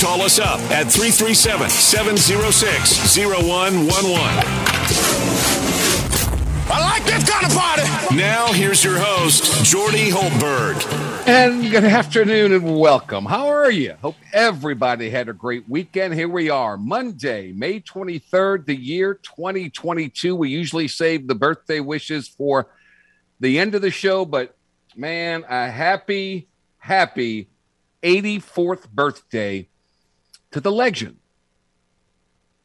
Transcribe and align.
Call 0.00 0.22
us 0.22 0.38
up 0.38 0.60
at 0.70 0.86
337 0.86 1.68
706 1.70 3.16
0111. 3.18 3.88
I 6.70 6.80
like 6.80 7.04
this 7.04 7.28
kind 7.28 7.44
of 7.44 7.58
party. 7.58 8.16
Now, 8.16 8.52
here's 8.52 8.84
your 8.84 8.96
host, 8.96 9.64
Jordy 9.64 10.10
Hultberg. 10.10 11.26
And 11.26 11.68
good 11.68 11.82
afternoon 11.82 12.52
and 12.52 12.78
welcome. 12.78 13.24
How 13.24 13.48
are 13.48 13.72
you? 13.72 13.94
Hope 14.00 14.14
everybody 14.32 15.10
had 15.10 15.28
a 15.28 15.32
great 15.32 15.68
weekend. 15.68 16.14
Here 16.14 16.28
we 16.28 16.48
are, 16.48 16.76
Monday, 16.76 17.50
May 17.50 17.80
23rd, 17.80 18.66
the 18.66 18.76
year 18.76 19.14
2022. 19.14 20.36
We 20.36 20.48
usually 20.48 20.86
save 20.86 21.26
the 21.26 21.34
birthday 21.34 21.80
wishes 21.80 22.28
for 22.28 22.68
the 23.40 23.58
end 23.58 23.74
of 23.74 23.82
the 23.82 23.90
show, 23.90 24.24
but 24.24 24.56
man, 24.94 25.44
a 25.48 25.68
happy, 25.68 26.46
happy 26.76 27.48
84th 28.04 28.88
birthday 28.90 29.68
to 30.52 30.60
the 30.60 30.72
legend, 30.72 31.16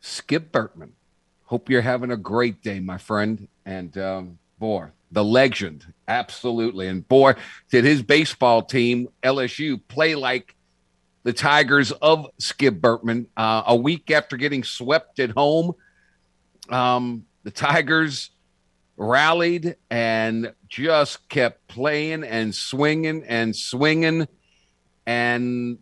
Skip 0.01 0.51
Bertman. 0.51 0.91
Hope 1.45 1.69
you're 1.69 1.81
having 1.81 2.11
a 2.11 2.17
great 2.17 2.61
day, 2.61 2.79
my 2.79 2.97
friend. 2.97 3.47
And 3.65 3.98
um, 3.98 4.40
boy, 4.59 4.87
the 5.12 5.23
legend, 5.23 5.93
absolutely. 6.07 6.87
And 6.87 7.07
boy, 7.07 7.35
did 7.70 7.84
his 7.84 8.01
baseball 8.01 8.63
team, 8.63 9.09
LSU, 9.21 9.79
play 9.87 10.15
like 10.15 10.55
the 11.23 11.34
Tigers 11.34 11.91
of 11.91 12.27
Skip 12.37 12.75
Bertman. 12.75 13.27
Uh, 13.35 13.63
a 13.67 13.75
week 13.75 14.12
after 14.12 14.37
getting 14.37 14.63
swept 14.63 15.20
at 15.20 15.31
home, 15.31 15.73
um, 16.70 17.25
the 17.43 17.51
Tigers 17.51 18.31
rallied 18.97 19.75
and 19.90 20.53
just 20.68 21.27
kept 21.29 21.68
playing 21.68 22.23
and 22.23 22.53
swinging 22.53 23.23
and 23.23 23.55
swinging. 23.55 24.27
And 25.05 25.79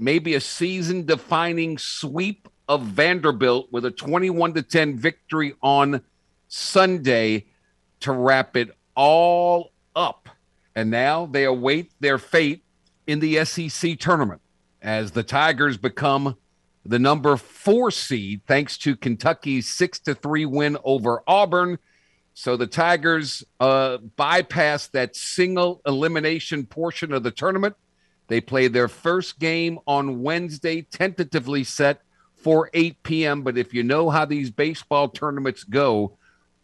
maybe 0.00 0.34
a 0.34 0.40
season 0.40 1.04
defining 1.04 1.76
sweep 1.76 2.48
of 2.68 2.82
Vanderbilt 2.82 3.68
with 3.70 3.84
a 3.84 3.90
21 3.90 4.54
to 4.54 4.62
10 4.62 4.96
victory 4.96 5.54
on 5.62 6.00
Sunday 6.48 7.46
to 8.00 8.12
wrap 8.12 8.56
it 8.56 8.70
all 8.96 9.72
up. 9.94 10.28
And 10.74 10.90
now 10.90 11.26
they 11.26 11.44
await 11.44 11.92
their 12.00 12.16
fate 12.16 12.64
in 13.06 13.20
the 13.20 13.44
SEC 13.44 13.98
tournament 13.98 14.40
as 14.80 15.10
the 15.10 15.22
Tigers 15.22 15.76
become 15.76 16.36
the 16.86 16.98
number 16.98 17.36
four 17.36 17.90
seed 17.90 18.40
thanks 18.46 18.78
to 18.78 18.96
Kentucky's 18.96 19.68
six 19.68 19.98
to 20.00 20.14
three 20.14 20.46
win 20.46 20.78
over 20.82 21.22
Auburn. 21.26 21.78
So 22.32 22.56
the 22.56 22.66
Tigers 22.66 23.44
uh, 23.58 23.98
bypass 24.16 24.88
that 24.88 25.14
single 25.14 25.82
elimination 25.84 26.64
portion 26.64 27.12
of 27.12 27.22
the 27.22 27.30
tournament. 27.30 27.76
They 28.30 28.40
play 28.40 28.68
their 28.68 28.86
first 28.86 29.40
game 29.40 29.80
on 29.88 30.22
Wednesday, 30.22 30.82
tentatively 30.82 31.64
set 31.64 32.02
for 32.36 32.70
8 32.72 33.02
p.m. 33.02 33.42
But 33.42 33.58
if 33.58 33.74
you 33.74 33.82
know 33.82 34.08
how 34.08 34.24
these 34.24 34.52
baseball 34.52 35.08
tournaments 35.08 35.64
go, 35.64 36.16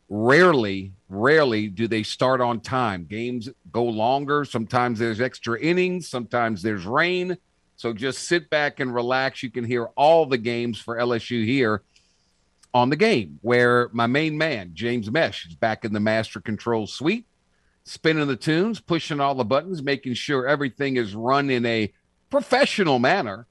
rarely, 0.09 0.93
rarely 1.09 1.67
do 1.67 1.89
they 1.89 2.05
start 2.05 2.41
on 2.41 2.61
time. 2.61 3.05
Games 3.05 3.49
go 3.73 3.83
longer. 3.83 4.45
Sometimes 4.45 5.01
there's 5.01 5.21
extra 5.21 5.59
innings, 5.59 6.09
sometimes 6.09 6.63
there's 6.63 6.87
rain. 6.87 7.37
So 7.75 7.93
just 7.93 8.29
sit 8.29 8.49
back 8.49 8.79
and 8.79 8.95
relax. 8.95 9.43
You 9.43 9.51
can 9.51 9.65
hear 9.65 9.87
all 9.97 10.25
the 10.25 10.39
games 10.39 10.79
for 10.79 10.97
LSU 10.97 11.45
here 11.45 11.83
on 12.73 12.91
the 12.91 12.97
game, 12.97 13.41
where 13.43 13.91
my 13.93 14.07
main 14.07 14.39
man, 14.39 14.71
James 14.73 15.11
Mesh, 15.11 15.47
is 15.47 15.57
back 15.57 15.85
in 15.85 15.93
the 15.93 15.99
master 15.99 16.41
control 16.41 16.87
suite, 16.87 17.27
spinning 17.87 18.27
the 18.27 18.37
tunes, 18.37 18.81
pushing 18.81 19.21
all 19.21 19.35
the 19.35 19.45
buttons, 19.45 19.83
making 19.83 20.15
sure 20.15 20.47
everything 20.47 20.97
is 20.97 21.15
run 21.15 21.49
in 21.49 21.65
a 21.65 21.91
professional 22.29 22.99
manner. 22.99 23.47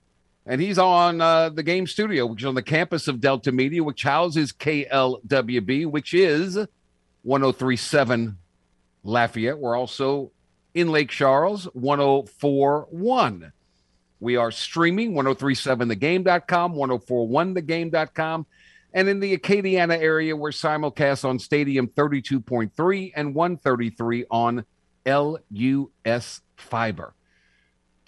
And 0.46 0.62
he's 0.62 0.78
on 0.78 1.22
uh, 1.22 1.50
the 1.50 1.64
game 1.64 1.88
studio, 1.88 2.28
which 2.28 2.44
is 2.44 2.46
on 2.46 2.54
the 2.54 2.62
campus 2.62 3.08
of 3.08 3.20
Delta 3.20 3.52
Media, 3.52 3.84
which 3.84 4.04
houses 4.04 4.52
KLWB, 4.52 5.88
which 5.88 6.14
is 6.14 6.56
1037 7.24 8.38
Lafayette. 9.04 9.58
We're 9.58 9.76
also 9.76 10.32
in 10.76 10.92
Lake 10.92 11.10
Charles, 11.10 11.66
1041. 11.74 13.52
We 14.20 14.36
are 14.36 14.52
streaming 14.52 15.14
1037thegame.com, 15.14 16.76
1041thegame.com, 16.76 18.46
and 18.96 19.10
in 19.10 19.20
the 19.20 19.38
Acadiana 19.38 19.98
area, 19.98 20.36
we're 20.36 20.52
simulcast 20.52 21.26
on 21.26 21.38
Stadium 21.38 21.88
32.3 21.88 23.12
and 23.14 23.36
133 23.36 24.26
on 24.32 24.66
LUS 25.06 26.42
Fiber. 26.56 27.14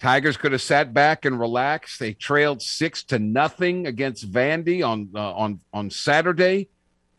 Tigers 0.00 0.38
could 0.38 0.52
have 0.52 0.62
sat 0.62 0.94
back 0.94 1.26
and 1.26 1.38
relaxed. 1.38 2.00
They 2.00 2.14
trailed 2.14 2.62
six 2.62 3.04
to 3.04 3.18
nothing 3.18 3.86
against 3.86 4.32
Vandy 4.32 4.82
on 4.82 5.10
uh, 5.14 5.34
on 5.34 5.60
on 5.74 5.90
Saturday, 5.90 6.70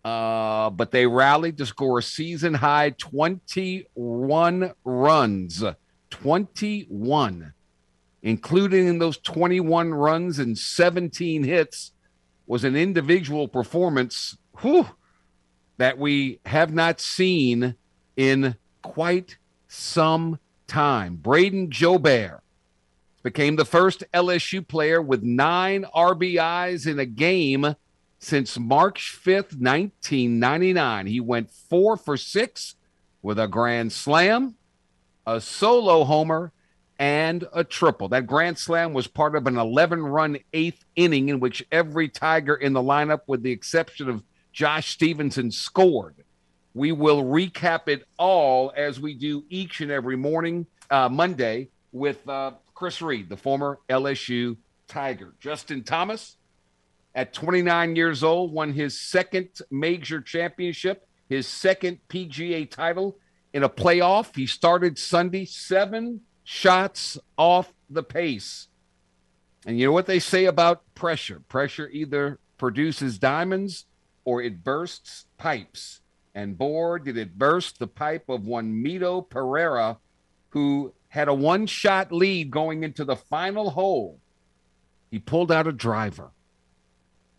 uh, 0.04 0.72
but 0.72 0.90
they 0.90 1.06
rallied 1.06 1.58
to 1.58 1.66
score 1.68 2.00
a 2.00 2.04
season 2.04 2.56
high 2.56 2.90
21 2.98 4.74
runs. 4.84 5.64
21 6.10 7.54
including 8.22 8.88
in 8.88 9.00
those 9.00 9.18
21 9.20 9.94
runs 9.94 10.40
and 10.40 10.58
17 10.58 11.44
hits, 11.44 11.94
was 12.50 12.64
an 12.64 12.76
individual 12.76 13.48
performance 13.48 14.36
whew, 14.60 14.88
that 15.78 16.00
we 16.00 16.40
have 16.48 16.74
not 16.74 17.00
seen 17.00 17.76
in 18.18 18.56
quite 18.82 19.38
some 19.68 20.40
time. 20.66 21.16
Brayden 21.22 21.70
Jobert 21.70 22.40
became 23.22 23.56
the 23.56 23.66
first 23.66 24.04
LSU 24.16 24.68
player 24.68 25.00
with 25.00 25.22
nine 25.22 25.86
RBIs 25.96 26.88
in 26.88 26.98
a 26.98 27.06
game 27.06 27.76
since 28.18 28.58
March 28.58 29.16
5th, 29.24 29.56
1999. 29.56 31.06
He 31.06 31.20
went 31.20 31.52
four 31.52 31.98
for 31.98 32.18
six 32.18 32.76
with 33.22 33.38
a 33.38 33.48
grand 33.48 33.92
slam, 33.92 34.56
a 35.28 35.40
solo 35.40 36.04
homer, 36.04 36.52
and 37.00 37.48
a 37.54 37.64
triple. 37.64 38.10
That 38.10 38.28
grand 38.28 38.58
slam 38.58 38.92
was 38.92 39.08
part 39.08 39.36
of 39.36 39.48
an 39.48 39.58
11 39.58 40.04
run 40.04 40.38
eighth 40.52 40.84
inning 40.98 41.30
in 41.30 41.40
which 41.40 41.66
every 41.72 42.10
Tiger 42.10 42.56
in 42.56 42.74
the 42.74 42.82
lineup, 42.82 43.22
with 43.26 43.42
the 43.42 43.52
exception 43.52 44.10
of 44.10 44.22
Josh 44.52 44.92
Stevenson, 44.92 45.50
scored. 45.50 46.16
We 46.74 46.92
will 46.92 47.24
recap 47.24 47.88
it 47.88 48.06
all 48.18 48.74
as 48.76 49.00
we 49.00 49.14
do 49.14 49.46
each 49.50 49.80
and 49.80 49.90
every 49.90 50.18
morning, 50.18 50.68
uh, 50.92 51.08
Monday, 51.08 51.70
with 51.94 52.28
uh, 52.28 52.52
Chris 52.76 53.02
Reed, 53.02 53.30
the 53.30 53.38
former 53.38 53.80
LSU 53.90 54.58
Tiger. 54.88 55.34
Justin 55.40 55.84
Thomas, 55.84 56.36
at 57.16 57.34
29 57.34 57.96
years 57.96 58.24
old, 58.24 58.52
won 58.52 58.74
his 58.74 59.00
second 59.00 59.50
major 59.72 60.22
championship, 60.22 61.08
his 61.30 61.48
second 61.48 62.00
PGA 62.10 62.70
title 62.70 63.18
in 63.54 63.64
a 63.64 63.70
playoff. 63.70 64.36
He 64.36 64.46
started 64.46 65.00
Sunday 65.00 65.46
seven 65.46 66.22
shots 66.52 67.16
off 67.38 67.72
the 67.92 68.02
pace. 68.02 68.70
And 69.68 69.78
you 69.78 69.86
know 69.86 69.92
what 69.92 70.08
they 70.08 70.18
say 70.18 70.46
about 70.46 70.82
pressure? 70.96 71.44
Pressure 71.48 71.88
either 71.94 72.40
produces 72.58 73.20
diamonds 73.20 73.86
or 74.26 74.42
it 74.42 74.64
bursts 74.64 75.28
pipes. 75.38 76.02
And 76.34 76.58
boy, 76.58 76.98
did 76.98 77.18
it 77.18 77.38
burst 77.38 77.78
the 77.78 77.86
pipe 77.86 78.28
of 78.30 78.48
one 78.48 78.74
Mito 78.74 79.30
Pereira, 79.30 80.00
who 80.50 80.92
had 81.10 81.28
a 81.28 81.36
one 81.36 81.68
shot 81.68 82.12
lead 82.12 82.50
going 82.50 82.84
into 82.84 83.06
the 83.06 83.16
final 83.16 83.70
hole. 83.70 84.18
He 85.12 85.20
pulled 85.20 85.52
out 85.52 85.68
a 85.68 85.72
driver 85.72 86.32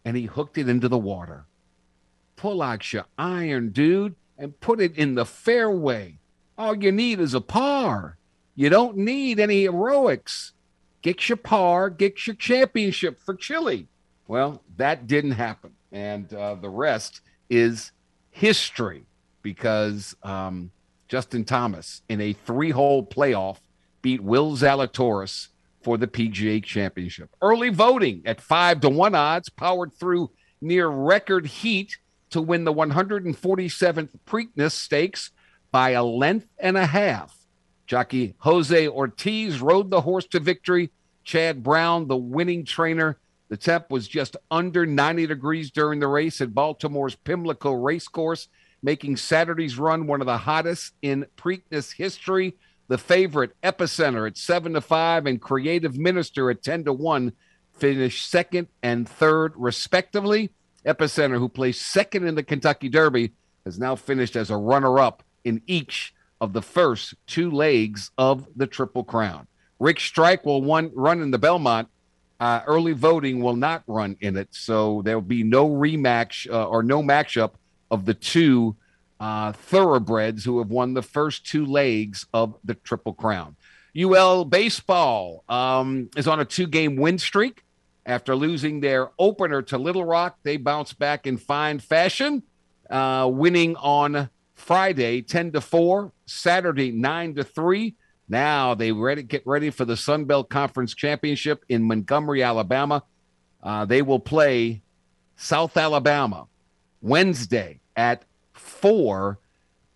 and 0.04 0.16
he 0.16 0.26
hooked 0.26 0.56
it 0.56 0.68
into 0.68 0.86
the 0.86 0.96
water. 0.96 1.46
Pull 2.36 2.62
out 2.62 2.92
your 2.92 3.06
iron, 3.18 3.70
dude, 3.70 4.14
and 4.38 4.60
put 4.60 4.80
it 4.80 4.96
in 4.96 5.16
the 5.16 5.26
fairway. 5.26 6.18
All 6.56 6.80
you 6.80 6.92
need 6.92 7.18
is 7.18 7.34
a 7.34 7.40
par. 7.40 8.16
You 8.54 8.68
don't 8.68 8.96
need 8.96 9.40
any 9.40 9.62
heroics. 9.62 10.52
Get 11.02 11.28
your 11.28 11.36
par, 11.36 11.88
get 11.88 12.26
your 12.26 12.36
championship 12.36 13.18
for 13.20 13.34
Chile. 13.34 13.88
Well, 14.28 14.62
that 14.76 15.06
didn't 15.06 15.32
happen. 15.32 15.72
And 15.92 16.32
uh, 16.32 16.54
the 16.56 16.68
rest 16.68 17.20
is 17.48 17.92
history 18.30 19.04
because 19.42 20.14
um, 20.22 20.70
Justin 21.08 21.44
Thomas, 21.44 22.02
in 22.08 22.20
a 22.20 22.32
three 22.32 22.70
hole 22.70 23.04
playoff, 23.04 23.58
beat 24.02 24.22
Will 24.22 24.56
Zalatoris 24.56 25.48
for 25.82 25.96
the 25.96 26.06
PGA 26.06 26.62
Championship. 26.62 27.30
Early 27.40 27.70
voting 27.70 28.22
at 28.26 28.40
five 28.40 28.80
to 28.80 28.88
one 28.88 29.14
odds, 29.14 29.48
powered 29.48 29.94
through 29.94 30.30
near 30.60 30.88
record 30.88 31.46
heat 31.46 31.96
to 32.30 32.40
win 32.40 32.64
the 32.64 32.72
147th 32.72 34.10
Preakness 34.26 34.72
Stakes 34.72 35.30
by 35.72 35.90
a 35.90 36.04
length 36.04 36.46
and 36.58 36.76
a 36.76 36.86
half. 36.86 37.36
Jockey 37.90 38.36
Jose 38.38 38.86
Ortiz 38.86 39.60
rode 39.60 39.90
the 39.90 40.00
horse 40.00 40.24
to 40.26 40.38
victory. 40.38 40.92
Chad 41.24 41.64
Brown, 41.64 42.06
the 42.06 42.16
winning 42.16 42.64
trainer. 42.64 43.18
The 43.48 43.56
temp 43.56 43.90
was 43.90 44.06
just 44.06 44.36
under 44.48 44.86
90 44.86 45.26
degrees 45.26 45.72
during 45.72 45.98
the 45.98 46.06
race 46.06 46.40
at 46.40 46.54
Baltimore's 46.54 47.16
Pimlico 47.16 47.72
Racecourse, 47.72 48.46
making 48.80 49.16
Saturday's 49.16 49.76
run 49.76 50.06
one 50.06 50.20
of 50.20 50.28
the 50.28 50.38
hottest 50.38 50.94
in 51.02 51.26
Preakness 51.36 51.92
history. 51.92 52.54
The 52.86 52.96
favorite, 52.96 53.60
Epicenter, 53.60 54.24
at 54.24 54.38
7 54.38 54.74
to 54.74 54.80
5, 54.80 55.26
and 55.26 55.42
Creative 55.42 55.98
Minister 55.98 56.48
at 56.48 56.62
10 56.62 56.84
to 56.84 56.92
1 56.92 57.32
finished 57.72 58.30
second 58.30 58.68
and 58.84 59.08
third, 59.08 59.52
respectively. 59.56 60.52
Epicenter, 60.86 61.38
who 61.38 61.48
placed 61.48 61.82
second 61.82 62.28
in 62.28 62.36
the 62.36 62.44
Kentucky 62.44 62.88
Derby, 62.88 63.32
has 63.64 63.80
now 63.80 63.96
finished 63.96 64.36
as 64.36 64.50
a 64.50 64.56
runner 64.56 65.00
up 65.00 65.24
in 65.42 65.60
each 65.66 66.14
of 66.40 66.52
the 66.52 66.62
first 66.62 67.14
two 67.26 67.50
legs 67.50 68.10
of 68.16 68.46
the 68.56 68.66
Triple 68.66 69.04
Crown. 69.04 69.46
Rich 69.78 70.06
Strike 70.06 70.44
will 70.44 70.62
one, 70.62 70.90
run 70.94 71.22
in 71.22 71.30
the 71.30 71.38
Belmont. 71.38 71.88
Uh, 72.38 72.62
early 72.66 72.92
voting 72.92 73.42
will 73.42 73.56
not 73.56 73.82
run 73.86 74.16
in 74.20 74.36
it, 74.36 74.48
so 74.50 75.02
there 75.04 75.16
will 75.16 75.22
be 75.22 75.42
no 75.42 75.68
rematch 75.68 76.50
uh, 76.50 76.66
or 76.66 76.82
no 76.82 77.02
matchup 77.02 77.52
of 77.90 78.06
the 78.06 78.14
two 78.14 78.76
uh, 79.18 79.52
thoroughbreds 79.52 80.44
who 80.44 80.58
have 80.58 80.70
won 80.70 80.94
the 80.94 81.02
first 81.02 81.44
two 81.44 81.66
legs 81.66 82.26
of 82.32 82.56
the 82.64 82.74
Triple 82.74 83.12
Crown. 83.12 83.56
UL 83.98 84.44
Baseball 84.44 85.44
um, 85.48 86.08
is 86.16 86.26
on 86.26 86.40
a 86.40 86.44
two 86.44 86.66
game 86.66 86.96
win 86.96 87.18
streak. 87.18 87.62
After 88.06 88.34
losing 88.34 88.80
their 88.80 89.10
opener 89.18 89.60
to 89.62 89.78
Little 89.78 90.04
Rock, 90.04 90.38
they 90.42 90.56
bounced 90.56 90.98
back 90.98 91.26
in 91.26 91.36
fine 91.36 91.78
fashion, 91.78 92.42
uh, 92.88 93.28
winning 93.30 93.76
on 93.76 94.30
Friday 94.60 95.22
10 95.22 95.52
to 95.52 95.60
4, 95.60 96.12
Saturday 96.26 96.92
9 96.92 97.34
to 97.36 97.44
3. 97.44 97.94
Now 98.28 98.74
they 98.74 98.92
ready 98.92 99.22
get 99.24 99.44
ready 99.44 99.70
for 99.70 99.84
the 99.84 99.96
Sun 99.96 100.26
Belt 100.26 100.48
Conference 100.48 100.94
Championship 100.94 101.64
in 101.68 101.82
Montgomery, 101.82 102.42
Alabama. 102.42 103.02
Uh, 103.62 103.84
they 103.84 104.02
will 104.02 104.20
play 104.20 104.82
South 105.36 105.76
Alabama 105.76 106.46
Wednesday 107.00 107.80
at 107.96 108.24
4 108.52 109.38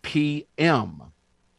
p.m. 0.03 1.03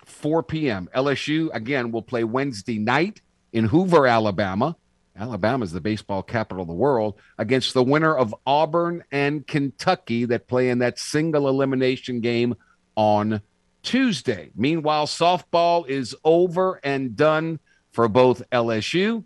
4 0.04 0.44
p.m. 0.44 0.90
LSU 0.94 1.50
again 1.54 1.92
will 1.92 2.02
play 2.02 2.24
Wednesday 2.24 2.80
night 2.80 3.22
in 3.54 3.66
Hoover, 3.66 4.08
Alabama. 4.08 4.76
Alabama 5.18 5.64
is 5.64 5.72
the 5.72 5.80
baseball 5.80 6.22
capital 6.22 6.64
of 6.64 6.68
the 6.68 6.74
world 6.74 7.16
against 7.38 7.74
the 7.74 7.84
winner 7.84 8.14
of 8.14 8.36
Auburn 8.46 9.04
and 9.12 9.48
Kentucky 9.48 10.26
that 10.26 10.48
play 10.48 10.70
in 10.70 10.80
that 10.80 11.00
single 11.00 11.48
elimination 11.48 12.20
game 12.20 12.56
on 12.96 13.42
Tuesday. 13.84 14.52
Meanwhile, 14.56 15.08
softball 15.08 15.88
is 15.88 16.16
over 16.24 16.80
and 16.84 17.16
done 17.16 17.60
for 17.92 18.08
both 18.08 18.42
LSU 18.52 19.24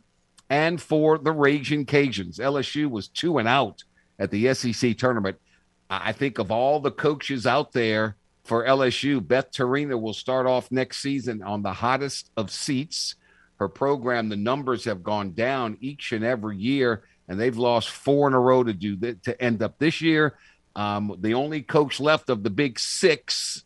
and 0.50 0.82
for 0.82 1.18
the 1.18 1.32
Raging 1.32 1.86
Cajuns. 1.86 2.40
LSU 2.40 2.90
was 2.90 3.08
two 3.08 3.38
and 3.38 3.48
out 3.48 3.84
at 4.18 4.32
the 4.32 4.54
SEC 4.54 4.98
tournament. 4.98 5.38
I 5.90 6.12
think 6.12 6.40
of 6.40 6.52
all 6.52 6.80
the 6.80 6.92
coaches 6.92 7.48
out 7.48 7.72
there 7.72 8.16
for 8.44 8.66
LSU, 8.66 9.26
Beth 9.26 9.52
Torina 9.52 10.00
will 10.00 10.14
start 10.14 10.48
off 10.48 10.72
next 10.72 11.02
season 11.02 11.44
on 11.44 11.62
the 11.62 11.74
hottest 11.74 12.32
of 12.36 12.52
seats 12.52 13.16
her 13.60 13.68
program, 13.68 14.30
the 14.30 14.38
numbers 14.38 14.86
have 14.86 15.04
gone 15.04 15.34
down 15.34 15.78
each 15.82 16.14
and 16.14 16.24
every 16.24 16.58
year, 16.58 17.04
and 17.28 17.40
they've 17.40 17.58
lost 17.58 17.90
four 17.90 18.28
in 18.28 18.34
a 18.34 18.40
row 18.40 18.64
to 18.64 18.74
do 18.74 18.96
that 18.98 19.22
to 19.24 19.42
end 19.42 19.62
up 19.62 19.78
this 19.78 20.02
year. 20.02 20.38
Um, 20.76 21.16
the 21.20 21.34
only 21.34 21.62
coach 21.62 22.00
left 22.00 22.30
of 22.30 22.44
the 22.44 22.50
big 22.50 22.80
six 22.80 23.64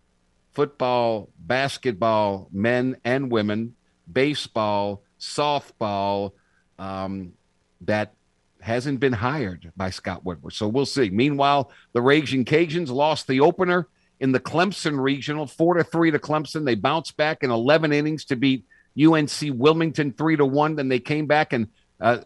football, 0.53 1.29
basketball, 1.37 2.47
men 2.51 2.97
and 3.03 3.31
women, 3.31 3.75
baseball, 4.11 5.03
softball, 5.19 6.31
um, 6.79 7.33
that 7.81 8.13
hasn't 8.61 8.99
been 8.99 9.13
hired 9.13 9.71
by 9.75 9.89
Scott 9.89 10.23
Woodward. 10.23 10.53
So 10.53 10.67
we'll 10.67 10.85
see. 10.85 11.09
Meanwhile, 11.09 11.71
the 11.91 12.01
Raging 12.01 12.45
Cajuns 12.45 12.89
lost 12.89 13.27
the 13.27 13.41
opener 13.41 13.87
in 14.19 14.31
the 14.31 14.39
Clemson 14.39 15.01
regional, 15.01 15.47
four 15.47 15.73
to 15.73 15.83
three 15.83 16.11
to 16.11 16.19
Clemson. 16.19 16.65
They 16.65 16.75
bounced 16.75 17.17
back 17.17 17.43
in 17.43 17.51
11 17.51 17.91
innings 17.91 18.25
to 18.25 18.35
beat 18.37 18.65
UNC 18.97 19.31
Wilmington 19.43 20.13
three 20.13 20.37
to 20.37 20.45
one. 20.45 20.75
Then 20.75 20.87
they 20.87 20.99
came 20.99 21.25
back 21.25 21.51
and 21.51 21.67
uh, 21.99 22.19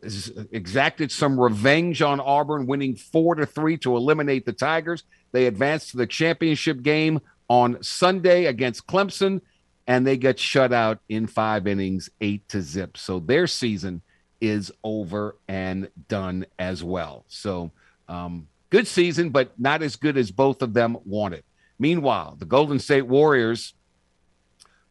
exacted 0.52 1.12
some 1.12 1.40
revenge 1.40 2.02
on 2.02 2.20
Auburn, 2.20 2.66
winning 2.66 2.96
four 2.96 3.36
to 3.36 3.46
three 3.46 3.78
to 3.78 3.96
eliminate 3.96 4.46
the 4.46 4.54
Tigers. 4.54 5.04
They 5.32 5.46
advanced 5.48 5.92
to 5.92 5.98
the 5.98 6.08
championship 6.08 6.82
game 6.82 7.20
on 7.50 7.82
Sunday 7.84 8.46
against 8.46 8.88
Clemson, 8.88 9.42
and 9.86 10.06
they 10.06 10.18
got 10.18 10.40
shut 10.40 10.74
out 10.74 11.00
in 11.10 11.28
five 11.28 11.68
innings, 11.68 12.10
eight 12.22 12.48
to 12.50 12.62
zip. 12.62 12.98
So 12.98 13.20
their 13.20 13.48
season 13.48 14.02
is 14.42 14.72
over 14.84 15.36
and 15.48 15.90
done 16.08 16.46
as 16.60 16.84
well. 16.84 17.26
So 17.28 17.72
um, 18.08 18.48
good 18.70 18.88
season, 18.88 19.30
but 19.30 19.58
not 19.60 19.82
as 19.82 19.96
good 19.96 20.18
as 20.18 20.32
both 20.32 20.62
of 20.62 20.74
them 20.74 20.98
wanted. 21.06 21.44
Meanwhile, 21.80 22.38
the 22.40 22.46
Golden 22.46 22.80
State 22.80 23.08
Warriors 23.08 23.74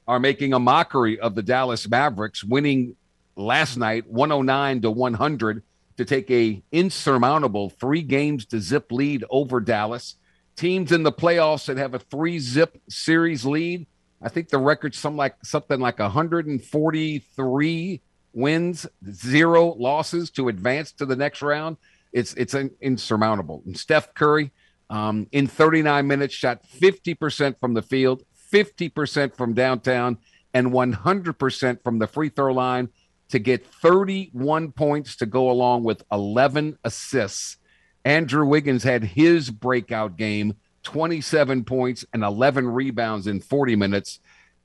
are 0.07 0.21
making 0.21 0.53
a 0.53 0.59
mockery 0.59 1.19
of 1.19 1.35
the 1.35 1.43
Dallas 1.43 1.89
Mavericks, 1.89 2.45
winning 2.45 2.95
last 3.37 3.77
night 3.77 4.09
109 4.09 4.81
to 4.83 4.91
100 4.91 5.63
to 5.99 6.05
take 6.05 6.31
a 6.31 6.63
insurmountable 6.73 7.71
three 7.71 8.03
games 8.03 8.45
to 8.47 8.61
zip 8.61 8.93
lead 8.93 9.25
over 9.31 9.61
Dallas. 9.61 10.17
Teams 10.57 10.93
in 10.93 11.03
the 11.03 11.13
playoffs 11.13 11.67
that 11.67 11.77
have 11.77 11.93
a 11.95 11.99
three 11.99 12.39
zip 12.39 12.81
series 12.89 13.45
lead. 13.45 13.87
I 14.23 14.31
think 14.31 14.49
the 14.49 14.59
record's 14.59 14.99
some 14.99 15.17
like 15.17 15.37
something 15.45 15.81
like 15.81 15.99
143 15.99 18.03
wins, 18.33 18.87
zero 19.11 19.75
losses 19.75 20.31
to 20.31 20.49
advance 20.49 20.93
to 20.93 21.05
the 21.07 21.17
next 21.17 21.43
round. 21.43 21.77
It's 22.13 22.33
it's 22.35 22.55
insurmountable. 22.55 23.63
And 23.67 23.77
Steph 23.79 24.15
Curry, 24.15 24.53
um, 24.89 25.27
in 25.33 25.47
39 25.47 26.07
minutes, 26.07 26.35
shot 26.35 26.67
50% 26.67 27.61
from 27.61 27.75
the 27.75 27.83
field, 27.83 28.23
50% 28.51 29.35
from 29.35 29.53
downtown 29.53 30.17
and 30.55 30.69
100% 30.69 31.83
from 31.83 31.99
the 31.99 32.07
free 32.07 32.31
throw 32.31 32.55
line 32.55 32.89
to 33.31 33.39
get 33.39 33.67
31 33.67 34.73
points 34.73 35.17
to 35.17 35.27
go 35.27 35.51
along 35.51 35.85
with 35.85 36.03
11 36.13 36.79
assists. 36.85 37.57
Andrew 38.05 38.47
Wiggins 38.47 38.85
had 38.85 39.03
his 39.03 39.51
breakout 39.51 40.17
game, 40.17 40.55
27 40.85 41.65
points 41.65 42.05
and 42.13 42.23
11 42.23 42.69
rebounds 42.69 43.27
in 43.27 43.41
40 43.41 43.77
minutes. 43.77 44.21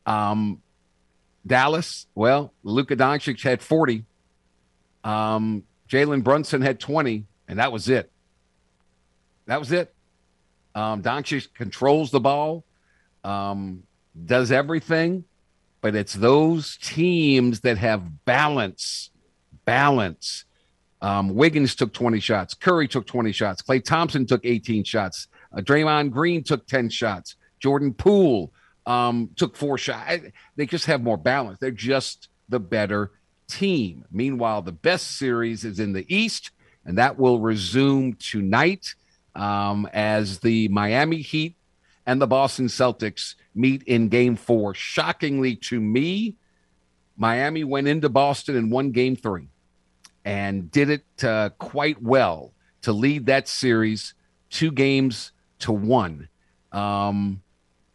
Um, 0.05 0.61
Dallas, 1.45 2.05
well, 2.13 2.53
Luka 2.63 2.95
Doncic 2.95 3.41
had 3.41 3.63
40. 3.63 4.05
Um, 5.03 5.63
Jalen 5.89 6.23
Brunson 6.23 6.61
had 6.61 6.79
20, 6.79 7.25
and 7.47 7.59
that 7.59 7.71
was 7.71 7.89
it. 7.89 8.11
That 9.47 9.59
was 9.59 9.71
it. 9.71 9.93
Um, 10.75 11.01
Doncic 11.01 11.53
controls 11.55 12.11
the 12.11 12.19
ball 12.19 12.63
um, 13.23 13.83
does 14.25 14.51
everything, 14.51 15.23
but 15.81 15.95
it's 15.95 16.13
those 16.13 16.77
teams 16.77 17.61
that 17.61 17.77
have 17.77 18.25
balance. 18.25 19.09
Balance. 19.65 20.45
Um, 21.01 21.33
Wiggins 21.33 21.75
took 21.75 21.93
20 21.93 22.19
shots. 22.19 22.53
Curry 22.53 22.87
took 22.87 23.07
20 23.07 23.31
shots. 23.31 23.61
Klay 23.61 23.83
Thompson 23.83 24.25
took 24.25 24.45
18 24.45 24.83
shots. 24.83 25.27
Uh, 25.51 25.61
Draymond 25.61 26.11
Green 26.11 26.43
took 26.43 26.67
10 26.67 26.89
shots. 26.89 27.35
Jordan 27.59 27.93
Poole 27.93 28.53
um, 28.85 29.29
took 29.35 29.55
four 29.55 29.77
shots. 29.77 30.23
They 30.55 30.65
just 30.65 30.85
have 30.85 31.01
more 31.01 31.17
balance. 31.17 31.57
They're 31.59 31.71
just 31.71 32.29
the 32.49 32.59
better 32.59 33.11
team. 33.47 34.05
Meanwhile, 34.11 34.61
the 34.61 34.71
best 34.71 35.17
series 35.17 35.65
is 35.65 35.79
in 35.79 35.93
the 35.93 36.05
East, 36.13 36.51
and 36.85 36.97
that 36.97 37.17
will 37.17 37.39
resume 37.39 38.13
tonight 38.13 38.93
um, 39.35 39.87
as 39.93 40.39
the 40.39 40.67
Miami 40.69 41.21
Heat 41.21 41.55
and 42.05 42.21
the 42.21 42.27
Boston 42.27 42.67
Celtics 42.67 43.35
meet 43.53 43.83
in 43.83 44.09
game 44.09 44.35
four. 44.35 44.73
Shockingly 44.73 45.55
to 45.57 45.79
me, 45.79 46.35
Miami 47.17 47.63
went 47.63 47.87
into 47.87 48.09
Boston 48.09 48.55
and 48.55 48.71
won 48.71 48.91
game 48.91 49.15
three 49.15 49.47
and 50.25 50.71
did 50.71 50.89
it 50.89 51.23
uh, 51.23 51.49
quite 51.57 52.01
well 52.01 52.53
to 52.81 52.91
lead 52.91 53.27
that 53.27 53.47
series 53.47 54.13
two 54.49 54.71
games 54.71 55.31
to 55.59 55.71
one. 55.71 56.29
Um, 56.71 57.41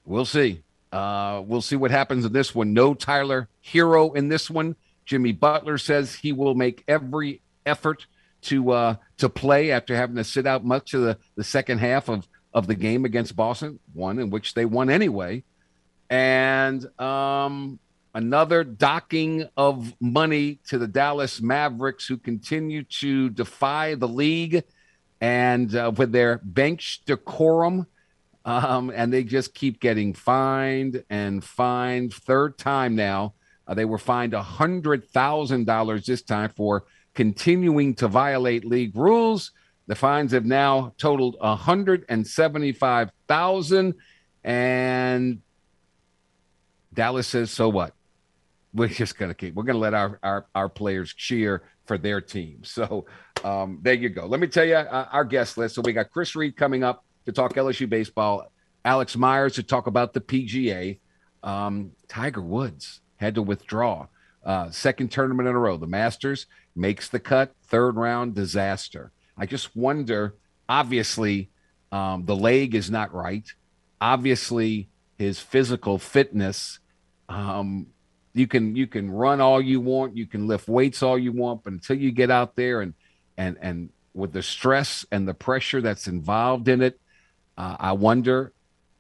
we'll 0.05 0.25
see. 0.25 0.63
Uh, 0.93 1.43
we'll 1.45 1.63
see 1.63 1.77
what 1.77 1.91
happens 1.91 2.25
in 2.25 2.33
this 2.33 2.55
one. 2.55 2.73
No 2.73 2.95
Tyler 2.95 3.49
Herro 3.65 4.15
in 4.15 4.29
this 4.29 4.49
one. 4.49 4.77
Jimmy 5.05 5.33
Butler 5.33 5.79
says 5.79 6.15
he 6.15 6.33
will 6.33 6.55
make 6.55 6.85
every 6.89 7.43
effort 7.65 8.07
to 8.43 8.71
uh, 8.71 8.95
to 9.19 9.29
play 9.29 9.71
after 9.71 9.97
having 9.97 10.17
to 10.17 10.25
sit 10.25 10.47
out 10.47 10.65
much 10.65 10.95
of 10.95 11.03
the, 11.03 11.19
the 11.37 11.45
second 11.45 11.79
half 11.79 12.09
of 12.09 12.29
of 12.57 12.67
the 12.67 12.75
game 12.77 13.05
against 13.05 13.37
Boston, 13.37 13.81
one 13.95 14.19
in 14.19 14.31
which 14.31 14.55
they 14.55 14.67
won 14.67 14.91
anyway, 14.91 15.45
and 16.11 16.87
um, 17.01 17.79
another 18.15 18.65
docking 18.65 19.47
of 19.57 19.95
money 20.01 20.61
to 20.69 20.79
the 20.79 20.89
Dallas 20.89 21.43
Mavericks, 21.43 22.09
who 22.09 22.19
continue 22.19 22.85
to 22.85 23.31
defy 23.31 23.95
the 23.95 24.09
league 24.09 24.65
and 25.21 25.77
uh, 25.77 25.93
with 25.97 26.13
their 26.13 26.41
bench 26.45 27.03
decorum 27.07 27.87
Um, 28.45 28.93
and 28.95 29.13
they 29.13 29.25
just 29.25 29.55
keep 29.55 29.81
getting 29.81 30.15
fined 30.15 31.05
and 31.11 31.45
fined. 31.45 32.15
Third 32.15 32.59
time 32.59 32.97
now. 32.97 33.35
Uh, 33.69 33.75
they 33.75 33.87
were 33.87 33.99
fined 33.99 34.35
a 34.35 34.43
$100,000 34.43 36.07
this 36.07 36.23
time 36.23 36.51
for 36.57 36.85
continuing 37.15 37.95
to 37.97 38.09
violate 38.09 38.65
league 38.65 38.97
rules. 38.97 39.53
The 39.87 39.95
fines 39.95 40.33
have 40.33 40.45
now 40.45 40.93
totaled 40.99 41.37
175,000 41.41 43.95
and 44.45 45.41
Dallas 46.93 47.27
says 47.27 47.51
so 47.51 47.69
what? 47.69 47.95
We're 48.73 48.89
just 48.89 49.19
to 49.19 49.35
keep 49.35 49.55
we're 49.55 49.63
to 49.77 49.81
let 49.81 49.95
our, 49.95 50.19
our 50.23 50.47
our 50.55 50.69
players 50.69 51.15
cheer 51.15 51.63
for 51.87 51.99
their 51.99 52.21
team. 52.21 52.65
So 52.65 53.07
um, 53.45 53.79
there 53.83 53.95
you 53.95 54.09
go. 54.09 54.27
Let 54.27 54.41
me 54.41 54.49
tell 54.49 54.65
you 54.65 54.75
uh, 54.75 55.09
our 55.13 55.25
guest 55.25 55.57
list. 55.57 55.77
So 55.77 55.83
we 55.85 55.93
got 55.93 56.11
Chris 56.11 56.35
Reed 56.35 56.57
coming 56.57 56.83
up 56.83 57.05
to 57.27 57.33
talk 57.33 57.55
LSU 57.55 57.89
baseball, 57.89 58.51
Alex 58.85 59.17
Myers 59.17 59.55
to 59.55 59.63
talk 59.63 59.87
about 59.87 60.13
the 60.13 60.21
PGA, 60.21 60.99
um, 61.43 61.93
Tiger 62.09 62.43
Woods 62.43 63.01
had 63.17 63.35
to 63.35 63.43
withdraw. 63.43 64.07
Uh, 64.45 64.71
second 64.71 65.11
tournament 65.11 65.49
in 65.49 65.57
a 65.57 65.59
row. 65.59 65.77
The 65.77 65.89
Masters 65.89 66.47
makes 66.77 67.09
the 67.09 67.19
cut, 67.19 67.53
third 67.65 67.97
round 67.97 68.35
disaster. 68.35 69.11
I 69.37 69.47
just 69.47 69.75
wonder. 69.77 70.35
Obviously, 70.69 71.51
um, 71.93 72.25
the 72.25 72.37
leg 72.37 72.75
is 72.75 72.91
not 72.91 73.15
right. 73.15 73.47
Obviously, 74.01 74.89
his 75.19 75.39
physical 75.39 75.99
fitness. 75.99 76.79
Um, 77.29 77.89
you 78.35 78.47
can 78.47 78.77
you 78.77 78.87
can 78.87 79.11
run 79.11 79.41
all 79.41 79.61
you 79.61 79.81
want, 79.81 80.17
you 80.17 80.27
can 80.27 80.47
lift 80.47 80.69
weights 80.69 81.03
all 81.03 81.19
you 81.19 81.33
want, 81.33 81.65
but 81.65 81.73
until 81.73 81.97
you 81.97 82.13
get 82.13 82.31
out 82.31 82.57
there 82.57 82.83
and 82.83 82.95
and 83.37 83.57
and 83.61 83.91
with 84.13 84.33
the 84.33 84.43
stress 84.43 85.07
and 85.11 85.27
the 85.27 85.35
pressure 85.35 85.81
that's 85.81 86.07
involved 86.07 86.69
in 86.69 86.83
it, 86.83 87.01
uh, 87.57 87.77
I 87.79 87.93
wonder 87.93 88.53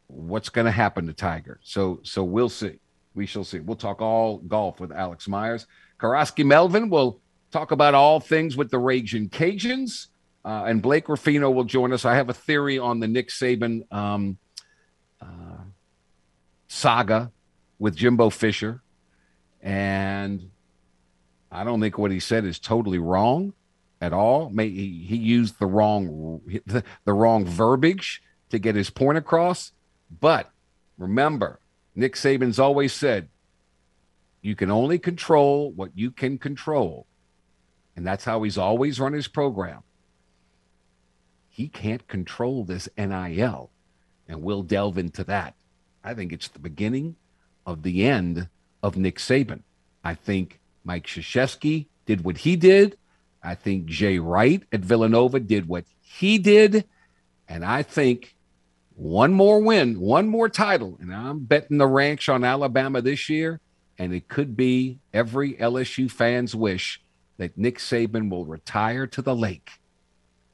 what's 0.06 0.48
going 0.48 0.64
to 0.64 0.70
happen 0.70 1.06
to 1.06 1.12
Tiger. 1.12 1.60
So 1.62 2.00
so 2.02 2.24
we'll 2.24 2.48
see 2.48 2.78
we 3.16 3.26
shall 3.26 3.42
see. 3.42 3.58
We'll 3.58 3.76
talk 3.76 4.00
all 4.00 4.38
golf 4.38 4.78
with 4.78 4.92
Alex 4.92 5.26
Myers. 5.26 5.66
Karaski 5.98 6.44
Melvin 6.44 6.90
will 6.90 7.20
talk 7.50 7.72
about 7.72 7.94
all 7.94 8.20
things 8.20 8.56
with 8.56 8.70
the 8.70 8.78
Raging 8.78 9.30
Cajuns. 9.30 10.08
Uh, 10.46 10.62
and 10.66 10.80
Blake 10.80 11.08
Ruffino 11.08 11.50
will 11.50 11.64
join 11.64 11.92
us. 11.92 12.04
I 12.04 12.14
have 12.14 12.28
a 12.28 12.32
theory 12.32 12.78
on 12.78 13.00
the 13.00 13.08
Nick 13.08 13.30
Saban 13.30 13.92
um, 13.92 14.38
uh, 15.20 15.64
saga 16.68 17.32
with 17.80 17.96
Jimbo 17.96 18.30
Fisher. 18.30 18.80
And 19.60 20.50
I 21.50 21.64
don't 21.64 21.80
think 21.80 21.98
what 21.98 22.12
he 22.12 22.20
said 22.20 22.44
is 22.44 22.60
totally 22.60 23.00
wrong 23.00 23.54
at 24.00 24.12
all. 24.12 24.52
He, 24.56 25.04
he 25.04 25.16
used 25.16 25.58
the 25.58 25.66
wrong 25.66 26.40
the, 26.66 26.84
the 27.04 27.12
wrong 27.12 27.44
verbiage 27.44 28.22
to 28.50 28.60
get 28.60 28.76
his 28.76 28.88
point 28.88 29.18
across. 29.18 29.72
But 30.20 30.48
remember, 30.96 31.58
Nick 31.96 32.14
Saban's 32.14 32.60
always 32.60 32.92
said, 32.92 33.30
you 34.42 34.54
can 34.54 34.70
only 34.70 35.00
control 35.00 35.72
what 35.72 35.90
you 35.96 36.12
can 36.12 36.38
control. 36.38 37.04
And 37.96 38.06
that's 38.06 38.24
how 38.24 38.44
he's 38.44 38.58
always 38.58 39.00
run 39.00 39.12
his 39.12 39.26
program. 39.26 39.82
He 41.56 41.68
can't 41.68 42.06
control 42.06 42.64
this 42.64 42.86
NIL. 42.98 43.70
And 44.28 44.42
we'll 44.42 44.62
delve 44.62 44.98
into 44.98 45.24
that. 45.24 45.54
I 46.04 46.12
think 46.12 46.30
it's 46.30 46.48
the 46.48 46.58
beginning 46.58 47.16
of 47.64 47.82
the 47.82 48.04
end 48.04 48.50
of 48.82 48.98
Nick 48.98 49.16
Saban. 49.16 49.62
I 50.04 50.16
think 50.16 50.60
Mike 50.84 51.06
Krzyzewski 51.06 51.86
did 52.04 52.24
what 52.24 52.36
he 52.36 52.56
did. 52.56 52.98
I 53.42 53.54
think 53.54 53.86
Jay 53.86 54.18
Wright 54.18 54.64
at 54.70 54.80
Villanova 54.80 55.40
did 55.40 55.66
what 55.66 55.86
he 56.02 56.36
did. 56.36 56.84
And 57.48 57.64
I 57.64 57.82
think 57.82 58.34
one 58.94 59.32
more 59.32 59.58
win, 59.58 59.98
one 59.98 60.28
more 60.28 60.50
title, 60.50 60.98
and 61.00 61.14
I'm 61.14 61.46
betting 61.46 61.78
the 61.78 61.86
ranch 61.86 62.28
on 62.28 62.44
Alabama 62.44 63.00
this 63.00 63.30
year. 63.30 63.60
And 63.96 64.12
it 64.12 64.28
could 64.28 64.58
be 64.58 64.98
every 65.14 65.54
LSU 65.54 66.10
fan's 66.10 66.54
wish 66.54 67.00
that 67.38 67.56
Nick 67.56 67.78
Saban 67.78 68.28
will 68.28 68.44
retire 68.44 69.06
to 69.06 69.22
the 69.22 69.34
lake. 69.34 69.70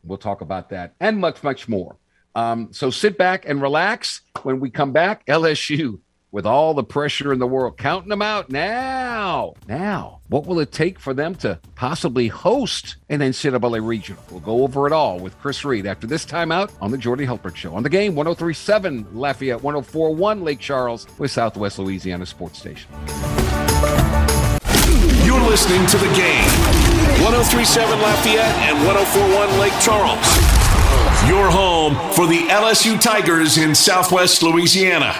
We'll 0.04 0.18
talk 0.18 0.40
about 0.40 0.70
that 0.70 0.94
and 1.00 1.18
much, 1.18 1.42
much 1.42 1.68
more. 1.68 1.96
Um, 2.34 2.68
so 2.72 2.90
sit 2.90 3.18
back 3.18 3.44
and 3.46 3.60
relax. 3.60 4.22
When 4.42 4.58
we 4.60 4.70
come 4.70 4.92
back, 4.92 5.24
LSU 5.26 6.00
with 6.32 6.46
all 6.46 6.72
the 6.72 6.82
pressure 6.82 7.32
in 7.32 7.38
the 7.38 7.46
world, 7.46 7.76
counting 7.76 8.08
them 8.08 8.22
out 8.22 8.48
now. 8.50 9.52
Now, 9.68 10.20
what 10.28 10.46
will 10.46 10.58
it 10.60 10.72
take 10.72 10.98
for 10.98 11.12
them 11.12 11.34
to 11.36 11.60
possibly 11.74 12.26
host 12.28 12.96
an 13.10 13.20
NCAA 13.20 13.86
regional? 13.86 14.22
We'll 14.30 14.40
go 14.40 14.62
over 14.62 14.86
it 14.86 14.92
all 14.92 15.20
with 15.20 15.38
Chris 15.38 15.62
Reed 15.64 15.86
after 15.86 16.06
this 16.06 16.24
timeout 16.24 16.72
on 16.80 16.90
the 16.90 16.98
Jordy 16.98 17.26
Hultberg 17.26 17.54
Show. 17.54 17.74
On 17.74 17.82
the 17.82 17.90
game, 17.90 18.14
1037 18.14 19.08
Lafayette, 19.12 19.62
1041 19.62 20.42
Lake 20.42 20.58
Charles 20.58 21.06
with 21.18 21.30
Southwest 21.30 21.78
Louisiana 21.78 22.24
Sports 22.24 22.58
Station. 22.58 22.90
You're 25.24 25.40
listening 25.42 25.86
to 25.86 25.98
the 25.98 26.12
game. 26.16 26.91
1037 27.20 28.00
Lafayette 28.00 28.54
and 28.68 28.86
1041 28.86 29.60
Lake 29.60 29.72
Charles. 29.80 30.18
Your 31.28 31.50
home 31.50 31.94
for 32.14 32.26
the 32.26 32.48
LSU 32.48 33.00
Tigers 33.00 33.58
in 33.58 33.74
Southwest 33.74 34.42
Louisiana. 34.42 35.14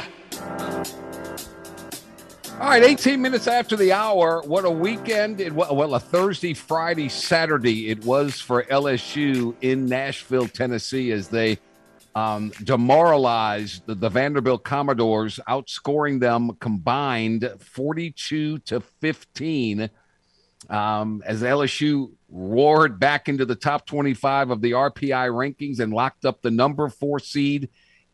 All 2.59 2.69
right, 2.69 2.83
18 2.83 3.21
minutes 3.21 3.47
after 3.47 3.77
the 3.77 3.93
hour. 3.93 4.43
What 4.47 4.65
a 4.65 4.71
weekend. 4.71 5.41
It 5.41 5.53
well, 5.53 5.95
a 5.95 6.01
Thursday, 6.01 6.55
Friday, 6.55 7.09
Saturday 7.09 7.89
it 7.89 8.05
was 8.05 8.41
for 8.41 8.63
LSU 8.65 9.55
in 9.61 9.87
Nashville, 9.87 10.49
Tennessee, 10.49 11.13
as 11.13 11.29
they 11.29 11.59
um, 12.15 12.53
demoralized 12.63 13.87
the, 13.87 13.95
the 13.95 14.09
Vanderbilt 14.09 14.65
Commodores, 14.65 15.41
outscoring 15.49 16.21
them 16.21 16.57
combined 16.61 17.51
42 17.59 18.59
to 18.59 18.81
15. 18.81 19.91
Um, 20.71 21.23
as 21.27 21.43
LSU 21.43 22.13
roared 22.29 22.99
back 22.99 23.29
into 23.29 23.45
the 23.45 23.55
top 23.55 23.87
25 23.87 24.51
of 24.51 24.61
the 24.61 24.73
RPI 24.73 25.29
rankings 25.31 25.81
and 25.81 25.93
locked 25.93 26.25
up 26.25 26.43
the 26.43 26.51
number 26.51 26.89
four 26.89 27.19
seed 27.19 27.69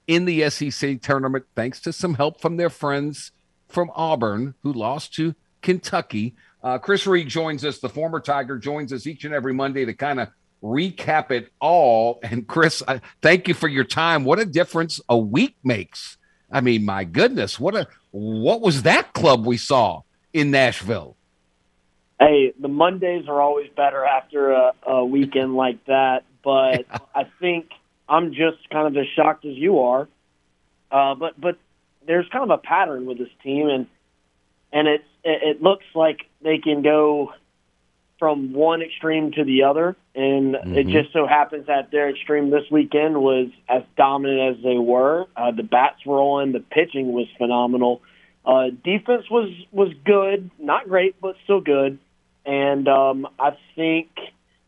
in 0.06 0.24
the 0.24 0.48
SEC 0.50 1.00
tournament, 1.02 1.44
thanks 1.54 1.80
to 1.82 1.92
some 1.92 2.14
help 2.14 2.40
from 2.40 2.56
their 2.56 2.70
friends 2.70 3.32
from 3.68 3.90
Auburn, 3.94 4.54
who 4.62 4.72
lost 4.72 5.14
to 5.14 5.34
Kentucky. 5.62 6.34
Uh, 6.62 6.78
Chris 6.78 7.06
Reed 7.06 7.28
joins 7.28 7.64
us, 7.64 7.78
the 7.78 7.88
former 7.88 8.20
Tiger, 8.20 8.58
joins 8.58 8.92
us 8.92 9.06
each 9.06 9.24
and 9.24 9.34
every 9.34 9.52
Monday 9.52 9.84
to 9.84 9.92
kind 9.92 10.18
of 10.18 10.28
recap 10.62 11.30
it 11.30 11.52
all. 11.60 12.18
And 12.22 12.46
Chris, 12.46 12.82
I, 12.88 13.00
thank 13.22 13.46
you 13.46 13.54
for 13.54 13.68
your 13.68 13.84
time. 13.84 14.24
What 14.24 14.38
a 14.38 14.44
difference 14.44 15.00
a 15.08 15.16
week 15.16 15.56
makes. 15.62 16.16
I 16.50 16.62
mean, 16.62 16.84
my 16.84 17.04
goodness, 17.04 17.60
what 17.60 17.74
a 17.74 17.86
what 18.10 18.62
was 18.62 18.82
that 18.82 19.12
club 19.12 19.46
we 19.46 19.58
saw 19.58 20.02
in 20.32 20.50
Nashville? 20.50 21.17
Hey, 22.18 22.52
the 22.60 22.68
Mondays 22.68 23.28
are 23.28 23.40
always 23.40 23.70
better 23.76 24.04
after 24.04 24.50
a, 24.50 24.72
a 24.87 25.04
weekend 25.04 25.54
like 25.54 25.84
that. 25.87 26.25
But 26.42 26.87
yeah. 26.90 26.98
I 27.14 27.25
think 27.40 27.70
I'm 28.08 28.30
just 28.30 28.68
kind 28.70 28.87
of 28.87 28.96
as 28.96 29.06
shocked 29.14 29.44
as 29.44 29.54
you 29.56 29.80
are. 29.80 30.08
Uh, 30.90 31.14
but 31.14 31.40
but 31.40 31.58
there's 32.06 32.26
kind 32.32 32.50
of 32.50 32.50
a 32.50 32.62
pattern 32.62 33.06
with 33.06 33.18
this 33.18 33.28
team, 33.42 33.68
and 33.68 33.87
and 34.72 34.88
it's 34.88 35.04
it, 35.22 35.56
it 35.56 35.62
looks 35.62 35.84
like 35.94 36.20
they 36.42 36.58
can 36.58 36.82
go 36.82 37.32
from 38.18 38.52
one 38.52 38.82
extreme 38.82 39.30
to 39.32 39.44
the 39.44 39.62
other, 39.62 39.96
and 40.14 40.54
mm-hmm. 40.54 40.75
it 40.75 40.87
just 40.88 41.12
so 41.12 41.26
happens 41.26 41.66
that 41.66 41.90
their 41.92 42.10
extreme 42.10 42.50
this 42.50 42.64
weekend 42.70 43.16
was 43.16 43.48
as 43.68 43.82
dominant 43.96 44.56
as 44.56 44.64
they 44.64 44.76
were. 44.76 45.26
Uh, 45.37 45.52
the 45.52 45.62
bats 45.62 46.04
were 46.04 46.18
on, 46.18 46.52
the 46.52 46.60
pitching 46.60 47.12
was 47.12 47.28
phenomenal. 47.37 48.02
Uh, 48.44 48.70
defense 48.82 49.30
was 49.30 49.50
was 49.70 49.92
good, 50.04 50.50
not 50.58 50.88
great, 50.88 51.20
but 51.20 51.37
still 51.44 51.60
good. 51.60 51.98
And 52.45 52.88
um, 52.88 53.26
I 53.38 53.57
think 53.76 54.09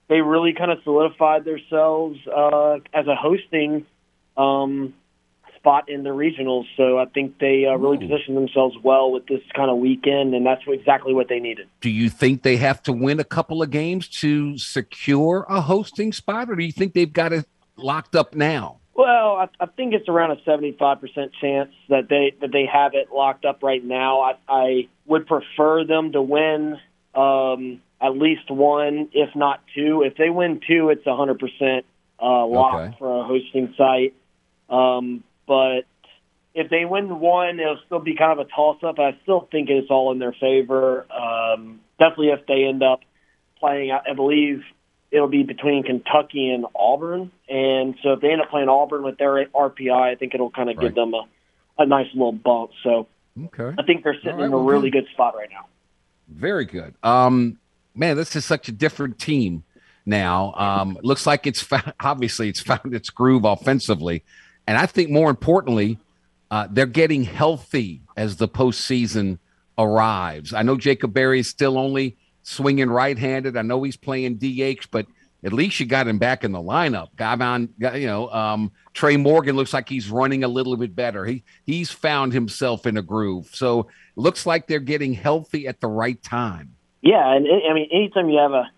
they 0.09 0.21
really 0.21 0.53
kind 0.53 0.71
of 0.71 0.79
solidified 0.85 1.45
themselves 1.45 2.19
uh, 2.27 2.75
as 2.93 3.07
a 3.07 3.15
hosting 3.15 3.87
um, 4.37 4.95
spot 5.57 5.89
in 5.89 6.03
the 6.03 6.11
regionals. 6.11 6.65
So 6.77 6.99
I 6.99 7.05
think 7.05 7.39
they 7.39 7.67
uh, 7.67 7.77
really 7.77 7.99
positioned 7.99 8.37
themselves 8.37 8.77
well 8.83 9.13
with 9.13 9.27
this 9.27 9.41
kind 9.55 9.71
of 9.71 9.77
weekend, 9.77 10.35
and 10.35 10.45
that's 10.45 10.63
exactly 10.67 11.15
what 11.15 11.29
they 11.29 11.39
needed. 11.39 11.69
Do 11.81 11.91
you 11.91 12.11
think 12.11 12.43
they 12.43 12.57
have 12.57 12.83
to 12.85 12.93
win 12.93 13.21
a 13.21 13.25
couple 13.25 13.63
of 13.63 13.71
games 13.71 14.09
to 14.21 14.59
secure 14.59 15.47
a 15.49 15.61
hosting 15.61 16.13
spot, 16.13 16.51
or 16.51 16.57
do 16.57 16.65
you 16.65 16.73
think 16.73 16.95
they've 16.95 17.13
got 17.13 17.33
it 17.33 17.47
locked 17.77 18.17
up 18.17 18.35
now? 18.35 18.79
Well, 18.95 19.37
I, 19.37 19.49
I 19.61 19.67
think 19.67 19.95
it's 19.95 20.09
around 20.09 20.33
a 20.33 20.43
seventy-five 20.45 21.01
percent 21.01 21.33
chance 21.41 21.71
that 21.89 22.09
they 22.09 22.35
that 22.41 22.53
they 22.53 22.67
have 22.67 22.93
it 22.95 23.09
locked 23.11 23.45
up 23.45 23.63
right 23.63 23.83
now. 23.83 24.21
I, 24.21 24.33
I 24.49 24.89
would 25.07 25.27
prefer 25.27 25.85
them 25.85 26.13
to 26.13 26.21
win 26.21 26.79
um, 27.15 27.81
at 28.01 28.17
least 28.17 28.51
one, 28.51 29.09
if 29.13 29.35
not 29.35 29.63
two. 29.75 30.03
If 30.03 30.17
they 30.17 30.31
win 30.31 30.61
two, 30.67 30.91
it's 30.91 31.07
a 31.07 31.17
hundred 31.17 31.39
percent 31.39 31.85
uh, 32.21 32.47
lock 32.47 32.75
okay. 32.75 32.97
for 32.99 33.21
a 33.21 33.25
hosting 33.25 33.75
site. 33.77 34.15
Um, 34.69 35.25
but 35.47 35.83
if 36.55 36.71
they 36.71 36.85
win 36.85 37.21
one, 37.21 37.61
it'll 37.61 37.81
still 37.87 37.99
be 38.01 38.15
kind 38.17 38.39
of 38.39 38.47
a 38.47 38.51
toss 38.51 38.83
up. 38.83 38.99
I 38.99 39.19
still 39.23 39.49
think 39.51 39.69
it's 39.71 39.91
all 39.91 40.13
in 40.13 40.19
their 40.19 40.33
favor. 40.33 41.07
Um, 41.13 41.81
definitely 41.99 42.29
if 42.29 42.47
they 42.47 42.65
end 42.65 42.83
up 42.83 43.01
playing, 43.59 43.93
I 43.93 44.15
believe 44.15 44.63
it'll 45.11 45.29
be 45.29 45.43
between 45.43 45.83
Kentucky 45.83 46.51
and 46.51 46.67
Auburn. 46.75 47.31
And 47.49 47.97
so 48.03 48.13
if 48.13 48.21
they 48.21 48.31
end 48.31 48.41
up 48.41 48.51
playing 48.51 48.69
Auburn 48.69 49.03
with 49.03 49.19
their 49.19 49.45
RPI, 49.47 50.13
I 50.13 50.15
think 50.15 50.35
it'll 50.35 50.51
kind 50.51 50.71
of 50.71 50.77
Right. 50.77 50.87
give 50.87 50.95
them 50.95 51.15
a, 51.15 51.27
a 51.79 51.87
nice 51.87 52.07
little 52.15 52.33
bump. 52.33 52.71
So 52.83 53.07
Okay. 53.47 53.75
I 53.79 53.83
think 53.85 54.05
they're 54.05 54.15
sitting 54.23 54.37
right, 54.37 54.47
in 54.47 54.53
a 54.53 54.57
well, 54.57 54.65
really 54.67 54.91
good 54.91 55.07
spot 55.13 55.35
right 55.37 55.49
now. 55.51 55.67
Very 56.31 56.65
good. 56.65 56.95
Um, 57.03 57.59
man, 57.95 58.17
this 58.17 58.37
is 58.37 58.45
such 58.45 58.69
a 58.69 58.73
different 58.73 59.19
team 59.19 59.65
now. 60.07 60.55
Um, 60.55 60.99
looks 61.03 61.27
like 61.27 61.47
it's 61.47 61.61
found, 61.61 61.93
obviously 62.01 62.49
it's 62.49 62.61
found 62.61 62.95
its 62.95 63.11
groove 63.11 63.45
offensively, 63.45 64.25
and 64.67 64.79
I 64.79 64.87
think 64.87 65.11
more 65.11 65.31
importantly, 65.31 65.99
uh, 66.51 66.69
they're 66.71 66.87
getting 66.87 67.25
healthy 67.25 68.03
as 68.17 68.37
the 68.37 68.49
postseason 68.49 69.39
arrives. 69.79 70.53
I 70.53 70.63
know 70.63 70.77
Jacob 70.77 71.13
Berry 71.13 71.41
is 71.41 71.49
still 71.49 71.79
only 71.79 72.17
swinging 72.43 72.91
right-handed. 72.91 73.57
I 73.57 73.63
know 73.63 73.83
he's 73.83 73.97
playing 73.97 74.37
DH, 74.37 74.91
but 74.91 75.07
at 75.45 75.53
least 75.53 75.81
you 75.81 75.87
got 75.87 76.07
him 76.07 76.19
back 76.19 76.45
in 76.45 76.53
the 76.53 76.59
lineup. 76.59 77.09
Gavon, 77.17 77.71
you 77.99 78.07
know, 78.07 78.29
um, 78.31 78.73
Trey 78.93 79.17
Morgan 79.17 79.57
looks 79.57 79.73
like 79.73 79.89
he's 79.89 80.11
running 80.11 80.45
a 80.45 80.49
little 80.49 80.77
bit 80.77 80.95
better. 80.95 81.25
He 81.25 81.45
he's 81.65 81.91
found 81.91 82.33
himself 82.33 82.87
in 82.87 82.97
a 82.97 83.03
groove. 83.03 83.51
So 83.53 83.89
looks 84.17 84.47
like 84.47 84.67
they're 84.67 84.81
getting 84.81 85.15
healthy 85.15 85.67
at 85.67 85.81
the 85.81 85.89
right 85.89 86.23
time. 86.23 86.75
Yeah, 87.03 87.35
and 87.35 87.47
I 87.47 87.71
I 87.71 87.75
mean, 87.75 87.89
anytime 87.93 88.29
you 88.29 88.39
have 88.39 88.53
a, 88.53 88.71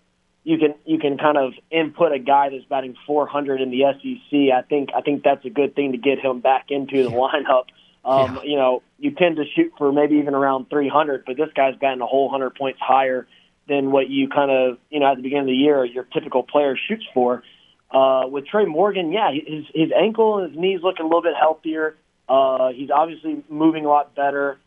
you 0.43 0.57
can 0.57 0.75
you 0.85 0.99
can 0.99 1.17
kind 1.17 1.37
of 1.37 1.53
input 1.71 2.13
a 2.13 2.19
guy 2.19 2.49
that's 2.49 2.65
batting 2.65 2.95
400 3.05 3.59
in 3.59 3.69
the 3.69 3.81
SEC. 3.81 4.39
I 4.53 4.61
think 4.61 4.89
I 4.95 5.01
think 5.01 5.23
that's 5.23 5.43
a 5.45 5.49
good 5.49 5.75
thing 5.75 5.91
to 5.91 5.97
get 5.97 6.19
him 6.19 6.39
back 6.39 6.67
into 6.69 7.03
the 7.03 7.09
lineup. 7.09 7.65
Um, 8.05 8.35
Yeah. 8.35 8.43
You 8.43 8.55
know, 8.57 8.83
you 8.99 9.11
tend 9.11 9.37
to 9.37 9.45
shoot 9.55 9.73
for 9.77 9.91
maybe 9.91 10.15
even 10.15 10.33
around 10.33 10.69
300, 10.69 11.23
but 11.25 11.37
this 11.37 11.49
guy's 11.55 11.75
batting 11.75 12.01
a 12.01 12.05
whole 12.05 12.29
hundred 12.29 12.55
points 12.55 12.79
higher 12.81 13.27
than 13.67 13.91
what 13.91 14.09
you 14.09 14.29
kind 14.29 14.51
of 14.51 14.77
you 14.89 14.99
know 14.99 15.11
at 15.11 15.15
the 15.15 15.23
beginning 15.23 15.43
of 15.43 15.47
the 15.47 15.53
year 15.53 15.85
your 15.85 16.05
typical 16.05 16.43
player 16.43 16.77
shoots 16.87 17.05
for. 17.13 17.43
Uh, 17.91 18.27
with 18.27 18.47
Trey 18.47 18.65
Morgan, 18.65 19.11
yeah, 19.11 19.31
his 19.31 19.65
his 19.73 19.91
ankle 19.95 20.39
and 20.39 20.51
his 20.51 20.59
knees 20.59 20.79
looking 20.81 21.05
a 21.05 21.07
little 21.07 21.21
bit 21.21 21.35
healthier. 21.39 21.95
Uh, 22.27 22.69
he's 22.69 22.89
obviously 22.89 23.43
moving 23.49 23.85
a 23.85 23.89
lot 23.89 24.15
better 24.15 24.57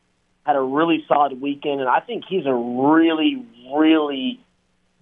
had 0.46 0.54
a 0.54 0.60
really 0.60 1.04
solid 1.08 1.40
weekend, 1.40 1.80
and 1.80 1.88
I 1.88 1.98
think 1.98 2.24
he's 2.28 2.46
a 2.46 2.54
really, 2.54 3.44
really 3.74 4.40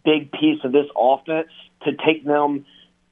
big 0.02 0.32
piece 0.32 0.64
of 0.64 0.72
this 0.72 0.86
offense 0.96 1.50
to 1.82 1.92
take 1.92 2.24
them 2.24 2.64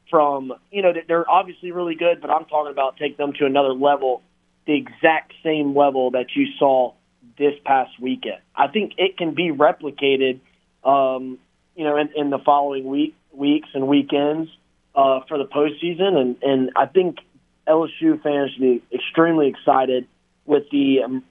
from, 0.09 0.55
you 0.71 0.81
know, 0.81 0.95
they're 1.07 1.31
obviously 1.31 1.73
really 1.73 1.95
good, 1.95 2.23
but 2.23 2.31
I'm 2.31 2.47
talking 2.47 2.73
about 2.73 2.97
take 2.97 3.19
them 3.19 3.35
to 3.35 3.45
another 3.45 3.75
level, 3.75 4.23
the 4.67 4.75
exact 4.75 5.35
same 5.45 5.77
level 5.77 6.13
that 6.13 6.35
you 6.35 6.47
saw 6.59 6.95
this 7.37 7.55
past 7.67 8.01
weekend. 8.01 8.39
I 8.57 8.69
think 8.69 8.93
it 8.97 9.19
can 9.19 9.35
be 9.35 9.51
replicated, 9.51 10.41
um, 10.85 11.39
you 11.75 11.85
know, 11.85 11.97
in, 11.97 12.11
in 12.17 12.31
the 12.31 12.39
following 12.39 12.85
week, 12.85 13.15
weeks 13.33 13.69
and 13.75 13.89
weekends 13.89 14.51
uh, 14.95 15.21
for 15.29 15.39
the 15.39 15.47
postseason, 15.47 16.17
and 16.17 16.37
and 16.43 16.71
I 16.77 16.87
think 16.87 17.19
LSU 17.69 18.23
fans 18.23 18.51
should 18.53 18.61
be 18.61 18.83
extremely 18.93 19.49
excited 19.49 20.07
with 20.45 20.65
the 20.71 21.03
um, 21.05 21.25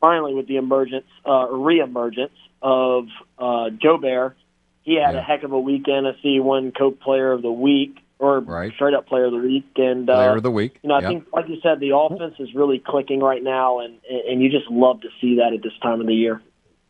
finally 0.00 0.34
with 0.34 0.46
the 0.48 0.56
emergence 0.56 1.06
uh, 1.24 1.46
reemergence 1.48 2.30
of 2.62 3.06
uh, 3.38 3.70
Jobert. 3.82 4.34
He 4.82 4.94
had 4.94 5.14
Yeah. 5.14 5.20
a 5.20 5.22
heck 5.22 5.42
of 5.42 5.52
a 5.52 5.58
weekend. 5.58 6.06
I 6.06 6.12
see 6.22 6.38
one 6.40 6.72
Coke 6.72 7.00
Player 7.00 7.32
of 7.32 7.42
the 7.42 7.50
Week 7.50 7.96
or 8.18 8.40
Right. 8.40 8.72
straight 8.74 8.94
up 8.94 9.06
Player 9.06 9.26
of 9.26 9.32
the 9.32 9.38
Week, 9.38 9.64
and 9.76 10.06
Player 10.06 10.32
uh, 10.32 10.36
of 10.36 10.42
the 10.42 10.50
week. 10.50 10.78
you 10.82 10.88
know 10.88 10.94
I 10.96 11.02
think 11.02 11.26
like 11.32 11.48
you 11.48 11.58
said, 11.62 11.80
the 11.80 11.96
offense 11.96 12.34
is 12.38 12.54
really 12.54 12.78
clicking 12.84 13.20
right 13.20 13.42
now, 13.42 13.80
and 13.80 13.98
and 14.28 14.42
you 14.42 14.50
just 14.50 14.70
love 14.70 15.00
to 15.02 15.08
see 15.20 15.36
that 15.36 15.52
at 15.54 15.62
this 15.62 15.72
time 15.82 16.00
of 16.00 16.06
the 16.06 16.14
year. 16.14 16.40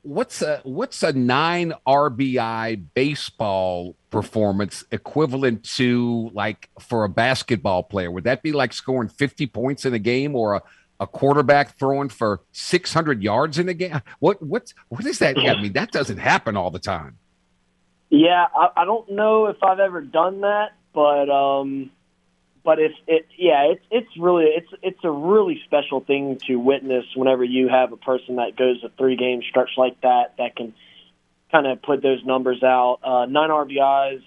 What's 0.06 0.40
a 0.40 0.60
what's 0.62 1.02
a 1.02 1.12
nine 1.12 1.75
RBI 1.86 2.84
baseball 2.94 3.96
performance 4.10 4.84
equivalent 4.92 5.64
to 5.64 6.30
like 6.32 6.70
for 6.80 7.04
a 7.04 7.08
basketball 7.08 7.82
player? 7.82 8.10
Would 8.10 8.25
that 8.25 8.42
be 8.42 8.52
like 8.52 8.72
scoring 8.72 9.08
50 9.08 9.46
points 9.48 9.84
in 9.84 9.92
a 9.94 9.98
game 9.98 10.36
or 10.36 10.54
a, 10.54 10.62
a 11.00 11.06
quarterback 11.06 11.76
throwing 11.76 12.08
for 12.08 12.42
600 12.52 13.23
yards 13.23 13.58
in 13.58 13.69
a 13.69 13.75
game? 13.75 14.00
What 14.21 14.40
what's 14.42 14.75
what 14.88 15.04
is 15.04 15.19
that? 15.19 15.36
I 15.38 15.60
mean, 15.60 15.73
that 15.73 15.90
doesn't 15.90 16.19
happen 16.19 16.56
all 16.56 16.71
the 16.71 16.78
time. 16.78 17.19
Yeah, 18.08 18.47
I, 18.56 18.82
I 18.82 18.84
don't 18.84 19.10
know 19.10 19.47
if 19.47 19.56
I've 19.62 19.80
ever 19.80 20.00
done 20.00 20.42
that, 20.42 20.75
but 20.95 21.28
um, 21.28 21.90
but 22.67 22.81
it's 22.81 22.97
it 23.07 23.26
yeah, 23.39 23.71
it's 23.71 23.85
it's 23.93 24.09
really 24.19 24.47
it's 24.47 24.69
it's 24.83 24.99
a 25.05 25.11
really 25.11 25.63
special 25.67 26.00
thing 26.00 26.41
to 26.49 26.57
witness 26.57 27.05
whenever 27.15 27.45
you 27.45 27.69
have 27.69 27.93
a 27.93 27.97
person 27.97 28.37
that 28.37 28.57
goes 28.57 28.83
a 28.85 28.89
three 28.99 29.15
game 29.15 29.41
stretch 29.49 29.71
like 29.79 30.00
that 30.00 30.35
that 30.37 30.57
can 30.57 30.75
kind 31.52 31.69
of 31.69 31.81
put 31.81 32.02
those 32.02 32.25
numbers 32.25 32.65
out. 32.65 32.99
Uh, 33.05 33.26
nine 33.26 33.50
RBIs 33.50 34.21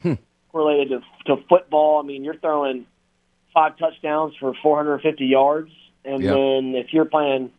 Hmm. 0.00 0.14
correlated 0.50 0.90
to, 0.90 1.34
to 1.36 1.42
football. 1.48 2.00
I 2.00 2.06
mean, 2.06 2.22
you're 2.24 2.36
throwing 2.36 2.86
five 3.52 3.76
touchdowns 3.78 4.34
for 4.38 4.54
450 4.62 5.24
yards, 5.26 5.70
and 6.04 6.22
Yep. 6.22 6.34
then 6.34 6.74
if 6.76 6.92
you're 6.92 7.04
playing 7.04 7.50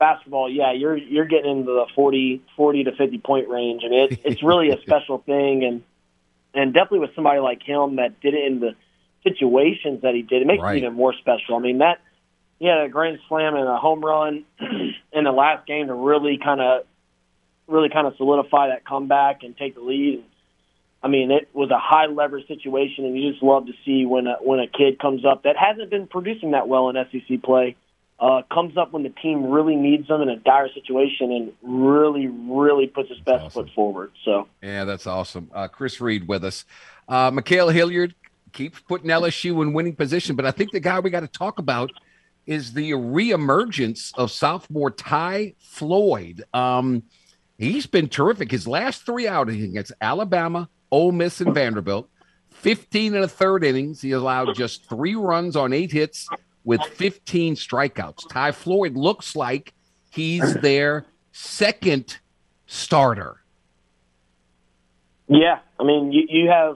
basketball, 0.00 0.50
yeah, 0.50 0.72
you're 0.72 0.96
you're 0.96 1.24
getting 1.24 1.50
into 1.58 1.72
the 1.72 1.86
40, 1.94 2.42
40 2.56 2.84
to 2.84 2.92
50 2.96 3.18
point 3.18 3.48
range, 3.48 3.84
and 3.84 3.94
it, 3.94 4.18
it's 4.24 4.42
really 4.42 4.70
a 4.70 4.80
special 4.82 5.18
thing, 5.18 5.62
and 5.62 5.82
and 6.52 6.74
definitely 6.74 6.98
with 7.00 7.14
somebody 7.14 7.38
like 7.38 7.62
him 7.62 7.96
that 7.96 8.20
did 8.20 8.34
it 8.34 8.44
in 8.44 8.58
the 8.58 8.74
situations 9.22 10.02
that 10.02 10.14
he 10.14 10.22
did, 10.22 10.42
it 10.42 10.46
makes 10.46 10.62
Right. 10.62 10.76
it 10.76 10.78
even 10.78 10.94
more 10.94 11.12
special. 11.14 11.56
I 11.56 11.60
mean 11.60 11.78
that 11.78 12.00
he 12.58 12.66
had 12.66 12.78
a 12.78 12.88
grand 12.88 13.18
slam 13.28 13.54
and 13.54 13.68
a 13.68 13.76
home 13.76 14.04
run 14.04 14.44
in 15.12 15.24
the 15.24 15.32
last 15.32 15.66
game 15.66 15.86
to 15.88 15.94
really 15.94 16.38
kind 16.42 16.60
of 16.60 16.82
really 17.66 17.88
kind 17.90 18.06
of 18.06 18.16
solidify 18.16 18.68
that 18.68 18.84
comeback 18.84 19.42
and 19.42 19.56
take 19.56 19.74
the 19.74 19.80
lead. 19.80 20.24
I 21.02 21.06
mean, 21.08 21.30
it 21.30 21.48
was 21.52 21.70
a 21.70 21.78
high 21.78 22.06
leverage 22.06 22.48
situation, 22.48 23.04
and 23.04 23.16
you 23.16 23.30
just 23.30 23.42
love 23.42 23.66
to 23.66 23.72
see 23.84 24.04
when 24.06 24.26
a, 24.26 24.34
when 24.40 24.58
a 24.58 24.66
kid 24.66 24.98
comes 24.98 25.24
up 25.24 25.44
that 25.44 25.56
hasn't 25.56 25.90
been 25.90 26.06
producing 26.08 26.52
that 26.52 26.66
well 26.66 26.88
in 26.88 26.96
SEC 27.12 27.40
play, 27.42 27.76
uh, 28.18 28.42
comes 28.52 28.76
up 28.76 28.92
when 28.92 29.04
the 29.04 29.10
team 29.10 29.44
really 29.50 29.76
needs 29.76 30.08
them 30.08 30.22
in 30.22 30.28
a 30.28 30.36
dire 30.36 30.68
situation, 30.72 31.30
and 31.30 31.52
really, 31.62 32.26
really 32.26 32.88
puts 32.88 33.10
his 33.10 33.18
best 33.20 33.44
awesome. 33.44 33.66
foot 33.66 33.74
forward. 33.74 34.10
So, 34.24 34.48
Yeah, 34.60 34.84
that's 34.86 35.06
awesome. 35.06 35.50
Uh, 35.54 35.68
Chris 35.68 36.00
Reed 36.00 36.26
with 36.26 36.42
us. 36.44 36.64
Uh, 37.06 37.30
Ma'Khail 37.30 37.72
Hilliard 37.72 38.14
keeps 38.58 38.80
putting 38.80 39.08
LSU 39.08 39.62
in 39.62 39.72
winning 39.72 39.94
position, 39.94 40.34
but 40.34 40.44
I 40.44 40.50
think 40.50 40.72
the 40.72 40.80
guy 40.80 40.98
we 40.98 41.10
got 41.10 41.20
to 41.20 41.28
talk 41.28 41.60
about 41.60 41.92
is 42.44 42.72
the 42.72 42.90
reemergence 42.90 44.12
of 44.18 44.32
sophomore 44.32 44.90
Ty 44.90 45.54
Floyd. 45.60 46.42
Um, 46.52 47.04
he's 47.56 47.86
been 47.86 48.08
terrific. 48.08 48.50
His 48.50 48.66
last 48.66 49.06
three 49.06 49.28
outings 49.28 49.62
against 49.62 49.92
Alabama, 50.00 50.68
Ole 50.90 51.12
Miss, 51.12 51.40
and 51.40 51.54
Vanderbilt, 51.54 52.08
15 52.50 53.14
and 53.14 53.24
a 53.24 53.28
third 53.28 53.62
innings. 53.62 54.00
He 54.00 54.10
allowed 54.10 54.56
just 54.56 54.88
three 54.88 55.14
runs 55.14 55.54
on 55.54 55.72
eight 55.72 55.92
hits 55.92 56.28
with 56.64 56.82
15 56.82 57.54
strikeouts. 57.54 58.28
Ty 58.28 58.50
Floyd 58.50 58.96
looks 58.96 59.36
like 59.36 59.72
he's 60.10 60.54
their 60.62 61.06
second 61.30 62.18
starter. 62.66 63.40
yeah, 65.28 65.60
I 65.78 65.84
mean, 65.84 66.10
you, 66.10 66.26
you 66.28 66.48
have 66.48 66.74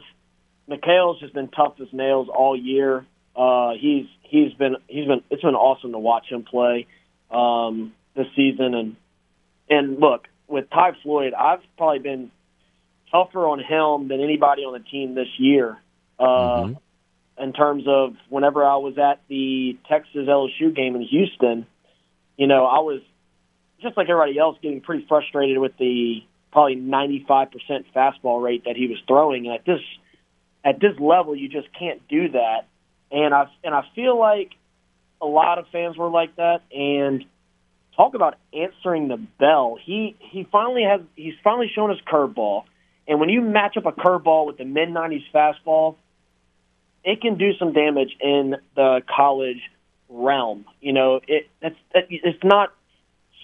Ma'Khail's 0.68 1.20
just 1.20 1.34
been 1.34 1.48
tough 1.48 1.74
as 1.80 1.88
nails 1.92 2.28
all 2.28 2.56
year. 2.56 3.04
Uh, 3.34 3.72
he's 3.78 4.06
he's 4.22 4.52
been 4.54 4.76
he's 4.88 5.06
been 5.06 5.22
it's 5.30 5.42
been 5.42 5.54
awesome 5.54 5.92
to 5.92 5.98
watch 5.98 6.26
him 6.30 6.42
play 6.44 6.86
um, 7.30 7.92
this 8.14 8.26
season, 8.36 8.74
and 8.74 8.96
and 9.68 9.98
look 10.00 10.28
with 10.48 10.68
Ty 10.70 10.92
Floyd, 11.02 11.32
I've 11.34 11.60
probably 11.76 12.00
been 12.00 12.30
tougher 13.10 13.46
on 13.46 13.58
him 13.58 14.08
than 14.08 14.20
anybody 14.20 14.62
on 14.62 14.74
the 14.74 14.80
team 14.80 15.14
this 15.14 15.28
year. 15.38 15.78
Uh, 16.18 16.64
Mhm. 16.64 16.76
In 17.38 17.52
terms 17.54 17.84
of 17.88 18.14
whenever 18.28 18.62
I 18.64 18.76
was 18.76 18.98
at 18.98 19.20
the 19.28 19.76
Texas 19.88 20.28
LSU 20.28 20.70
game 20.70 20.94
in 20.94 21.02
Houston, 21.02 21.66
you 22.36 22.46
know, 22.46 22.66
I 22.66 22.80
was 22.80 23.00
just 23.80 23.96
like 23.96 24.08
everybody 24.08 24.38
else 24.38 24.58
getting 24.62 24.82
pretty 24.82 25.06
frustrated 25.06 25.58
with 25.58 25.76
the 25.78 26.22
probably 26.52 26.76
95% 26.76 27.86
fastball 27.96 28.42
rate 28.42 28.64
that 28.66 28.76
he 28.76 28.86
was 28.86 28.98
throwing. 29.08 29.46
And 29.46 29.54
at 29.54 29.64
this 29.64 29.80
at 30.64 30.80
this 30.80 30.98
level, 30.98 31.34
you 31.34 31.48
just 31.48 31.68
can't 31.78 32.06
do 32.08 32.30
that. 32.30 32.66
And 33.10 33.34
I 33.34 33.46
and 33.64 33.74
I 33.74 33.82
feel 33.94 34.18
like 34.18 34.50
a 35.20 35.26
lot 35.26 35.58
of 35.58 35.66
fans 35.72 35.96
were 35.96 36.08
like 36.08 36.36
that. 36.36 36.62
And 36.72 37.24
talk 37.96 38.14
about 38.14 38.36
answering 38.52 39.08
the 39.08 39.18
bell. 39.38 39.78
He 39.82 40.16
he 40.18 40.46
finally 40.50 40.82
has 40.82 41.00
he's 41.16 41.34
finally 41.44 41.70
shown 41.74 41.90
his 41.90 42.00
curveball. 42.00 42.64
And 43.06 43.18
when 43.20 43.28
you 43.28 43.40
match 43.40 43.76
up 43.76 43.86
a 43.86 43.92
curveball 43.92 44.46
with 44.46 44.58
the 44.58 44.64
mid 44.64 44.88
90s 44.88 45.24
fastball, 45.34 45.96
it 47.04 47.20
can 47.20 47.36
do 47.36 47.52
some 47.58 47.72
damage 47.72 48.16
in 48.20 48.56
the 48.76 49.02
college 49.14 49.60
realm. 50.08 50.64
You 50.80 50.92
know, 50.92 51.20
it 51.26 51.48
it's 51.60 51.76
it's 51.94 52.44
not 52.44 52.72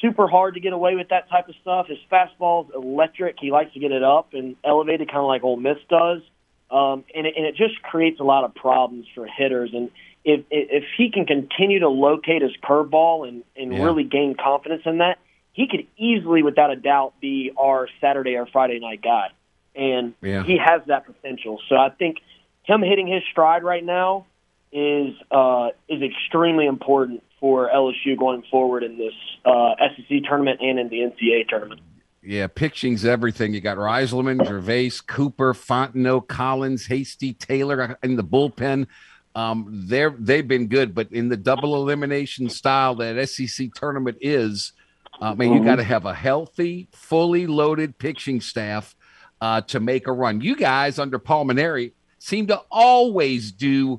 super 0.00 0.28
hard 0.28 0.54
to 0.54 0.61
get 0.61 0.72
away 0.72 0.94
with 0.94 1.09
that 1.09 1.28
type 1.28 1.48
of 1.48 1.54
stuff. 1.61 1.87
His 1.88 1.98
fastball's 2.11 2.70
electric. 2.74 3.37
He 3.40 3.50
likes 3.50 3.72
to 3.74 3.81
get 3.81 3.90
it 3.90 4.02
up 4.02 4.33
and 4.33 4.57
elevated, 4.64 5.09
kind 5.09 5.20
of 5.20 5.26
like 5.26 5.42
Ole 5.42 5.57
Miss 5.57 5.78
does. 5.88 6.22
Um, 6.70 7.04
and, 7.14 7.26
it, 7.26 7.35
and 7.37 7.46
it 7.46 7.57
just 7.57 7.81
creates 7.83 8.20
a 8.20 8.24
lot 8.24 8.44
of 8.44 8.54
problems 8.54 9.07
for 9.14 9.26
hitters. 9.26 9.70
And 9.72 9.90
if 10.24 10.44
if 10.50 10.85
he 10.96 11.11
can 11.11 11.24
continue 11.24 11.81
to 11.81 11.88
locate 11.88 12.42
his 12.42 12.52
curveball 12.62 13.26
and 13.26 13.44
and 13.57 13.72
Yeah. 13.72 13.85
really 13.85 14.04
gain 14.04 14.35
confidence 14.35 14.83
in 14.85 14.98
that, 14.98 15.18
he 15.52 15.66
could 15.68 15.87
easily, 15.96 16.42
without 16.42 16.70
a 16.70 16.76
doubt, 16.76 17.14
be 17.20 17.52
our 17.57 17.88
Saturday 18.00 18.37
or 18.37 18.46
Friday 18.46 18.78
night 18.81 19.00
guy. 19.02 19.28
and 19.74 20.14
Yeah. 20.22 20.42
he 20.42 20.57
has 20.59 20.83
that 20.87 21.07
potential. 21.07 21.61
So 21.68 21.76
I 21.76 21.90
think 21.90 22.16
him 22.64 22.83
hitting 22.83 23.07
his 23.07 23.22
stride 23.31 23.62
right 23.62 23.85
now 23.85 24.26
is 24.72 25.14
uh, 25.31 25.68
is 25.88 26.02
extremely 26.02 26.66
important 26.66 27.22
for 27.40 27.70
LSU 27.70 28.18
going 28.18 28.42
forward 28.50 28.83
in 28.83 28.98
this 28.98 29.14
uh, 29.44 29.74
SEC 29.78 30.24
tournament 30.24 30.61
and 30.61 30.78
in 30.81 30.88
the 30.88 30.98
NCAA 31.00 31.48
tournament. 31.48 31.81
Yeah, 32.22 32.48
pitching's 32.48 33.04
everything. 33.04 33.54
You 33.54 33.61
got 33.61 33.76
Reyzelman, 33.76 34.40
Gervase, 34.40 35.07
Cooper, 35.07 35.54
Fontenot, 35.54 36.28
Collins, 36.28 36.87
Hasty, 36.87 37.33
Taylor 37.33 37.96
in 38.02 38.16
the 38.16 38.24
bullpen. 38.24 38.87
Um, 39.35 39.66
they're 39.87 40.14
they've 40.18 40.46
been 40.46 40.66
good, 40.66 40.94
but 40.94 41.12
in 41.12 41.28
the 41.28 41.37
double 41.37 41.76
elimination 41.76 42.48
style 42.48 42.96
that 42.96 43.28
SEC 43.28 43.72
tournament 43.74 44.18
is, 44.20 44.72
uh, 45.20 45.35
man, 45.35 45.52
you 45.52 45.62
got 45.62 45.76
to 45.76 45.85
have 45.85 46.07
a 46.07 46.14
healthy, 46.14 46.88
fully 46.92 47.46
loaded 47.46 47.98
pitching 47.98 48.40
staff 48.40 48.96
uh, 49.40 49.61
to 49.62 49.78
make 49.78 50.09
a 50.09 50.12
run. 50.12 50.40
You 50.40 50.57
guys 50.57 50.98
under 50.98 51.20
Paul 51.20 51.46
Mainieri 51.46 51.92
seem 52.18 52.48
to 52.48 52.62
always 52.70 53.52
do 53.52 53.98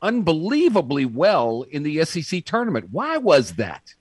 unbelievably 0.00 1.06
well 1.06 1.64
in 1.70 1.82
the 1.82 2.04
SEC 2.04 2.44
tournament. 2.44 2.88
Why 2.90 3.16
was 3.16 3.54
that? 3.54 3.94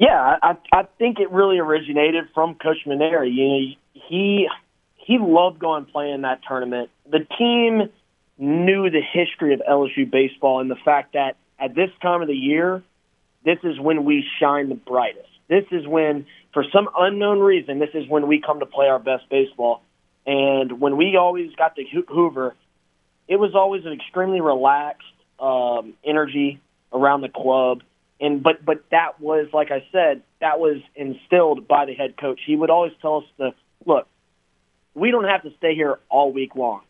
Yeah, 0.00 0.38
I, 0.42 0.56
I 0.72 0.84
think 0.98 1.20
it 1.20 1.30
really 1.30 1.58
originated 1.58 2.24
from 2.32 2.54
Coach 2.54 2.78
Mainieri. 2.86 3.34
You 3.34 3.48
know, 3.48 3.76
he 4.08 4.48
he 4.96 5.18
loved 5.20 5.58
going 5.58 5.84
play 5.84 6.10
in 6.10 6.22
that 6.22 6.40
tournament. 6.48 6.88
The 7.10 7.26
team 7.38 7.90
knew 8.38 8.88
the 8.88 9.02
history 9.02 9.52
of 9.52 9.60
LSU 9.68 10.10
baseball 10.10 10.60
and 10.60 10.70
the 10.70 10.78
fact 10.82 11.12
that 11.12 11.36
at 11.58 11.74
this 11.74 11.90
time 12.00 12.22
of 12.22 12.28
the 12.28 12.34
year, 12.34 12.82
this 13.44 13.58
is 13.62 13.78
when 13.78 14.06
we 14.06 14.24
shine 14.40 14.70
the 14.70 14.74
brightest. 14.74 15.28
This 15.48 15.64
is 15.70 15.86
when, 15.86 16.24
for 16.54 16.64
some 16.72 16.88
unknown 16.96 17.40
reason, 17.40 17.78
this 17.78 17.90
is 17.92 18.08
when 18.08 18.26
we 18.26 18.40
come 18.40 18.60
to 18.60 18.66
play 18.66 18.86
our 18.86 18.98
best 18.98 19.28
baseball. 19.28 19.82
And 20.24 20.80
when 20.80 20.96
we 20.96 21.16
always 21.16 21.54
got 21.56 21.76
to 21.76 21.84
Hoover, 22.08 22.54
it 23.28 23.36
was 23.36 23.54
always 23.54 23.84
an 23.84 23.92
extremely 23.92 24.40
relaxed 24.40 25.06
um, 25.38 25.92
energy 26.04 26.58
around 26.90 27.20
the 27.20 27.28
club. 27.28 27.82
And 28.20 28.42
but 28.42 28.64
but 28.64 28.84
that 28.90 29.20
was 29.20 29.48
like 29.52 29.70
I 29.70 29.84
said, 29.92 30.22
that 30.40 30.60
was 30.60 30.82
instilled 30.94 31.66
by 31.66 31.86
the 31.86 31.94
head 31.94 32.16
coach. 32.18 32.40
He 32.46 32.54
would 32.54 32.70
always 32.70 32.92
tell 33.00 33.18
us 33.18 33.24
to 33.38 33.54
look, 33.86 34.06
we 34.94 35.10
don't 35.10 35.24
have 35.24 35.42
to 35.42 35.50
stay 35.58 35.74
here 35.74 35.98
all 36.10 36.32
week 36.32 36.54
long. 36.54 36.82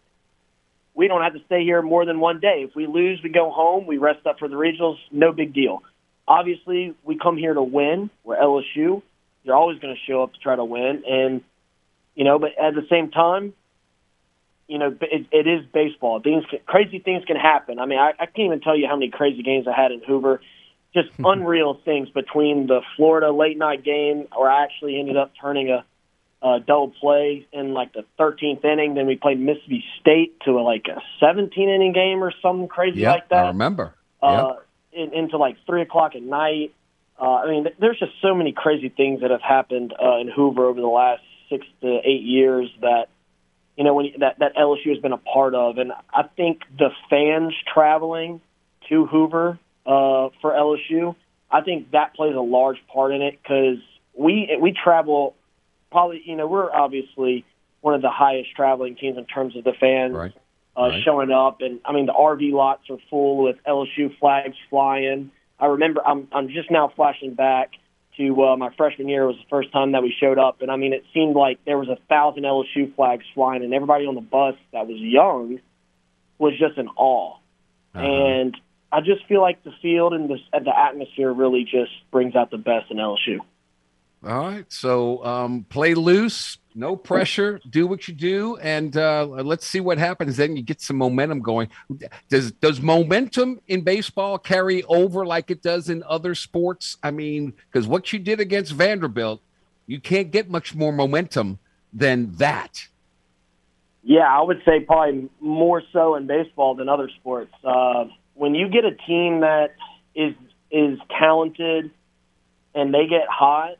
We 0.95 1.07
don't 1.07 1.23
have 1.23 1.35
to 1.35 1.40
stay 1.47 1.62
here 1.62 1.83
more 1.83 2.05
than 2.05 2.19
one 2.19 2.40
day. 2.40 2.64
If 2.69 2.75
we 2.75 2.87
lose, 2.87 3.21
we 3.23 3.31
go 3.31 3.51
home. 3.51 3.87
We 3.87 3.99
rest 3.99 4.27
up 4.27 4.38
for 4.38 4.49
the 4.49 4.57
regionals. 4.57 4.97
No 5.12 5.33
big 5.33 5.55
deal. 5.55 5.83
Obviously, 6.27 6.95
we 7.05 7.16
come 7.16 7.37
here 7.37 7.55
to 7.55 7.62
win. 7.62 8.11
We're 8.25 8.37
LSU. 8.37 9.03
You're 9.45 9.57
always 9.57 9.79
going 9.79 9.95
to 9.95 10.01
show 10.11 10.23
up 10.23 10.33
to 10.33 10.38
try 10.40 10.57
to 10.57 10.64
win, 10.64 11.03
and 11.09 11.43
you 12.14 12.25
know. 12.25 12.38
But 12.38 12.59
at 12.59 12.75
the 12.75 12.87
same 12.90 13.11
time, 13.11 13.55
you 14.69 14.79
know, 14.79 14.97
it, 15.01 15.27
it 15.33 15.47
is 15.47 15.64
baseball. 15.73 16.21
Things, 16.21 16.45
crazy 16.66 16.99
things 16.99 17.25
can 17.25 17.37
happen. 17.37 17.79
I 17.79 17.87
mean, 17.87 17.99
I, 17.99 18.11
I 18.19 18.27
can't 18.27 18.47
even 18.47 18.61
tell 18.61 18.77
you 18.77 18.87
how 18.87 18.97
many 18.97 19.11
crazy 19.11 19.43
games 19.43 19.66
I 19.66 19.81
had 19.81 19.90
in 19.90 20.01
Hoover. 20.07 20.40
Just 20.92 21.09
unreal 21.18 21.79
things 21.85 22.09
between 22.11 22.66
the 22.66 22.81
Florida 22.96 23.31
late 23.31 23.57
night 23.57 23.85
game, 23.85 24.26
where 24.37 24.50
I 24.50 24.64
actually 24.64 24.98
ended 24.98 25.16
up 25.16 25.33
turning 25.40 25.70
a, 25.70 25.85
a 26.46 26.61
double 26.61 26.92
play 27.00 27.46
in 27.53 27.74
like 27.74 27.92
the 27.92 28.05
13th 28.18 28.64
inning. 28.64 28.94
Then 28.94 29.07
we 29.07 29.16
played 29.16 29.38
Mississippi 29.38 29.85
State 30.00 30.40
to 30.46 30.53
a, 30.59 30.62
like 30.62 30.87
a 30.88 31.00
17 31.20 31.68
inning 31.68 31.92
game 31.92 32.22
or 32.22 32.33
something 32.42 32.68
crazy 32.68 33.00
Yeah, 33.00 33.12
like 33.12 33.29
that 33.29 33.37
Yeah, 33.37 33.44
I 33.44 33.48
remember. 33.48 33.94
uh, 34.22 34.55
in, 34.92 35.14
into 35.14 35.37
like 35.37 35.57
three 35.66 35.83
o'clock 35.83 36.16
at 36.16 36.22
night. 36.22 36.74
Uh, 37.20 37.35
I 37.35 37.50
mean, 37.50 37.66
there's 37.79 37.98
just 37.98 38.12
so 38.22 38.35
many 38.35 38.53
crazy 38.53 38.88
things 38.88 39.20
that 39.20 39.31
have 39.31 39.42
happened 39.42 39.92
uh, 39.92 40.18
in 40.18 40.29
Hoover 40.29 40.66
over 40.66 40.81
the 40.81 40.87
last 40.87 41.22
six 41.50 41.66
to 41.83 41.98
eight 42.05 42.22
years 42.22 42.70
that 42.81 43.09
you 43.76 43.85
know 43.85 43.94
when 43.94 44.07
you, 44.07 44.12
that 44.18 44.38
that 44.38 44.57
LSU 44.57 44.88
has 44.88 44.98
been 44.98 45.12
a 45.12 45.18
part 45.18 45.55
of, 45.55 45.79
and 45.79 45.92
I 46.12 46.22
think 46.37 46.62
the 46.79 46.90
fans 47.11 47.53
traveling 47.72 48.40
to 48.88 49.07
Hoover 49.07 49.59
uh, 49.87 50.29
for 50.40 50.53
LSU, 50.53 51.14
I 51.51 51.62
think 51.62 51.90
that 51.93 52.14
plays 52.14 52.35
a 52.37 52.40
large 52.40 52.79
part 52.93 53.12
in 53.12 53.23
it 53.23 53.38
because 53.43 53.79
we 54.14 54.57
we 54.61 54.73
travel 54.73 55.35
probably 55.90 56.23
you 56.25 56.37
know 56.37 56.47
we're 56.47 56.71
obviously 56.73 57.45
one 57.81 57.95
of 57.95 58.03
the 58.03 58.11
highest 58.11 58.55
traveling 58.55 58.95
teams 58.97 59.16
in 59.16 59.25
terms 59.25 59.57
of 59.57 59.64
the 59.64 59.73
fans 59.73 60.14
Right. 60.14 60.33
uh, 60.77 60.83
Right. 60.83 61.03
showing 61.03 61.31
up, 61.31 61.61
and 61.61 61.81
I 61.85 61.93
mean 61.93 62.07
the 62.07 62.12
RV 62.12 62.53
lots 62.53 62.88
are 62.90 62.99
full 63.09 63.43
with 63.43 63.57
LSU 63.66 64.16
flags 64.19 64.57
flying. 64.69 65.31
I 65.59 65.66
remember 65.66 66.07
I'm 66.07 66.29
I'm 66.33 66.49
just 66.49 66.71
now 66.71 66.93
flashing 66.95 67.35
back 67.35 67.71
to 68.16 68.45
uh, 68.45 68.57
my 68.57 68.71
freshman 68.77 69.09
year 69.09 69.27
was 69.27 69.37
the 69.37 69.49
first 69.49 69.73
time 69.73 69.93
that 69.93 70.03
we 70.03 70.14
showed 70.21 70.38
up, 70.38 70.62
and 70.62 70.71
I 70.71 70.77
mean 70.77 70.93
it 70.93 71.05
seemed 71.14 71.37
like 71.37 71.59
there 71.64 71.79
was 71.79 71.88
a 71.88 71.97
thousand 72.09 72.45
LSU 72.45 72.95
flags 72.95 73.25
flying, 73.35 73.64
and 73.64 73.73
everybody 73.73 74.07
on 74.07 74.14
the 74.14 74.21
bus 74.21 74.55
that 74.73 74.87
was 74.87 74.99
young 74.99 75.59
was 76.38 76.53
just 76.59 76.77
in 76.79 76.88
awe. 76.88 77.37
Uh-huh. 77.95 78.05
And 78.05 78.57
I 78.92 79.00
just 79.00 79.26
feel 79.26 79.40
like 79.40 79.62
the 79.62 79.72
field 79.83 80.14
and 80.14 80.29
the 80.29 80.38
the 80.53 80.76
atmosphere 80.76 81.33
really 81.33 81.64
just 81.64 81.92
brings 82.11 82.35
out 82.35 82.50
the 82.50 82.59
best 82.59 82.90
in 82.90 82.96
LSU. 82.96 83.38
All 84.22 84.38
right. 84.42 84.70
So 84.70 85.24
um, 85.24 85.64
play 85.70 85.94
loose, 85.94 86.59
no 86.74 86.94
pressure, 86.94 87.59
do 87.70 87.87
what 87.87 88.07
you 88.07 88.12
do, 88.12 88.57
and 88.59 88.94
uh, 88.96 89.24
let's 89.26 89.66
see 89.66 89.81
what 89.81 89.96
happens. 89.96 90.37
Then 90.37 90.57
you 90.57 90.62
get 90.62 90.83
some 90.83 90.96
momentum 90.96 91.40
going. 91.40 91.68
Does 92.29 92.53
does 92.53 92.81
momentum 92.81 93.61
in 93.68 93.81
baseball 93.81 94.38
carry 94.38 94.83
over 94.85 95.24
like 95.24 95.50
it 95.50 95.62
does 95.62 95.88
in 95.88 96.03
other 96.03 96.35
sports? 96.35 96.98
I 97.03 97.12
mean, 97.12 97.55
because 97.72 97.87
what 97.87 98.12
you 98.12 98.18
did 98.18 98.40
against 98.40 98.72
Vanderbilt, 98.72 99.40
you 99.87 100.00
can't 100.00 100.31
get 100.31 100.50
much 100.50 100.74
more 100.74 100.92
momentum 100.92 101.59
than 101.92 102.33
that. 102.37 102.88
Yeah, 104.03 104.29
I 104.29 104.42
would 104.42 104.62
say 104.64 104.81
probably 104.81 105.29
more 105.40 105.83
so 105.92 106.14
in 106.14 106.26
baseball 106.26 106.74
than 106.74 106.88
other 106.88 107.09
sports. 107.20 107.53
Uh, 107.64 108.05
when 108.40 108.55
you 108.55 108.68
get 108.68 108.87
a 108.87 108.94
team 108.94 109.40
that 109.40 109.74
is 110.14 110.35
is 110.70 110.98
talented 111.18 111.90
and 112.74 112.94
they 112.94 113.07
get 113.07 113.29
hot, 113.29 113.76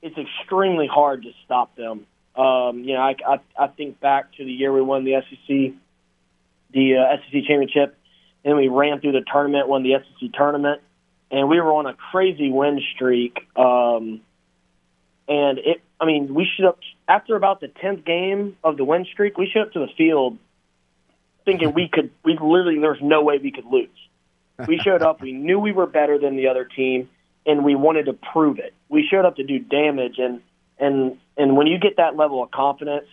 it's 0.00 0.16
extremely 0.16 0.86
hard 0.86 1.24
to 1.24 1.30
stop 1.44 1.74
them. 1.74 2.06
Um, 2.36 2.84
you 2.84 2.94
know, 2.94 3.00
I, 3.00 3.16
I 3.26 3.38
I 3.58 3.66
think 3.66 3.98
back 3.98 4.32
to 4.34 4.44
the 4.44 4.52
year 4.52 4.72
we 4.72 4.82
won 4.82 5.02
the 5.02 5.20
SEC, 5.28 5.74
the 6.70 6.96
uh, 6.96 7.16
SEC 7.16 7.42
championship, 7.42 7.98
and 8.44 8.56
we 8.56 8.68
ran 8.68 9.00
through 9.00 9.12
the 9.12 9.24
tournament, 9.32 9.66
won 9.66 9.82
the 9.82 9.94
SEC 9.98 10.32
tournament, 10.32 10.80
and 11.32 11.48
we 11.48 11.60
were 11.60 11.72
on 11.72 11.86
a 11.86 11.94
crazy 11.94 12.52
win 12.52 12.80
streak. 12.94 13.48
Um, 13.56 14.20
and 15.26 15.58
it, 15.58 15.82
I 16.00 16.04
mean, 16.04 16.32
we 16.32 16.46
should 16.54 16.66
up 16.66 16.78
after 17.08 17.34
about 17.34 17.60
the 17.60 17.66
tenth 17.66 18.04
game 18.04 18.56
of 18.62 18.76
the 18.76 18.84
win 18.84 19.06
streak. 19.12 19.36
We 19.36 19.50
showed 19.52 19.66
up 19.66 19.72
to 19.72 19.80
the 19.80 19.92
field 19.98 20.38
thinking 21.46 21.72
we 21.72 21.88
could. 21.88 22.10
We 22.22 22.32
literally 22.32 22.78
there 22.78 22.90
was 22.90 23.00
no 23.00 23.22
way 23.22 23.38
we 23.38 23.50
could 23.50 23.64
lose. 23.64 23.88
We 24.66 24.78
showed 24.84 25.00
up. 25.00 25.22
We 25.22 25.32
knew 25.32 25.58
we 25.58 25.72
were 25.72 25.86
better 25.86 26.18
than 26.18 26.36
the 26.36 26.48
other 26.48 26.64
team, 26.64 27.08
and 27.46 27.64
we 27.64 27.74
wanted 27.74 28.06
to 28.06 28.12
prove 28.12 28.58
it. 28.58 28.74
We 28.90 29.06
showed 29.10 29.24
up 29.24 29.36
to 29.36 29.44
do 29.44 29.58
damage, 29.58 30.18
and 30.18 30.42
and 30.78 31.16
and 31.38 31.56
when 31.56 31.66
you 31.66 31.78
get 31.78 31.96
that 31.96 32.16
level 32.16 32.42
of 32.42 32.50
confidence, 32.50 33.06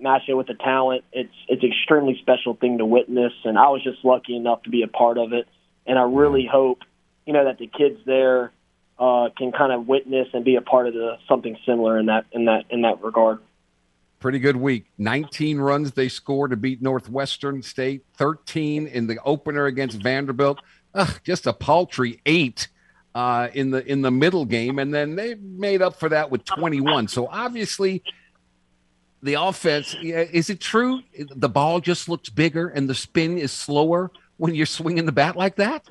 match 0.00 0.22
it 0.26 0.34
with 0.34 0.48
the 0.48 0.54
talent, 0.54 1.04
it's 1.12 1.34
it's 1.46 1.62
an 1.62 1.70
extremely 1.70 2.18
special 2.20 2.54
thing 2.54 2.78
to 2.78 2.84
witness. 2.84 3.32
And 3.44 3.56
I 3.56 3.68
was 3.68 3.84
just 3.84 4.04
lucky 4.04 4.36
enough 4.36 4.64
to 4.64 4.70
be 4.70 4.82
a 4.82 4.88
part 4.88 5.18
of 5.18 5.32
it, 5.32 5.46
and 5.86 5.98
I 5.98 6.02
really 6.02 6.48
hope, 6.50 6.80
you 7.26 7.32
know, 7.32 7.44
that 7.44 7.58
the 7.58 7.68
kids 7.68 8.00
there 8.04 8.50
uh, 8.98 9.28
can 9.36 9.52
kind 9.52 9.72
of 9.72 9.86
witness 9.86 10.28
and 10.32 10.44
be 10.44 10.56
a 10.56 10.62
part 10.62 10.86
of 10.86 10.94
the 10.94 11.18
something 11.28 11.56
similar 11.66 11.98
in 11.98 12.06
that 12.06 12.26
in 12.32 12.46
that 12.46 12.64
in 12.70 12.82
that 12.82 13.02
regard. 13.02 13.40
Pretty 14.24 14.38
good 14.38 14.56
week. 14.56 14.86
19 14.96 15.58
runs 15.58 15.92
they 15.92 16.08
scored 16.08 16.52
to 16.52 16.56
beat 16.56 16.80
Northwestern 16.80 17.60
State, 17.60 18.06
13 18.16 18.86
in 18.86 19.06
the 19.06 19.18
opener 19.22 19.66
against 19.66 20.02
Vanderbilt. 20.02 20.60
Ugh, 20.94 21.20
just 21.24 21.46
a 21.46 21.52
paltry 21.52 22.22
eight 22.24 22.68
uh, 23.14 23.48
in 23.52 23.70
the 23.70 23.84
in 23.84 24.00
the 24.00 24.10
middle 24.10 24.46
game, 24.46 24.78
and 24.78 24.94
then 24.94 25.14
they 25.14 25.34
made 25.34 25.82
up 25.82 26.00
for 26.00 26.08
that 26.08 26.30
with 26.30 26.42
21. 26.46 27.08
So 27.08 27.26
obviously, 27.26 28.02
the 29.22 29.34
offense 29.34 29.94
is 30.02 30.48
it 30.48 30.58
true? 30.58 31.02
The 31.18 31.50
ball 31.50 31.80
just 31.80 32.08
looks 32.08 32.30
bigger 32.30 32.68
and 32.68 32.88
the 32.88 32.94
spin 32.94 33.36
is 33.36 33.52
slower 33.52 34.10
when 34.38 34.54
you're 34.54 34.64
swinging 34.64 35.04
the 35.04 35.12
bat 35.12 35.36
like 35.36 35.56
that. 35.56 35.86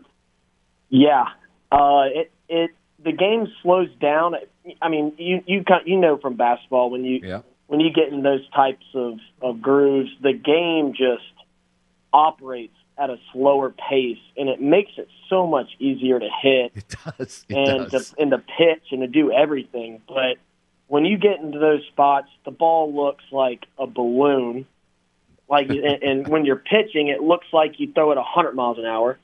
Yeah, 0.89 1.26
uh, 1.72 2.06
it 2.06 2.32
it 2.50 2.72
the 2.98 3.12
game 3.12 3.48
slows 3.62 3.89
down. 4.02 4.34
I 4.82 4.89
mean, 4.89 5.13
you 5.19 5.43
you 5.46 5.63
you 5.86 5.98
know 6.00 6.17
from 6.17 6.34
basketball 6.34 6.89
when 6.89 7.04
you 7.04 7.19
Yeah. 7.24 7.41
When 7.73 7.81
you 7.81 7.91
get 7.91 8.13
in 8.13 8.21
those 8.21 8.47
types 8.51 8.86
of 8.93 9.17
of 9.41 9.59
grooves, 9.59 10.12
the 10.21 10.31
game 10.31 10.93
just 10.93 11.23
operates 12.13 12.75
at 12.99 13.09
a 13.09 13.17
slower 13.31 13.71
pace, 13.71 14.19
and 14.38 14.47
it 14.47 14.62
makes 14.62 14.91
it 14.97 15.07
so 15.27 15.47
much 15.47 15.69
easier 15.79 16.19
to 16.19 16.29
hit 16.43 16.71
It 16.75 16.95
does. 17.17 17.45
It 17.49 17.57
and 17.57 17.89
does. 17.89 18.12
to, 18.12 18.21
and 18.21 18.29
to 18.29 18.38
pitch 18.38 18.83
and 18.91 19.01
to 19.01 19.07
do 19.07 19.31
everything. 19.31 20.03
But 20.07 20.38
when 20.86 21.03
you 21.05 21.17
get 21.17 21.39
into 21.39 21.57
those 21.57 21.81
spots, 21.88 22.27
the 22.45 22.51
ball 22.51 22.93
looks 22.93 23.23
like 23.31 23.65
a 23.79 23.88
balloon. 23.88 24.67
Like, 25.49 25.69
and, 25.71 26.03
and 26.03 26.27
when 26.27 26.45
you're 26.45 26.57
pitching, 26.57 27.07
it 27.07 27.23
looks 27.23 27.47
like 27.51 27.79
you 27.79 27.91
throw 27.91 28.12
it 28.12 28.19
a 28.19 28.23
hundred 28.23 28.53
miles 28.53 28.77
an 28.77 28.86
hour. 28.86 29.17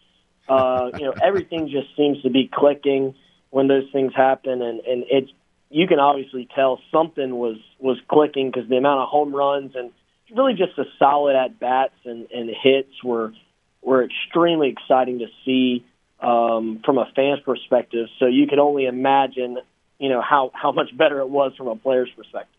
Uh, 0.48 0.90
you 0.98 1.06
know, 1.06 1.14
everything 1.22 1.70
just 1.70 1.96
seems 1.96 2.20
to 2.24 2.32
be 2.32 2.50
clicking 2.52 3.14
when 3.52 3.68
those 3.68 3.86
things 3.94 4.12
happen, 4.16 4.64
and 4.64 4.80
and 4.80 5.04
it's 5.08 5.30
you 5.70 5.88
can 5.88 6.00
obviously 6.00 6.48
tell 6.56 6.80
something 6.92 7.36
was 7.36 7.58
was 7.80 7.98
clicking 8.10 8.52
because 8.52 8.68
the 8.70 8.78
amount 8.78 9.02
of 9.02 9.10
home 9.10 9.34
runs 9.34 9.74
and 9.76 9.92
really 10.36 10.54
just 10.54 10.76
the 10.76 10.86
solid 10.98 11.36
at 11.36 11.60
bats 11.60 11.94
and, 12.06 12.28
and 12.32 12.50
hits 12.50 13.04
were 13.04 13.34
were 13.82 14.04
extremely 14.04 14.70
exciting 14.70 15.20
to 15.20 15.28
see 15.46 15.86
um, 16.22 16.82
from 16.84 16.98
a 16.98 17.06
fan's 17.16 17.40
perspective. 17.42 18.08
So 18.20 18.26
you 18.26 18.48
could 18.48 18.60
only 18.60 18.86
imagine, 18.86 19.58
you 20.00 20.10
know, 20.10 20.22
how 20.22 20.52
how 20.54 20.72
much 20.72 20.96
better 20.96 21.20
it 21.20 21.30
was 21.30 21.54
from 21.58 21.68
a 21.68 21.76
player's 21.76 22.10
perspective. 22.16 22.59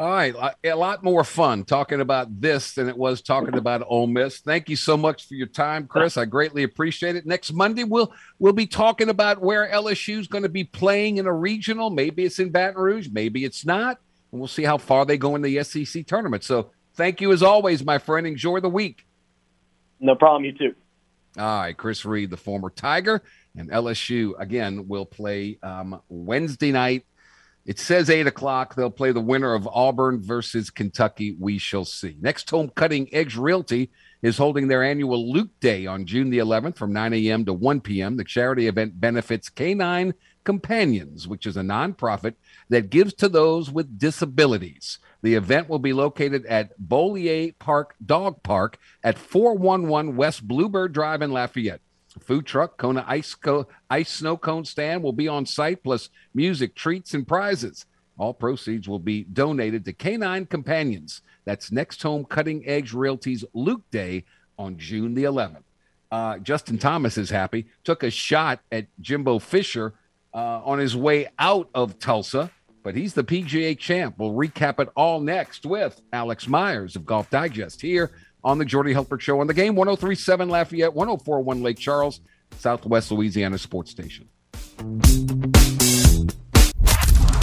All 0.00 0.08
right, 0.08 0.34
a 0.64 0.74
lot 0.74 1.04
more 1.04 1.24
fun 1.24 1.62
talking 1.62 2.00
about 2.00 2.40
this 2.40 2.72
than 2.72 2.88
it 2.88 2.96
was 2.96 3.20
talking 3.20 3.58
about 3.58 3.84
Ole 3.86 4.06
Miss. 4.06 4.38
Thank 4.38 4.70
you 4.70 4.76
so 4.76 4.96
much 4.96 5.28
for 5.28 5.34
your 5.34 5.46
time, 5.46 5.86
Chris. 5.86 6.16
I 6.16 6.24
greatly 6.24 6.62
appreciate 6.62 7.16
it. 7.16 7.26
Next 7.26 7.52
Monday, 7.52 7.84
we'll 7.84 8.10
we'll 8.38 8.54
be 8.54 8.66
talking 8.66 9.10
about 9.10 9.42
where 9.42 9.68
LSU 9.70 10.18
is 10.18 10.26
going 10.26 10.44
to 10.44 10.48
be 10.48 10.64
playing 10.64 11.18
in 11.18 11.26
a 11.26 11.32
regional. 11.34 11.90
Maybe 11.90 12.24
it's 12.24 12.38
in 12.38 12.48
Baton 12.48 12.80
Rouge, 12.80 13.10
maybe 13.12 13.44
it's 13.44 13.66
not, 13.66 13.98
and 14.32 14.40
we'll 14.40 14.48
see 14.48 14.62
how 14.64 14.78
far 14.78 15.04
they 15.04 15.18
go 15.18 15.36
in 15.36 15.42
the 15.42 15.62
SEC 15.62 16.06
tournament. 16.06 16.44
So, 16.44 16.70
thank 16.94 17.20
you 17.20 17.30
as 17.32 17.42
always, 17.42 17.84
my 17.84 17.98
friend. 17.98 18.26
Enjoy 18.26 18.58
the 18.60 18.70
week. 18.70 19.06
No 20.00 20.14
problem. 20.14 20.46
You 20.46 20.52
too. 20.52 20.74
All 21.36 21.60
right, 21.60 21.76
Chris 21.76 22.06
Reed, 22.06 22.30
the 22.30 22.38
former 22.38 22.70
Tiger, 22.70 23.20
and 23.54 23.68
LSU 23.68 24.32
again 24.40 24.88
will 24.88 25.04
play 25.04 25.58
um, 25.62 26.00
Wednesday 26.08 26.72
night 26.72 27.04
it 27.66 27.78
says 27.78 28.10
eight 28.10 28.26
o'clock. 28.26 28.74
They'll 28.74 28.90
play 28.90 29.12
the 29.12 29.20
winner 29.20 29.54
of 29.54 29.68
Auburn 29.68 30.22
versus 30.22 30.70
Kentucky. 30.70 31.36
We 31.38 31.58
shall 31.58 31.84
see. 31.84 32.16
Next 32.20 32.48
home 32.50 32.70
cutting 32.74 33.08
edge 33.12 33.36
realty 33.36 33.90
is 34.22 34.38
holding 34.38 34.68
their 34.68 34.82
annual 34.82 35.32
Luke 35.32 35.50
Day 35.60 35.86
on 35.86 36.06
June 36.06 36.30
the 36.30 36.38
11th 36.38 36.76
from 36.76 36.92
9 36.92 37.12
a.m. 37.14 37.44
to 37.44 37.52
1 37.52 37.80
p.m. 37.80 38.16
The 38.16 38.24
charity 38.24 38.66
event 38.66 39.00
benefits 39.00 39.48
Canine 39.48 40.14
Companions, 40.44 41.28
which 41.28 41.46
is 41.46 41.56
a 41.56 41.62
nonprofit 41.62 42.34
that 42.70 42.90
gives 42.90 43.12
to 43.14 43.28
those 43.28 43.70
with 43.70 43.98
disabilities. 43.98 44.98
The 45.22 45.34
event 45.34 45.68
will 45.68 45.78
be 45.78 45.92
located 45.92 46.46
at 46.46 46.72
Beaulieu 46.78 47.52
Park 47.58 47.94
Dog 48.04 48.42
Park 48.42 48.78
at 49.04 49.18
411 49.18 50.16
West 50.16 50.48
Bluebird 50.48 50.92
Drive 50.92 51.20
in 51.20 51.30
Lafayette. 51.30 51.82
Food 52.18 52.44
truck, 52.44 52.76
Kona 52.76 53.04
ice, 53.06 53.34
co- 53.34 53.68
ice 53.88 54.10
snow 54.10 54.36
cone 54.36 54.64
stand 54.64 55.02
will 55.02 55.12
be 55.12 55.28
on 55.28 55.46
site, 55.46 55.82
plus 55.84 56.08
music, 56.34 56.74
treats, 56.74 57.14
and 57.14 57.26
prizes. 57.26 57.86
All 58.18 58.34
proceeds 58.34 58.88
will 58.88 58.98
be 58.98 59.24
donated 59.24 59.84
to 59.84 59.92
Canine 59.92 60.46
Companions. 60.46 61.22
That's 61.44 61.72
Next 61.72 62.02
Home 62.02 62.24
Cutting 62.24 62.66
Edge 62.66 62.92
Realty's 62.92 63.44
Luke 63.54 63.82
Day 63.90 64.24
on 64.58 64.76
June 64.76 65.14
the 65.14 65.24
11th. 65.24 65.62
Uh, 66.10 66.38
Justin 66.38 66.78
Thomas 66.78 67.16
is 67.16 67.30
happy. 67.30 67.66
Took 67.84 68.02
a 68.02 68.10
shot 68.10 68.60
at 68.72 68.86
Jimbo 69.00 69.38
Fisher 69.38 69.94
uh, 70.34 70.60
on 70.64 70.78
his 70.78 70.96
way 70.96 71.28
out 71.38 71.70
of 71.74 71.98
Tulsa, 71.98 72.50
but 72.82 72.96
he's 72.96 73.14
the 73.14 73.24
PGA 73.24 73.78
champ. 73.78 74.16
We'll 74.18 74.32
recap 74.32 74.80
it 74.80 74.88
all 74.96 75.20
next 75.20 75.64
with 75.64 76.00
Alex 76.12 76.48
Myers 76.48 76.96
of 76.96 77.06
Golf 77.06 77.30
Digest 77.30 77.80
here 77.80 78.10
on 78.44 78.58
the 78.58 78.64
Jordy 78.64 78.94
Hultberg 78.94 79.20
Show 79.20 79.40
on 79.40 79.46
the 79.46 79.54
game 79.54 79.74
1037 79.74 80.48
Lafayette, 80.48 80.94
1041 80.94 81.62
Lake 81.62 81.78
Charles, 81.78 82.20
Southwest 82.58 83.10
Louisiana 83.10 83.58
Sports 83.58 83.90
Station. 83.90 84.28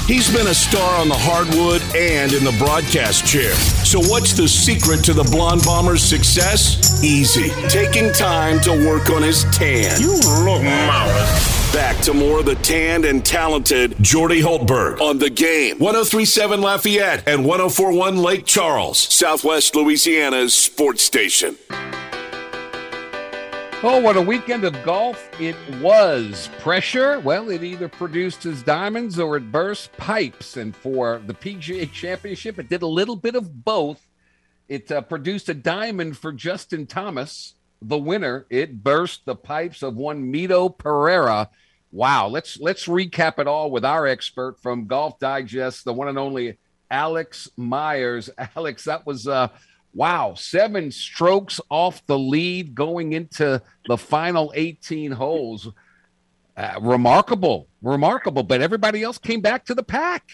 He's 0.07 0.33
been 0.33 0.47
a 0.47 0.53
star 0.53 1.01
on 1.01 1.09
the 1.09 1.17
hardwood 1.17 1.81
and 1.93 2.31
in 2.31 2.45
the 2.45 2.55
broadcast 2.57 3.27
chair. 3.27 3.53
So, 3.83 3.99
what's 3.99 4.31
the 4.31 4.47
secret 4.47 5.03
to 5.03 5.13
the 5.13 5.23
Blonde 5.23 5.63
Bomber's 5.65 6.01
success? 6.01 7.03
Easy. 7.03 7.49
Taking 7.67 8.13
time 8.13 8.61
to 8.61 8.71
work 8.87 9.09
on 9.09 9.21
his 9.21 9.43
tan. 9.51 9.99
You 9.99 10.13
look 10.45 10.63
marvelous. 10.63 11.56
Back 11.77 12.01
to 12.05 12.13
more 12.15 12.39
of 12.39 12.47
the 12.47 12.55
tanned 12.55 13.05
and 13.05 13.23
talented 13.23 13.95
Jordy 14.01 14.41
Hultberg 14.41 14.99
on 14.99 15.19
the 15.19 15.29
game. 15.29 15.77
1037 15.77 16.59
Lafayette 16.59 17.27
and 17.27 17.45
1041 17.45 18.17
Lake 18.17 18.47
Charles, 18.47 18.97
Southwest 18.97 19.75
Louisiana's 19.75 20.55
sports 20.55 21.03
station. 21.03 21.55
Oh, 23.83 24.01
what 24.01 24.17
a 24.17 24.21
weekend 24.23 24.63
of 24.63 24.73
golf 24.81 25.29
it 25.39 25.55
was. 25.79 26.49
Pressure, 26.57 27.19
well, 27.19 27.51
it 27.51 27.63
either 27.63 27.87
produced 27.87 28.41
his 28.41 28.63
diamonds 28.63 29.19
or 29.19 29.37
it 29.37 29.51
burst 29.51 29.91
pipes. 29.97 30.57
And 30.57 30.75
for 30.75 31.21
the 31.27 31.35
PGA 31.35 31.91
Championship, 31.91 32.57
it 32.57 32.69
did 32.69 32.81
a 32.81 32.87
little 32.87 33.15
bit 33.15 33.35
of 33.35 33.63
both. 33.63 34.01
It 34.67 34.91
uh, 34.91 35.01
produced 35.01 35.47
a 35.47 35.53
diamond 35.53 36.17
for 36.17 36.33
Justin 36.33 36.87
Thomas, 36.87 37.53
the 37.83 37.99
winner. 37.99 38.47
It 38.49 38.83
burst 38.83 39.25
the 39.25 39.35
pipes 39.35 39.83
of 39.83 39.95
one 39.95 40.33
Mito 40.33 40.75
Pereira. 40.75 41.51
Wow, 41.97 42.27
let's 42.27 42.59
let's 42.59 42.85
recap 42.85 43.39
it 43.39 43.47
all 43.47 43.71
with 43.71 43.83
our 43.83 44.05
expert 44.05 44.59
from 44.61 44.85
Golf 44.85 45.17
Digest, 45.17 45.83
the 45.83 45.93
one 45.93 46.07
and 46.07 46.19
only 46.19 46.59
Alex 46.91 47.49
Myers. 47.57 48.29
Alex, 48.55 48.83
that 48.83 49.07
was 49.07 49.27
uh 49.27 49.47
Wow, 49.95 50.35
seven 50.35 50.91
strokes 50.91 51.59
off 51.71 52.05
the 52.05 52.19
lead 52.19 52.75
going 52.75 53.13
into 53.13 53.63
the 53.87 53.97
final 53.97 54.53
18 54.55 55.13
holes. 55.13 55.69
Uh, 56.55 56.75
remarkable, 56.81 57.67
remarkable. 57.81 58.43
But 58.43 58.61
everybody 58.61 59.01
else 59.01 59.17
came 59.17 59.41
back 59.41 59.65
to 59.65 59.73
the 59.73 59.81
pack. 59.81 60.29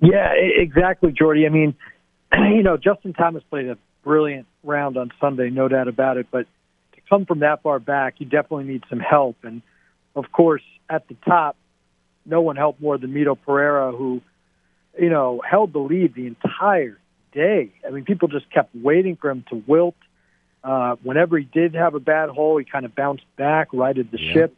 Yeah, 0.00 0.32
exactly, 0.32 1.12
Jordy. 1.12 1.44
I 1.44 1.50
mean, 1.50 1.74
you 2.32 2.62
know, 2.62 2.78
Justin 2.78 3.12
Thomas 3.12 3.42
played 3.50 3.68
a 3.68 3.76
brilliant 4.04 4.46
round 4.64 4.96
on 4.96 5.12
Sunday, 5.20 5.50
no 5.50 5.68
doubt 5.68 5.88
about 5.88 6.16
it. 6.16 6.28
But 6.30 6.46
to 6.94 7.00
come 7.10 7.26
from 7.26 7.40
that 7.40 7.62
far 7.62 7.78
back, 7.78 8.14
you 8.20 8.24
definitely 8.24 8.64
need 8.64 8.84
some 8.88 9.00
help. 9.00 9.36
And 9.42 9.60
of 10.18 10.30
course, 10.32 10.62
at 10.88 11.08
the 11.08 11.14
top, 11.26 11.56
no 12.24 12.40
one 12.40 12.56
helped 12.56 12.80
more 12.80 12.98
than 12.98 13.12
Mito 13.12 13.36
Pereira, 13.40 13.92
who, 13.92 14.20
you 14.98 15.10
know, 15.10 15.40
held 15.48 15.72
the 15.72 15.78
lead 15.78 16.14
the 16.14 16.26
entire 16.26 16.98
day. 17.32 17.72
I 17.86 17.90
mean, 17.90 18.04
people 18.04 18.28
just 18.28 18.50
kept 18.50 18.74
waiting 18.74 19.16
for 19.16 19.30
him 19.30 19.44
to 19.50 19.62
wilt. 19.66 19.96
Uh, 20.62 20.96
whenever 21.02 21.38
he 21.38 21.44
did 21.44 21.74
have 21.74 21.94
a 21.94 22.00
bad 22.00 22.28
hole, 22.28 22.58
he 22.58 22.64
kind 22.64 22.84
of 22.84 22.94
bounced 22.94 23.24
back, 23.36 23.68
righted 23.72 24.10
the 24.10 24.20
yeah. 24.20 24.32
ship. 24.32 24.56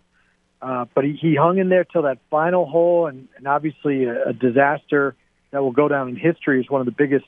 Uh, 0.63 0.85
but 0.95 1.05
he, 1.05 1.13
he 1.13 1.35
hung 1.37 1.59
in 1.59 1.69
there 1.69 1.85
till 1.85 2.03
that 2.03 2.19
final 2.31 2.67
hole, 2.67 3.07
and, 3.07 3.29
and 3.37 3.47
obviously 3.47 4.05
a, 4.05 4.31
a 4.31 4.33
disaster 4.33 5.15
that 5.51 5.63
will 5.63 5.73
go 5.73 5.89
down 5.89 6.09
in 6.09 6.17
history 6.17 6.61
as 6.61 6.69
one 6.69 6.81
of 6.81 6.87
the 6.87 6.93
biggest 6.93 7.27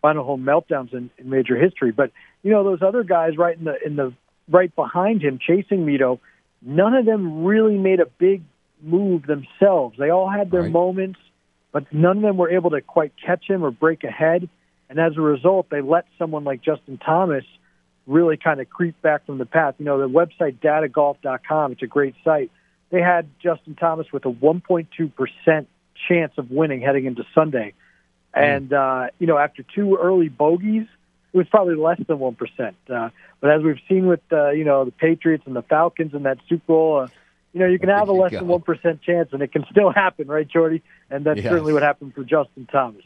final 0.00 0.24
hole 0.24 0.38
meltdowns 0.38 0.92
in, 0.92 1.10
in 1.16 1.30
major 1.30 1.56
history. 1.56 1.92
But 1.92 2.10
you 2.42 2.50
know 2.50 2.64
those 2.64 2.82
other 2.82 3.04
guys 3.04 3.36
right 3.36 3.56
in 3.56 3.64
the 3.64 3.76
in 3.84 3.96
the 3.96 4.12
right 4.50 4.74
behind 4.74 5.22
him 5.22 5.38
chasing 5.38 5.86
Mito, 5.86 6.18
none 6.64 6.94
of 6.94 7.04
them 7.04 7.44
really 7.44 7.76
made 7.76 8.00
a 8.00 8.06
big 8.06 8.42
move 8.80 9.26
themselves. 9.26 9.96
They 9.98 10.10
all 10.10 10.28
had 10.28 10.50
their 10.50 10.62
right. 10.62 10.72
moments, 10.72 11.18
but 11.72 11.92
none 11.92 12.18
of 12.18 12.22
them 12.22 12.36
were 12.36 12.50
able 12.50 12.70
to 12.70 12.80
quite 12.80 13.12
catch 13.24 13.48
him 13.48 13.64
or 13.64 13.70
break 13.70 14.04
ahead. 14.04 14.48
And 14.88 14.98
as 14.98 15.16
a 15.16 15.20
result, 15.20 15.70
they 15.70 15.80
let 15.80 16.06
someone 16.18 16.44
like 16.44 16.62
Justin 16.62 16.98
Thomas 16.98 17.44
really 18.06 18.36
kind 18.36 18.60
of 18.60 18.68
creep 18.68 19.00
back 19.00 19.26
from 19.26 19.38
the 19.38 19.46
path. 19.46 19.74
You 19.78 19.84
know, 19.84 19.98
the 19.98 20.08
website 20.08 20.58
datagolf.com, 20.58 21.72
it's 21.72 21.82
a 21.82 21.86
great 21.86 22.14
site. 22.24 22.50
They 22.90 23.00
had 23.00 23.28
Justin 23.42 23.74
Thomas 23.74 24.12
with 24.12 24.24
a 24.26 24.30
1.2% 24.30 25.66
chance 26.08 26.32
of 26.36 26.50
winning 26.50 26.80
heading 26.82 27.06
into 27.06 27.24
Sunday. 27.34 27.74
Hmm. 28.34 28.42
And, 28.42 28.72
uh, 28.72 29.06
you 29.18 29.26
know, 29.26 29.38
after 29.38 29.64
two 29.74 29.96
early 29.96 30.28
bogeys, 30.28 30.86
it 31.32 31.36
was 31.36 31.48
probably 31.48 31.76
less 31.76 31.98
than 32.06 32.18
1%. 32.18 32.74
Uh, 32.88 33.10
but 33.40 33.50
as 33.50 33.62
we've 33.62 33.80
seen 33.88 34.06
with, 34.06 34.20
uh, 34.30 34.50
you 34.50 34.64
know, 34.64 34.84
the 34.84 34.92
Patriots 34.92 35.44
and 35.46 35.56
the 35.56 35.62
Falcons 35.62 36.14
in 36.14 36.24
that 36.24 36.38
Super 36.48 36.64
Bowl, 36.66 37.00
uh, 37.00 37.08
you 37.52 37.60
know, 37.60 37.66
you 37.66 37.78
can 37.78 37.88
have 37.88 38.08
a 38.08 38.12
less 38.12 38.32
than 38.32 38.46
1% 38.46 39.02
chance 39.02 39.28
and 39.32 39.42
it 39.42 39.52
can 39.52 39.64
still 39.70 39.90
happen, 39.90 40.28
right, 40.28 40.48
Jordy? 40.48 40.82
And 41.10 41.24
that's 41.24 41.38
yes. 41.38 41.50
certainly 41.50 41.72
what 41.72 41.82
happened 41.82 42.14
for 42.14 42.24
Justin 42.24 42.66
Thomas 42.70 43.04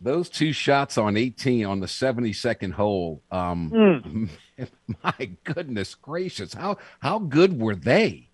those 0.00 0.28
two 0.28 0.52
shots 0.52 0.96
on 0.96 1.16
18 1.16 1.64
on 1.64 1.80
the 1.80 1.86
72nd 1.86 2.72
hole 2.72 3.22
um 3.30 3.70
mm. 4.58 4.68
my 5.04 5.30
goodness 5.44 5.94
gracious 5.94 6.54
how 6.54 6.78
how 7.00 7.18
good 7.18 7.58
were 7.58 7.74
they 7.74 8.28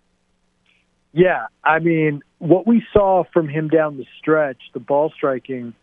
yeah 1.11 1.47
i 1.63 1.79
mean 1.79 2.21
what 2.37 2.67
we 2.67 2.85
saw 2.93 3.23
from 3.33 3.47
him 3.47 3.67
down 3.67 3.97
the 3.97 4.05
stretch 4.19 4.61
the 4.73 4.79
ball 4.79 5.11
striking 5.15 5.73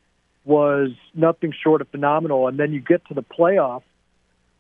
was 0.44 0.90
nothing 1.14 1.52
short 1.62 1.80
of 1.80 1.88
phenomenal 1.88 2.48
and 2.48 2.58
then 2.58 2.72
you 2.72 2.80
get 2.80 3.04
to 3.06 3.14
the 3.14 3.22
playoff 3.22 3.82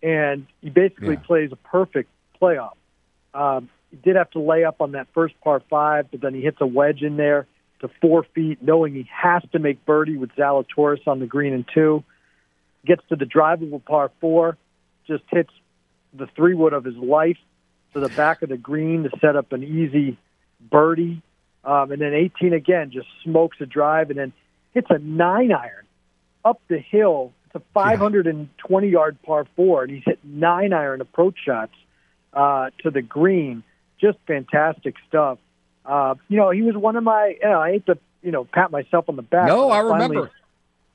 and 0.02 0.46
he 0.60 0.70
basically 0.70 1.14
yeah. 1.14 1.26
plays 1.26 1.50
a 1.52 1.56
perfect 1.56 2.08
playoff 2.40 2.74
um, 3.34 3.68
he 3.90 3.96
did 3.96 4.16
have 4.16 4.30
to 4.30 4.40
lay 4.40 4.64
up 4.64 4.80
on 4.80 4.92
that 4.92 5.06
first 5.14 5.34
par 5.42 5.62
five 5.68 6.10
but 6.10 6.20
then 6.20 6.34
he 6.34 6.40
hits 6.40 6.58
a 6.60 6.66
wedge 6.66 7.02
in 7.02 7.16
there 7.16 7.46
to 7.82 7.90
four 8.00 8.24
feet, 8.34 8.62
knowing 8.62 8.94
he 8.94 9.06
has 9.12 9.42
to 9.52 9.58
make 9.58 9.84
birdie 9.84 10.16
with 10.16 10.30
Zalatoris 10.36 11.06
on 11.06 11.20
the 11.20 11.26
green 11.26 11.52
and 11.52 11.68
two. 11.72 12.02
Gets 12.86 13.02
to 13.10 13.16
the 13.16 13.26
drivable 13.26 13.84
par 13.84 14.10
four, 14.20 14.56
just 15.06 15.24
hits 15.30 15.50
the 16.14 16.26
three 16.34 16.54
wood 16.54 16.72
of 16.72 16.84
his 16.84 16.96
life 16.96 17.36
to 17.92 18.00
the 18.00 18.08
back 18.08 18.42
of 18.42 18.48
the 18.48 18.56
green 18.56 19.02
to 19.02 19.10
set 19.20 19.36
up 19.36 19.52
an 19.52 19.62
easy 19.62 20.16
birdie. 20.60 21.22
Um, 21.64 21.92
and 21.92 22.00
then 22.00 22.14
18 22.14 22.54
again, 22.54 22.90
just 22.90 23.06
smokes 23.22 23.58
a 23.60 23.66
drive 23.66 24.10
and 24.10 24.18
then 24.18 24.32
hits 24.74 24.88
a 24.90 24.98
nine 24.98 25.52
iron 25.52 25.84
up 26.44 26.60
the 26.68 26.78
hill. 26.78 27.32
It's 27.46 27.54
a 27.56 27.62
520 27.74 28.88
yard 28.88 29.16
par 29.22 29.46
four, 29.56 29.82
and 29.84 29.92
he's 29.92 30.02
hit 30.04 30.18
nine 30.24 30.72
iron 30.72 31.00
approach 31.00 31.36
shots 31.44 31.72
uh, 32.32 32.70
to 32.82 32.90
the 32.90 33.02
green. 33.02 33.62
Just 34.00 34.18
fantastic 34.26 34.94
stuff. 35.08 35.38
Uh, 35.84 36.14
you 36.28 36.36
know, 36.36 36.50
he 36.50 36.62
was 36.62 36.76
one 36.76 36.96
of 36.96 37.04
my. 37.04 37.36
You 37.40 37.48
know, 37.48 37.60
I 37.60 37.72
hate 37.72 37.86
to 37.86 37.98
you 38.22 38.30
know 38.32 38.44
pat 38.44 38.70
myself 38.70 39.08
on 39.08 39.16
the 39.16 39.22
back. 39.22 39.48
No, 39.48 39.68
but 39.68 39.74
I 39.74 39.82
finally- 39.82 40.08
remember. 40.16 40.30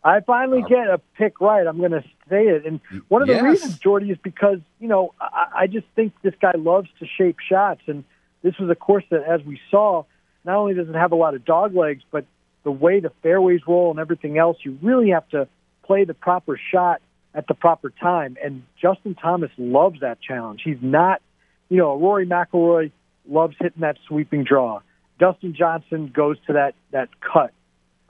I 0.04 0.22
finally 0.22 0.62
get 0.62 0.88
a 0.88 1.00
pick 1.18 1.42
right. 1.42 1.68
I'm 1.68 1.80
going 1.80 1.92
to 1.92 2.04
say 2.30 2.44
it, 2.48 2.66
and 2.66 2.80
one 3.10 3.22
of 3.24 3.28
the 3.28 3.34
Yes. 3.34 3.44
reasons, 3.44 3.78
Jordy, 3.80 4.10
is 4.12 4.18
because 4.24 4.60
you 4.80 4.88
know 4.88 5.14
I, 5.20 5.48
I 5.64 5.68
just 5.68 5.86
think 5.96 6.14
this 6.22 6.34
guy 6.40 6.54
loves 6.56 6.88
to 7.00 7.06
shape 7.06 7.38
shots, 7.40 7.82
and 7.88 8.06
this 8.42 8.58
was 8.58 8.70
a 8.70 8.76
course 8.76 9.04
that, 9.10 9.24
as 9.24 9.44
we 9.44 9.60
saw, 9.70 10.06
not 10.46 10.56
only 10.56 10.76
does 10.76 10.88
it 10.88 10.96
have 10.96 11.12
a 11.12 11.16
lot 11.16 11.34
of 11.36 11.44
dog 11.44 11.76
legs, 11.76 12.04
but 12.10 12.26
the 12.64 12.72
way 12.72 13.00
the 13.00 13.12
fairways 13.24 13.62
roll 13.68 13.92
and 13.92 14.00
everything 14.00 14.38
else, 14.38 14.58
you 14.64 14.78
really 14.82 15.10
have 15.12 15.28
to 15.30 15.48
play 15.84 16.04
the 16.04 16.14
proper 16.14 16.60
shot 16.72 17.02
at 17.34 17.48
the 17.48 17.54
proper 17.54 17.90
time. 17.92 18.38
And 18.44 18.64
Justin 18.82 19.16
Thomas 19.16 19.52
loves 19.58 20.02
that 20.02 20.20
challenge. 20.22 20.62
He's 20.64 20.82
not, 20.82 21.22
you 21.70 21.78
know, 21.78 21.96
Rory 21.98 22.26
McIlroy 22.28 22.92
loves 23.30 23.56
hitting 23.60 23.82
that 23.82 23.98
sweeping 24.08 24.44
draw. 24.44 24.82
Dustin 25.20 25.56
Johnson 25.58 26.12
goes 26.14 26.38
to 26.48 26.54
that 26.54 26.76
that 26.92 27.10
cut. 27.22 27.52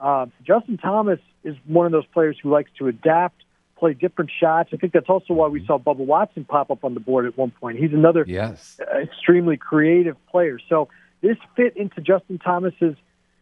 Uh, 0.00 0.26
Justin 0.46 0.78
Thomas 0.78 1.18
is 1.44 1.56
one 1.66 1.86
of 1.86 1.92
those 1.92 2.06
players 2.06 2.36
who 2.42 2.50
likes 2.50 2.70
to 2.78 2.86
adapt, 2.86 3.42
play 3.78 3.94
different 3.94 4.30
shots. 4.38 4.70
I 4.72 4.76
think 4.76 4.92
that's 4.92 5.08
also 5.08 5.34
why 5.34 5.48
we 5.48 5.64
saw 5.66 5.78
Bubba 5.78 5.96
Watson 5.98 6.44
pop 6.44 6.70
up 6.70 6.84
on 6.84 6.94
the 6.94 7.00
board 7.00 7.26
at 7.26 7.36
one 7.36 7.50
point. 7.50 7.78
He's 7.78 7.92
another 7.92 8.24
Yes. 8.26 8.78
extremely 9.02 9.56
creative 9.56 10.16
player. 10.26 10.58
So 10.68 10.88
this 11.20 11.36
fit 11.56 11.76
into 11.76 12.00
Justin 12.00 12.38
Thomas's 12.38 12.96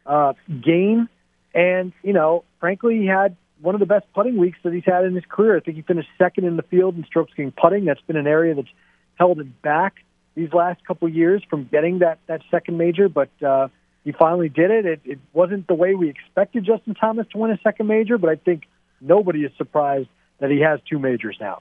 uh, 0.07 0.33
game, 0.65 1.09
and 1.55 1.93
you 2.03 2.13
know, 2.13 2.45
frankly, 2.61 2.99
he 2.99 3.07
had 3.07 3.37
one 3.61 3.75
of 3.75 3.81
the 3.81 3.87
best 3.87 4.05
putting 4.15 4.37
weeks 4.37 4.59
that 4.65 4.73
he's 4.73 4.85
had 4.85 5.05
in 5.05 5.15
his 5.15 5.25
career. 5.29 5.57
I 5.57 5.61
think 5.61 5.77
he 5.77 5.83
finished 5.83 6.09
second 6.19 6.45
in 6.45 6.57
the 6.57 6.63
field 6.63 6.97
in 6.97 7.05
strokes 7.05 7.33
gained 7.37 7.57
putting. 7.57 7.85
That's 7.85 8.01
been 8.03 8.17
an 8.17 8.27
area 8.27 8.55
that's 8.55 8.69
held 9.17 9.41
him 9.41 9.55
back 9.63 9.95
these 10.35 10.53
last 10.53 10.85
couple 10.87 11.09
years 11.09 11.43
from 11.49 11.65
getting 11.71 12.01
that 12.01 12.19
that 12.27 12.43
second 12.51 12.77
major, 12.79 13.09
but. 13.09 13.31
Uh, 13.45 13.69
he 14.05 14.13
finally 14.13 14.49
did 14.49 14.71
it. 14.71 14.87
it. 14.87 15.01
It 15.05 15.19
wasn't 15.33 15.67
the 15.67 15.75
way 15.75 15.97
we 15.97 16.09
expected 16.09 16.65
Justin 16.65 16.95
Thomas 16.95 17.27
to 17.33 17.39
win 17.39 17.51
a 17.51 17.59
second 17.65 17.89
major, 17.89 18.19
but 18.19 18.31
I 18.31 18.37
think 18.37 18.63
nobody 19.01 19.41
is 19.45 19.51
surprised 19.59 20.09
that 20.39 20.49
he 20.49 20.61
has 20.61 20.79
two 20.89 21.01
majors 21.01 21.37
now. 21.41 21.61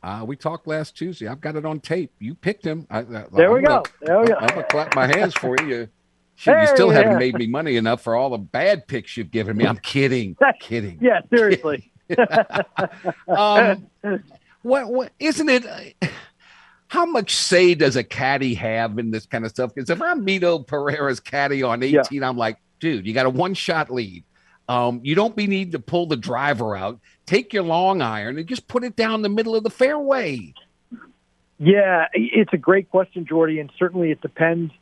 Uh, 0.00 0.22
we 0.24 0.36
talked 0.36 0.68
last 0.68 0.96
Tuesday. 0.96 1.26
I've 1.26 1.40
got 1.40 1.56
it 1.56 1.64
on 1.66 1.80
tape. 1.80 2.12
You 2.20 2.36
picked 2.36 2.64
him. 2.64 2.86
I, 2.88 3.00
I, 3.00 3.02
There 3.32 3.50
we 3.50 3.58
I'm 3.58 3.64
go. 3.64 3.68
gonna- 3.68 3.82
There 4.00 4.20
we 4.20 4.26
go. 4.28 4.34
I'm 4.36 4.48
gonna 4.50 4.62
clap 4.62 4.94
my 4.94 5.08
hands 5.08 5.34
for 5.34 5.56
you. 5.60 5.88
You, 6.46 6.52
shoot, 6.52 6.60
you 6.60 6.66
still 6.68 6.90
haven't 6.90 7.12
yeah. 7.12 7.18
made 7.18 7.34
me 7.36 7.46
money 7.46 7.76
enough 7.76 8.02
for 8.02 8.16
all 8.16 8.30
the 8.30 8.38
bad 8.38 8.88
picks 8.88 9.16
you've 9.16 9.30
given 9.30 9.56
me. 9.56 9.66
I'm 9.66 9.78
kidding. 9.78 10.36
kidding. 10.60 10.98
Yeah, 11.00 11.20
seriously. 11.30 11.90
Um, 13.26 13.88
what, 14.62 14.88
what 14.88 15.12
isn't 15.18 15.48
it? 15.48 15.66
uh, 15.66 16.06
How 16.88 17.06
much 17.06 17.34
say 17.34 17.74
does 17.74 17.96
a 17.96 18.04
caddy 18.04 18.54
have 18.54 18.98
in 18.98 19.10
this 19.10 19.24
kind 19.24 19.46
of 19.46 19.50
stuff? 19.50 19.74
Because 19.74 19.88
if 19.88 20.02
I'm 20.02 20.26
Mito 20.26 20.66
Pereira's 20.66 21.20
caddy 21.20 21.62
on 21.62 21.82
18, 21.82 22.22
I'm 22.22 22.36
like, 22.36 22.58
dude, 22.80 23.06
you 23.06 23.14
got 23.14 23.24
a 23.24 23.30
one 23.30 23.54
shot 23.54 23.90
lead. 23.90 24.24
Um, 24.68 25.00
you 25.02 25.14
don't 25.14 25.34
be 25.34 25.46
need 25.46 25.72
to 25.72 25.78
pull 25.78 26.06
the 26.06 26.16
driver 26.16 26.76
out. 26.76 27.00
Take 27.24 27.52
your 27.52 27.62
long 27.62 28.02
iron 28.02 28.38
and 28.38 28.46
just 28.46 28.68
put 28.68 28.84
it 28.84 28.94
down 28.94 29.22
the 29.22 29.28
middle 29.28 29.56
of 29.56 29.64
the 29.64 29.70
fairway. 29.70 30.52
Yeah, 31.58 32.08
it's 32.12 32.52
a 32.52 32.58
great 32.58 32.90
question, 32.90 33.24
Jordy, 33.24 33.58
and 33.58 33.70
certainly 33.78 34.10
it 34.10 34.20
depends 34.20 34.72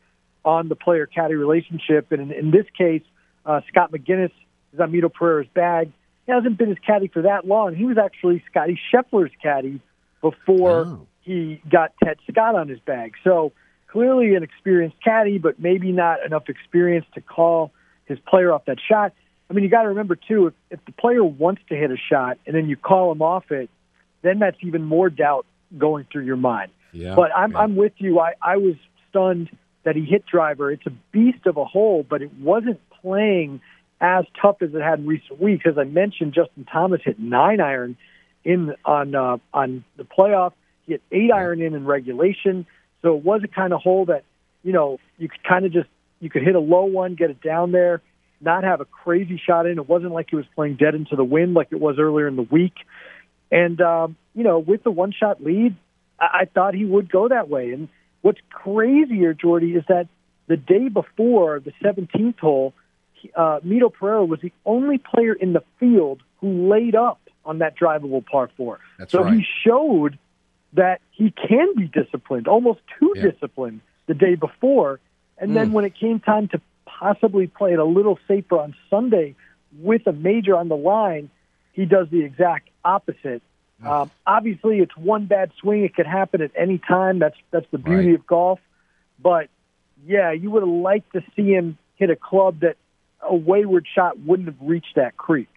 on 0.45 0.69
the 0.69 0.75
player 0.77 1.07
caddy 1.07 1.35
relationship. 1.35 2.13
And 2.13 2.21
in, 2.23 2.33
in 2.33 2.51
this 2.51 2.67
case, 2.77 3.03
uh, 3.45 3.61
Scott 3.69 3.93
McGinnis 3.93 4.33
is 4.73 4.81
on 4.81 4.93
Mito 4.93 5.13
Pereira's 5.13 5.49
bag. 5.55 5.93
He 6.27 6.33
hasn't 6.33 6.59
been 6.59 6.69
his 6.69 6.79
caddy 6.87 7.09
for 7.09 7.23
that 7.23 7.47
long. 7.47 7.75
He 7.75 7.85
was 7.85 7.99
actually 7.99 8.43
Scottie 8.51 8.79
Scheffler's 8.93 9.33
caddy 9.43 9.81
before 10.21 10.87
Oh. 10.87 11.07
he 11.23 11.61
got 11.71 11.93
Ted 12.03 12.19
Scott 12.31 12.55
on 12.55 12.69
his 12.69 12.79
bag. 12.81 13.15
So 13.25 13.53
clearly 13.89 14.35
an 14.35 14.43
experienced 14.43 14.97
caddy, 15.03 15.39
but 15.39 15.59
maybe 15.59 15.93
not 15.93 16.25
enough 16.25 16.49
experience 16.49 17.07
to 17.15 17.21
call 17.21 17.73
his 18.05 18.19
player 18.21 18.53
off 18.53 18.65
that 18.67 18.79
shot. 18.81 19.13
I 19.49 19.53
mean, 19.53 19.65
you 19.65 19.71
got 19.71 19.83
to 19.83 19.89
remember 19.89 20.15
too, 20.17 20.49
if, 20.49 20.55
if 20.71 20.85
the 20.85 20.93
player 20.93 21.25
wants 21.25 21.63
to 21.71 21.75
hit 21.75 21.91
a 21.91 21.97
shot 21.97 22.39
and 22.47 22.55
then 22.55 22.69
you 22.69 22.77
call 22.77 23.11
him 23.11 23.23
off 23.23 23.51
it, 23.51 23.69
then 24.23 24.39
that's 24.39 24.59
even 24.61 24.85
more 24.85 25.11
doubt 25.11 25.47
going 25.77 26.07
through 26.13 26.25
your 26.25 26.37
mind. 26.37 26.71
Yeah. 26.93 27.15
But 27.17 27.35
I'm 27.35 27.53
yeah. 27.53 27.59
I'm 27.59 27.75
with 27.77 27.95
you. 27.99 28.21
I, 28.21 28.35
I 28.43 28.59
was 28.59 28.75
stunned 29.09 29.49
that 29.85 29.97
he 29.97 30.05
hit 30.05 30.27
driver. 30.27 30.71
It's 30.71 30.87
a 30.87 30.93
beast 31.13 31.47
of 31.47 31.57
a 31.57 31.65
hole, 31.65 32.05
but 32.09 32.23
it 32.23 32.33
wasn't 32.35 32.81
playing 33.03 33.61
as 34.01 34.25
tough 34.41 34.63
as 34.63 34.75
it 34.75 34.81
had 34.81 35.01
in 35.01 35.07
recent 35.07 35.41
weeks. 35.41 35.65
As 35.67 35.79
I 35.79 35.85
mentioned, 35.85 36.35
Justin 36.35 36.67
Thomas 36.71 37.01
hit 37.05 37.19
nine 37.19 37.61
iron 37.61 37.97
in 38.45 38.75
on 38.85 39.15
uh, 39.15 39.39
on 39.53 39.85
the 39.97 40.05
playoff. 40.05 40.53
He 40.87 40.93
hit 40.93 41.03
eight 41.13 41.31
iron 41.33 41.61
in 41.61 41.75
in 41.75 41.85
regulation. 41.85 42.67
So 43.03 43.17
it 43.17 43.25
was 43.25 43.43
a 43.45 43.49
kind 43.49 43.73
of 43.73 43.81
hole 43.81 44.07
that 44.07 44.25
you 44.63 44.73
know 44.73 44.99
you 45.19 45.29
could 45.29 45.43
kind 45.45 45.67
of 45.67 45.73
just 45.73 45.89
you 46.21 46.31
could 46.31 46.43
hit 46.43 46.55
a 46.55 46.61
low 46.61 46.85
one, 46.85 47.15
get 47.15 47.31
it 47.31 47.43
down 47.43 47.73
there, 47.73 48.03
not 48.41 48.65
have 48.65 48.81
a 48.81 48.85
crazy 48.85 49.41
shot 49.45 49.67
in. 49.67 49.79
It 49.79 49.89
wasn't 49.89 50.13
like 50.13 50.29
he 50.31 50.37
was 50.37 50.47
playing 50.55 50.77
dead 50.77 50.95
into 50.95 51.17
the 51.17 51.25
wind 51.25 51.55
like 51.55 51.69
it 51.71 51.81
was 51.81 51.97
earlier 51.99 52.29
in 52.29 52.37
the 52.37 52.43
week. 52.43 52.75
And 53.51 53.81
um, 53.81 54.17
you 54.35 54.45
know, 54.45 54.59
with 54.59 54.83
the 54.83 54.91
one 54.91 55.13
shot 55.13 55.43
lead, 55.43 55.77
I, 56.19 56.41
I 56.41 56.45
thought 56.47 56.75
he 56.75 56.85
would 56.85 57.11
go 57.11 57.29
that 57.29 57.49
way. 57.49 57.73
And 57.73 57.89
what's 58.23 58.41
crazier, 58.51 59.35
Jordy, 59.35 59.75
is 59.75 59.85
that 59.89 60.09
the 60.47 60.57
day 60.57 60.89
before 60.89 61.61
the 61.61 61.73
17th 61.83 62.39
hole, 62.39 62.75
uh, 63.37 63.61
Mito 63.61 63.93
Pereira 63.93 64.25
was 64.25 64.41
the 64.41 64.53
only 64.65 64.99
player 64.99 65.33
in 65.33 65.53
the 65.53 65.63
field 65.79 66.23
who 66.41 66.69
laid 66.69 66.95
up 66.95 67.21
on 67.45 67.59
that 67.59 67.77
drivable 67.79 68.25
par 68.25 68.51
four. 68.57 68.81
That's 68.99 69.13
so 69.13 69.23
right. 69.23 69.35
he 69.35 69.47
showed 69.65 70.19
that 70.73 71.01
he 71.11 71.31
can 71.33 71.75
be 71.77 71.87
disciplined, 71.89 72.49
almost 72.49 72.81
too 72.99 73.13
Yeah. 73.17 73.31
disciplined 73.31 73.81
the 74.07 74.15
day 74.15 74.35
before. 74.35 75.01
And 75.39 75.57
then 75.57 75.71
Mm. 75.71 75.73
when 75.73 75.85
it 75.85 75.95
came 75.95 76.21
time 76.21 76.49
to 76.49 76.61
possibly 76.87 77.47
play 77.47 77.73
it 77.73 77.79
a 77.79 77.85
little 77.85 78.19
safer 78.29 78.59
on 78.59 78.75
Sunday 78.89 79.35
with 79.81 80.07
a 80.07 80.13
major 80.13 80.57
on 80.57 80.69
the 80.69 80.77
line, 80.77 81.31
he 81.73 81.87
does 81.87 82.09
the 82.11 82.23
exact 82.23 82.69
opposite. 82.85 83.43
Um, 83.85 84.11
obviously, 84.27 84.79
it's 84.81 84.97
one 84.97 85.27
bad 85.27 85.53
swing; 85.61 85.85
it 85.85 85.95
could 85.95 86.07
happen 86.07 86.43
at 86.43 86.51
any 86.57 86.79
time. 86.79 87.19
That's 87.19 87.37
that's 87.51 87.67
the 87.71 87.79
beauty 87.79 88.09
Right. 88.11 88.15
of 88.17 88.27
golf. 88.27 88.61
But 89.23 89.49
yeah, 90.07 90.33
you 90.33 90.51
would 90.51 90.63
have 90.63 90.69
liked 90.69 91.13
to 91.15 91.23
see 91.37 91.51
him 91.53 91.79
hit 91.97 92.11
a 92.11 92.17
club 92.17 92.61
that 92.61 92.77
a 93.23 93.35
wayward 93.35 93.87
shot 93.95 94.19
wouldn't 94.19 94.49
have 94.49 94.57
reached 94.61 94.95
that 94.97 95.17
creek. 95.17 95.49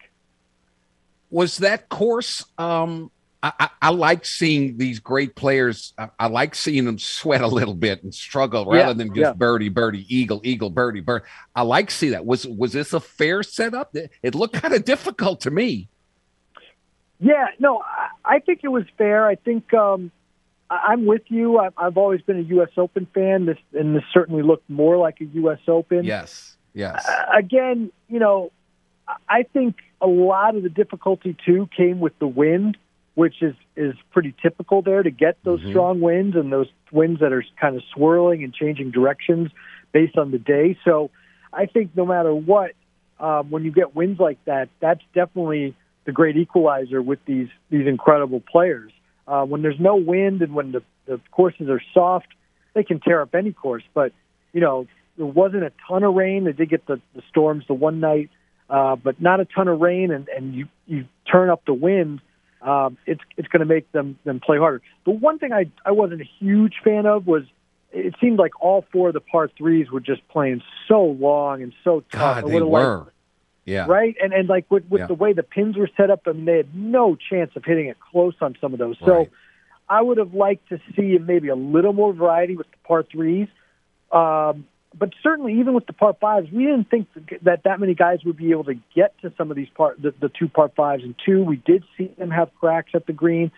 was 1.30 1.58
that 1.58 1.88
course 1.88 2.44
um 2.58 3.10
I, 3.42 3.52
I, 3.60 3.68
I 3.82 3.90
like 3.90 4.24
seeing 4.24 4.78
these 4.78 5.00
great 5.00 5.34
players. 5.36 5.92
I, 5.98 6.08
I 6.18 6.26
like 6.28 6.54
seeing 6.54 6.86
them 6.86 6.98
sweat 6.98 7.42
a 7.42 7.46
little 7.46 7.74
bit 7.74 8.02
and 8.02 8.14
struggle 8.14 8.64
rather 8.64 8.88
Yeah, 8.88 8.92
than 8.94 9.08
just 9.08 9.18
yeah. 9.18 9.32
birdie, 9.34 9.68
birdie, 9.68 10.06
eagle, 10.08 10.40
eagle, 10.44 10.70
birdie, 10.70 11.02
bird. 11.02 11.24
I 11.54 11.60
like 11.60 11.88
to 11.90 11.94
see 11.94 12.08
that. 12.10 12.24
Was 12.24 12.46
was 12.46 12.72
this 12.72 12.94
a 12.94 13.00
fair 13.00 13.42
setup? 13.42 13.94
It, 13.94 14.10
it 14.22 14.34
looked 14.34 14.54
kind 14.54 14.72
of 14.72 14.86
difficult 14.86 15.42
to 15.42 15.50
me. 15.50 15.88
Yeah, 17.20 17.46
no, 17.58 17.78
I, 17.80 18.36
I 18.36 18.38
think 18.40 18.60
it 18.62 18.68
was 18.68 18.84
fair. 18.98 19.26
I 19.26 19.36
think 19.36 19.72
um, 19.74 20.10
I- 20.70 20.86
I'm 20.88 21.06
with 21.06 21.22
you. 21.28 21.58
I, 21.58 21.68
I've 21.76 21.96
always 21.96 22.20
been 22.22 22.38
a 22.38 22.42
U.S. 22.56 22.70
Open 22.76 23.06
fan. 23.14 23.46
This 23.46 23.58
and 23.72 23.94
this 23.96 24.02
certainly 24.12 24.42
looked 24.42 24.68
more 24.68 24.96
like 24.96 25.20
a 25.20 25.24
U.S. 25.24 25.60
Open. 25.68 26.04
Yes, 26.04 26.56
yes, 26.74 27.06
Uh, 27.08 27.38
again, 27.38 27.90
you 28.08 28.18
know, 28.18 28.50
I- 29.28 29.44
think 29.44 29.76
a 30.00 30.06
lot 30.06 30.56
of 30.56 30.62
the 30.62 30.68
difficulty 30.68 31.36
too 31.46 31.68
came 31.76 32.00
with 32.00 32.18
the 32.18 32.26
wind, 32.26 32.76
which 33.14 33.42
is 33.42 33.54
is 33.76 33.94
pretty 34.12 34.34
typical 34.42 34.82
there 34.82 35.02
to 35.02 35.10
get 35.10 35.36
those 35.44 35.60
Mhm. 35.62 35.70
strong 35.70 36.00
winds 36.00 36.36
and 36.36 36.52
those 36.52 36.68
winds 36.92 37.20
that 37.20 37.32
are 37.32 37.44
kind 37.60 37.76
of 37.76 37.82
swirling 37.94 38.44
and 38.44 38.52
changing 38.52 38.90
directions 38.90 39.50
based 39.92 40.18
on 40.18 40.30
the 40.30 40.38
day. 40.38 40.76
So, 40.84 41.10
I 41.52 41.66
think 41.66 41.90
no 41.96 42.04
matter 42.04 42.34
what, 42.34 42.72
um, 43.20 43.50
when 43.50 43.64
you 43.64 43.70
get 43.70 43.94
winds 43.94 44.18
like 44.20 44.38
that, 44.44 44.68
that's 44.80 45.00
definitely 45.14 45.74
the 46.04 46.12
great 46.12 46.36
equalizer 46.36 47.00
with 47.00 47.18
these 47.26 47.48
these 47.70 47.86
incredible 47.86 48.40
players. 48.40 48.92
Uh, 49.26 49.44
when 49.44 49.62
there's 49.62 49.80
no 49.80 49.96
wind 49.96 50.42
and 50.42 50.54
when 50.54 50.72
the, 50.72 50.82
the 51.06 51.18
courses 51.30 51.68
are 51.70 51.80
soft, 51.94 52.26
they 52.74 52.84
can 52.84 53.00
tear 53.00 53.22
up 53.22 53.34
any 53.34 53.52
course. 53.52 53.82
But 53.94 54.12
you 54.52 54.60
know, 54.60 54.86
there 55.16 55.26
wasn't 55.26 55.64
a 55.64 55.72
ton 55.88 56.02
of 56.02 56.14
rain. 56.14 56.44
They 56.44 56.52
did 56.52 56.68
get 56.68 56.86
the, 56.86 57.00
the 57.14 57.22
storms 57.30 57.64
the 57.66 57.74
one 57.74 58.00
night, 58.00 58.30
uh, 58.68 58.96
but 58.96 59.20
not 59.20 59.40
a 59.40 59.44
ton 59.44 59.68
of 59.68 59.80
rain. 59.80 60.10
And, 60.10 60.28
and 60.28 60.54
you 60.54 60.68
you 60.86 61.06
turn 61.30 61.48
up 61.50 61.64
the 61.64 61.74
wind, 61.74 62.20
um, 62.60 62.98
it's 63.06 63.20
it's 63.36 63.48
going 63.48 63.60
to 63.60 63.66
make 63.66 63.90
them 63.92 64.18
them 64.24 64.40
play 64.40 64.58
harder. 64.58 64.82
The 65.04 65.12
one 65.12 65.38
thing 65.38 65.52
I 65.52 65.70
I 65.84 65.92
wasn't 65.92 66.20
a 66.20 66.28
huge 66.38 66.74
fan 66.84 67.06
of 67.06 67.26
was 67.26 67.44
it 67.92 68.14
seemed 68.20 68.38
like 68.38 68.60
all 68.60 68.84
four 68.92 69.08
of 69.08 69.14
the 69.14 69.20
par 69.20 69.48
threes 69.56 69.90
were 69.90 70.00
just 70.00 70.26
playing 70.28 70.62
so 70.88 71.04
long 71.04 71.62
and 71.62 71.72
so 71.84 72.02
tough. 72.10 72.42
God, 72.42 72.44
they 72.46 72.54
would've 72.54 72.68
liked- 72.68 72.86
were. 72.86 73.12
Yeah, 73.64 73.86
right? 73.86 74.14
And 74.22 74.32
and 74.32 74.48
like 74.48 74.70
with 74.70 74.84
with 74.90 75.00
Yeah. 75.00 75.06
the 75.06 75.14
way 75.14 75.32
the 75.32 75.42
pins 75.42 75.76
were 75.76 75.88
set 75.96 76.10
up, 76.10 76.22
I 76.26 76.32
mean, 76.32 76.44
they 76.44 76.58
had 76.58 76.74
no 76.74 77.16
chance 77.16 77.50
of 77.56 77.64
hitting 77.64 77.86
it 77.86 77.96
close 78.00 78.34
on 78.40 78.56
some 78.60 78.72
of 78.72 78.78
those. 78.78 78.96
So 79.04 79.12
Right. 79.16 79.30
I 79.88 80.00
would 80.02 80.18
have 80.18 80.34
liked 80.34 80.68
to 80.70 80.78
see 80.96 81.18
maybe 81.18 81.48
a 81.48 81.54
little 81.54 81.92
more 81.92 82.12
variety 82.12 82.56
with 82.56 82.70
the 82.70 82.76
par 82.86 83.02
threes. 83.02 83.48
Um, 84.12 84.66
but 84.96 85.12
certainly, 85.22 85.54
even 85.60 85.74
with 85.74 85.86
the 85.86 85.92
par 85.92 86.14
fives, 86.20 86.50
we 86.52 86.64
didn't 86.64 86.88
think 86.88 87.08
that 87.42 87.64
that 87.64 87.80
many 87.80 87.94
guys 87.94 88.24
would 88.24 88.36
be 88.36 88.50
able 88.52 88.64
to 88.64 88.74
get 88.94 89.18
to 89.22 89.32
some 89.36 89.50
of 89.50 89.56
these 89.56 89.68
par 89.74 89.94
the, 89.98 90.14
the 90.20 90.28
two 90.28 90.48
par 90.48 90.68
fives 90.76 91.02
and 91.02 91.14
two. 91.24 91.42
We 91.42 91.56
did 91.56 91.82
see 91.98 92.06
them 92.18 92.30
have 92.30 92.50
cracks 92.60 92.90
at 92.94 93.06
the 93.06 93.12
green, 93.12 93.50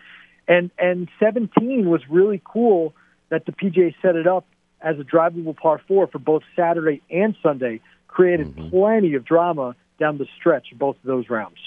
and 0.47 0.71
and 0.79 1.09
17 1.19 1.89
was 1.89 2.01
really 2.09 2.41
cool 2.43 2.93
that 3.29 3.45
the 3.45 3.51
PGA 3.51 3.93
set 4.01 4.15
it 4.15 4.25
up 4.25 4.45
as 4.81 4.97
a 4.99 5.03
drivable 5.03 5.55
par 5.55 5.79
four 5.87 6.07
for 6.07 6.17
both 6.19 6.43
Saturday 6.55 7.01
and 7.11 7.35
Sunday. 7.43 7.81
created 8.07 8.47
Mm-hmm. 8.47 8.69
plenty 8.69 9.13
of 9.13 9.23
drama 9.25 9.75
down 9.99 10.17
the 10.17 10.27
stretch 10.37 10.67
both 10.77 10.95
of 10.97 11.03
those 11.03 11.29
rounds. 11.29 11.57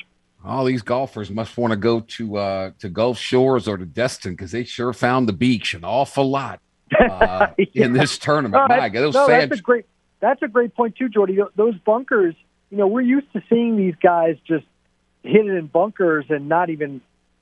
All 0.44 0.64
these 0.64 0.82
golfers 0.82 1.30
must 1.30 1.56
want 1.58 1.72
to 1.72 1.76
go 1.76 2.00
to 2.00 2.36
uh, 2.36 2.70
to 2.78 2.88
Gulf 2.88 3.18
Shores 3.18 3.68
or 3.68 3.76
to 3.76 3.84
Destin 3.84 4.32
because 4.32 4.52
they 4.52 4.64
sure 4.64 4.92
found 4.92 5.28
the 5.28 5.32
beach 5.34 5.74
an 5.74 5.84
awful 5.84 6.30
lot 6.30 6.60
uh, 6.98 7.48
in 7.74 7.92
this 7.92 8.16
tournament. 8.18 8.54
No, 8.54 8.68
My 8.68 8.76
that's- 8.76 8.92
God, 8.92 9.00
those 9.02 9.14
no, 9.14 9.26
sand- 9.26 9.50
that's 9.50 9.60
a 9.60 9.62
great. 9.62 9.84
That's 10.20 10.42
a 10.42 10.48
great 10.48 10.74
point 10.74 10.96
too, 10.96 11.08
Jordy. 11.08 11.38
Those 11.56 11.74
bunkers. 11.78 12.34
You 12.70 12.76
know, 12.78 12.86
we're 12.86 13.00
used 13.00 13.32
to 13.32 13.42
seeing 13.50 13.76
these 13.76 13.94
guys 14.02 14.36
just 14.46 14.64
hit 15.24 15.44
it 15.46 15.54
in 15.56 15.66
bunkers 15.66 16.24
and 16.28 16.48
not 16.48 16.70
even, 16.70 17.00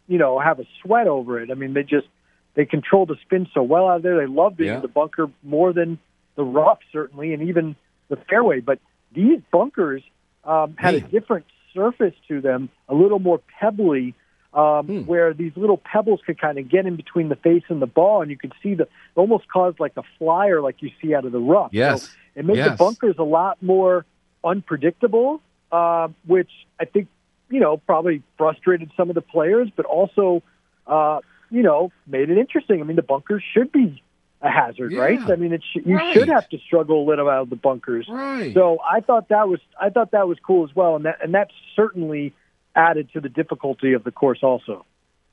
you 0.09 0.16
know, 0.18 0.39
have 0.39 0.59
a 0.59 0.64
sweat 0.82 1.07
over 1.07 1.39
it. 1.41 1.51
I 1.51 1.55
mean, 1.55 1.74
they 1.74 1.82
just 1.82 2.07
they 2.55 2.64
control 2.64 3.05
the 3.07 3.16
spin 3.22 3.47
so 3.53 3.62
well 3.62 3.89
out 3.89 4.03
there. 4.03 4.16
They 4.18 4.26
love 4.26 4.57
being 4.57 4.70
Yeah. 4.70 4.76
in 4.76 4.82
the 4.82 4.89
bunker 4.89 5.28
more 5.43 5.72
than 5.72 5.99
the 6.34 6.45
rough, 6.45 6.78
certainly, 6.93 7.32
and 7.34 7.43
even 7.49 7.76
the 8.09 8.16
fairway. 8.16 8.61
But 8.61 8.78
these 9.12 9.41
bunkers 9.53 10.03
um, 10.49 10.75
had 10.79 10.95
a 10.95 11.01
different 11.03 11.45
surface 11.75 12.15
to 12.27 12.41
them, 12.41 12.71
a 12.89 12.95
little 12.95 13.19
more 13.19 13.41
pebbly, 13.61 14.15
um, 14.55 14.87
Hmm. 14.87 15.01
where 15.03 15.35
these 15.35 15.53
little 15.57 15.77
pebbles 15.77 16.21
could 16.25 16.41
kind 16.41 16.59
of 16.59 16.69
get 16.71 16.87
in 16.87 16.97
between 16.97 17.29
the 17.29 17.37
face 17.37 17.65
and 17.69 17.83
the 17.83 17.87
ball, 17.87 18.23
and 18.23 18.31
you 18.31 18.37
could 18.39 18.55
see 18.63 18.75
the 18.75 18.89
almost 19.15 19.47
caused 19.49 19.79
like 19.79 19.93
a 19.99 20.03
flyer, 20.19 20.63
like 20.63 20.77
you 20.81 20.91
see 21.03 21.15
out 21.15 21.27
of 21.27 21.33
the 21.33 21.39
rough. 21.39 21.71
Yes. 21.73 22.03
So 22.03 22.09
it 22.35 22.45
made 22.47 22.57
the 22.73 22.77
bunkers 22.77 23.17
a 23.19 23.23
lot 23.25 23.63
more 23.63 24.07
unpredictable, 24.43 25.43
uh, 25.71 26.09
which 26.27 26.51
I 26.81 26.87
think 26.87 27.09
you 27.51 27.61
know 27.61 27.77
probably 27.77 28.23
frustrated 28.39 28.91
some 28.97 29.11
of 29.11 29.15
the 29.15 29.21
players, 29.21 29.69
but 29.77 29.85
also 29.85 30.43
uh, 30.87 31.21
you 31.51 31.63
know 31.63 31.93
made 32.07 32.31
it 32.31 32.39
interesting. 32.39 32.81
I 32.81 32.85
mean, 32.85 32.97
the 32.97 33.03
bunkers 33.03 33.43
should 33.53 33.71
be 33.71 34.03
a 34.41 34.51
hazard, 34.51 34.93
Yeah. 34.93 35.01
right? 35.01 35.20
I 35.30 35.36
mean, 35.36 35.53
it 35.53 35.62
sh- 35.62 35.78
you 35.84 35.97
Right. 35.97 36.14
should 36.14 36.28
have 36.28 36.49
to 36.51 36.59
struggle 36.59 37.03
a 37.03 37.07
little 37.09 37.28
out 37.28 37.43
of 37.43 37.51
the 37.51 37.57
bunkers. 37.57 38.07
right. 38.09 38.55
So 38.55 38.78
I 38.89 39.01
thought 39.01 39.28
that 39.30 39.49
was 39.49 39.61
I 39.80 39.91
thought 39.91 40.12
that 40.12 40.28
was 40.28 40.39
cool 40.47 40.64
as 40.64 40.74
well, 40.76 40.97
and 40.97 41.05
that 41.05 41.18
and 41.22 41.34
that 41.34 41.49
certainly 41.74 42.32
added 42.76 43.11
to 43.12 43.20
the 43.20 43.28
difficulty 43.28 43.93
of 43.95 44.05
the 44.05 44.12
course 44.12 44.39
also. 44.43 44.84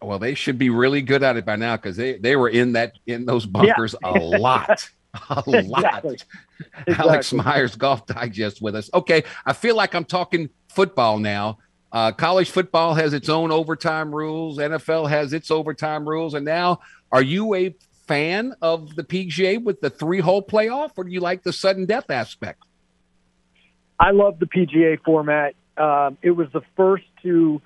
Well, 0.01 0.19
they 0.19 0.33
should 0.33 0.57
be 0.57 0.69
really 0.69 1.01
good 1.01 1.23
at 1.23 1.37
it 1.37 1.45
by 1.45 1.55
now 1.55 1.75
because 1.77 1.95
they, 1.97 2.17
they 2.17 2.35
were 2.35 2.49
in 2.49 2.73
that 2.73 2.93
in 3.07 3.25
those 3.25 3.45
bunkers 3.45 3.95
a 4.03 4.11
lot. 4.11 4.89
A 5.29 5.41
lot. 5.47 5.47
Exactly. 5.47 6.17
Alex 6.89 7.31
Exactly. 7.31 7.37
Myers, 7.37 7.75
Golf 7.77 8.05
Digest 8.05 8.61
with 8.61 8.75
us. 8.75 8.89
Okay, 8.93 9.23
I 9.45 9.53
feel 9.53 9.75
like 9.77 9.95
I'm 9.95 10.03
talking 10.03 10.49
football 10.67 11.19
now. 11.19 11.59
Uh, 11.93 12.11
college 12.11 12.49
football 12.49 12.93
has 12.93 13.13
its 13.13 13.29
own 13.29 13.49
overtime 13.49 14.13
rules. 14.13 14.57
NFL 14.57 15.07
has 15.09 15.31
its 15.31 15.49
overtime 15.51 16.07
rules. 16.07 16.33
And 16.33 16.43
now, 16.43 16.81
are 17.13 17.21
you 17.21 17.55
a 17.55 17.73
fan 18.07 18.53
of 18.61 18.95
the 18.95 19.03
PGA 19.03 19.61
with 19.63 19.81
the 19.81 19.89
three 19.89 20.19
hole 20.19 20.41
playoff, 20.43 20.91
or 20.97 21.03
do 21.03 21.11
you 21.11 21.19
like 21.19 21.43
the 21.43 21.53
sudden 21.53 21.85
death 21.85 22.09
aspect? 22.09 22.63
I 23.99 24.11
love 24.11 24.39
the 24.39 24.45
PGA 24.45 25.01
format. 25.03 25.55
Um, 25.77 26.17
it 26.21 26.31
was 26.31 26.47
the 26.53 26.61
first 26.75 27.05
to, 27.23 27.61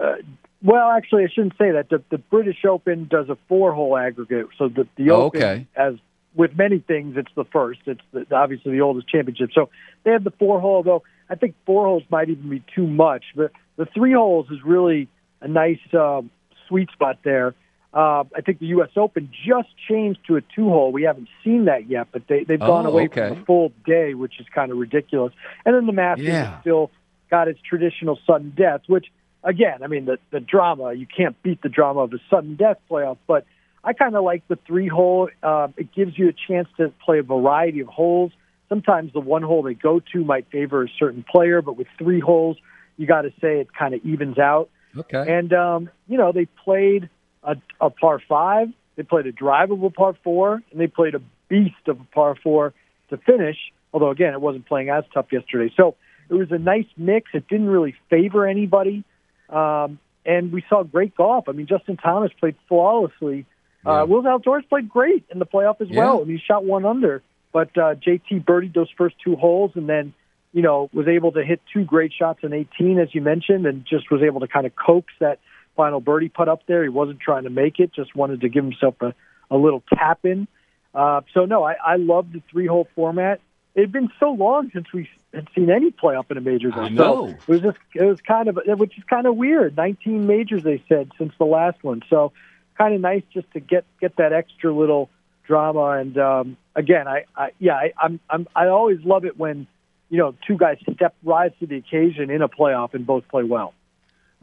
uh, 0.00 0.14
well, 0.62 0.90
actually, 0.90 1.24
I 1.24 1.28
shouldn't 1.28 1.54
say 1.58 1.72
that. 1.72 1.88
The, 1.88 2.02
the 2.10 2.18
British 2.18 2.64
Open 2.64 3.06
does 3.08 3.28
a 3.28 3.36
four-hole 3.48 3.96
aggregate, 3.96 4.46
so 4.58 4.68
the 4.68 4.86
the 4.96 5.10
Oh, 5.10 5.22
Open, 5.24 5.40
okay. 5.42 5.66
as 5.76 5.94
with 6.34 6.56
many 6.56 6.78
things, 6.78 7.16
it's 7.16 7.32
the 7.36 7.44
first. 7.44 7.80
It's 7.86 8.00
the, 8.12 8.26
obviously 8.34 8.72
the 8.72 8.80
oldest 8.80 9.08
championship. 9.08 9.50
So 9.52 9.70
they 10.04 10.12
have 10.12 10.24
the 10.24 10.30
four-hole, 10.32 10.82
though. 10.82 11.02
I 11.28 11.34
think 11.34 11.54
four 11.66 11.86
holes 11.86 12.02
might 12.10 12.28
even 12.28 12.48
be 12.48 12.62
too 12.74 12.86
much, 12.86 13.24
but 13.34 13.52
the 13.76 13.86
three 13.86 14.12
holes 14.12 14.46
is 14.50 14.58
really 14.64 15.08
a 15.40 15.48
nice 15.48 15.80
um, 15.94 16.30
sweet 16.68 16.90
spot 16.90 17.18
there. 17.24 17.54
Uh, 17.94 18.24
I 18.34 18.40
think 18.44 18.58
the 18.58 18.66
U.S. 18.68 18.88
Open 18.96 19.30
just 19.46 19.68
changed 19.88 20.20
to 20.26 20.36
a 20.36 20.40
two-hole. 20.40 20.92
We 20.92 21.02
haven't 21.02 21.28
seen 21.44 21.66
that 21.66 21.88
yet, 21.90 22.08
but 22.10 22.22
they, 22.26 22.44
they've 22.44 22.58
gone 22.58 22.86
Oh, 22.86 22.90
away 22.90 23.04
okay. 23.04 23.28
from 23.28 23.40
the 23.40 23.44
full 23.44 23.72
day, 23.84 24.14
which 24.14 24.40
is 24.40 24.46
kind 24.54 24.72
of 24.72 24.78
ridiculous. 24.78 25.32
And 25.66 25.74
then 25.74 25.84
the 25.86 25.92
Masters 25.92 26.26
Yeah. 26.26 26.60
still 26.62 26.90
got 27.30 27.48
its 27.48 27.60
traditional 27.60 28.18
sudden 28.26 28.54
death, 28.56 28.80
which 28.86 29.06
again, 29.44 29.82
I 29.82 29.88
mean 29.88 30.04
the 30.06 30.18
the 30.30 30.40
drama. 30.40 30.94
You 30.94 31.06
can't 31.06 31.40
beat 31.42 31.60
the 31.62 31.68
drama 31.68 32.00
of 32.00 32.12
a 32.14 32.18
sudden 32.30 32.56
death 32.56 32.78
playoff, 32.90 33.18
but 33.26 33.44
I 33.84 33.92
kind 33.92 34.14
of 34.16 34.24
like 34.24 34.46
the 34.48 34.56
three 34.66 34.88
hole. 34.88 35.28
Uh, 35.42 35.68
it 35.76 35.92
gives 35.92 36.16
you 36.18 36.28
a 36.28 36.32
chance 36.48 36.68
to 36.78 36.92
play 37.04 37.18
a 37.18 37.22
variety 37.22 37.80
of 37.80 37.88
holes. 37.88 38.32
Sometimes 38.68 39.12
the 39.12 39.20
one 39.20 39.42
hole 39.42 39.62
they 39.62 39.74
go 39.74 40.00
to 40.12 40.24
might 40.24 40.46
favor 40.50 40.82
a 40.82 40.88
certain 40.98 41.24
player, 41.30 41.60
but 41.60 41.76
with 41.76 41.88
three 41.98 42.20
holes, 42.20 42.56
you 42.96 43.06
got 43.06 43.22
to 43.22 43.30
say 43.40 43.60
it 43.60 43.68
kind 43.74 43.92
of 43.92 44.00
evens 44.04 44.38
out. 44.38 44.70
Okay. 44.96 45.24
And 45.36 45.52
um, 45.52 45.90
you 46.08 46.16
know, 46.16 46.32
they 46.32 46.46
played 46.64 47.10
a, 47.42 47.56
a 47.80 47.90
par 47.90 48.20
five, 48.28 48.68
they 48.96 49.02
played 49.02 49.26
a 49.26 49.32
drivable 49.32 49.92
par 49.92 50.14
four, 50.22 50.62
and 50.70 50.80
they 50.80 50.86
played 50.86 51.14
a 51.14 51.20
beast 51.48 51.74
of 51.88 52.00
a 52.00 52.04
par 52.14 52.36
four 52.42 52.72
to 53.10 53.16
finish. 53.18 53.56
Although 53.92 54.10
again, 54.10 54.32
it 54.32 54.40
wasn't 54.40 54.66
playing 54.66 54.88
as 54.90 55.04
tough 55.12 55.26
yesterday, 55.32 55.72
so 55.76 55.96
it 56.30 56.34
was 56.34 56.50
a 56.50 56.58
nice 56.58 56.86
mix. 56.96 57.30
It 57.34 57.46
didn't 57.48 57.68
really 57.68 57.94
favor 58.08 58.46
anybody, 58.46 59.04
um, 59.50 59.98
and 60.24 60.52
we 60.52 60.64
saw 60.68 60.82
great 60.82 61.14
golf. 61.16 61.48
I 61.48 61.52
mean, 61.52 61.66
Justin 61.66 61.96
Thomas 61.96 62.32
played 62.38 62.56
flawlessly. 62.68 63.44
Yeah. 63.84 64.02
Uh, 64.02 64.06
Will 64.06 64.22
Zalatoris 64.22 64.68
played 64.68 64.88
great 64.88 65.24
in 65.30 65.38
the 65.40 65.46
playoff 65.46 65.80
as 65.80 65.88
Yeah. 65.90 65.98
well. 66.04 66.20
I 66.20 66.24
mean, 66.24 66.36
he 66.38 66.42
shot 66.42 66.64
one 66.64 66.84
under, 66.86 67.20
but 67.52 67.76
uh, 67.76 67.96
JT 67.96 68.44
birdied 68.44 68.72
those 68.74 68.88
first 68.96 69.16
two 69.22 69.36
holes, 69.36 69.72
and 69.74 69.88
then 69.88 70.14
you 70.52 70.62
know 70.62 70.88
was 70.94 71.08
able 71.08 71.32
to 71.32 71.44
hit 71.44 71.60
two 71.72 71.84
great 71.84 72.12
shots 72.12 72.40
in 72.44 72.52
18, 72.52 72.98
as 72.98 73.14
you 73.14 73.20
mentioned, 73.20 73.66
and 73.66 73.84
just 73.84 74.10
was 74.10 74.22
able 74.22 74.40
to 74.40 74.46
kind 74.48 74.66
of 74.66 74.74
coax 74.76 75.12
that 75.18 75.38
final 75.76 76.00
birdie 76.00 76.28
putt 76.28 76.48
up 76.48 76.62
there. 76.66 76.82
He 76.82 76.88
wasn't 76.88 77.20
trying 77.20 77.44
to 77.44 77.50
make 77.50 77.78
it; 77.80 77.92
just 77.92 78.14
wanted 78.14 78.40
to 78.42 78.48
give 78.48 78.64
himself 78.64 78.94
a, 79.00 79.14
a 79.50 79.56
little 79.56 79.82
tap 79.94 80.24
in. 80.24 80.48
Uh, 80.94 81.22
so 81.32 81.44
no, 81.44 81.64
I, 81.64 81.74
I 81.84 81.96
love 81.96 82.32
the 82.32 82.42
three 82.50 82.66
hole 82.66 82.88
format. 82.94 83.40
It 83.74 83.80
had 83.80 83.92
been 83.92 84.10
so 84.20 84.32
long 84.32 84.70
since 84.72 84.92
we 84.92 85.08
had 85.32 85.48
seen 85.54 85.70
any 85.70 85.90
playoff 85.90 86.30
in 86.30 86.36
a 86.36 86.40
major. 86.40 86.70
Though. 86.70 86.82
I 86.82 86.88
know. 86.90 87.28
So 87.28 87.34
it 87.34 87.48
was 87.48 87.60
just 87.60 87.78
it 87.94 88.04
was 88.04 88.20
kind 88.20 88.48
of 88.48 88.58
which 88.78 88.98
is 88.98 89.04
kind 89.04 89.26
of 89.26 89.36
weird. 89.36 89.76
19 89.76 90.26
majors 90.26 90.62
they 90.62 90.82
said 90.88 91.10
since 91.18 91.32
the 91.38 91.46
last 91.46 91.82
one. 91.82 92.02
So 92.10 92.32
kind 92.76 92.94
of 92.94 93.00
nice 93.00 93.22
just 93.32 93.50
to 93.52 93.60
get 93.60 93.84
get 94.00 94.16
that 94.16 94.32
extra 94.32 94.72
little 94.72 95.08
drama. 95.46 95.92
And 95.92 96.16
um, 96.18 96.56
again, 96.74 97.08
I, 97.08 97.24
I 97.36 97.50
yeah, 97.58 97.74
I, 97.74 97.92
I'm 98.00 98.20
I'm 98.28 98.46
I 98.54 98.68
always 98.68 98.98
love 99.04 99.24
it 99.24 99.38
when 99.38 99.66
you 100.10 100.18
know 100.18 100.34
two 100.46 100.56
guys 100.56 100.78
step 100.94 101.14
rise 101.22 101.52
to 101.60 101.66
the 101.66 101.76
occasion 101.76 102.30
in 102.30 102.42
a 102.42 102.48
playoff 102.48 102.94
and 102.94 103.06
both 103.06 103.26
play 103.28 103.44
well. 103.44 103.74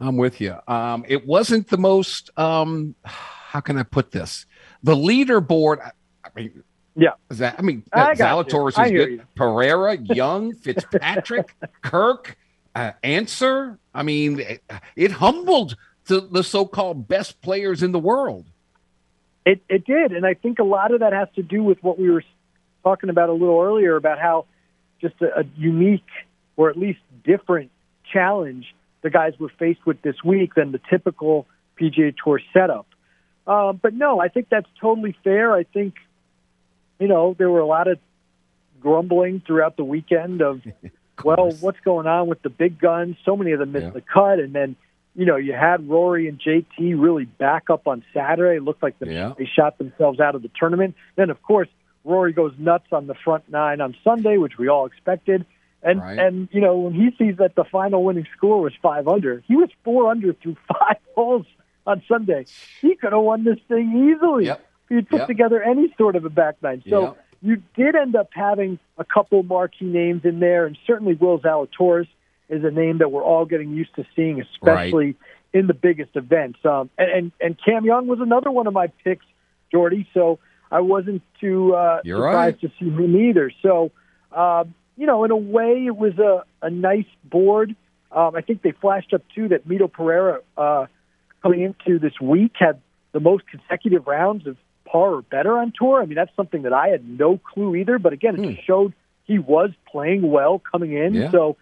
I'm 0.00 0.16
with 0.16 0.40
you. 0.40 0.56
Um, 0.66 1.04
it 1.08 1.26
wasn't 1.26 1.68
the 1.68 1.76
most. 1.78 2.30
Um, 2.38 2.94
how 3.04 3.60
can 3.60 3.76
I 3.76 3.82
put 3.82 4.10
this? 4.12 4.46
The 4.82 4.94
leaderboard. 4.94 5.80
I, 5.80 5.90
I 6.24 6.28
mean, 6.34 6.62
Yeah. 6.96 7.10
is 7.30 7.38
that? 7.38 7.56
I 7.58 7.62
mean, 7.62 7.82
I 7.92 8.10
you. 8.10 8.16
Zalatoris 8.16 8.78
I 8.78 8.86
is 8.86 8.90
good. 8.92 9.10
you. 9.10 9.22
Pereira, 9.36 9.96
Young, 10.02 10.54
Fitzpatrick, 10.54 11.54
Kirk, 11.82 12.36
uh, 12.74 12.92
Ancer. 13.02 13.78
I 13.94 14.02
mean, 14.02 14.40
it, 14.40 14.62
it 14.96 15.10
humbled 15.12 15.76
the, 16.06 16.20
the 16.20 16.42
so-called 16.42 17.06
best 17.06 17.40
players 17.42 17.82
in 17.82 17.92
the 17.92 17.98
world. 17.98 18.46
It 19.44 19.60
it 19.68 19.84
did, 19.84 20.12
and 20.12 20.24
I 20.26 20.34
think 20.34 20.58
a 20.58 20.64
lot 20.64 20.92
of 20.92 21.00
that 21.00 21.12
has 21.12 21.28
to 21.36 21.42
do 21.42 21.62
with 21.62 21.82
what 21.82 21.98
we 21.98 22.10
were 22.10 22.22
talking 22.82 23.10
about 23.10 23.28
a 23.28 23.32
little 23.32 23.60
earlier 23.60 23.96
about 23.96 24.18
how 24.18 24.46
just 25.00 25.14
a, 25.20 25.40
a 25.40 25.44
unique 25.56 26.04
or 26.56 26.70
at 26.70 26.76
least 26.78 27.00
different 27.24 27.70
challenge 28.12 28.74
the 29.02 29.10
guys 29.10 29.32
were 29.38 29.50
faced 29.58 29.84
with 29.86 30.00
this 30.02 30.16
week 30.24 30.54
than 30.54 30.72
the 30.72 30.80
typical 30.90 31.46
PGA 31.80 32.14
Tour 32.22 32.40
setup. 32.52 32.86
Uh, 33.46 33.72
but 33.72 33.94
no, 33.94 34.20
I 34.20 34.28
think 34.28 34.48
that's 34.50 34.68
totally 34.80 35.16
fair. 35.24 35.52
I 35.52 35.64
think 35.64 35.94
you 36.98 37.08
know 37.08 37.34
there 37.38 37.50
were 37.50 37.60
a 37.60 37.66
lot 37.66 37.88
of 37.88 37.98
grumbling 38.80 39.42
throughout 39.46 39.76
the 39.76 39.84
weekend 39.84 40.42
of 40.42 40.62
well, 41.24 41.50
what's 41.60 41.80
going 41.80 42.06
on 42.06 42.28
with 42.28 42.42
the 42.42 42.50
big 42.50 42.78
guns? 42.80 43.16
So 43.24 43.36
many 43.36 43.52
of 43.52 43.58
them 43.58 43.72
missed 43.72 43.86
Yeah. 43.86 43.90
the 43.90 44.00
cut, 44.02 44.38
and 44.38 44.52
then 44.54 44.76
you 45.14 45.26
know 45.26 45.36
you 45.36 45.52
had 45.52 45.88
Rory 45.88 46.28
and 46.28 46.38
JT 46.38 46.94
really 47.00 47.24
back 47.24 47.70
up 47.70 47.86
on 47.86 48.04
Saturday. 48.14 48.56
It 48.56 48.62
looked 48.62 48.82
like 48.82 48.98
the, 48.98 49.06
Yeah. 49.12 49.32
they 49.36 49.46
shot 49.46 49.78
themselves 49.78 50.20
out 50.20 50.34
of 50.34 50.42
the 50.42 50.50
tournament. 50.58 50.94
Then, 51.16 51.30
of 51.30 51.42
course, 51.42 51.68
Rory 52.04 52.32
goes 52.32 52.52
nuts 52.58 52.86
on 52.92 53.06
the 53.06 53.14
front 53.14 53.48
nine 53.50 53.80
on 53.80 53.96
Sunday, 54.04 54.36
which 54.36 54.56
we 54.58 54.68
all 54.68 54.86
expected. 54.86 55.44
And 55.82 56.00
Right. 56.00 56.18
and 56.18 56.48
you 56.52 56.60
know 56.60 56.78
when 56.78 56.92
he 56.94 57.10
sees 57.18 57.36
that 57.38 57.54
the 57.54 57.64
final 57.64 58.04
winning 58.04 58.26
score 58.36 58.60
was 58.60 58.72
five 58.82 59.08
under, 59.08 59.42
he 59.46 59.56
was 59.56 59.70
four 59.84 60.10
under 60.10 60.32
through 60.34 60.56
five 60.68 60.96
holes 61.14 61.46
on 61.86 62.02
Sunday. 62.06 62.46
He 62.82 62.94
could 62.96 63.12
have 63.12 63.22
won 63.22 63.44
this 63.44 63.58
thing 63.68 64.12
easily 64.14 64.46
Yep. 64.46 64.60
if 64.90 64.96
he 64.96 65.02
put 65.02 65.18
Yep. 65.20 65.26
together 65.28 65.62
any 65.62 65.94
sort 65.96 66.16
of 66.16 66.24
a 66.24 66.30
back 66.30 66.56
nine. 66.62 66.82
So 66.90 67.02
Yep. 67.02 67.24
you 67.42 67.62
did 67.74 67.94
end 67.96 68.14
up 68.14 68.28
having 68.32 68.78
a 68.98 69.04
couple 69.04 69.42
marquee 69.42 69.86
names 69.86 70.24
in 70.24 70.40
there, 70.40 70.66
and 70.66 70.76
certainly 70.86 71.14
Will 71.14 71.38
Zalatoris 71.38 72.08
is 72.50 72.62
a 72.64 72.70
name 72.70 72.98
that 72.98 73.10
we're 73.10 73.22
all 73.24 73.46
getting 73.46 73.70
used 73.70 73.94
to 73.94 74.04
seeing, 74.14 74.40
especially 74.40 75.14
in 75.54 75.66
the 75.66 75.74
biggest 75.74 76.14
events. 76.14 76.58
Um, 76.64 76.90
and, 76.98 77.10
and 77.10 77.32
and 77.40 77.56
Cam 77.64 77.84
Young 77.86 78.06
was 78.06 78.20
another 78.20 78.50
one 78.50 78.66
of 78.66 78.74
my 78.74 78.88
picks, 79.02 79.24
Jordy. 79.72 80.06
So 80.12 80.38
I 80.70 80.80
wasn't 80.80 81.22
too 81.40 81.74
uh, 81.74 82.00
You're 82.04 82.18
surprised 82.18 82.60
to 82.60 82.68
see 82.78 82.90
him 82.90 83.16
either. 83.16 83.50
So 83.62 83.90
um, 84.32 84.74
you 84.96 85.06
know, 85.06 85.24
in 85.24 85.30
a 85.30 85.36
way, 85.36 85.86
it 85.86 85.96
was 85.96 86.18
a, 86.18 86.44
a 86.62 86.70
nice 86.70 87.06
board. 87.24 87.74
Um, 88.12 88.34
I 88.34 88.40
think 88.40 88.62
they 88.62 88.72
flashed 88.72 89.12
up 89.14 89.22
too 89.34 89.48
that 89.48 89.66
Mito 89.68 89.90
Pereira 89.90 90.40
uh, 90.56 90.86
coming 91.42 91.62
into 91.62 91.98
this 91.98 92.20
week 92.20 92.52
had 92.58 92.80
the 93.12 93.20
most 93.20 93.46
consecutive 93.46 94.06
rounds 94.06 94.46
of 94.46 94.56
par 94.84 95.14
or 95.14 95.22
better 95.22 95.56
on 95.58 95.72
tour. 95.76 96.02
I 96.02 96.06
mean, 96.06 96.16
that's 96.16 96.34
something 96.36 96.62
that 96.62 96.72
I 96.72 96.88
had 96.88 97.08
no 97.08 97.38
clue 97.38 97.76
either. 97.76 97.98
But 97.98 98.12
again, 98.12 98.34
it 98.34 98.38
Hmm. 98.44 98.50
just 98.54 98.66
showed 98.66 98.92
he 99.24 99.38
was 99.38 99.70
playing 99.90 100.22
well 100.30 100.58
coming 100.58 100.92
in. 100.92 101.14
Yeah. 101.14 101.30
So 101.30 101.56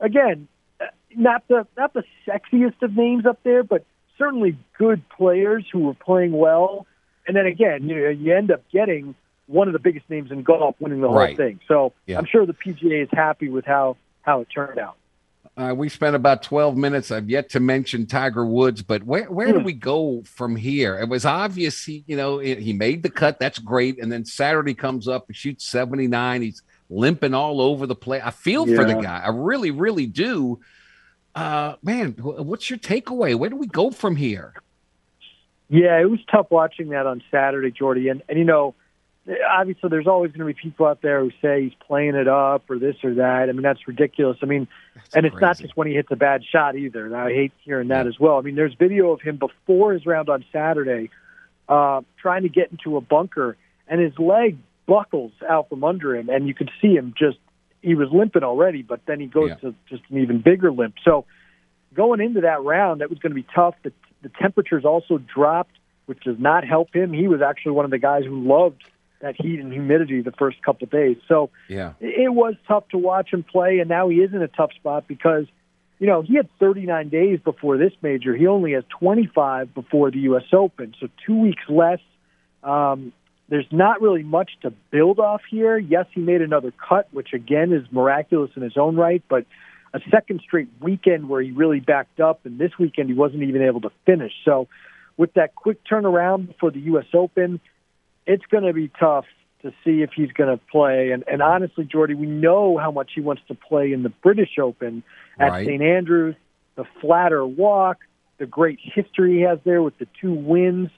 again, 0.00 0.48
uh, 0.80 0.86
not 1.16 1.48
the 1.48 1.66
not 1.76 1.94
the 1.94 2.04
sexiest 2.26 2.82
of 2.82 2.94
names 2.94 3.24
up 3.24 3.42
there, 3.42 3.62
but 3.62 3.84
certainly 4.18 4.56
good 4.78 5.02
players 5.08 5.64
who 5.72 5.80
were 5.80 5.94
playing 5.94 6.32
well. 6.32 6.86
And 7.26 7.36
then 7.36 7.46
again, 7.46 7.88
you 7.88 7.94
know, 7.96 8.08
you 8.10 8.34
end 8.34 8.50
up 8.50 8.62
getting 8.70 9.14
one 9.46 9.68
of 9.68 9.72
the 9.72 9.78
biggest 9.78 10.08
names 10.10 10.30
in 10.30 10.42
golf 10.42 10.76
winning 10.80 11.00
the 11.00 11.08
whole 11.08 11.34
thing. 11.36 11.60
So 11.68 11.92
Yeah. 12.06 12.18
I'm 12.18 12.26
sure 12.26 12.46
the 12.46 12.52
PGA 12.54 13.02
is 13.04 13.08
happy 13.12 13.48
with 13.48 13.64
how 13.64 13.96
how 14.22 14.40
it 14.40 14.48
turned 14.52 14.78
out. 14.78 14.96
Uh, 15.56 15.72
we 15.74 15.88
spent 15.88 16.14
about 16.14 16.42
12 16.42 16.76
minutes. 16.76 17.10
I've 17.10 17.30
yet 17.30 17.48
to 17.50 17.60
mention 17.60 18.04
Tiger 18.06 18.44
Woods, 18.44 18.82
but 18.82 19.04
where, 19.04 19.24
where 19.30 19.52
do 19.52 19.60
Hmm. 19.60 19.64
we 19.64 19.72
go 19.72 20.22
from 20.26 20.54
here? 20.56 20.98
It 20.98 21.08
was 21.08 21.24
obvious 21.24 21.82
he, 21.84 22.04
you 22.06 22.16
know, 22.16 22.38
he 22.38 22.56
he 22.56 22.72
made 22.74 23.02
the 23.02 23.08
cut. 23.08 23.38
That's 23.38 23.58
great. 23.58 23.98
And 24.02 24.10
then 24.12 24.24
Saturday 24.26 24.74
comes 24.74 25.08
up 25.08 25.28
and 25.28 25.36
shoots 25.36 25.64
79. 25.66 26.42
He's 26.42 26.62
limping 26.90 27.32
all 27.34 27.60
over 27.62 27.86
the 27.86 27.94
place. 27.94 28.22
I 28.24 28.30
feel 28.32 28.66
for 28.66 28.84
the 28.84 28.94
guy. 28.94 29.22
I 29.24 29.30
really, 29.30 29.70
really 29.70 30.06
do. 30.06 30.58
Uh, 31.34 31.76
man, 31.82 32.12
what's 32.20 32.68
your 32.68 32.78
takeaway? 32.78 33.34
Where 33.36 33.50
do 33.50 33.56
we 33.56 33.66
go 33.66 33.90
from 33.90 34.16
here? 34.16 34.54
Yeah, 35.68 35.98
it 36.00 36.08
was 36.10 36.20
tough 36.30 36.46
watching 36.50 36.90
that 36.90 37.06
on 37.06 37.22
Saturday, 37.30 37.70
Jordy. 37.70 38.08
And, 38.08 38.22
and 38.28 38.38
you 38.38 38.44
know, 38.44 38.74
obviously 39.48 39.88
there's 39.90 40.06
always 40.06 40.30
going 40.32 40.46
to 40.46 40.54
be 40.54 40.54
people 40.54 40.86
out 40.86 41.02
there 41.02 41.20
who 41.20 41.30
say 41.42 41.64
he's 41.64 41.74
playing 41.86 42.14
it 42.14 42.28
up 42.28 42.70
or 42.70 42.78
this 42.78 42.96
or 43.02 43.14
that. 43.14 43.48
I 43.48 43.52
mean, 43.52 43.62
that's 43.62 43.86
ridiculous. 43.88 44.38
I 44.42 44.46
mean, 44.46 44.68
and 45.14 45.26
it's 45.26 45.34
not 45.40 45.58
just 45.58 45.76
when 45.76 45.88
he 45.88 45.94
hits 45.94 46.08
a 46.10 46.16
bad 46.16 46.42
shot 46.44 46.76
either. 46.76 47.06
And 47.06 47.16
I 47.16 47.30
hate 47.30 47.52
hearing 47.64 47.88
that 47.88 48.06
as 48.06 48.18
well. 48.20 48.38
I 48.38 48.42
mean, 48.42 48.54
there's 48.54 48.74
video 48.74 49.10
of 49.10 49.20
him 49.20 49.36
before 49.36 49.92
his 49.92 50.06
round 50.06 50.28
on 50.28 50.44
Saturday 50.52 51.10
uh, 51.68 52.02
trying 52.20 52.42
to 52.42 52.48
get 52.48 52.70
into 52.70 52.96
a 52.96 53.00
bunker, 53.00 53.56
and 53.88 54.00
his 54.00 54.16
leg 54.18 54.56
buckles 54.86 55.32
out 55.48 55.68
from 55.68 55.82
under 55.82 56.14
him, 56.14 56.28
and 56.28 56.46
you 56.46 56.54
could 56.54 56.70
see 56.80 56.94
him 56.94 57.12
just, 57.18 57.38
he 57.82 57.96
was 57.96 58.08
limping 58.12 58.44
already, 58.44 58.82
but 58.82 59.00
then 59.06 59.18
he 59.18 59.26
goes 59.26 59.50
Yeah. 59.50 59.70
to 59.70 59.74
just 59.88 60.02
an 60.10 60.18
even 60.18 60.40
bigger 60.40 60.70
limp. 60.70 60.94
So 61.04 61.24
going 61.92 62.20
into 62.20 62.42
that 62.42 62.62
round, 62.62 63.00
that 63.00 63.10
was 63.10 63.18
going 63.18 63.30
to 63.30 63.34
be 63.34 63.46
tough. 63.52 63.74
The, 63.82 63.92
the 64.22 64.30
temperatures 64.40 64.84
also 64.84 65.18
dropped, 65.18 65.74
which 66.06 66.22
does 66.22 66.38
not 66.38 66.64
help 66.64 66.94
him. 66.94 67.12
He 67.12 67.26
was 67.26 67.42
actually 67.42 67.72
one 67.72 67.84
of 67.84 67.90
the 67.90 67.98
guys 67.98 68.24
who 68.24 68.46
loved 68.46 68.82
that 69.20 69.34
heat 69.40 69.60
and 69.60 69.72
humidity 69.72 70.20
the 70.20 70.32
first 70.32 70.62
couple 70.62 70.84
of 70.84 70.90
days. 70.90 71.16
So 71.28 71.50
Yeah. 71.68 71.92
it 72.00 72.32
was 72.32 72.54
tough 72.68 72.88
to 72.90 72.98
watch 72.98 73.32
him 73.32 73.42
play, 73.42 73.78
and 73.78 73.88
now 73.88 74.08
he 74.08 74.18
is 74.20 74.32
in 74.34 74.42
a 74.42 74.48
tough 74.48 74.72
spot 74.74 75.04
because, 75.08 75.46
you 75.98 76.06
know, 76.06 76.22
he 76.22 76.34
had 76.34 76.48
39 76.58 77.08
days 77.08 77.40
before 77.40 77.78
this 77.78 77.92
major. 78.02 78.34
He 78.34 78.46
only 78.46 78.72
has 78.72 78.84
25 78.90 79.74
before 79.74 80.10
the 80.10 80.18
U.S. 80.20 80.44
Open, 80.52 80.94
so 81.00 81.08
two 81.24 81.38
weeks 81.38 81.62
less. 81.68 82.00
Um, 82.62 83.12
there's 83.48 83.66
not 83.70 84.02
really 84.02 84.24
much 84.24 84.52
to 84.62 84.70
build 84.90 85.20
off 85.20 85.42
here. 85.48 85.78
Yes, 85.78 86.06
he 86.12 86.20
made 86.20 86.42
another 86.42 86.72
cut, 86.72 87.06
which 87.12 87.32
again 87.32 87.72
is 87.72 87.86
miraculous 87.92 88.50
in 88.56 88.62
his 88.62 88.76
own 88.76 88.96
right, 88.96 89.22
but 89.28 89.46
a 89.94 90.00
second 90.10 90.40
straight 90.42 90.68
weekend 90.80 91.28
where 91.28 91.40
he 91.40 91.52
really 91.52 91.80
backed 91.80 92.20
up, 92.20 92.44
and 92.44 92.58
this 92.58 92.72
weekend 92.78 93.08
he 93.08 93.14
wasn't 93.14 93.42
even 93.44 93.62
able 93.62 93.80
to 93.82 93.90
finish. 94.04 94.32
So, 94.44 94.68
with 95.16 95.32
that 95.34 95.54
quick 95.54 95.78
turnaround 95.84 96.54
for 96.60 96.70
the 96.70 96.80
U.S. 96.80 97.06
Open, 97.14 97.60
it's 98.26 98.44
going 98.46 98.64
to 98.64 98.72
be 98.72 98.90
tough 98.98 99.24
to 99.62 99.72
see 99.84 100.02
if 100.02 100.10
he's 100.14 100.32
going 100.32 100.50
to 100.50 100.62
play. 100.70 101.10
And, 101.10 101.24
and 101.26 101.42
honestly, 101.42 101.84
Jordy, 101.84 102.14
we 102.14 102.26
know 102.26 102.76
how 102.78 102.90
much 102.90 103.12
he 103.14 103.20
wants 103.20 103.42
to 103.48 103.54
play 103.54 103.92
in 103.92 104.02
the 104.02 104.10
British 104.10 104.58
Open 104.60 105.02
at 105.38 105.50
Right. 105.50 105.66
St. 105.66 105.82
Andrews, 105.82 106.36
the 106.76 106.84
flatter 107.00 107.44
walk, 107.44 107.98
the 108.38 108.46
great 108.46 108.78
history 108.82 109.36
he 109.36 109.40
has 109.42 109.58
there 109.64 109.82
with 109.82 109.98
the 109.98 110.06
two 110.20 110.32
wins. 110.32 110.90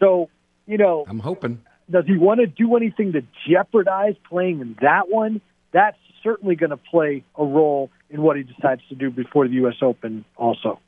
So, 0.00 0.28
you 0.66 0.76
know, 0.76 1.04
I'm 1.08 1.20
hoping. 1.20 1.62
does 1.90 2.04
he 2.06 2.16
want 2.16 2.40
to 2.40 2.46
do 2.46 2.76
anything 2.76 3.12
to 3.12 3.22
jeopardize 3.48 4.16
playing 4.28 4.60
in 4.60 4.76
that 4.80 5.08
one? 5.08 5.40
That's 5.72 5.96
certainly 6.22 6.56
going 6.56 6.70
to 6.70 6.76
play 6.76 7.24
a 7.36 7.44
role 7.44 7.90
in 8.10 8.22
what 8.22 8.36
he 8.36 8.42
decides 8.42 8.82
to 8.88 8.94
do 8.94 9.10
before 9.10 9.46
the 9.46 9.54
U.S. 9.54 9.76
Open, 9.82 10.24
also. 10.36 10.80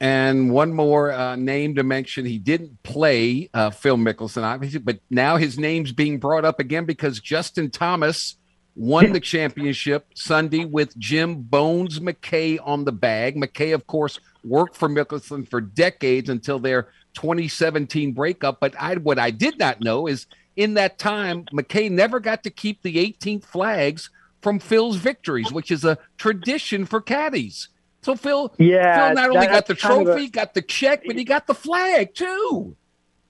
And 0.00 0.50
one 0.50 0.74
more 0.74 1.10
uh, 1.10 1.36
name 1.36 1.76
to 1.76 1.82
mention. 1.82 2.26
He 2.26 2.38
didn't 2.38 2.82
play 2.82 3.48
uh, 3.54 3.70
Phil 3.70 3.96
Mickelson, 3.96 4.42
obviously, 4.42 4.80
but 4.80 4.98
now 5.08 5.36
his 5.36 5.58
name's 5.58 5.92
being 5.92 6.18
brought 6.18 6.44
up 6.44 6.60
again 6.60 6.84
because 6.84 7.18
Justin 7.18 7.70
Thomas 7.70 8.36
won 8.74 9.12
the 9.12 9.20
championship 9.20 10.06
Sunday 10.14 10.66
with 10.66 10.96
Jim 10.98 11.36
Bones 11.36 12.00
Mackay 12.00 12.58
on 12.58 12.84
the 12.84 12.92
bag. 12.92 13.36
Mackay, 13.36 13.70
of 13.70 13.86
course, 13.86 14.20
worked 14.44 14.76
for 14.76 14.88
Mickelson 14.88 15.48
for 15.48 15.62
decades 15.62 16.28
until 16.28 16.58
their 16.58 16.88
2017 17.14 18.12
breakup. 18.12 18.60
But 18.60 18.74
I, 18.78 18.96
what 18.96 19.18
I 19.18 19.30
did 19.30 19.58
not 19.58 19.80
know 19.80 20.06
is 20.06 20.26
in 20.56 20.74
that 20.74 20.98
time, 20.98 21.46
Mackay 21.52 21.88
never 21.88 22.20
got 22.20 22.42
to 22.44 22.50
keep 22.50 22.82
the 22.82 22.96
18th 22.96 23.44
flags 23.44 24.10
from 24.42 24.58
Phil's 24.58 24.96
victories, 24.96 25.50
which 25.50 25.70
is 25.70 25.84
a 25.84 25.98
tradition 26.18 26.84
for 26.84 27.00
caddies. 27.00 27.68
So 28.06 28.14
Phil, 28.14 28.54
Yeah, 28.56 29.08
Phil 29.08 29.14
not 29.16 29.30
only 29.30 29.48
got 29.48 29.66
the 29.66 29.72
of 29.72 29.78
a- 29.78 29.80
trophy, 29.80 30.28
got 30.28 30.54
the 30.54 30.62
check, 30.62 31.02
but 31.04 31.16
he 31.16 31.24
got 31.24 31.48
the 31.48 31.54
flag 31.54 32.14
too. 32.14 32.76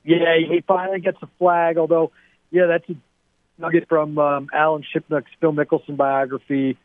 Yeah, 0.04 0.36
he 0.36 0.62
finally 0.68 1.00
gets 1.00 1.16
a 1.22 1.28
flag. 1.38 1.78
Although, 1.78 2.12
yeah, 2.50 2.66
that's 2.66 2.86
a 2.90 2.94
nugget 3.58 3.88
from 3.88 4.18
um, 4.18 4.50
Alan 4.52 4.84
Shipnuck's 4.94 5.30
Phil 5.40 5.54
Mickelson 5.54 5.96
biography. 5.96 6.76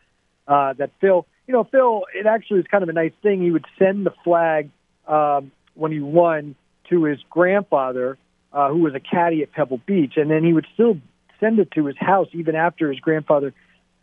Uh, 0.47 0.71
that 0.77 0.91
Phil, 1.01 1.27
you 1.47 1.51
know, 1.51 1.65
Phil, 1.65 2.05
it 2.15 2.25
actually 2.25 2.59
was 2.59 2.67
kind 2.71 2.81
of 2.81 2.87
a 2.87 2.93
nice 2.93 3.11
thing. 3.21 3.41
He 3.41 3.51
would 3.51 3.65
send 3.77 4.05
the 4.05 4.13
flag 4.23 4.69
um, 5.05 5.51
when 5.73 5.91
he 5.91 5.99
won 5.99 6.55
to 6.91 7.03
his 7.03 7.19
grandfather, 7.29 8.17
uh, 8.53 8.69
who 8.69 8.77
was 8.83 8.95
a 8.95 9.01
caddy 9.01 9.43
at 9.43 9.51
Pebble 9.51 9.81
Beach, 9.85 10.13
and 10.15 10.31
then 10.31 10.45
he 10.45 10.53
would 10.53 10.67
still 10.73 10.97
send 11.41 11.59
it 11.59 11.71
to 11.71 11.87
his 11.87 11.97
house 11.97 12.29
even 12.31 12.55
after 12.55 12.89
his 12.89 13.01
grandfather 13.01 13.53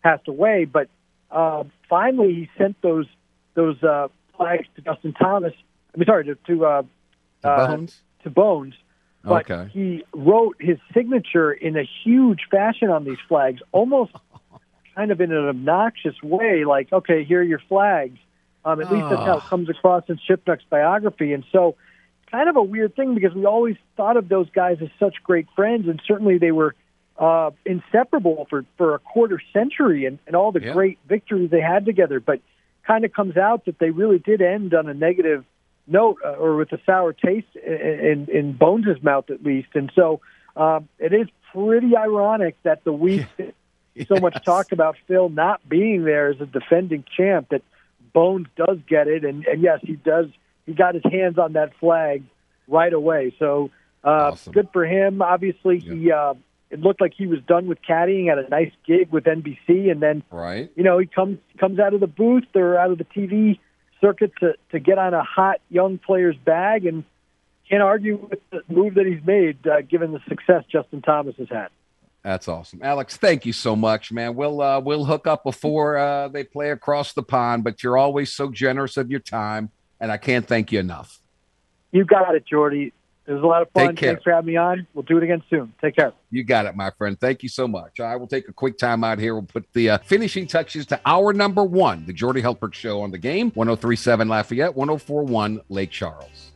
passed 0.03 0.28
away. 0.28 0.66
But 0.66 0.91
uh, 1.30 1.64
finally, 1.89 2.34
he 2.34 2.51
sent 2.59 2.76
those 2.82 3.07
those 3.59 3.83
uh, 3.83 4.09
flags 4.37 4.67
to 4.77 4.83
Justin 4.83 5.13
Thomas. 5.13 5.53
I 5.95 5.99
mean, 5.99 6.07
sorry, 6.07 6.25
to 6.27 6.35
to, 6.47 6.65
uh, 6.65 6.83
The 7.43 7.51
uh, 7.51 7.67
Bones. 7.67 8.01
to 8.23 8.31
Bones 8.31 8.75
but 9.25 9.51
Okay. 9.51 9.69
he 9.73 10.05
wrote 10.15 10.57
his 10.61 10.79
signature 10.95 11.53
in 11.53 11.77
a 11.77 11.83
huge 12.05 12.43
fashion 12.51 12.89
on 12.89 13.05
these 13.05 13.19
flags, 13.29 13.61
almost 13.73 14.13
kind 14.95 15.11
of 15.11 15.21
in 15.21 15.33
an 15.33 15.49
obnoxious 15.49 16.15
way, 16.23 16.65
like, 16.65 16.93
okay, 16.93 17.25
here 17.25 17.41
are 17.41 17.45
your 17.55 17.61
flags. 17.69 18.19
Um, 18.65 18.81
at 18.81 18.91
least 18.91 19.07
that's 19.11 19.23
how 19.27 19.39
it 19.39 19.45
Oh. 19.45 19.51
comes 19.51 19.69
across 19.69 20.05
in 20.09 20.19
Shipnuck's 20.27 20.65
biography. 20.71 21.33
And 21.33 21.45
so, 21.53 21.75
kind 22.31 22.49
of 22.49 22.57
a 22.57 22.63
weird 22.63 22.95
thing 22.95 23.15
because 23.15 23.35
we 23.35 23.45
always 23.45 23.77
thought 23.97 24.17
of 24.17 24.29
those 24.29 24.49
guys 24.51 24.79
as 24.81 24.89
such 25.01 25.17
great 25.25 25.47
friends, 25.57 25.89
and 25.89 26.01
certainly 26.07 26.39
they 26.39 26.53
were 26.53 26.75
uh, 27.19 27.51
inseparable 27.67 28.47
for, 28.49 28.65
for 28.79 28.95
a 28.95 28.99
quarter 29.01 29.41
century 29.53 30.07
and, 30.07 30.19
and 30.27 30.37
all 30.37 30.53
the 30.53 30.61
Yeah. 30.61 30.73
great 30.73 30.99
victories 31.09 31.51
they 31.51 31.61
had 31.61 31.85
together. 31.85 32.21
But 32.21 32.41
kind 32.89 33.05
of 33.05 33.12
comes 33.12 33.36
out 33.36 33.66
that 33.66 33.78
they 33.78 33.91
really 33.91 34.18
did 34.18 34.41
end 34.41 34.74
on 34.74 34.89
a 34.89 34.95
negative 34.95 35.45
note 35.86 36.16
uh, 36.24 36.30
or 36.30 36.57
with 36.57 36.72
a 36.72 36.78
sour 36.84 37.12
taste 37.12 37.55
in, 37.55 37.72
in, 37.74 38.28
in 38.30 38.53
Bones' 38.55 39.01
mouth, 39.03 39.30
at 39.30 39.45
least. 39.45 39.68
And 39.74 39.93
so 39.95 40.20
um, 40.57 40.89
it 40.99 41.12
is 41.12 41.28
pretty 41.53 41.97
ironic 41.97 42.57
that 42.64 42.82
the 42.84 42.93
week 42.93 43.26
so 44.09 44.16
much 44.18 44.34
Yes. 44.36 44.45
talk 44.45 44.72
about 44.72 44.97
Phil 45.07 45.28
not 45.28 45.66
being 45.68 46.05
there 46.05 46.28
as 46.30 46.41
a 46.41 46.47
defending 46.47 47.05
champ, 47.16 47.49
that 47.51 47.62
Bones 48.14 48.47
does 48.57 48.78
get 48.89 49.07
it. 49.07 49.24
And, 49.24 49.45
and 49.47 49.62
yes, 49.62 49.80
he 49.82 49.95
does. 49.95 50.26
He 50.66 50.72
got 50.74 50.95
his 50.95 51.05
hands 51.11 51.39
on 51.39 51.53
that 51.55 51.72
flag 51.80 52.22
right 52.66 52.93
away. 52.93 53.34
So 53.39 53.70
uh, 54.05 54.32
Awesome. 54.32 54.53
good 54.53 54.68
for 54.72 54.84
him. 54.86 55.20
Obviously, 55.22 55.78
he 55.78 56.11
uh, 56.12 56.34
it 56.71 56.81
looked 56.81 57.01
like 57.01 57.14
he 57.16 57.27
was 57.27 57.41
done 57.47 57.66
with 57.66 57.79
caddying 57.83 58.31
at 58.31 58.39
a 58.39 58.49
nice 58.49 58.73
gig 58.87 59.11
with 59.11 59.25
NBC, 59.25 59.91
and 59.91 60.03
then 60.03 60.23
Right. 60.31 60.71
you 60.77 60.83
know, 60.83 60.99
he 60.99 61.07
comes 61.07 61.39
comes 61.59 61.79
out 61.79 61.95
of 61.95 62.01
the 62.01 62.07
booth 62.07 62.45
or 62.55 62.79
out 62.79 62.91
of 62.91 62.99
the 62.99 63.05
TV 63.05 63.59
circuit 64.01 64.33
to 64.41 64.55
to 64.71 64.79
get 64.79 64.99
on 64.99 65.14
a 65.14 65.23
hot 65.23 65.61
young 65.71 65.99
player's 65.99 66.37
bag, 66.37 66.87
and 66.87 67.05
can't 67.69 67.83
argue 67.83 68.16
with 68.16 68.41
the 68.51 68.62
move 68.69 68.95
that 68.95 69.07
he's 69.07 69.25
made, 69.27 69.66
uh, 69.66 69.83
given 69.83 70.12
the 70.12 70.21
success 70.29 70.64
Justin 70.71 71.03
Thomas 71.03 71.37
has 71.37 71.49
had. 71.49 71.69
That's 72.23 72.49
awesome, 72.49 72.81
Alex. 72.83 73.16
Thank 73.16 73.47
you 73.47 73.53
so 73.53 73.77
much, 73.77 74.11
man. 74.12 74.35
We'll 74.35 74.61
uh, 74.61 74.81
we'll 74.81 75.05
hook 75.05 75.27
up 75.27 75.45
before 75.45 75.97
uh, 75.97 76.29
they 76.29 76.45
play 76.45 76.71
across 76.71 77.12
the 77.12 77.23
pond. 77.23 77.64
But 77.64 77.83
you're 77.83 77.97
always 77.97 78.33
so 78.33 78.51
generous 78.51 78.97
of 78.97 79.11
your 79.11 79.21
time, 79.21 79.71
and 80.01 80.11
I 80.11 80.16
can't 80.16 80.47
thank 80.47 80.73
you 80.73 80.81
enough. 80.81 81.21
You 81.93 82.05
got 82.05 82.35
it, 82.35 82.45
Jordy. 82.45 82.93
It 83.29 83.35
was 83.35 83.43
a 83.43 83.47
lot 83.47 83.61
of 83.61 83.70
fun. 83.72 83.95
Thanks 83.95 84.22
for 84.22 84.33
having 84.33 84.47
me 84.47 84.57
on. 84.57 84.87
We'll 84.95 85.03
do 85.03 85.18
it 85.18 85.22
again 85.22 85.43
soon. 85.51 85.74
Take 85.83 85.97
care. 85.97 86.14
You 86.31 86.45
got 86.45 86.64
it, 86.64 86.74
my 86.74 86.91
friend. 86.97 87.20
Thank 87.20 87.43
you 87.43 87.51
so 87.51 87.68
much. 87.68 88.01
I 88.01 88.16
will 88.16 88.26
take 88.26 88.49
a 88.49 88.55
quick 88.55 88.79
time 88.79 89.05
out 89.05 89.18
here. 89.18 89.35
We'll 89.35 89.43
put 89.43 89.70
the 89.74 89.91
uh, 89.91 89.99
finishing 89.99 90.47
touches 90.47 90.87
to 90.87 91.01
our 91.05 91.35
number 91.35 91.62
one, 91.62 92.07
the 92.07 92.14
Jordy 92.14 92.41
Hultberg 92.41 92.72
Show 92.72 93.03
on 93.03 93.11
the 93.11 93.18
game, 93.18 93.51
1037 93.51 94.29
Lafayette, 94.29 94.74
1041 94.74 95.61
Lake 95.68 95.91
Charles. 95.91 96.53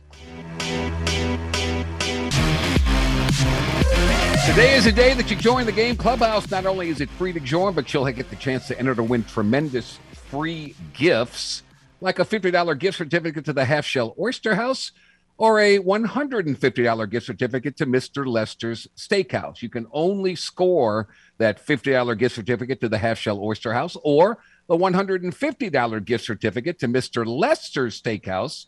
Today 4.47 4.75
is 4.75 4.87
a 4.87 4.91
day 4.91 5.13
that 5.13 5.29
you 5.29 5.37
join 5.37 5.67
the 5.67 5.71
game 5.71 5.95
clubhouse. 5.95 6.49
Not 6.49 6.65
only 6.65 6.89
is 6.89 7.01
it 7.01 7.09
free 7.11 7.33
to 7.33 7.39
join, 7.39 7.75
but 7.75 7.93
you'll 7.93 8.11
get 8.11 8.31
the 8.31 8.35
chance 8.35 8.67
to 8.69 8.79
enter 8.79 8.95
to 8.95 9.03
win 9.03 9.23
tremendous 9.25 9.99
free 10.11 10.73
gifts, 10.93 11.61
like 12.01 12.17
a 12.17 12.25
$50 12.25 12.79
gift 12.79 12.97
certificate 12.97 13.45
to 13.45 13.53
the 13.53 13.65
Half 13.65 13.85
Shell 13.85 14.15
Oyster 14.19 14.55
House, 14.55 14.91
or 15.37 15.59
a 15.59 15.77
$150 15.79 17.09
gift 17.09 17.25
certificate 17.25 17.75
to 17.77 17.85
Mr. 17.85 18.25
Lester's 18.25 18.87
Steakhouse. 18.95 19.61
You 19.61 19.69
can 19.69 19.87
only 19.91 20.35
score 20.35 21.09
that 21.37 21.65
$50 21.65 22.17
gift 22.17 22.35
certificate 22.35 22.81
to 22.81 22.89
the 22.89 22.97
Half 22.97 23.19
Shell 23.19 23.41
Oyster 23.43 23.73
House 23.73 23.95
or 24.03 24.39
the 24.67 24.77
$150 24.77 26.05
gift 26.05 26.25
certificate 26.25 26.79
to 26.79 26.87
Mr. 26.87 27.25
Lester's 27.25 28.01
Steakhouse 28.01 28.67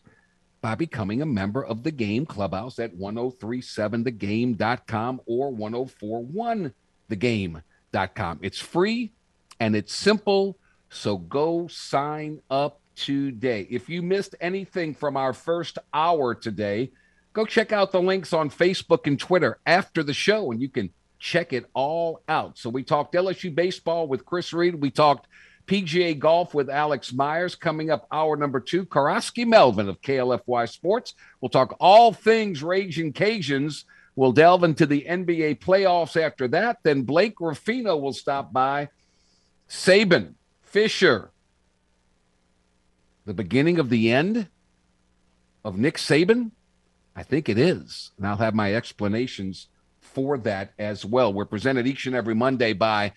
by 0.60 0.74
becoming 0.74 1.22
a 1.22 1.26
member 1.26 1.64
of 1.64 1.84
the 1.84 1.92
Game 1.92 2.26
Clubhouse 2.26 2.78
at 2.78 2.94
1037thegame.com 2.96 5.20
or 5.26 5.52
1041thegame.com. 5.52 8.38
It's 8.42 8.60
free 8.60 9.12
and 9.60 9.76
it's 9.76 9.94
simple, 9.94 10.58
so 10.90 11.18
go 11.18 11.68
sign 11.68 12.40
up 12.50 12.80
today. 12.96 13.66
If 13.70 13.88
you 13.88 14.02
missed 14.02 14.34
anything 14.40 14.94
from 14.94 15.16
our 15.16 15.32
first 15.32 15.78
hour 15.94 16.34
today, 16.34 16.90
go 17.32 17.44
check 17.44 17.70
out 17.70 17.92
the 17.92 18.00
links 18.00 18.32
on 18.32 18.50
Facebook 18.50 19.06
and 19.06 19.18
Twitter 19.18 19.58
after 19.66 20.02
the 20.02 20.14
show 20.14 20.50
and 20.50 20.60
you 20.60 20.68
can 20.68 20.90
check 21.18 21.52
it 21.52 21.66
all 21.74 22.22
out. 22.28 22.58
So 22.58 22.70
we 22.70 22.82
talked 22.82 23.14
LSU 23.14 23.54
baseball 23.54 24.08
with 24.08 24.24
Chris 24.24 24.52
Reed, 24.52 24.74
we 24.74 24.90
talked 24.90 25.28
PGA 25.66 26.18
Golf 26.18 26.54
with 26.54 26.70
Alex 26.70 27.12
Myers 27.12 27.54
coming 27.54 27.90
up 27.90 28.06
hour 28.10 28.36
number 28.36 28.60
two. 28.60 28.86
Karaski 28.86 29.46
Melvin 29.46 29.88
of 29.88 30.00
KLFY 30.00 30.68
Sports. 30.68 31.14
We'll 31.40 31.48
talk 31.48 31.76
all 31.80 32.12
things 32.12 32.62
Raging 32.62 33.12
Cajuns. 33.12 33.84
We'll 34.14 34.32
delve 34.32 34.64
into 34.64 34.86
the 34.86 35.04
NBA 35.08 35.58
playoffs 35.58 36.20
after 36.20 36.48
that. 36.48 36.78
Then 36.82 37.02
Blake 37.02 37.40
Ruffino 37.40 37.96
will 37.96 38.12
stop 38.12 38.52
by. 38.52 38.88
Saban, 39.68 40.34
Fisher. 40.62 41.30
The 43.26 43.34
beginning 43.34 43.80
of 43.80 43.90
the 43.90 44.12
end 44.12 44.48
of 45.64 45.76
Nick 45.76 45.96
Saban? 45.96 46.52
I 47.16 47.24
think 47.24 47.48
it 47.48 47.58
is. 47.58 48.12
And 48.16 48.26
I'll 48.26 48.36
have 48.36 48.54
my 48.54 48.72
explanations 48.74 49.66
for 50.00 50.38
that 50.38 50.72
as 50.78 51.04
well. 51.04 51.32
We're 51.32 51.44
presented 51.44 51.88
each 51.88 52.06
and 52.06 52.14
every 52.14 52.36
Monday 52.36 52.72
by 52.72 53.12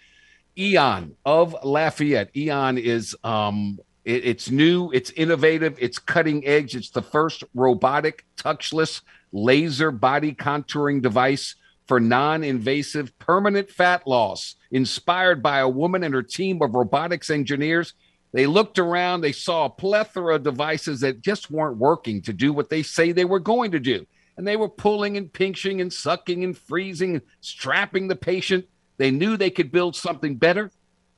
Eon 0.58 1.16
of 1.26 1.56
Lafayette. 1.64 2.36
Eon 2.36 2.80
is 2.80 3.16
um, 3.24 3.80
it, 4.04 4.26
it's 4.26 4.50
new, 4.50 4.90
it's 4.92 5.12
innovative, 5.12 5.78
it's 5.80 6.00
cutting 6.00 6.46
edge. 6.48 6.76
It's 6.76 6.90
the 6.90 7.04
first 7.04 7.44
robotic, 7.54 8.26
touchless 8.36 9.02
laser 9.32 9.92
body 9.92 10.34
contouring 10.34 11.04
device 11.04 11.56
for 11.86 12.00
non-invasive 12.00 13.18
permanent 13.20 13.70
fat 13.70 14.08
loss. 14.08 14.56
Inspired 14.72 15.44
by 15.44 15.60
a 15.60 15.70
woman 15.70 16.04
and 16.04 16.16
her 16.16 16.24
team 16.24 16.64
of 16.64 16.74
robotics 16.74 17.30
engineers, 17.30 17.94
they 18.32 18.46
looked 18.46 18.80
around, 18.80 19.22
they 19.22 19.32
saw 19.32 19.66
a 19.66 19.70
plethora 19.70 20.36
of 20.36 20.44
devices 20.44 21.00
that 21.02 21.22
just 21.22 21.50
weren't 21.50 21.78
working 21.78 22.22
to 22.24 22.34
do 22.34 22.54
what 22.54 22.70
they 22.70 22.84
say 22.84 23.12
they 23.12 23.26
were 23.26 23.40
going 23.40 23.72
to 23.72 23.80
do. 23.80 24.06
And 24.38 24.48
they 24.48 24.56
were 24.56 24.70
pulling 24.70 25.18
and 25.18 25.32
pinching 25.32 25.82
and 25.82 25.92
sucking 25.92 26.44
and 26.44 26.58
freezing 26.58 27.16
and 27.16 27.22
strapping 27.42 28.08
the 28.08 28.16
patient 28.16 28.66
they 29.00 29.12
knew 29.12 29.38
they 29.38 29.50
could 29.50 29.72
build 29.72 29.96
something 29.96 30.36
better 30.36 30.72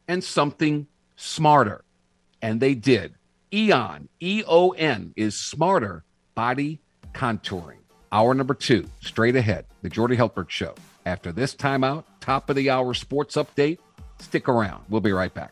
and 0.07 0.23
something 0.23 0.87
smarter. 1.17 1.83
And 2.41 2.61
they 2.61 2.75
did. 2.75 3.15
Eon, 3.53 4.07
E 4.21 4.43
O 4.47 4.69
N, 4.69 5.13
is 5.17 5.35
smarter 5.35 6.05
body 6.35 6.79
contouring. 7.13 7.79
Hour 8.11 8.33
number 8.33 8.53
two, 8.53 8.87
straight 9.01 9.35
ahead, 9.35 9.65
the 9.81 9.89
Jordy 9.89 10.15
Hultberg 10.15 10.49
Show. 10.49 10.75
After 11.05 11.31
this 11.31 11.55
timeout, 11.55 12.03
top 12.21 12.49
of 12.49 12.55
the 12.55 12.69
hour 12.69 12.93
sports 12.93 13.35
update. 13.35 13.79
Stick 14.19 14.47
around. 14.47 14.85
We'll 14.87 15.01
be 15.01 15.11
right 15.11 15.33
back. 15.33 15.51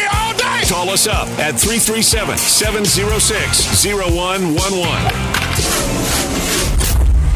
Call 0.71 0.89
us 0.89 1.05
up 1.05 1.27
at 1.37 1.59
337 1.59 2.37
706 2.37 3.85
0111. 3.85 4.61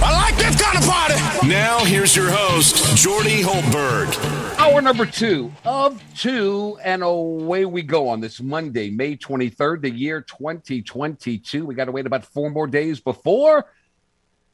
I 0.02 0.14
like 0.14 0.38
this 0.38 0.56
kind 0.56 0.78
of 0.78 0.90
party. 0.90 1.46
Now, 1.46 1.84
here's 1.84 2.16
your 2.16 2.32
host, 2.32 2.96
Jordy 2.96 3.42
Hultberg. 3.42 4.58
Hour 4.58 4.82
number 4.82 5.06
two 5.06 5.52
of 5.66 6.02
two, 6.16 6.80
and 6.82 7.04
away 7.04 7.66
we 7.66 7.82
go 7.82 8.08
on 8.08 8.22
this 8.22 8.40
Monday, 8.40 8.90
May 8.90 9.18
23rd, 9.18 9.82
the 9.82 9.92
year 9.92 10.22
2022. 10.22 11.66
We 11.66 11.76
got 11.76 11.86
to 11.86 11.92
wait 11.92 12.06
about 12.06 12.24
four 12.24 12.50
more 12.50 12.68
days 12.68 13.02
before 13.02 13.66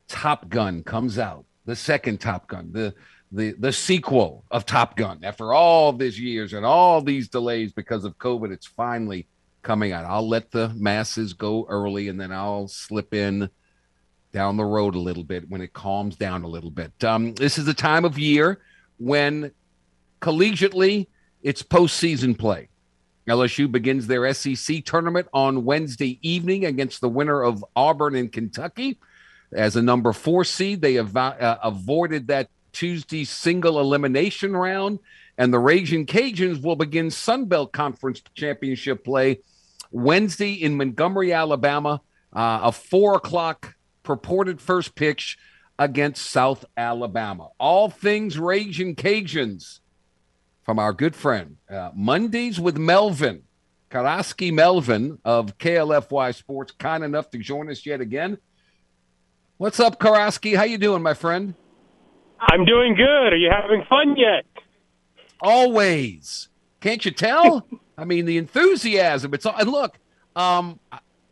Top 0.08 0.50
Gun 0.50 0.82
comes 0.82 1.20
out. 1.20 1.46
The 1.66 1.76
second 1.76 2.20
Top 2.20 2.48
Gun, 2.48 2.72
the 2.72 2.96
the 3.32 3.54
the 3.54 3.72
sequel 3.72 4.44
of 4.52 4.66
Top 4.66 4.96
Gun. 4.98 5.20
After 5.24 5.54
all 5.54 5.94
these 5.94 6.20
years 6.20 6.54
and 6.54 6.66
all 6.66 7.02
these 7.02 7.30
delays 7.30 7.72
because 7.72 8.04
of 8.04 8.18
COVID, 8.18 8.52
it's 8.52 8.68
finally 8.68 9.28
coming 9.62 9.92
out. 9.92 10.06
I'll 10.06 10.28
let 10.28 10.52
the 10.52 10.70
masses 10.76 11.34
go 11.34 11.66
early, 11.70 12.08
and 12.08 12.20
then 12.20 12.32
I'll 12.32 12.68
slip 12.68 13.14
in 13.14 13.50
down 14.32 14.58
the 14.58 14.66
road 14.66 14.96
a 14.96 15.00
little 15.00 15.24
bit 15.24 15.50
when 15.50 15.62
it 15.62 15.74
calms 15.74 16.16
down 16.16 16.44
a 16.44 16.48
little 16.48 16.72
bit. 16.72 16.92
Um, 17.04 17.34
this 17.34 17.58
is 17.58 17.66
the 17.66 17.74
time 17.74 18.06
of 18.06 18.18
year 18.18 18.60
when 18.98 19.52
collegiately 20.22 21.08
it's 21.44 21.64
postseason 21.64 22.38
play. 22.38 22.70
LSU 23.28 23.72
begins 23.72 24.08
their 24.08 24.32
SEC 24.34 24.84
tournament 24.84 25.28
on 25.34 25.64
Wednesday 25.64 26.18
evening 26.22 26.66
against 26.66 27.02
the 27.02 27.10
winner 27.10 27.44
of 27.44 27.64
Auburn 27.76 28.16
and 28.16 28.32
Kentucky. 28.32 28.98
As 29.54 29.76
a 29.76 29.82
number 29.82 30.14
four 30.14 30.44
seed, 30.44 30.82
they 30.82 30.98
av- 30.98 31.16
uh, 31.16 31.58
avoided 31.64 32.28
that 32.28 32.50
Tuesday 32.72 33.24
single 33.24 33.80
elimination 33.80 34.56
round, 34.56 35.00
and 35.38 35.54
the 35.54 35.60
Raging 35.60 36.06
Cajuns 36.06 36.62
will 36.62 36.76
begin 36.76 37.12
Sun 37.12 37.46
Belt 37.46 37.72
Conference 37.72 38.22
Championship 38.36 39.04
play 39.04 39.40
Wednesday 39.92 40.54
in 40.54 40.78
Montgomery, 40.78 41.34
Alabama, 41.34 42.02
uh, 42.34 42.60
a 42.64 42.72
four 42.72 43.16
o'clock 43.16 43.76
purported 44.04 44.62
first 44.62 44.96
pitch 44.96 45.38
against 45.78 46.26
South 46.26 46.64
Alabama. 46.78 47.50
All 47.60 47.90
things 47.90 48.38
Raging 48.38 48.96
Cajuns 48.96 49.80
from 50.64 50.80
our 50.80 50.94
good 50.94 51.16
friend 51.16 51.58
uh, 51.70 51.92
Mondays 51.94 52.60
with 52.60 52.78
Melvin. 52.78 53.44
Karaski 53.90 54.54
Melvin 54.54 55.20
of 55.26 55.58
KLFY 55.58 56.34
Sports, 56.34 56.72
kind 56.72 57.04
enough 57.04 57.30
to 57.32 57.38
join 57.38 57.70
us 57.70 57.86
yet 57.86 58.00
again. 58.00 58.38
What's 59.58 59.82
up, 59.82 60.00
Karaski? 60.00 60.56
How 60.56 60.64
you 60.64 60.78
doing, 60.78 61.04
my 61.04 61.14
friend? 61.14 61.56
I'm 62.42 62.66
doing 62.66 62.96
good. 62.96 63.34
Are 63.34 63.38
you 63.38 63.50
having 63.52 63.84
fun 63.88 64.16
yet? 64.18 64.46
Always. 65.40 66.50
Can't 66.80 67.04
you 67.06 67.12
tell? 67.12 67.68
I 67.98 68.06
mean, 68.06 68.26
the 68.26 68.38
enthusiasm. 68.38 69.34
It's 69.34 69.46
all, 69.46 69.56
and 69.58 69.70
look, 69.70 69.98
um, 70.36 70.80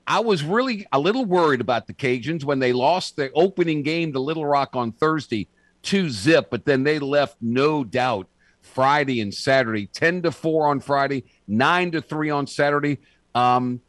I- 0.07 0.19
was 0.19 0.43
really 0.43 0.85
a 0.91 0.99
little 0.99 1.25
worried 1.25 1.61
about 1.61 1.87
the 1.87 1.93
Cajuns 1.93 2.43
when 2.43 2.59
they 2.59 2.73
lost 2.73 3.15
the 3.15 3.31
opening 3.33 3.81
game 3.83 4.13
to 4.13 4.19
Little 4.19 4.45
Rock 4.45 4.75
on 4.75 4.91
Thursday, 4.91 5.47
two 5.81 6.09
zip, 6.09 6.49
but 6.51 6.65
then 6.65 6.83
they 6.83 6.99
left 6.99 7.37
no 7.41 7.83
doubt 7.83 8.27
Friday 8.61 9.21
and 9.21 9.33
Saturday, 9.33 9.87
ten 9.87 10.21
to 10.23 10.31
four 10.31 10.67
on 10.67 10.79
Friday, 10.79 11.23
nine 11.47 11.91
to 11.91 12.01
three 12.01 12.29
on 12.29 12.45
Saturday. 12.47 12.99
Um, 13.33 13.81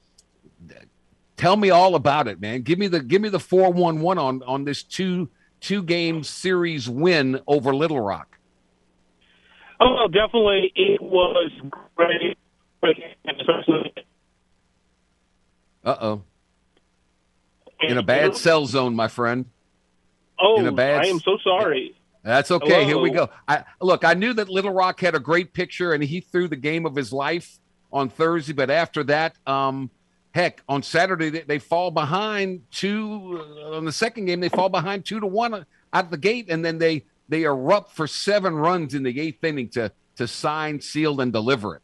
tell 1.36 1.56
me 1.56 1.70
all 1.70 1.94
about 1.96 2.28
it, 2.28 2.40
man. 2.40 2.62
Give 2.62 2.78
me 2.78 2.86
the 2.86 3.00
give 3.00 3.20
me 3.20 3.28
the 3.28 3.40
four 3.40 3.72
one 3.72 4.00
one 4.00 4.18
on 4.18 4.42
on 4.44 4.64
this 4.64 4.82
two 4.82 5.28
two 5.60 5.82
game 5.82 6.22
series 6.24 6.88
win 6.88 7.40
over 7.46 7.74
Little 7.74 8.00
Rock. 8.00 8.38
Oh, 9.80 9.94
well, 9.94 10.08
definitely. 10.08 10.72
It 10.74 11.00
was 11.00 11.50
great, 11.96 12.36
Uh 15.84 15.96
oh. 16.00 16.22
In 17.80 17.96
a 17.96 18.02
bad 18.02 18.36
cell 18.36 18.66
zone, 18.66 18.94
my 18.94 19.08
friend. 19.08 19.46
Oh, 20.38 20.58
in 20.58 20.66
a 20.66 20.72
bad- 20.72 21.04
I 21.04 21.08
am 21.08 21.18
so 21.20 21.38
sorry. 21.42 21.94
That's 22.22 22.50
okay. 22.50 22.84
Here 22.84 22.98
we 22.98 23.10
go. 23.10 23.30
I 23.48 23.64
look, 23.80 24.04
I 24.04 24.12
knew 24.12 24.34
that 24.34 24.50
Little 24.50 24.72
Rock 24.72 25.00
had 25.00 25.14
a 25.14 25.18
great 25.18 25.54
picture 25.54 25.94
and 25.94 26.04
he 26.04 26.20
threw 26.20 26.48
the 26.48 26.56
game 26.56 26.84
of 26.84 26.94
his 26.94 27.14
life 27.14 27.58
on 27.90 28.10
Thursday, 28.10 28.52
but 28.52 28.70
after 28.70 29.02
that, 29.04 29.36
um, 29.46 29.90
heck, 30.32 30.62
on 30.68 30.82
Saturday 30.82 31.30
they, 31.30 31.40
they 31.40 31.58
fall 31.58 31.90
behind 31.90 32.62
two 32.70 33.44
uh, 33.62 33.76
on 33.76 33.84
the 33.84 33.92
second 33.92 34.26
game, 34.26 34.40
they 34.40 34.48
fall 34.48 34.68
behind 34.68 35.04
two 35.04 35.20
to 35.20 35.26
one 35.26 35.54
out 35.54 36.04
of 36.04 36.10
the 36.10 36.18
gate, 36.18 36.46
and 36.48 36.64
then 36.64 36.78
they 36.78 37.04
they 37.28 37.42
erupt 37.44 37.92
for 37.92 38.06
seven 38.06 38.54
runs 38.54 38.94
in 38.94 39.02
the 39.02 39.20
eighth 39.20 39.42
inning 39.44 39.68
to 39.70 39.92
to 40.16 40.26
sign, 40.28 40.80
seal, 40.80 41.20
and 41.20 41.32
deliver 41.32 41.76
it. 41.76 41.82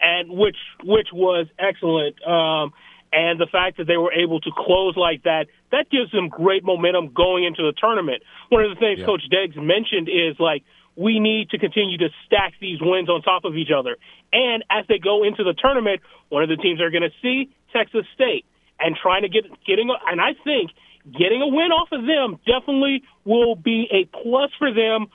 and 0.00 0.30
which 0.30 0.56
which 0.84 1.08
was 1.12 1.46
excellent. 1.58 2.16
Um, 2.26 2.72
and 3.10 3.40
the 3.40 3.46
fact 3.50 3.78
that 3.78 3.86
they 3.86 3.96
were 3.96 4.12
able 4.12 4.38
to 4.40 4.50
close 4.54 4.94
like 4.96 5.22
that, 5.22 5.46
that 5.72 5.88
gives 5.90 6.10
them 6.12 6.28
great 6.28 6.62
momentum 6.62 7.12
going 7.14 7.44
into 7.44 7.62
the 7.62 7.72
tournament. 7.72 8.22
One 8.50 8.62
of 8.64 8.70
the 8.70 8.76
things 8.76 8.98
Yeah. 8.98 9.06
Coach 9.06 9.22
Deggs 9.32 9.56
mentioned 9.56 10.08
is 10.08 10.38
like 10.38 10.62
we 10.98 11.20
need 11.20 11.48
to 11.50 11.58
continue 11.58 11.96
to 11.96 12.08
stack 12.26 12.54
these 12.60 12.78
wins 12.80 13.08
on 13.08 13.22
top 13.22 13.44
of 13.44 13.56
each 13.56 13.70
other. 13.70 13.96
And 14.32 14.64
as 14.68 14.84
they 14.88 14.98
go 14.98 15.22
into 15.22 15.44
the 15.44 15.54
tournament, 15.54 16.00
one 16.28 16.42
of 16.42 16.48
the 16.48 16.56
teams 16.56 16.78
they're 16.78 16.90
going 16.90 17.06
to 17.08 17.14
see 17.22 17.48
Texas 17.72 18.04
State 18.14 18.44
and 18.80 18.96
trying 19.00 19.22
to 19.22 19.28
get 19.28 19.44
getting 19.64 19.90
a- 19.90 20.10
and 20.10 20.20
I 20.20 20.34
think 20.42 20.72
getting 21.06 21.40
a 21.40 21.46
win 21.46 21.70
off 21.70 21.88
of 21.92 22.04
them 22.04 22.40
definitely 22.44 23.04
will 23.24 23.54
be 23.54 23.86
a 23.92 24.04
plus 24.06 24.50
for 24.58 24.74
them, 24.74 25.06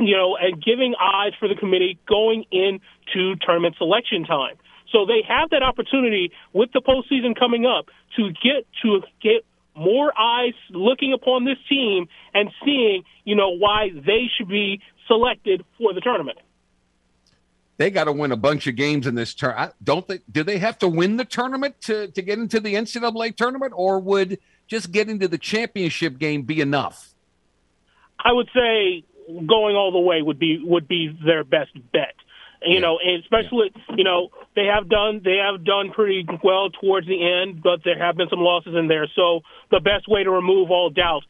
you 0.00 0.16
know, 0.16 0.36
and 0.36 0.62
giving 0.64 0.94
eyes 0.98 1.32
for 1.38 1.46
the 1.46 1.54
committee 1.54 1.98
going 2.08 2.46
into 2.50 3.36
tournament 3.44 3.76
selection 3.76 4.24
time. 4.24 4.56
So 4.92 5.04
they 5.04 5.20
have 5.28 5.50
that 5.50 5.62
opportunity 5.62 6.32
with 6.54 6.72
the 6.72 6.80
postseason 6.80 7.38
coming 7.38 7.66
up 7.66 7.90
to 8.16 8.30
get 8.32 8.64
to 8.82 9.02
get 9.20 9.44
more 9.76 10.12
eyes 10.18 10.54
looking 10.70 11.12
upon 11.12 11.44
this 11.44 11.58
team 11.68 12.08
and 12.34 12.50
seeing, 12.64 13.04
you 13.24 13.36
know, 13.36 13.50
why 13.50 13.90
they 13.94 14.26
should 14.36 14.48
be 14.48 14.80
selected 15.08 15.64
for 15.78 15.92
the 15.92 16.00
tournament. 16.00 16.38
They 17.78 17.90
got 17.90 18.04
to 18.04 18.12
win 18.12 18.32
a 18.32 18.36
bunch 18.36 18.66
of 18.66 18.74
games 18.76 19.06
in 19.06 19.14
this 19.14 19.34
turn. 19.34 19.70
Don't 19.82 20.06
they? 20.08 20.18
Do 20.30 20.42
they 20.42 20.58
have 20.58 20.78
to 20.78 20.88
win 20.88 21.16
the 21.16 21.24
tournament 21.24 21.80
to 21.82 22.08
to 22.08 22.22
get 22.22 22.38
into 22.38 22.60
the 22.60 22.74
NCAA 22.74 23.36
tournament, 23.36 23.72
or 23.76 24.00
would 24.00 24.38
just 24.66 24.90
getting 24.92 25.18
to 25.20 25.28
the 25.28 25.38
championship 25.38 26.18
game 26.18 26.42
be 26.42 26.60
enough? 26.60 27.14
I 28.18 28.32
would 28.32 28.48
say 28.52 29.04
going 29.28 29.76
all 29.76 29.92
the 29.92 30.00
way 30.00 30.22
would 30.22 30.40
be 30.40 30.60
would 30.62 30.88
be 30.88 31.16
their 31.24 31.44
best 31.44 31.70
bet. 31.92 32.14
You 32.66 32.74
Yeah. 32.74 32.80
know, 32.80 32.98
and 32.98 33.22
especially 33.22 33.72
you 33.96 34.02
know 34.02 34.30
they 34.56 34.64
have 34.64 34.88
done 34.88 35.20
they 35.24 35.36
have 35.36 35.64
done 35.64 35.92
pretty 35.92 36.26
well 36.42 36.70
towards 36.70 37.06
the 37.06 37.22
end, 37.22 37.62
but 37.62 37.84
there 37.84 37.96
have 37.96 38.16
been 38.16 38.28
some 38.28 38.40
losses 38.40 38.74
in 38.74 38.88
there. 38.88 39.06
So 39.14 39.42
the 39.70 39.78
best 39.78 40.08
way 40.08 40.24
to 40.24 40.30
remove 40.32 40.72
all 40.72 40.90
doubt, 40.90 41.22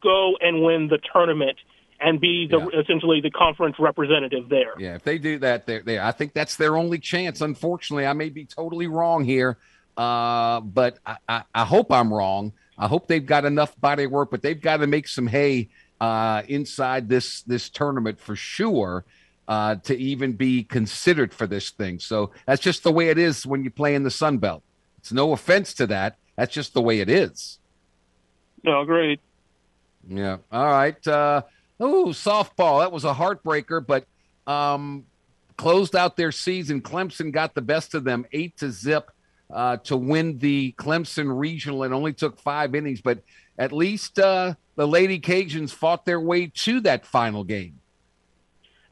go 0.00 0.36
and 0.40 0.62
win 0.62 0.86
the 0.86 1.00
tournament 1.12 1.58
and 2.00 2.20
be 2.20 2.46
the 2.46 2.58
Yeah. 2.58 2.80
essentially 2.80 3.20
the 3.20 3.30
conference 3.30 3.76
representative 3.78 4.48
there. 4.48 4.72
Yeah, 4.78 4.94
if 4.94 5.02
they 5.04 5.18
do 5.18 5.38
that, 5.40 5.66
they 5.66 5.80
they 5.80 5.98
I 5.98 6.12
think 6.12 6.32
that's 6.32 6.56
their 6.56 6.76
only 6.76 6.98
chance. 6.98 7.40
Unfortunately, 7.40 8.06
I 8.06 8.12
may 8.14 8.30
be 8.30 8.44
totally 8.44 8.86
wrong 8.86 9.24
here, 9.24 9.58
uh, 9.96 10.60
but 10.60 10.98
I, 11.04 11.16
I, 11.28 11.42
I 11.54 11.64
hope 11.64 11.92
I'm 11.92 12.12
wrong. 12.12 12.52
I 12.78 12.88
hope 12.88 13.08
they've 13.08 13.24
got 13.24 13.44
enough 13.44 13.78
body 13.80 14.06
work, 14.06 14.30
but 14.30 14.40
they've 14.42 14.60
got 14.60 14.78
to 14.78 14.86
make 14.86 15.06
some 15.08 15.26
hay 15.26 15.68
uh, 16.00 16.42
inside 16.48 17.08
this 17.08 17.42
this 17.42 17.68
tournament 17.68 18.18
for 18.18 18.34
sure 18.34 19.04
uh, 19.46 19.74
to 19.76 19.94
even 19.98 20.32
be 20.32 20.62
considered 20.64 21.34
for 21.34 21.46
this 21.46 21.70
thing. 21.70 21.98
So 21.98 22.30
that's 22.46 22.62
just 22.62 22.82
the 22.82 22.92
way 22.92 23.08
it 23.08 23.18
is 23.18 23.46
when 23.46 23.62
you 23.64 23.70
play 23.70 23.94
in 23.94 24.02
the 24.04 24.10
Sun 24.10 24.38
Belt. 24.38 24.62
It's 24.98 25.12
no 25.12 25.32
offense 25.32 25.74
to 25.74 25.86
that. 25.88 26.16
That's 26.36 26.54
just 26.54 26.72
the 26.72 26.80
way 26.80 27.00
it 27.00 27.10
is. 27.10 27.58
No, 28.62 28.84
great. 28.84 29.20
Yeah. 30.08 30.38
All 30.50 30.66
right. 30.66 31.06
Uh, 31.06 31.42
oh, 31.80 32.06
softball. 32.08 32.80
That 32.80 32.92
was 32.92 33.04
a 33.04 33.14
heartbreaker, 33.14 33.84
but 33.84 34.06
um, 34.46 35.04
closed 35.56 35.96
out 35.96 36.16
their 36.16 36.32
season. 36.32 36.80
Clemson 36.80 37.32
got 37.32 37.54
the 37.54 37.62
best 37.62 37.94
of 37.94 38.04
them, 38.04 38.26
eight 38.32 38.56
to 38.58 38.70
zip, 38.70 39.10
uh, 39.52 39.78
to 39.78 39.96
win 39.96 40.38
the 40.38 40.74
Clemson 40.78 41.38
regional. 41.38 41.82
It 41.82 41.92
only 41.92 42.12
took 42.12 42.38
five 42.40 42.74
innings, 42.74 43.00
but 43.00 43.22
at 43.58 43.72
least 43.72 44.18
uh, 44.18 44.54
the 44.76 44.86
Lady 44.86 45.20
Cajuns 45.20 45.72
fought 45.72 46.04
their 46.04 46.20
way 46.20 46.46
to 46.46 46.80
that 46.80 47.04
final 47.06 47.44
game. 47.44 47.80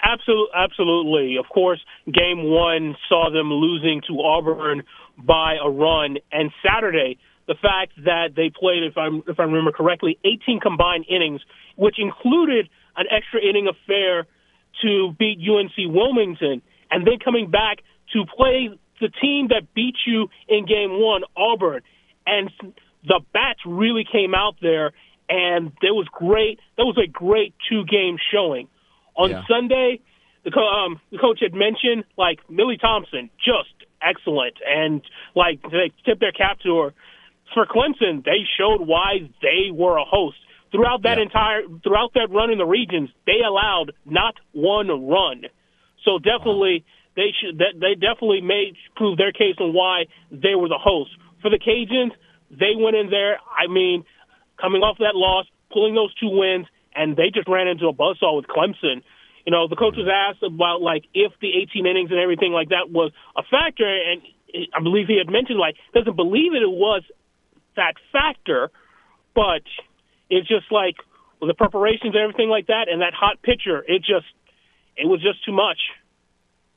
Absolutely, 0.02 0.52
absolutely. 0.54 1.36
Of 1.38 1.46
course, 1.52 1.80
game 2.06 2.44
one 2.44 2.96
saw 3.08 3.30
them 3.30 3.52
losing 3.52 4.00
to 4.08 4.20
Auburn 4.20 4.82
by 5.16 5.56
a 5.62 5.68
run, 5.68 6.18
and 6.30 6.52
Saturday, 6.64 7.18
the 7.48 7.54
fact 7.54 7.92
that 8.04 8.34
they 8.36 8.50
played, 8.50 8.84
if 8.84 8.96
I'm 8.96 9.22
if 9.26 9.40
I 9.40 9.42
remember 9.42 9.72
correctly, 9.72 10.18
18 10.24 10.60
combined 10.60 11.06
innings, 11.08 11.40
which 11.76 11.96
included 11.98 12.68
an 12.98 13.06
extra 13.10 13.40
inning 13.40 13.68
affair 13.68 14.26
to 14.82 15.14
beat 15.18 15.38
UNC 15.40 15.72
Wilmington, 15.92 16.62
and 16.90 17.06
then 17.06 17.18
coming 17.24 17.50
back 17.50 17.78
to 18.12 18.24
play 18.36 18.70
the 19.00 19.08
team 19.20 19.48
that 19.48 19.72
beat 19.74 19.94
you 20.06 20.28
in 20.48 20.66
game 20.66 21.00
one, 21.00 21.22
Auburn, 21.36 21.82
and 22.26 22.50
the 23.04 23.20
bats 23.32 23.60
really 23.64 24.04
came 24.10 24.34
out 24.34 24.56
there, 24.60 24.92
and 25.28 25.72
there 25.80 25.94
was 25.94 26.06
great. 26.12 26.58
That 26.76 26.84
was 26.84 26.98
a 27.02 27.06
great 27.08 27.54
two 27.68 27.84
game 27.84 28.16
showing. 28.32 28.68
On 29.16 29.30
Yeah. 29.30 29.42
Sunday, 29.48 30.00
the, 30.44 30.50
co- 30.50 30.68
um, 30.68 31.00
the 31.10 31.18
coach 31.18 31.40
had 31.40 31.54
mentioned 31.54 32.04
like 32.16 32.38
Millie 32.50 32.78
Thompson, 32.78 33.30
just 33.38 33.74
excellent, 34.02 34.54
and 34.66 35.02
like 35.34 35.62
they 35.62 35.92
tipped 36.04 36.20
their 36.20 36.32
cap 36.32 36.60
to 36.60 36.78
her. 36.78 36.94
For 37.54 37.66
Clemson, 37.66 38.24
they 38.24 38.44
showed 38.58 38.86
why 38.86 39.28
they 39.42 39.70
were 39.72 39.96
a 39.96 40.04
host 40.04 40.36
throughout 40.72 41.02
that 41.02 41.18
Yeah. 41.18 41.24
entire 41.24 41.62
throughout 41.82 42.12
that 42.14 42.30
run 42.30 42.50
in 42.50 42.58
the 42.58 42.66
regions. 42.66 43.10
They 43.26 43.40
allowed 43.40 43.92
not 44.04 44.36
one 44.52 44.88
run, 45.08 45.46
so 46.04 46.18
definitely 46.18 46.84
they 47.16 47.32
should 47.32 47.58
that 47.58 47.78
they 47.80 47.94
definitely 47.94 48.40
made 48.40 48.76
prove 48.96 49.18
their 49.18 49.32
case 49.32 49.56
on 49.58 49.72
why 49.72 50.06
they 50.30 50.54
were 50.54 50.68
the 50.68 50.78
host. 50.78 51.10
For 51.40 51.50
the 51.50 51.58
Cajuns, 51.58 52.12
they 52.50 52.74
went 52.76 52.96
in 52.96 53.10
there. 53.10 53.38
I 53.56 53.66
mean, 53.66 54.04
coming 54.60 54.82
off 54.82 54.98
that 54.98 55.14
loss, 55.14 55.46
pulling 55.70 55.94
those 55.94 56.14
two 56.14 56.28
wins, 56.28 56.66
and 56.94 57.16
they 57.16 57.30
just 57.30 57.48
ran 57.48 57.68
into 57.68 57.86
a 57.88 57.92
buzzsaw 57.92 58.36
with 58.36 58.46
Clemson. 58.46 59.02
You 59.46 59.52
know, 59.52 59.66
the 59.66 59.76
coach 59.76 59.96
was 59.96 60.08
asked 60.08 60.42
about 60.42 60.82
like 60.82 61.04
if 61.14 61.32
the 61.40 61.50
18 61.56 61.86
innings 61.86 62.10
and 62.10 62.20
everything 62.20 62.52
like 62.52 62.68
that 62.68 62.90
was 62.90 63.12
a 63.36 63.42
factor, 63.42 63.88
and 63.88 64.20
I 64.74 64.80
believe 64.82 65.06
he 65.06 65.16
had 65.16 65.30
mentioned 65.30 65.58
like 65.58 65.76
doesn't 65.94 66.16
believe 66.16 66.54
it 66.54 66.68
was 66.68 67.02
that 67.76 67.94
factor, 68.12 68.70
but 69.34 69.62
it's 70.30 70.48
just 70.48 70.70
like 70.70 70.96
with 71.40 71.48
the 71.48 71.54
preparations 71.54 72.14
and 72.14 72.22
everything 72.22 72.48
like 72.48 72.66
that, 72.66 72.88
and 72.88 73.02
that 73.02 73.14
hot 73.14 73.40
pitcher, 73.42 73.84
it 73.86 74.00
just 74.00 74.26
it 74.96 75.06
was 75.06 75.20
just 75.22 75.44
too 75.44 75.52
much. 75.52 75.78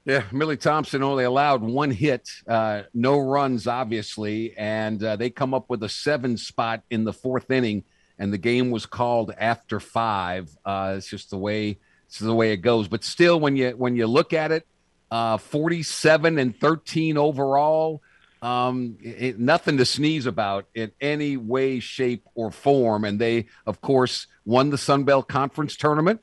Yeah, 0.04 0.24
Millie 0.32 0.58
Thompson 0.58 1.04
only 1.04 1.26
allowed 1.26 1.62
one 1.62 1.91
hit, 1.91 2.28
uh, 2.47 2.84
no 2.91 3.20
runs, 3.20 3.68
obviously, 3.68 4.58
and 4.58 5.04
uh, 5.04 5.16
they 5.16 5.30
come 5.30 5.54
up 5.54 5.70
with 5.70 5.84
a 5.84 5.89
seven 5.89 6.38
spot 6.38 6.82
in 6.89 7.04
the 7.04 7.14
fourth 7.14 7.52
inning, 7.52 7.84
and 8.18 8.34
the 8.34 8.39
game 8.39 8.72
was 8.72 8.88
called 8.88 9.32
after 9.38 9.80
five. 9.80 10.49
Uh, 10.66 10.95
it's 10.97 11.08
just 11.08 11.30
the 11.30 11.38
way 11.38 11.78
it's 12.08 12.18
the 12.18 12.34
way 12.34 12.52
it 12.52 12.58
goes. 12.58 12.88
But 12.88 13.04
still, 13.04 13.39
when 13.39 13.56
you 13.56 13.72
when 13.72 13.95
you 13.95 14.08
look 14.08 14.34
at 14.34 14.52
it, 14.52 14.66
uh, 15.12 15.38
forty-seven 15.38 16.39
and 16.39 16.60
thirteen 16.60 17.18
overall, 17.18 18.02
um, 18.42 18.98
it, 19.02 19.39
nothing 19.39 19.78
to 19.78 19.86
sneeze 19.86 20.26
about 20.26 20.66
in 20.74 20.92
any 21.00 21.38
way, 21.38 21.80
shape, 21.80 22.28
or 22.34 22.52
form. 22.52 23.06
And 23.06 23.20
they, 23.20 23.46
of 23.66 23.82
course, 23.82 24.28
won 24.46 24.70
the 24.70 24.78
Sun 24.78 25.04
Belt 25.04 25.28
Conference 25.28 25.76
tournament. 25.76 26.22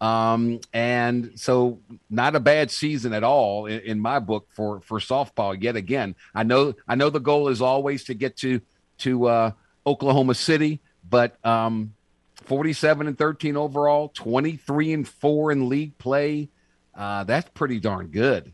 Um, 0.00 0.60
and 0.72 1.32
so 1.34 1.80
not 2.08 2.36
a 2.36 2.40
bad 2.40 2.70
season 2.70 3.12
at 3.12 3.24
all 3.24 3.66
in, 3.66 3.80
in 3.80 4.00
my 4.00 4.20
book 4.20 4.46
for, 4.52 4.80
for 4.80 5.00
softball 5.00 5.60
yet 5.60 5.74
again. 5.74 6.14
I 6.34 6.44
know, 6.44 6.74
I 6.86 6.94
know 6.94 7.10
the 7.10 7.18
goal 7.18 7.48
is 7.48 7.60
always 7.60 8.04
to 8.04 8.14
get 8.14 8.36
to, 8.38 8.60
to, 8.98 9.26
uh, 9.26 9.50
Oklahoma 9.84 10.34
City, 10.34 10.80
but, 11.08 11.44
um, 11.44 11.94
47 12.44 13.08
and 13.08 13.18
13 13.18 13.56
overall, 13.56 14.08
23 14.14 14.92
and 14.92 15.08
four 15.08 15.50
in 15.50 15.68
league 15.68 15.98
play. 15.98 16.48
Uh, 16.94 17.24
that's 17.24 17.50
pretty 17.50 17.80
darn 17.80 18.06
good. 18.06 18.52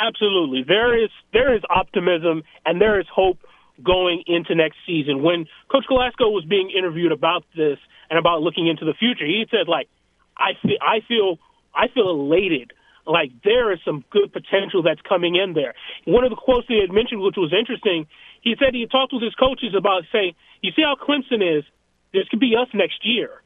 Absolutely. 0.00 0.64
There 0.66 0.96
is 0.96 1.10
there 1.32 1.54
is 1.54 1.62
optimism 1.68 2.42
and 2.64 2.80
there 2.80 2.98
is 3.00 3.06
hope 3.12 3.38
going 3.84 4.24
into 4.26 4.54
next 4.54 4.78
season. 4.86 5.22
When 5.22 5.46
Coach 5.70 5.84
Glasgow 5.88 6.30
was 6.30 6.44
being 6.44 6.70
interviewed 6.70 7.12
about 7.12 7.44
this 7.56 7.78
and 8.08 8.18
about 8.18 8.42
looking 8.42 8.66
into 8.66 8.84
the 8.84 8.94
future, 8.94 9.26
he 9.26 9.44
said 9.50 9.68
like 9.68 9.88
I 10.36 10.52
feel 10.62 10.78
I 10.80 11.00
feel 11.06 11.38
I 11.74 11.88
feel 11.92 12.08
elated. 12.10 12.72
Like 13.06 13.30
there 13.44 13.72
is 13.72 13.78
some 13.84 14.04
good 14.10 14.32
potential 14.32 14.82
that's 14.82 15.00
coming 15.02 15.34
in 15.36 15.52
there. 15.54 15.74
One 16.04 16.24
of 16.24 16.30
the 16.30 16.36
quotes 16.36 16.66
he 16.68 16.80
had 16.80 16.92
mentioned, 16.92 17.20
which 17.20 17.36
was 17.36 17.52
interesting, 17.52 18.06
he 18.40 18.54
said 18.58 18.72
he 18.72 18.80
had 18.82 18.90
talked 18.90 19.12
with 19.12 19.22
his 19.22 19.34
coaches 19.34 19.74
about 19.76 20.04
saying, 20.12 20.32
"You 20.62 20.72
see 20.72 20.82
how 20.82 20.96
Clemson 20.96 21.40
is? 21.58 21.64
This 22.12 22.28
could 22.28 22.40
be 22.40 22.56
us 22.56 22.68
next 22.72 23.04
year." 23.04 23.42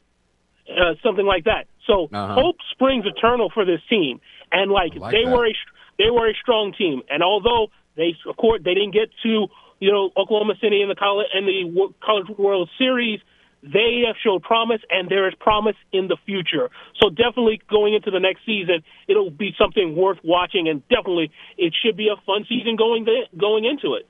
uh, 0.69 0.95
something 1.03 1.27
like 1.27 1.45
that. 1.45 1.67
So 1.87 2.09
Uh-huh. 2.13 2.35
hope 2.35 2.57
springs 2.71 3.05
eternal 3.07 3.51
for 3.51 3.65
this 3.65 3.81
team, 3.89 4.21
and 4.53 4.71
like, 4.71 4.97
like 4.97 5.13
they 5.13 5.25
that. 5.25 5.31
were 5.31 5.47
a 5.47 5.55
they 5.99 6.11
were 6.11 6.29
a 6.29 6.35
strong 6.35 6.73
team, 6.77 7.03
and 7.09 7.23
although 7.23 7.69
they 7.97 8.17
of 8.29 8.37
course 8.37 8.61
they 8.65 8.75
didn't 8.75 8.93
get 8.93 9.11
to 9.23 9.47
you 9.81 9.93
know 9.93 10.11
Oklahoma 10.17 10.55
City 10.61 10.83
in 10.83 10.89
the 10.89 10.95
college 10.95 11.27
in 11.35 11.47
the 11.47 11.93
College 12.03 12.29
World 12.39 12.71
Series. 12.79 13.21
They 13.63 14.03
have 14.07 14.17
showed 14.23 14.43
promise, 14.43 14.83
and 14.91 15.09
there 15.09 15.27
is 15.27 15.35
promise 15.41 15.77
in 15.91 16.09
the 16.09 16.19
future. 16.27 16.69
So 17.01 17.09
definitely 17.09 17.63
going 17.71 17.95
into 17.95 18.11
the 18.11 18.21
next 18.21 18.45
season, 18.45 18.83
it'll 19.09 19.31
be 19.31 19.55
something 19.59 19.97
worth 19.97 20.19
watching, 20.23 20.69
and 20.69 20.87
definitely 20.89 21.33
it 21.57 21.73
should 21.83 21.97
be 21.97 22.09
a 22.09 22.21
fun 22.27 22.45
season 22.47 22.77
going 22.77 23.07
the, 23.07 23.23
going 23.39 23.65
into 23.65 23.95
it. 23.95 24.07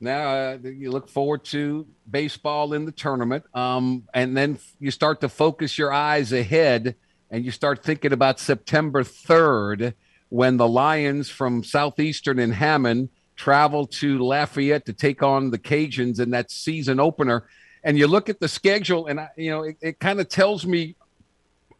Now 0.00 0.34
uh, 0.34 0.58
you 0.64 0.90
look 0.90 1.08
forward 1.08 1.44
to 1.46 1.86
baseball 2.10 2.72
in 2.72 2.84
the 2.84 2.90
tournament, 2.90 3.44
um, 3.54 4.08
and 4.12 4.36
then 4.36 4.58
you 4.80 4.90
start 4.90 5.20
to 5.20 5.28
focus 5.28 5.78
your 5.78 5.92
eyes 5.92 6.32
ahead, 6.32 6.96
and 7.30 7.44
you 7.44 7.52
start 7.52 7.84
thinking 7.84 8.12
about 8.12 8.40
September 8.40 9.04
third 9.04 9.94
when 10.30 10.56
the 10.56 10.66
Lions 10.66 11.28
from 11.28 11.62
Southeastern 11.62 12.38
and 12.38 12.54
Hammond 12.54 13.10
travel 13.36 13.86
to 13.86 14.18
Lafayette 14.18 14.86
to 14.86 14.92
take 14.92 15.22
on 15.22 15.50
the 15.50 15.58
Cajuns 15.58 16.20
in 16.20 16.30
that 16.30 16.50
season 16.50 16.98
opener. 17.00 17.44
and 17.82 17.96
you 17.96 18.06
look 18.06 18.28
at 18.28 18.38
the 18.40 18.48
schedule, 18.48 19.06
and 19.06 19.20
I, 19.20 19.28
you 19.36 19.50
know, 19.50 19.62
it, 19.62 19.76
it 19.80 19.98
kind 19.98 20.20
of 20.20 20.28
tells 20.28 20.66
me 20.66 20.94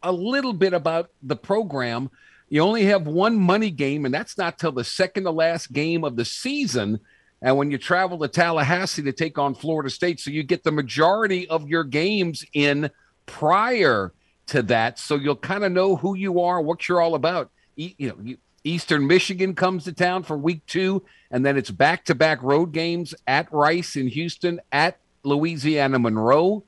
a 0.01 0.11
little 0.11 0.53
bit 0.53 0.73
about 0.73 1.11
the 1.21 1.35
program. 1.35 2.09
You 2.49 2.61
only 2.61 2.85
have 2.85 3.05
one 3.05 3.37
money 3.37 3.69
game, 3.69 4.05
and 4.05 4.13
that's 4.13 4.37
not 4.37 4.57
till 4.57 4.71
the 4.71 4.83
second 4.83 5.25
to 5.25 5.31
last 5.31 5.71
game 5.71 6.03
of 6.03 6.15
the 6.15 6.25
season. 6.25 6.99
And 7.41 7.57
when 7.57 7.71
you 7.71 7.77
travel 7.77 8.19
to 8.19 8.27
Tallahassee 8.27 9.03
to 9.03 9.11
take 9.11 9.37
on 9.37 9.55
Florida 9.55 9.89
State, 9.89 10.19
so 10.19 10.31
you 10.31 10.43
get 10.43 10.63
the 10.63 10.71
majority 10.71 11.47
of 11.47 11.67
your 11.67 11.83
games 11.83 12.43
in 12.53 12.89
prior 13.25 14.13
to 14.47 14.63
that, 14.63 14.99
so 14.99 15.15
you'll 15.15 15.35
kind 15.35 15.63
of 15.63 15.71
know 15.71 15.95
who 15.95 16.15
you 16.15 16.41
are, 16.41 16.59
what 16.59 16.89
you're 16.89 17.01
all 17.01 17.15
about. 17.15 17.51
You 17.97 18.09
know, 18.09 18.35
Eastern 18.63 19.07
Michigan 19.07 19.55
comes 19.55 19.85
to 19.85 19.93
town 19.93 20.23
for 20.23 20.37
week 20.37 20.65
two, 20.67 21.03
and 21.31 21.45
then 21.45 21.57
it's 21.57 21.71
back 21.71 22.05
to 22.05 22.15
back 22.15 22.43
road 22.43 22.71
games 22.71 23.15
at 23.25 23.51
Rice 23.51 23.95
in 23.95 24.07
Houston, 24.07 24.59
at 24.71 24.99
Louisiana 25.23 25.97
Monroe. 25.99 26.63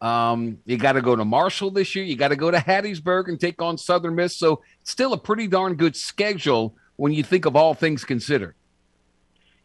Um, 0.00 0.58
you 0.66 0.76
got 0.76 0.92
to 0.92 1.02
go 1.02 1.16
to 1.16 1.24
Marshall 1.24 1.70
this 1.70 1.94
year. 1.94 2.04
You 2.04 2.16
got 2.16 2.28
to 2.28 2.36
go 2.36 2.50
to 2.50 2.58
Hattiesburg 2.58 3.28
and 3.28 3.40
take 3.40 3.62
on 3.62 3.78
Southern 3.78 4.14
Miss. 4.14 4.36
So 4.36 4.62
still 4.82 5.12
a 5.12 5.18
pretty 5.18 5.46
darn 5.46 5.74
good 5.76 5.96
schedule 5.96 6.74
when 6.96 7.12
you 7.12 7.22
think 7.22 7.46
of 7.46 7.56
all 7.56 7.74
things 7.74 8.04
considered. 8.04 8.54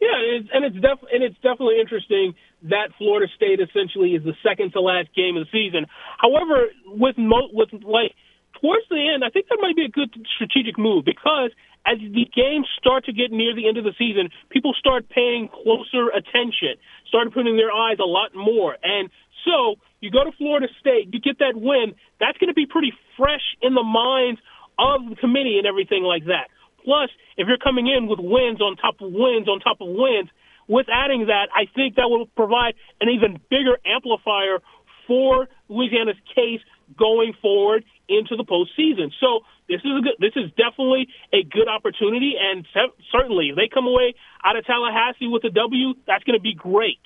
Yeah, 0.00 0.08
and 0.14 0.44
it's, 0.44 0.48
and 0.54 0.64
it's 0.64 0.76
def- 0.76 1.08
and 1.12 1.22
it's 1.22 1.36
definitely 1.36 1.80
interesting 1.80 2.34
that 2.62 2.88
Florida 2.98 3.30
State 3.36 3.60
essentially 3.60 4.14
is 4.14 4.24
the 4.24 4.34
second 4.42 4.72
to 4.72 4.80
last 4.80 5.08
game 5.14 5.36
of 5.36 5.46
the 5.46 5.50
season. 5.52 5.86
However, 6.18 6.68
with 6.86 7.18
mo- 7.18 7.50
with 7.52 7.68
like 7.72 8.14
towards 8.60 8.86
the 8.90 9.00
end, 9.00 9.24
I 9.24 9.30
think 9.30 9.46
that 9.48 9.58
might 9.60 9.76
be 9.76 9.84
a 9.84 9.92
good 9.92 10.10
strategic 10.34 10.78
move 10.78 11.04
because 11.04 11.50
as 11.86 11.98
the 11.98 12.26
games 12.30 12.68
start 12.78 13.04
to 13.06 13.12
get 13.12 13.32
near 13.32 13.54
the 13.54 13.66
end 13.66 13.76
of 13.76 13.84
the 13.84 13.94
season, 13.98 14.30
people 14.50 14.74
start 14.78 15.08
paying 15.08 15.48
closer 15.48 16.08
attention, 16.14 16.78
started 17.08 17.32
putting 17.32 17.56
their 17.56 17.72
eyes 17.72 17.98
a 17.98 18.06
lot 18.06 18.34
more, 18.34 18.76
and 18.82 19.10
so 19.44 19.76
you 20.00 20.10
go 20.10 20.24
to 20.24 20.32
Florida 20.36 20.68
State, 20.80 21.12
you 21.12 21.20
get 21.20 21.38
that 21.38 21.54
win. 21.54 21.94
That's 22.20 22.38
going 22.38 22.48
to 22.48 22.54
be 22.54 22.66
pretty 22.66 22.92
fresh 23.16 23.42
in 23.60 23.74
the 23.74 23.82
minds 23.82 24.40
of 24.78 25.10
the 25.10 25.16
committee 25.16 25.58
and 25.58 25.66
everything 25.66 26.02
like 26.02 26.24
that. 26.26 26.50
Plus, 26.84 27.10
if 27.36 27.46
you're 27.46 27.58
coming 27.58 27.86
in 27.86 28.06
with 28.06 28.18
wins 28.18 28.60
on 28.60 28.76
top 28.76 29.00
of 29.00 29.12
wins 29.12 29.48
on 29.48 29.60
top 29.60 29.80
of 29.80 29.88
wins, 29.88 30.30
with 30.68 30.86
adding 30.90 31.26
that, 31.26 31.50
I 31.54 31.66
think 31.74 31.96
that 31.96 32.08
will 32.08 32.26
provide 32.34 32.74
an 33.00 33.08
even 33.10 33.38
bigger 33.50 33.78
amplifier 33.86 34.58
for 35.06 35.48
Louisiana's 35.68 36.18
case 36.34 36.62
going 36.96 37.34
forward 37.40 37.84
into 38.08 38.36
the 38.36 38.44
postseason. 38.44 39.12
So 39.20 39.40
this 39.68 39.80
is 39.84 39.90
a 39.98 40.02
good, 40.02 40.14
this 40.18 40.32
is 40.36 40.50
definitely 40.50 41.08
a 41.32 41.42
good 41.42 41.68
opportunity, 41.68 42.34
and 42.38 42.66
certainly 43.10 43.50
if 43.50 43.56
they 43.56 43.68
come 43.72 43.86
away 43.86 44.14
out 44.44 44.56
of 44.56 44.64
Tallahassee 44.66 45.28
with 45.28 45.44
a 45.44 45.50
W, 45.50 45.94
that's 46.06 46.24
going 46.24 46.38
to 46.38 46.42
be 46.42 46.54
great. 46.54 47.00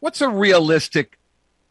What's 0.00 0.20
a 0.20 0.28
realistic 0.28 1.18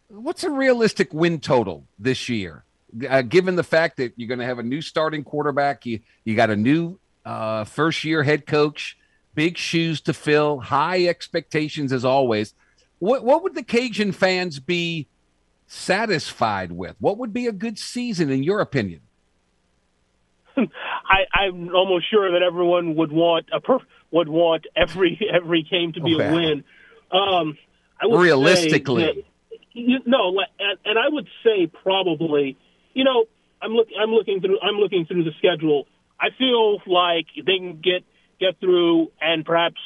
what's 0.07 0.43
a 0.43 0.49
realistic 0.49 1.13
win 1.13 1.39
total 1.39 1.86
this 1.97 2.30
year? 2.30 2.63
Uh, 3.09 3.21
given 3.21 3.55
the 3.55 3.63
fact 3.63 3.97
that 3.97 4.13
you're 4.15 4.28
going 4.28 4.39
to 4.39 4.45
have 4.45 4.59
a 4.59 4.63
new 4.63 4.82
starting 4.82 5.23
quarterback, 5.23 5.86
you 5.86 5.99
you 6.23 6.36
got 6.36 6.49
a 6.49 6.55
new 6.55 6.97
uh, 7.26 7.63
first 7.63 8.03
year 8.03 8.23
head 8.23 8.45
coach, 8.45 8.97
big 9.34 9.57
shoes 9.57 10.01
to 10.01 10.13
fill, 10.13 10.59
high 10.59 11.05
expectations 11.07 11.91
as 11.91 12.05
always. 12.05 12.53
What 12.99 13.23
what 13.23 13.43
would 13.43 13.55
the 13.55 13.63
Cajun 13.63 14.11
fans 14.11 14.59
be 14.59 15.07
satisfied 15.76 16.71
with? 16.71 16.95
What 16.99 17.17
would 17.17 17.34
be 17.34 17.47
a 17.47 17.51
good 17.51 17.78
season 17.78 18.30
in 18.30 18.43
your 18.43 18.61
opinion? 18.61 19.01
I, 20.57 21.26
I'm 21.34 21.76
almost 21.76 22.09
sure 22.09 22.32
that 22.32 22.41
everyone 22.41 22.95
would 22.95 23.11
want 23.11 23.47
a 23.53 23.59
per, 23.59 23.80
would 24.11 24.30
want 24.30 24.65
every 24.76 25.19
every 25.34 25.63
game 25.69 25.93
to 25.93 26.01
be 26.01 26.15
okay. 26.15 26.28
a 26.28 26.34
win. 26.34 26.63
Um, 27.11 27.57
I 28.01 28.07
would 28.07 28.19
realistically, 28.19 29.03
say, 29.03 29.26
you, 29.73 29.99
no, 30.05 30.39
and, 30.59 30.80
and 30.86 30.99
I 30.99 31.09
would 31.09 31.28
say 31.43 31.67
probably, 31.67 32.57
you 32.93 33.03
know, 33.03 33.26
I'm 33.61 33.71
looking, 33.71 33.95
I'm 34.01 34.11
looking 34.11 34.41
through, 34.41 34.59
I'm 34.61 34.76
looking 34.76 35.05
through 35.05 35.23
the 35.23 35.32
schedule. 35.38 35.88
I 36.19 36.28
feel 36.38 36.80
like 36.88 37.28
they 37.36 37.57
can 37.57 37.82
get 37.84 38.03
get 38.39 38.59
through 38.59 39.11
and 39.21 39.45
perhaps 39.45 39.80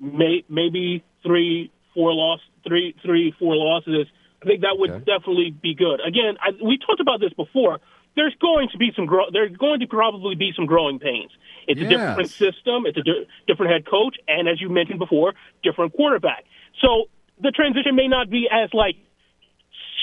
may, 0.00 0.44
maybe 0.48 1.04
three, 1.22 1.70
four 1.94 2.12
loss, 2.12 2.40
three, 2.66 2.94
three, 3.04 3.34
four 3.38 3.56
losses. 3.56 4.06
I 4.42 4.46
think 4.46 4.62
that 4.62 4.76
would 4.78 4.90
okay. 4.90 5.04
definitely 5.04 5.50
be 5.50 5.74
good. 5.74 6.00
Again, 6.06 6.36
I, 6.40 6.50
we 6.62 6.78
talked 6.78 7.00
about 7.00 7.20
this 7.20 7.32
before. 7.32 7.78
There's 8.16 8.34
going 8.40 8.68
to 8.72 8.78
be 8.78 8.92
some 8.94 9.06
grow. 9.06 9.24
There's 9.32 9.56
going 9.56 9.80
to 9.80 9.86
probably 9.86 10.34
be 10.34 10.52
some 10.54 10.66
growing 10.66 10.98
pains. 10.98 11.30
It's 11.66 11.80
yes. 11.80 11.90
a 11.90 11.96
different 11.96 12.30
system. 12.30 12.84
It's 12.84 12.98
a 12.98 13.02
di- 13.02 13.26
different 13.46 13.72
head 13.72 13.86
coach, 13.86 14.16
and 14.28 14.48
as 14.48 14.60
you 14.60 14.68
mentioned 14.68 14.98
before, 14.98 15.32
different 15.62 15.94
quarterback. 15.94 16.44
So 16.80 17.08
the 17.40 17.50
transition 17.50 17.94
may 17.94 18.08
not 18.08 18.28
be 18.28 18.48
as 18.52 18.68
like 18.74 18.96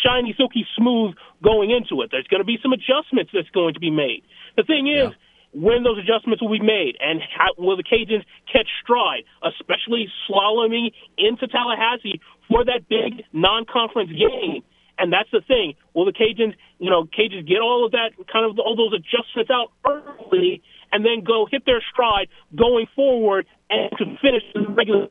shiny, 0.03 0.33
silky 0.37 0.65
smooth 0.77 1.15
going 1.43 1.71
into 1.71 2.01
it. 2.01 2.09
There's 2.11 2.27
going 2.27 2.41
to 2.41 2.45
be 2.45 2.57
some 2.63 2.73
adjustments 2.73 3.31
that's 3.33 3.49
going 3.49 3.73
to 3.73 3.79
be 3.79 3.91
made. 3.91 4.23
The 4.55 4.63
thing 4.63 4.87
is, 4.87 5.09
yeah. 5.11 5.28
When 5.51 5.83
those 5.83 5.97
adjustments 5.97 6.41
will 6.41 6.51
be 6.51 6.61
made, 6.61 6.95
and 6.99 7.21
how 7.21 7.49
will 7.57 7.75
the 7.75 7.83
Cajuns 7.83 8.23
catch 8.51 8.67
stride, 8.83 9.23
especially 9.43 10.07
slaloming 10.29 10.91
into 11.17 11.47
Tallahassee 11.47 12.21
for 12.47 12.63
that 12.65 12.87
big 12.87 13.23
non-conference 13.33 14.11
game? 14.11 14.63
And 14.99 15.13
that's 15.13 15.29
the 15.31 15.41
thing. 15.41 15.75
Will 15.93 16.05
the 16.05 16.11
Cajuns, 16.11 16.53
you 16.77 16.89
know, 16.89 17.05
Cajuns 17.05 17.47
get 17.47 17.61
all 17.61 17.85
of 17.85 17.93
that 17.93 18.11
kind 18.31 18.45
of 18.45 18.59
all 18.59 18.75
those 18.75 18.93
adjustments 18.93 19.49
out 19.49 19.71
early, 19.87 20.61
and 20.91 21.05
then 21.05 21.23
go 21.23 21.47
hit 21.49 21.65
their 21.65 21.81
stride 21.91 22.27
going 22.55 22.85
forward 22.95 23.45
and 23.69 23.89
to 23.97 24.05
finish 24.21 24.43
the 24.53 24.67
regular? 24.69 25.07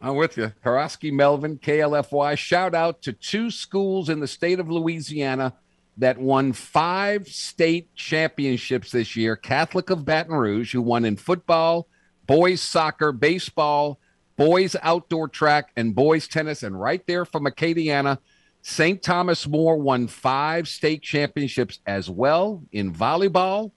I'm 0.00 0.16
with 0.16 0.36
you. 0.36 0.52
Karaski 0.62 1.12
Melvin, 1.12 1.58
KLFY. 1.58 2.36
Shout 2.36 2.74
out 2.74 3.00
to 3.02 3.12
two 3.12 3.50
schools 3.50 4.10
in 4.10 4.20
the 4.20 4.26
state 4.26 4.60
of 4.60 4.70
Louisiana 4.70 5.54
that 5.98 6.18
won 6.18 6.52
five 6.52 7.28
state 7.28 7.94
championships 7.94 8.90
this 8.90 9.16
year 9.16 9.36
Catholic 9.36 9.90
of 9.90 10.04
Baton 10.04 10.34
Rouge, 10.34 10.72
who 10.72 10.82
won 10.82 11.04
in 11.04 11.16
football, 11.16 11.86
boys 12.26 12.60
soccer, 12.60 13.12
baseball, 13.12 13.98
boys 14.36 14.74
outdoor 14.82 15.28
track, 15.28 15.70
and 15.76 15.94
boys 15.94 16.26
tennis. 16.26 16.62
And 16.62 16.78
right 16.78 17.04
there 17.06 17.24
from 17.24 17.44
Acadiana, 17.44 18.18
St. 18.62 19.02
Thomas 19.02 19.46
More 19.46 19.76
won 19.76 20.08
five 20.08 20.68
state 20.68 21.02
championships 21.02 21.80
as 21.86 22.08
well 22.08 22.62
in 22.72 22.92
volleyball, 22.92 23.72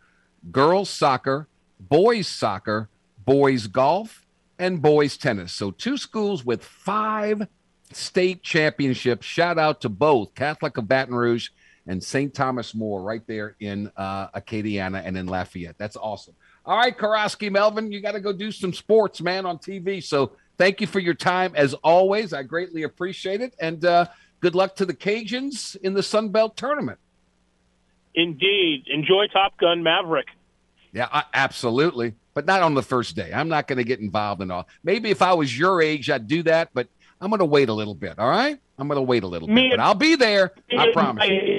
girls 0.51 0.89
soccer, 0.89 1.47
boys 1.80 2.28
soccer, 2.28 2.89
boys 3.26 3.68
golf, 3.68 4.26
and 4.57 4.82
boys 4.82 5.18
tennis. 5.18 5.51
So, 5.51 5.72
two 5.72 5.97
schools 5.97 6.45
with 6.45 6.63
five 6.63 7.47
state 7.91 8.43
championships. 8.43 9.26
Shout 9.26 9.57
out 9.57 9.82
to 9.82 9.89
both 9.89 10.36
Catholic 10.36 10.78
of 10.78 10.88
Baton 10.88 11.13
Rouge 11.15 11.49
and 11.88 12.04
St. 12.04 12.34
Thomas 12.34 12.76
More 12.76 13.02
right 13.02 13.26
there 13.28 13.56
in 13.60 13.92
uh, 13.98 14.28
Acadiana 14.30 15.02
and 15.06 15.18
in 15.18 15.28
Lafayette. 15.28 15.78
That's 15.78 15.96
awesome. 15.96 16.36
All 16.66 16.78
right, 16.78 16.98
Karaski 16.98 17.52
Melvin, 17.52 17.92
you 17.92 18.02
got 18.02 18.12
to 18.12 18.20
go 18.20 18.34
do 18.34 18.52
some 18.52 18.74
sports, 18.74 19.22
man, 19.22 19.46
on 19.46 19.58
TV. 19.58 20.04
So, 20.04 20.34
thank 20.58 20.82
you 20.82 20.88
for 20.88 21.00
your 21.00 21.14
time 21.14 21.54
as 21.56 21.74
always. 21.76 22.34
I 22.34 22.44
greatly 22.44 22.84
appreciate 22.84 23.42
it. 23.42 23.54
And 23.60 23.86
uh, 23.86 24.08
good 24.42 24.56
luck 24.56 24.76
to 24.78 24.86
the 24.86 24.94
Cajuns 24.94 25.76
in 25.78 25.94
the 25.94 26.04
Sun 26.04 26.30
Belt 26.30 26.58
tournament. 26.58 27.00
Indeed. 28.16 28.86
Enjoy 28.88 29.28
Top 29.28 29.58
Gun 29.58 29.84
Maverick. 29.84 30.28
Yeah, 30.92 31.24
absolutely 31.34 32.16
but 32.38 32.46
not 32.46 32.62
on 32.62 32.76
the 32.76 32.84
first 32.84 33.16
day. 33.16 33.32
I'm 33.34 33.50
not 33.50 33.66
going 33.66 33.80
to 33.80 33.84
get 33.84 34.00
involved 34.00 34.44
in 34.44 34.52
all. 34.52 34.68
Maybe 34.84 35.10
if 35.10 35.24
I 35.24 35.34
was 35.34 35.58
your 35.58 35.82
age, 35.82 36.08
I'd 36.08 36.28
do 36.28 36.44
that, 36.44 36.70
but 36.72 36.88
I'm 37.20 37.32
going 37.32 37.40
to 37.40 37.46
wait 37.46 37.68
a 37.68 37.74
little 37.74 37.96
bit. 37.96 38.20
All 38.20 38.30
right, 38.30 38.60
I'm 38.78 38.88
going 38.88 38.98
to 38.98 39.02
wait 39.02 39.24
a 39.24 39.28
little 39.28 39.48
bit, 39.48 39.72
but 39.72 39.80
I'll 39.80 39.96
be 39.96 40.16
there. 40.16 40.54
I 40.78 40.92
promise. 40.92 41.28
You. 41.28 41.58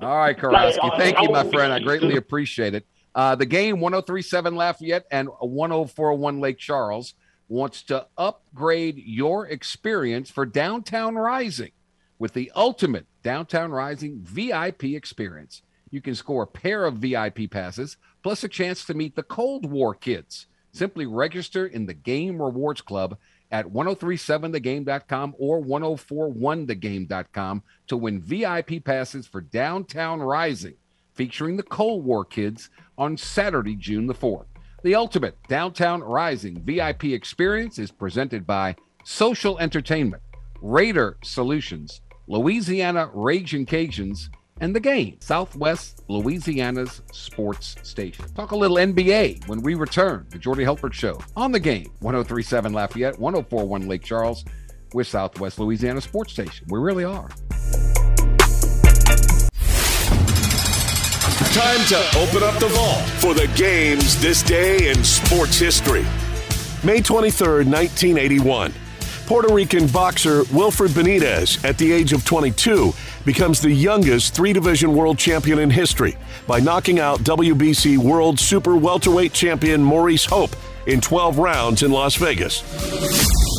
All 0.00 0.16
right, 0.18 0.36
Karaski. 0.36 0.96
Thank 0.98 1.20
you, 1.20 1.30
my 1.30 1.48
friend. 1.48 1.72
I 1.72 1.78
greatly 1.78 2.16
appreciate 2.16 2.74
it. 2.74 2.86
Uh, 3.14 3.34
the 3.34 3.46
game 3.46 3.80
1037 3.80 4.54
Lafayette 4.54 5.06
and 5.10 5.28
1041 5.40 6.40
Lake 6.40 6.58
Charles 6.58 7.14
wants 7.48 7.82
to 7.84 8.06
upgrade 8.18 8.98
your 8.98 9.46
experience 9.46 10.30
for 10.30 10.44
Downtown 10.44 11.14
Rising 11.14 11.72
with 12.18 12.34
the 12.34 12.52
ultimate 12.54 13.06
Downtown 13.22 13.70
Rising 13.70 14.20
VIP 14.22 14.84
experience. 14.84 15.62
You 15.90 16.02
can 16.02 16.14
score 16.14 16.42
a 16.42 16.46
pair 16.46 16.84
of 16.84 16.96
VIP 16.96 17.50
passes 17.50 17.96
plus 18.22 18.44
a 18.44 18.48
chance 18.48 18.84
to 18.84 18.94
meet 18.94 19.16
the 19.16 19.22
Cold 19.22 19.70
War 19.70 19.94
kids. 19.94 20.46
Simply 20.72 21.06
register 21.06 21.66
in 21.66 21.86
the 21.86 21.94
Game 21.94 22.42
Rewards 22.42 22.82
Club 22.82 23.16
at 23.50 23.66
1037thegame.com 23.66 25.34
or 25.38 25.62
1041thegame.com 25.62 27.62
to 27.86 27.96
win 27.96 28.20
VIP 28.20 28.84
passes 28.84 29.26
for 29.26 29.40
Downtown 29.40 30.20
Rising, 30.20 30.74
featuring 31.14 31.56
the 31.56 31.62
Cold 31.62 32.04
War 32.04 32.24
kids 32.24 32.70
on 32.98 33.16
Saturday, 33.16 33.76
June 33.76 34.06
the 34.06 34.14
4th. 34.14 34.46
The 34.82 34.94
ultimate 34.94 35.36
Downtown 35.48 36.02
Rising 36.02 36.60
VIP 36.62 37.04
experience 37.04 37.78
is 37.78 37.90
presented 37.90 38.46
by 38.46 38.76
Social 39.04 39.58
Entertainment, 39.58 40.22
Raider 40.60 41.16
Solutions, 41.22 42.00
Louisiana 42.28 43.10
Raging 43.14 43.66
Cajuns, 43.66 44.28
and 44.60 44.74
the 44.74 44.80
game, 44.80 45.16
Southwest 45.20 46.02
Louisiana's 46.08 47.02
sports 47.12 47.76
station. 47.82 48.24
Talk 48.34 48.52
a 48.52 48.56
little 48.56 48.76
NBA 48.76 49.46
when 49.48 49.60
we 49.62 49.74
return. 49.74 50.26
The 50.30 50.38
Jordy 50.38 50.64
Hultberg 50.64 50.92
Show 50.92 51.20
on 51.36 51.52
the 51.52 51.60
game, 51.60 51.90
1037 52.00 52.72
Lafayette, 52.72 53.18
1041 53.18 53.88
Lake 53.88 54.02
Charles, 54.02 54.44
We're 54.92 55.04
Southwest 55.04 55.58
Louisiana 55.58 56.00
Sports 56.00 56.32
Station. 56.32 56.66
We 56.70 56.78
really 56.78 57.04
are. 57.04 57.28
Time 61.52 61.86
to 61.86 61.96
open 62.18 62.42
up 62.42 62.58
the 62.60 62.68
vault 62.68 63.02
for 63.18 63.32
the 63.32 63.50
games 63.56 64.20
this 64.20 64.42
day 64.42 64.90
in 64.90 65.02
sports 65.02 65.58
history. 65.58 66.04
May 66.84 67.00
23rd, 67.00 67.66
1981. 67.66 68.72
Puerto 69.26 69.52
Rican 69.52 69.88
boxer 69.88 70.44
Wilfred 70.52 70.92
Benitez, 70.92 71.64
at 71.64 71.76
the 71.78 71.90
age 71.90 72.12
of 72.12 72.24
22, 72.24 72.92
becomes 73.26 73.60
the 73.60 73.70
youngest 73.70 74.34
three 74.34 74.52
division 74.54 74.94
world 74.94 75.18
champion 75.18 75.58
in 75.58 75.68
history 75.68 76.16
by 76.46 76.60
knocking 76.60 77.00
out 77.00 77.18
WBC 77.20 77.98
World 77.98 78.38
Super 78.38 78.76
Welterweight 78.76 79.32
Champion 79.32 79.82
Maurice 79.82 80.24
Hope 80.24 80.54
in 80.86 81.00
12 81.00 81.38
rounds 81.38 81.82
in 81.82 81.90
Las 81.90 82.14
Vegas. 82.14 82.62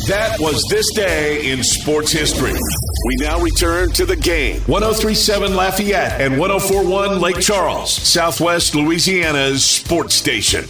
That 0.08 0.36
was 0.40 0.64
this 0.70 0.90
day 0.94 1.52
in 1.52 1.62
sports 1.62 2.10
history. 2.10 2.54
We 2.54 3.16
now 3.16 3.38
return 3.40 3.92
to 3.92 4.06
the 4.06 4.16
game. 4.16 4.62
1037 4.62 5.54
Lafayette 5.54 6.18
and 6.18 6.38
1041 6.38 7.20
Lake 7.20 7.38
Charles, 7.38 7.92
Southwest 7.92 8.74
Louisiana's 8.74 9.62
sports 9.62 10.14
station. 10.14 10.64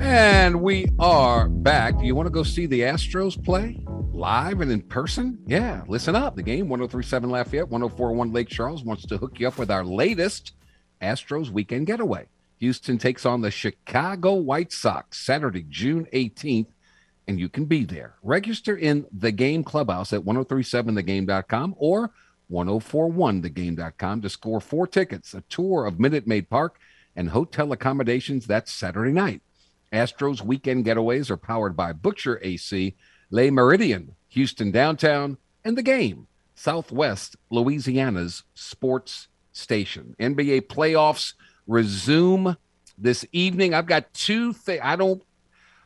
And 0.00 0.60
we 0.60 0.86
are 0.98 1.48
back. 1.48 1.98
Do 1.98 2.04
you 2.04 2.14
want 2.14 2.26
to 2.26 2.30
go 2.30 2.42
see 2.42 2.66
the 2.66 2.80
Astros 2.80 3.42
play 3.42 3.82
live 4.20 4.60
and 4.60 4.70
in 4.70 4.82
person? 4.82 5.38
Yeah, 5.46 5.82
listen 5.88 6.14
up. 6.14 6.36
The 6.36 6.42
game 6.42 6.68
1037 6.68 7.30
Lafayette, 7.30 7.70
1041 7.70 8.32
Lake 8.32 8.48
Charles 8.48 8.84
wants 8.84 9.06
to 9.06 9.16
hook 9.16 9.40
you 9.40 9.48
up 9.48 9.56
with 9.56 9.70
our 9.70 9.82
latest 9.82 10.52
Astros 11.00 11.48
weekend 11.48 11.86
getaway. 11.86 12.26
Houston 12.58 12.98
takes 12.98 13.24
on 13.24 13.40
the 13.40 13.50
Chicago 13.50 14.34
White 14.34 14.72
Sox 14.72 15.18
Saturday, 15.18 15.64
June 15.70 16.06
18th, 16.12 16.66
and 17.28 17.40
you 17.40 17.48
can 17.48 17.64
be 17.64 17.86
there. 17.86 18.16
Register 18.22 18.76
in 18.76 19.06
the 19.10 19.32
game 19.32 19.64
clubhouse 19.64 20.12
at 20.12 20.20
1037thegame.com 20.20 21.74
or 21.78 22.10
1041thegame.com 22.52 24.20
to 24.20 24.28
score 24.28 24.60
four 24.60 24.86
tickets, 24.86 25.32
a 25.32 25.40
tour 25.48 25.86
of 25.86 25.98
Minute 25.98 26.26
Maid 26.26 26.50
Park, 26.50 26.78
and 27.16 27.30
hotel 27.30 27.72
accommodations. 27.72 28.46
that 28.48 28.68
Saturday 28.68 29.12
night. 29.12 29.40
Astros 29.90 30.42
weekend 30.42 30.84
getaways 30.84 31.30
are 31.30 31.38
powered 31.38 31.74
by 31.74 31.94
Butcher 31.94 32.38
AC, 32.42 32.94
Le 33.30 33.50
Méridien, 33.50 34.08
Houston 34.30 34.70
Downtown, 34.70 35.36
and 35.64 35.76
the 35.76 35.82
game, 35.82 36.26
Southwest 36.54 37.36
Louisiana's 37.50 38.42
sports 38.54 39.28
station. 39.52 40.16
NBA 40.18 40.62
playoffs 40.62 41.34
resume 41.66 42.56
this 42.98 43.24
evening. 43.32 43.72
I've 43.74 43.86
got 43.86 44.12
two 44.12 44.52
things. 44.52 44.80
I 44.82 44.96
don't, 44.96 45.22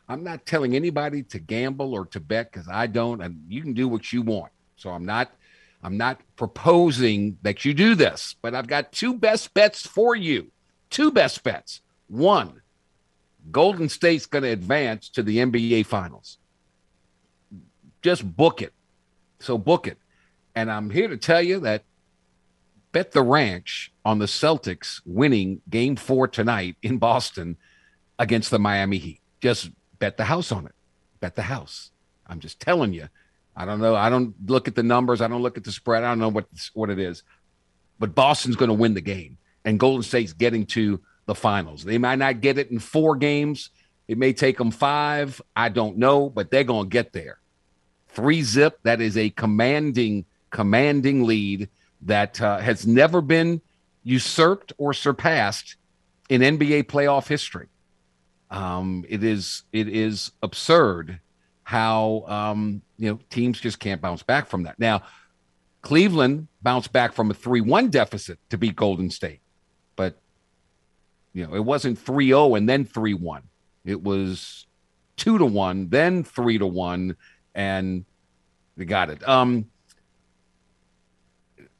I'm 0.09 0.23
not 0.23 0.45
telling 0.45 0.75
anybody 0.75 1.23
to 1.23 1.39
gamble 1.39 1.93
or 1.93 2.05
to 2.07 2.19
bet 2.19 2.51
because 2.51 2.67
I 2.67 2.87
don't, 2.87 3.21
and 3.21 3.43
you 3.47 3.61
can 3.61 3.73
do 3.73 3.87
what 3.87 4.11
you 4.11 4.21
want. 4.21 4.51
So 4.75 4.89
I'm 4.89 5.05
not, 5.05 5.31
I'm 5.83 5.97
not 5.97 6.19
proposing 6.35 7.37
that 7.43 7.63
you 7.63 7.73
do 7.73 7.95
this, 7.95 8.35
but 8.41 8.55
I've 8.55 8.67
got 8.67 8.91
two 8.91 9.13
best 9.13 9.53
bets 9.53 9.85
for 9.85 10.15
you. 10.15 10.51
Two 10.89 11.11
best 11.11 11.43
bets. 11.43 11.81
One, 12.07 12.61
Golden 13.51 13.89
State's 13.89 14.25
going 14.25 14.43
to 14.43 14.49
advance 14.49 15.09
to 15.09 15.23
the 15.23 15.37
NBA 15.37 15.85
Finals. 15.85 16.37
Just 18.05 18.37
book 18.37 18.61
it. 18.61 18.71
So 19.39 19.57
book 19.57 19.87
it. 19.87 19.97
And 20.53 20.71
I'm 20.71 20.91
here 20.91 21.07
to 21.07 21.17
tell 21.17 21.41
you 21.41 21.61
that 21.61 21.85
bet 22.91 23.13
the 23.13 23.23
ranch 23.23 23.91
on 24.05 24.19
the 24.19 24.27
Celtics 24.27 25.01
winning 25.07 25.63
game 25.71 25.95
four 25.95 26.27
tonight 26.27 26.75
in 26.83 26.99
Boston 26.99 27.57
against 28.19 28.51
the 28.51 28.59
Miami 28.59 28.99
Heat. 28.99 29.21
Just 29.41 29.71
bet 29.97 30.17
the 30.17 30.23
house 30.25 30.51
on 30.51 30.67
it. 30.67 30.73
Bet 31.19 31.33
the 31.33 31.41
house. 31.41 31.89
I'm 32.27 32.39
just 32.39 32.59
telling 32.59 32.93
you. 32.93 33.09
I 33.55 33.65
don't 33.65 33.81
know. 33.81 33.95
I 33.95 34.11
don't 34.11 34.35
look 34.45 34.67
at 34.67 34.75
the 34.75 34.83
numbers. 34.83 35.19
I 35.19 35.27
don't 35.27 35.41
look 35.41 35.57
at 35.57 35.63
the 35.63 35.71
spread. 35.71 36.03
I 36.03 36.09
don't 36.09 36.19
know 36.19 36.29
what 36.29 36.45
what 36.75 36.91
it 36.91 36.99
is. 36.99 37.23
But 37.97 38.13
Boston's 38.13 38.55
going 38.55 38.69
to 38.69 38.75
win 38.75 38.93
the 38.93 39.01
game, 39.01 39.39
and 39.63 39.79
Golden 39.79 40.03
State's 40.03 40.33
getting 40.33 40.67
to 40.67 41.01
the 41.25 41.33
finals. 41.33 41.83
They 41.83 41.97
might 41.97 42.19
not 42.19 42.39
get 42.39 42.59
it 42.59 42.69
in 42.69 42.77
four 42.77 43.15
games. 43.15 43.71
It 44.07 44.19
may 44.19 44.31
take 44.31 44.59
them 44.59 44.69
five. 44.69 45.41
I 45.55 45.69
don't 45.69 45.97
know, 45.97 46.29
but 46.29 46.51
they're 46.51 46.63
going 46.63 46.85
to 46.85 46.93
get 46.93 47.11
there. 47.11 47.39
Three 48.15 48.41
zip. 48.41 48.79
That 48.83 49.01
is 49.01 49.17
a 49.17 49.29
commanding, 49.31 50.25
commanding 50.49 51.25
lead 51.25 51.69
that 52.01 52.41
uh, 52.41 52.59
has 52.59 52.87
never 52.87 53.21
been 53.21 53.61
usurped 54.03 54.73
or 54.77 54.93
surpassed 54.93 55.75
in 56.29 56.41
NBA 56.41 56.85
playoff 56.85 57.27
history. 57.27 57.67
Um, 58.49 59.05
it 59.09 59.23
is 59.23 59.63
it 59.73 59.89
is 59.89 60.31
absurd 60.41 61.19
how 61.63 62.23
um, 62.27 62.81
you 62.97 63.09
know 63.09 63.19
teams 63.29 63.59
just 63.59 63.79
can't 63.79 64.01
bounce 64.01 64.23
back 64.23 64.47
from 64.47 64.63
that. 64.63 64.79
Now, 64.79 65.03
Cleveland 65.81 66.47
bounced 66.61 66.93
back 66.93 67.13
from 67.13 67.31
a 67.31 67.33
three-one 67.33 67.89
deficit 67.89 68.39
to 68.49 68.57
beat 68.57 68.75
Golden 68.75 69.09
State, 69.09 69.41
but 69.95 70.17
you 71.33 71.45
know 71.45 71.53
it 71.53 71.65
wasn't 71.65 72.03
3-0 72.03 72.57
and 72.57 72.69
then 72.69 72.85
3-1. 72.85 73.41
It 73.83 74.01
was 74.01 74.65
two 75.17 75.37
to 75.37 75.45
one, 75.45 75.89
then 75.89 76.23
three 76.23 76.57
to 76.57 76.67
one, 76.67 77.15
and 77.55 78.05
they 78.77 78.85
got 78.85 79.09
it. 79.09 79.27
Um, 79.27 79.65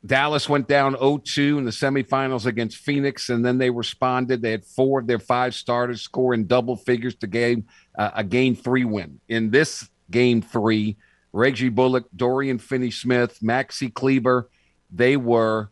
Dallas 0.05 0.47
went 0.47 0.67
down 0.67 0.95
0-2 0.95 1.57
in 1.57 1.65
the 1.65 1.71
semifinals 1.71 2.45
against 2.45 2.77
Phoenix, 2.77 3.29
and 3.29 3.43
then 3.43 3.57
they 3.57 3.69
responded. 3.69 4.41
They 4.41 4.51
had 4.51 4.63
four 4.63 4.99
of 4.99 5.07
their 5.07 5.19
five 5.19 5.55
starters 5.55 6.01
score 6.01 6.33
in 6.33 6.45
double 6.47 6.75
figures 6.75 7.15
to 7.15 7.27
game 7.27 7.65
uh, 7.97 8.11
a 8.13 8.23
game 8.23 8.55
three 8.55 8.85
win. 8.85 9.19
In 9.27 9.49
this 9.49 9.89
game 10.11 10.41
three, 10.41 10.97
Reggie 11.33 11.69
Bullock, 11.69 12.05
Dorian 12.15 12.59
Finney-Smith, 12.59 13.39
Maxi 13.41 13.93
Kleber, 13.93 14.49
they 14.91 15.17
were 15.17 15.71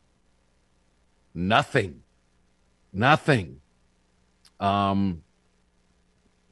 nothing, 1.34 2.02
nothing. 2.92 3.62
Um, 4.60 5.24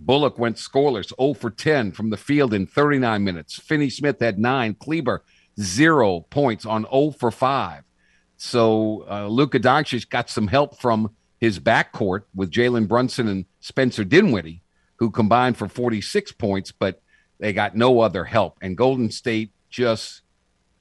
Bullock 0.03 0.39
went 0.39 0.57
scoreless, 0.57 1.13
0 1.15 1.35
for 1.35 1.51
10 1.51 1.91
from 1.91 2.09
the 2.09 2.17
field 2.17 2.53
in 2.53 2.65
39 2.65 3.23
minutes. 3.23 3.59
Finney-Smith 3.59 4.19
had 4.19 4.39
nine. 4.39 4.73
Kleber 4.73 5.23
zero 5.59 6.21
points 6.21 6.65
on 6.65 6.87
0 6.91 7.11
for 7.11 7.29
5. 7.29 7.83
So 8.37 9.05
uh, 9.09 9.27
Luka 9.27 9.59
Doncic 9.59 10.09
got 10.09 10.29
some 10.29 10.47
help 10.47 10.79
from 10.81 11.11
his 11.39 11.59
backcourt 11.59 12.21
with 12.33 12.51
Jalen 12.51 12.87
Brunson 12.87 13.27
and 13.27 13.45
Spencer 13.59 14.03
Dinwiddie, 14.03 14.63
who 14.95 15.11
combined 15.11 15.57
for 15.57 15.67
46 15.67 16.31
points, 16.33 16.71
but 16.71 17.01
they 17.39 17.53
got 17.53 17.75
no 17.75 17.99
other 17.99 18.25
help. 18.25 18.57
And 18.61 18.75
Golden 18.75 19.11
State 19.11 19.51
just 19.69 20.23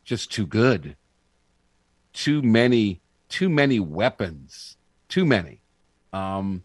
just 0.05 0.33
too 0.33 0.47
good. 0.47 0.97
Too 2.13 2.43
many, 2.43 3.01
too 3.29 3.49
many 3.49 3.79
weapons. 3.79 4.77
Too 5.09 5.25
many. 5.25 5.61
Um, 6.13 6.65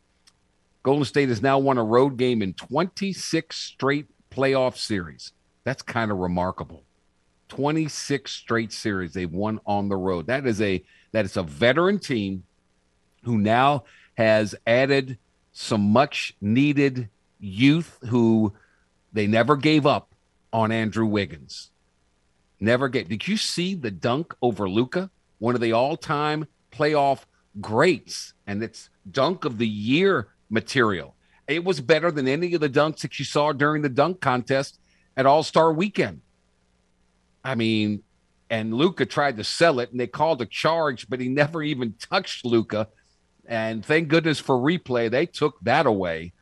Golden 0.86 1.03
State 1.03 1.29
has 1.29 1.41
now 1.41 1.57
won 1.57 1.79
a 1.79 1.83
road 1.83 2.15
game 2.15 2.43
in 2.43 2.53
26 2.53 3.57
straight 3.57 4.05
playoff 4.29 4.77
series. 4.77 5.31
That's 5.63 5.81
kind 5.81 6.11
of 6.11 6.19
remarkable. 6.19 6.83
26 7.49 8.31
straight 8.31 8.71
series 8.71 9.11
they've 9.11 9.31
won 9.31 9.59
on 9.65 9.89
the 9.89 9.95
road. 9.95 10.27
That 10.27 10.45
is 10.45 10.61
a 10.61 10.83
that 11.11 11.25
is 11.25 11.38
a 11.38 11.43
veteran 11.43 11.97
team 11.97 12.43
who 13.23 13.39
now 13.39 13.86
has 14.15 14.53
added 14.67 15.17
some 15.53 15.81
much 15.81 16.36
needed 16.39 17.09
youth 17.39 17.97
who 18.07 18.53
they 19.11 19.25
never 19.25 19.55
gave 19.55 19.88
up 19.88 20.13
on 20.53 20.71
Andrew 20.71 21.07
Wiggins. 21.07 21.71
Never 22.59 22.89
gave. 22.89 23.09
Did 23.09 23.27
you 23.27 23.38
see 23.38 23.73
the 23.73 23.89
dunk 23.89 24.36
over 24.39 24.69
Luka? 24.69 25.09
One 25.39 25.55
of 25.55 25.61
the 25.61 25.71
all-time 25.71 26.45
playoff 26.71 27.23
greats, 27.59 28.36
and 28.45 28.61
it's 28.61 28.91
dunk 29.09 29.45
of 29.45 29.57
the 29.57 29.67
year 29.67 30.27
material. 30.49 31.15
It 31.47 31.63
was 31.63 31.79
better 31.79 32.11
than 32.11 32.27
any 32.27 32.53
of 32.53 32.61
the 32.61 32.69
dunks 32.69 33.01
that 33.01 33.19
you 33.19 33.25
saw 33.25 33.51
during 33.51 33.81
the 33.81 33.89
dunk 33.89 34.19
contest 34.21 34.79
at 35.15 35.25
All 35.25 35.43
Star 35.43 35.71
Weekend. 35.71 36.21
I 37.43 37.55
mean, 37.55 38.03
and 38.49 38.73
Luka 38.73 39.05
tried 39.05 39.37
to 39.37 39.43
sell 39.43 39.79
it 39.79 39.91
and 39.91 39.99
they 39.99 40.07
called 40.07 40.41
a 40.41 40.45
charge, 40.45 41.07
but 41.09 41.19
he 41.19 41.27
never 41.29 41.61
even 41.61 41.93
touched 41.99 42.45
Luka. 42.45 42.87
And 43.47 43.85
thank 43.85 44.07
goodness 44.07 44.39
for 44.39 44.55
replay, 44.55 45.09
they 45.09 45.25
took 45.25 45.59
that 45.61 45.85
away. 45.85 46.33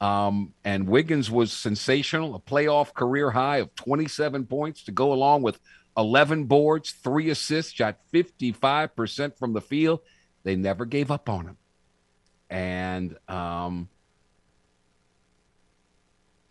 Um, 0.00 0.52
and 0.64 0.88
Wiggins 0.88 1.30
was 1.30 1.52
sensational, 1.52 2.34
a 2.34 2.40
playoff 2.40 2.92
career 2.92 3.30
high 3.30 3.58
of 3.58 3.74
27 3.76 4.46
points 4.46 4.84
to 4.84 4.92
go 4.92 5.12
along 5.12 5.42
with 5.42 5.58
11 5.96 6.44
boards, 6.44 6.90
three 6.90 7.30
assists, 7.30 7.72
shot 7.72 7.98
55% 8.12 9.38
from 9.38 9.52
the 9.52 9.60
field. 9.60 10.00
They 10.42 10.56
never 10.56 10.84
gave 10.86 11.10
up 11.10 11.28
on 11.28 11.46
him. 11.46 11.56
And 12.52 13.16
um, 13.28 13.88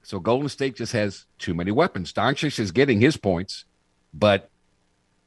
so 0.04 0.20
Golden 0.20 0.50
State 0.50 0.76
just 0.76 0.92
has 0.92 1.26
too 1.40 1.54
many 1.54 1.72
weapons. 1.72 2.12
Doncic 2.12 2.60
is 2.60 2.72
getting 2.72 3.00
his 3.00 3.16
points 3.16 3.66
but 4.14 4.50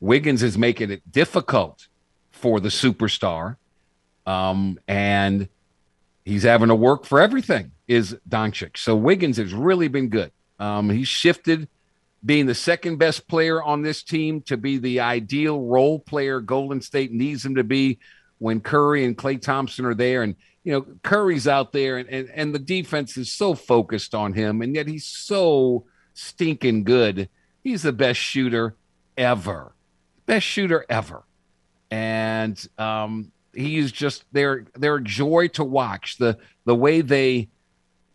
Wiggins 0.01 0.43
is 0.43 0.59
making 0.59 0.91
it 0.91 1.11
difficult 1.11 1.89
for 2.33 2.61
the 2.61 2.69
superstar. 2.69 3.57
Um, 4.27 4.79
and 4.89 5.49
he's 6.25 6.43
having 6.43 6.69
to 6.69 6.75
work 6.75 7.05
for 7.05 7.21
everything, 7.21 7.73
is 7.87 8.17
Doncic. 8.29 8.77
So 8.77 8.97
Wiggins 8.97 9.37
has 9.37 9.53
really 9.53 9.89
been 9.89 10.09
good. 10.09 10.33
Um, 10.59 10.91
he's 10.91 11.09
shifted 11.09 11.69
being 12.25 12.47
the 12.47 12.55
second 12.55 12.97
best 12.97 13.29
player 13.29 13.63
on 13.63 13.83
this 13.83 14.03
team 14.03 14.41
to 14.43 14.57
be 14.57 14.79
the 14.79 15.01
ideal 15.01 15.61
role 15.61 15.99
player 15.99 16.41
Golden 16.41 16.81
State 16.81 17.13
needs 17.13 17.45
him 17.45 17.57
to 17.57 17.65
be 17.65 17.99
when 18.39 18.61
Curry 18.61 19.05
and 19.05 19.17
Klay 19.17 19.41
Thompson 19.41 19.85
are 19.85 19.95
there. 19.95 20.23
And, 20.23 20.37
you 20.65 20.73
know, 20.73 20.87
Curry's 21.03 21.47
out 21.47 21.73
there 21.73 21.99
and, 21.99 22.09
and, 22.09 22.31
and 22.35 22.55
the 22.55 22.59
defense 22.59 23.17
is 23.17 23.31
so 23.31 23.55
focused 23.55 24.15
on 24.15 24.33
him, 24.33 24.63
and 24.63 24.75
yet 24.75 24.89
he's 24.89 25.07
so 25.07 25.85
stinking 26.15 26.85
good. 26.85 27.29
He's 27.63 27.83
the 27.83 27.93
best 27.93 28.19
shooter 28.19 28.75
ever. 29.17 29.75
Best 30.27 30.47
shooter 30.47 30.87
ever. 30.89 31.25
And 31.91 32.67
um, 32.79 33.31
he's 33.53 33.93
just 33.93 34.25
they're 34.33 34.67
they're 34.75 34.97
a 34.97 35.03
joy 35.03 35.49
to 35.49 35.65
watch. 35.65 36.17
The 36.17 36.39
the 36.65 36.75
way 36.75 37.03
they 37.03 37.49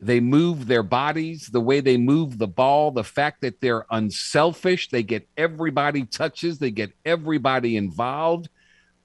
they 0.02 0.20
move 0.20 0.68
their 0.68 0.84
bodies, 0.84 1.48
the 1.48 1.62
way 1.62 1.82
they 1.82 1.98
move 1.98 2.38
the 2.38 2.48
ball, 2.48 2.92
the 2.92 3.04
fact 3.04 3.42
that 3.42 3.62
they're 3.62 3.86
unselfish, 3.92 4.90
they 4.90 5.04
get 5.04 5.28
everybody 5.38 6.06
touches, 6.06 6.58
they 6.58 6.72
get 6.72 6.94
everybody 7.06 7.76
involved. 7.76 8.50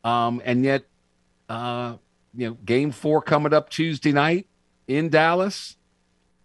Um, 0.05 0.41
and 0.45 0.65
yet, 0.65 0.85
uh, 1.49 1.97
you 2.37 2.49
know, 2.49 2.55
game 2.65 2.91
four 2.91 3.23
coming 3.23 3.53
up 3.53 3.71
Tuesday 3.71 4.13
night 4.13 4.47
in 4.87 5.09
Dallas. 5.09 5.77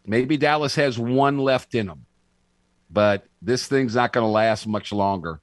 Maybe 0.06 0.38
Dallas 0.38 0.76
has 0.76 0.98
one 0.98 1.38
left 1.38 1.76
in 1.76 1.88
them, 1.88 2.06
but 2.90 3.26
this 3.42 3.68
thing's 3.68 3.96
not 3.96 4.14
going 4.14 4.24
to 4.24 4.30
last 4.30 4.68
much 4.68 4.92
longer 4.92 5.40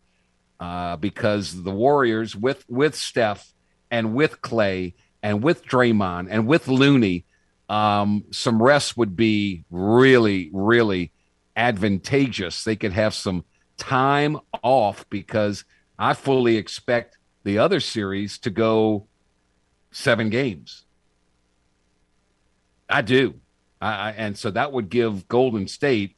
uh, 0.59 0.97
because 0.97 1.63
the 1.63 1.71
Warriors, 1.71 2.35
with 2.35 2.65
with 2.69 2.95
Steph 2.95 3.53
and 3.91 4.15
with 4.15 4.41
Klay 4.41 4.95
and 5.23 5.43
with 5.43 5.65
Draymond 5.65 6.29
and 6.31 6.47
with 6.47 6.69
Looney, 6.69 7.25
um, 7.69 8.25
some 8.31 8.63
rest 8.63 8.97
would 8.97 9.17
be 9.17 9.65
really, 9.71 10.51
really 10.53 11.13
advantageous. 11.57 12.65
They 12.65 12.77
could 12.77 12.93
have 12.93 13.15
some 13.15 13.45
time 13.77 14.39
off 14.63 15.09
because 15.11 15.65
I 15.99 16.15
fully 16.15 16.57
expect 16.57 17.19
the 17.45 17.59
other 17.59 17.81
series 17.81 18.39
to 18.41 18.51
go 18.51 19.07
seven 19.97 20.29
games. 20.29 20.85
I 22.89 23.01
do. 23.03 23.41
I, 23.81 24.11
and 24.11 24.37
so 24.37 24.51
that 24.51 24.73
would 24.73 24.91
give 24.91 25.27
Golden 25.27 25.67
State 25.69 26.17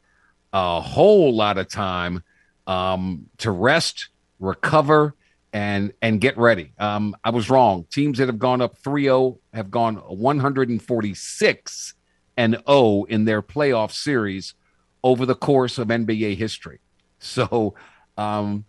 a 0.52 0.80
whole 0.80 1.34
lot 1.34 1.58
of 1.58 1.68
time 1.68 2.22
um, 2.66 3.26
to 3.38 3.50
rest, 3.50 4.08
recover, 4.40 5.14
and 5.52 5.92
and 6.02 6.20
get 6.20 6.36
ready. 6.36 6.72
Um, 6.78 7.16
I 7.24 7.30
was 7.30 7.48
wrong. 7.48 7.86
Teams 7.90 8.18
that 8.18 8.26
have 8.26 8.38
gone 8.38 8.60
up 8.60 8.80
3-0 8.82 9.38
have 9.54 9.70
gone 9.70 9.96
146 9.96 11.94
and 12.36 12.56
0 12.68 13.04
in 13.08 13.24
their 13.24 13.42
playoff 13.42 13.92
series 13.92 14.54
over 15.02 15.24
the 15.24 15.34
course 15.34 15.78
of 15.78 15.88
NBA 15.88 16.36
history. 16.36 16.80
So 17.20 17.74
um, 18.16 18.64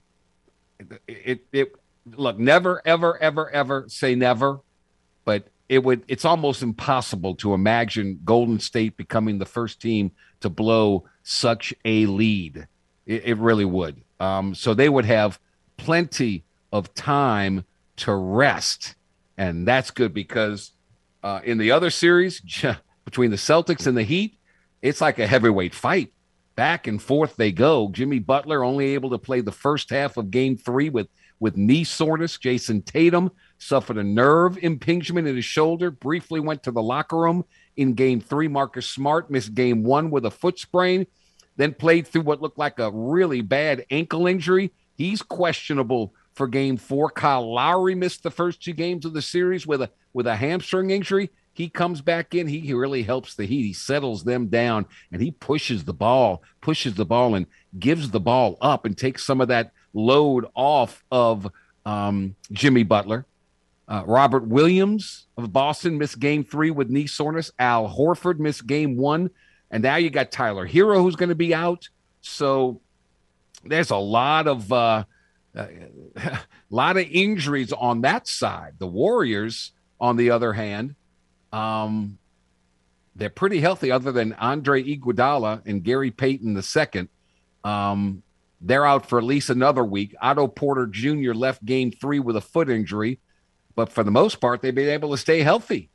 it 1.08 1.46
it 1.52 1.74
look 2.16 2.40
never 2.40 2.82
ever 2.84 3.22
ever 3.22 3.48
ever 3.52 3.86
say 3.88 4.16
never, 4.16 4.62
but 5.30 5.48
it 5.68 5.84
would 5.84 6.02
it's 6.08 6.26
almost 6.26 6.64
impossible 6.64 7.36
to 7.36 7.54
imagine 7.54 8.20
Golden 8.26 8.60
State 8.60 8.98
becoming 8.98 9.38
the 9.38 9.46
first 9.46 9.80
team 9.80 10.12
to 10.40 10.50
blow 10.50 11.06
such 11.22 11.72
a 11.86 12.08
lead. 12.08 12.68
It, 13.06 13.26
it 13.26 13.38
really 13.38 13.64
would. 13.64 14.02
Um, 14.20 14.56
so 14.56 14.74
they 14.74 14.90
would 14.90 15.06
have 15.06 15.40
plenty 15.78 16.46
of 16.72 16.96
time 16.96 17.64
to 17.98 18.16
rest. 18.16 18.96
And 19.38 19.68
that's 19.68 19.92
good 19.92 20.16
because 20.16 20.72
uh, 21.22 21.42
in 21.44 21.60
the 21.60 21.70
other 21.70 21.92
series 21.92 22.42
between 23.06 23.30
the 23.30 23.38
Celtics 23.38 23.86
and 23.86 23.96
the 23.96 24.02
Heat, 24.02 24.36
it's 24.82 25.02
like 25.02 25.20
a 25.20 25.28
heavyweight 25.28 25.76
fight. 25.76 26.12
Back 26.56 26.88
and 26.88 27.00
forth 27.00 27.36
they 27.36 27.52
go. 27.52 27.90
Jimmy 27.92 28.18
Butler 28.18 28.64
only 28.64 28.96
able 28.96 29.12
to 29.12 29.20
play 29.20 29.42
the 29.42 29.52
first 29.52 29.92
half 29.92 30.18
of 30.18 30.32
game 30.32 30.58
three 30.58 30.90
with, 30.90 31.08
with 31.40 31.56
knee 31.56 31.84
soreness. 31.84 32.40
Jayson 32.40 32.82
Tatum 32.82 33.30
suffered 33.60 33.98
a 33.98 34.04
nerve 34.04 34.58
impingement 34.64 35.28
in 35.28 35.36
his 35.36 35.46
shoulder, 35.46 35.92
briefly 35.92 36.40
went 36.40 36.64
to 36.64 36.72
the 36.72 36.82
locker 36.82 37.18
room 37.18 37.46
in 37.78 37.94
game 37.94 38.20
three. 38.20 38.48
Marcus 38.48 38.90
Smart 38.90 39.30
missed 39.30 39.54
game 39.54 39.84
one 39.84 40.10
with 40.10 40.26
a 40.26 40.32
foot 40.32 40.58
sprain, 40.58 41.06
then 41.58 41.74
played 41.74 42.08
through 42.08 42.22
what 42.22 42.42
looked 42.42 42.58
like 42.58 42.80
a 42.80 42.90
really 42.92 43.42
bad 43.42 43.86
ankle 43.92 44.26
injury. 44.26 44.72
He's 44.96 45.22
questionable 45.22 46.14
for 46.34 46.48
game 46.48 46.78
four. 46.78 47.10
Kyle 47.10 47.54
Lowry 47.54 47.96
missed 47.96 48.24
the 48.24 48.32
first 48.32 48.64
two 48.64 48.74
games 48.74 49.06
of 49.06 49.14
the 49.14 49.22
series 49.22 49.68
with 49.68 49.82
a 49.82 49.92
with 50.14 50.26
a 50.26 50.36
hamstring 50.36 50.90
injury. 50.90 51.30
He 51.54 51.68
comes 51.68 52.00
back 52.00 52.34
in. 52.34 52.48
He, 52.48 52.62
he 52.62 52.74
really 52.74 53.04
helps 53.04 53.36
the 53.36 53.46
Heat. 53.46 53.64
He 53.64 53.74
settles 53.74 54.24
them 54.24 54.48
down 54.48 54.86
and 55.12 55.22
he 55.22 55.32
pushes 55.32 55.84
the 55.84 55.94
ball, 55.94 56.42
pushes 56.62 56.96
the 56.96 57.06
ball, 57.06 57.36
and 57.36 57.46
gives 57.78 58.10
the 58.10 58.20
ball 58.22 58.58
up 58.62 58.86
and 58.86 58.98
takes 58.98 59.26
some 59.26 59.42
of 59.42 59.50
that 59.50 59.74
load 59.94 60.46
off 60.56 61.04
of 61.12 61.52
um, 61.86 62.36
Jimmy 62.54 62.84
Butler. 62.84 63.26
Uh, 63.90 64.04
Robert 64.06 64.48
Williams 64.48 65.26
of 65.36 65.52
Boston 65.52 65.98
missed 65.98 66.20
game 66.20 66.44
three 66.44 66.70
with 66.70 66.90
knee 66.90 67.08
soreness. 67.08 67.52
Al 67.58 67.90
Horford 67.90 68.38
missed 68.38 68.68
game 68.68 68.96
one. 68.96 69.32
And 69.72 69.82
now 69.82 69.96
you 69.96 70.12
got 70.12 70.32
Tyler 70.32 70.68
Herro 70.68 71.02
who's 71.02 71.16
going 71.16 71.30
to 71.30 71.36
be 71.36 71.56
out. 71.56 71.90
So 72.22 72.82
there's 73.64 73.90
a 73.90 73.98
lot 73.98 74.48
of 74.48 74.72
uh, 74.72 75.06
a 75.56 75.70
lot 76.70 76.98
of 76.98 77.08
injuries 77.10 77.74
on 77.74 78.02
that 78.02 78.28
side. 78.28 78.74
The 78.78 78.88
Warriors, 78.88 79.72
on 80.00 80.18
the 80.18 80.32
other 80.32 80.54
hand, 80.54 80.96
um, 81.52 82.20
they're 83.16 83.30
pretty 83.30 83.60
healthy, 83.60 83.92
other 83.92 84.12
than 84.12 84.34
Andre 84.34 84.84
Iguodala 84.84 85.64
and 85.66 85.84
Gary 85.84 86.12
Payton 86.12 86.56
II. 86.56 87.08
Um, 87.64 88.24
they're 88.62 88.86
out 88.86 89.08
for 89.08 89.18
at 89.18 89.26
least 89.26 89.50
another 89.50 89.84
week. 89.84 90.16
Otto 90.22 90.48
Porter 90.48 90.86
Jr. 90.86 91.34
left 91.34 91.66
game 91.66 91.92
three 91.92 92.20
with 92.20 92.36
a 92.36 92.42
foot 92.42 92.70
injury, 92.70 93.20
but 93.76 93.92
for 93.92 94.04
the 94.04 94.12
most 94.12 94.42
part, 94.42 94.62
they've 94.62 94.74
been 94.74 94.90
able 94.90 95.12
to 95.12 95.18
stay 95.18 95.42
healthy. 95.42 95.90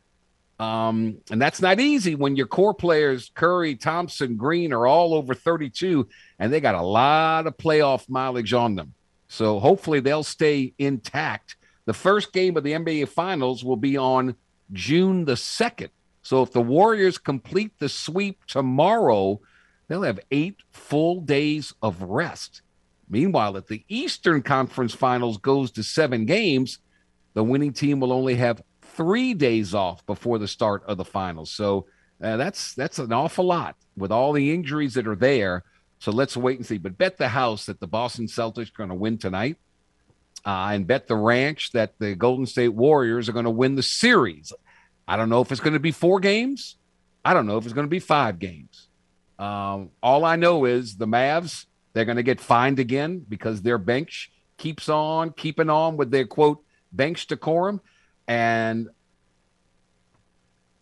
Um, 0.58 1.18
and 1.30 1.42
that's 1.42 1.60
not 1.60 1.80
easy 1.80 2.14
when 2.14 2.36
your 2.36 2.46
core 2.46 2.74
players, 2.74 3.32
Curry, 3.34 3.74
Thompson, 3.74 4.36
Green, 4.36 4.72
are 4.72 4.86
all 4.86 5.14
over 5.14 5.34
32, 5.34 6.08
and 6.38 6.52
they 6.52 6.60
got 6.60 6.76
a 6.76 6.82
lot 6.82 7.46
of 7.46 7.56
playoff 7.56 8.08
mileage 8.08 8.52
on 8.52 8.76
them. 8.76 8.94
So 9.28 9.58
hopefully 9.58 10.00
they'll 10.00 10.22
stay 10.22 10.74
intact. 10.78 11.56
The 11.86 11.92
first 11.92 12.32
game 12.32 12.56
of 12.56 12.62
the 12.62 12.72
NBA 12.72 13.08
Finals 13.08 13.64
will 13.64 13.76
be 13.76 13.96
on 13.96 14.36
June 14.72 15.24
the 15.24 15.32
2nd. 15.32 15.90
So 16.22 16.42
if 16.42 16.52
the 16.52 16.62
Warriors 16.62 17.18
complete 17.18 17.72
the 17.78 17.88
sweep 17.88 18.46
tomorrow, 18.46 19.40
they'll 19.88 20.02
have 20.02 20.20
eight 20.30 20.56
full 20.72 21.20
days 21.20 21.74
of 21.82 22.00
rest. 22.02 22.62
Meanwhile, 23.08 23.56
if 23.56 23.66
the 23.66 23.84
Eastern 23.88 24.42
Conference 24.42 24.94
Finals 24.94 25.36
goes 25.36 25.70
to 25.72 25.82
seven 25.82 26.24
games, 26.24 26.78
the 27.34 27.44
winning 27.44 27.72
team 27.72 28.00
will 28.00 28.12
only 28.12 28.36
have 28.36 28.62
three 28.80 29.34
days 29.34 29.74
off 29.74 30.04
before 30.06 30.38
the 30.38 30.48
start 30.48 30.84
of 30.86 30.96
the 30.96 31.04
finals. 31.04 31.50
So 31.50 31.86
uh, 32.22 32.36
that's 32.36 32.74
that's 32.74 32.98
an 32.98 33.12
awful 33.12 33.44
lot 33.44 33.76
with 33.96 34.12
all 34.12 34.32
the 34.32 34.52
injuries 34.52 34.94
that 34.94 35.06
are 35.06 35.16
there. 35.16 35.64
So 35.98 36.10
let's 36.12 36.36
wait 36.36 36.58
and 36.58 36.66
see. 36.66 36.78
But 36.78 36.98
bet 36.98 37.16
the 37.16 37.28
house 37.28 37.66
that 37.66 37.80
the 37.80 37.86
Boston 37.86 38.26
Celtics 38.26 38.68
are 38.68 38.78
going 38.78 38.88
to 38.90 38.94
win 38.94 39.18
tonight. 39.18 39.56
Uh, 40.46 40.72
and 40.72 40.86
bet 40.86 41.06
the 41.06 41.16
ranch 41.16 41.72
that 41.72 41.98
the 41.98 42.14
Golden 42.14 42.44
State 42.44 42.68
Warriors 42.68 43.28
are 43.28 43.32
going 43.32 43.46
to 43.46 43.50
win 43.50 43.76
the 43.76 43.82
series. 43.82 44.52
I 45.08 45.16
don't 45.16 45.30
know 45.30 45.40
if 45.40 45.50
it's 45.50 45.60
going 45.60 45.72
to 45.72 45.80
be 45.80 45.90
four 45.90 46.20
games. 46.20 46.76
I 47.24 47.32
don't 47.32 47.46
know 47.46 47.56
if 47.56 47.64
it's 47.64 47.72
going 47.72 47.86
to 47.86 47.90
be 47.90 47.98
five 47.98 48.38
games. 48.38 48.88
Um, 49.38 49.90
all 50.02 50.24
I 50.24 50.36
know 50.36 50.66
is 50.66 50.96
the 50.96 51.06
Mavs, 51.06 51.64
they're 51.94 52.04
going 52.04 52.18
to 52.18 52.22
get 52.22 52.40
fined 52.40 52.78
again 52.78 53.24
because 53.26 53.62
their 53.62 53.78
bench 53.78 54.30
keeps 54.58 54.88
on 54.90 55.32
keeping 55.32 55.70
on 55.70 55.96
with 55.96 56.10
their 56.10 56.26
quote 56.26 56.62
bench 56.94 57.26
decorum. 57.26 57.80
And 58.26 58.88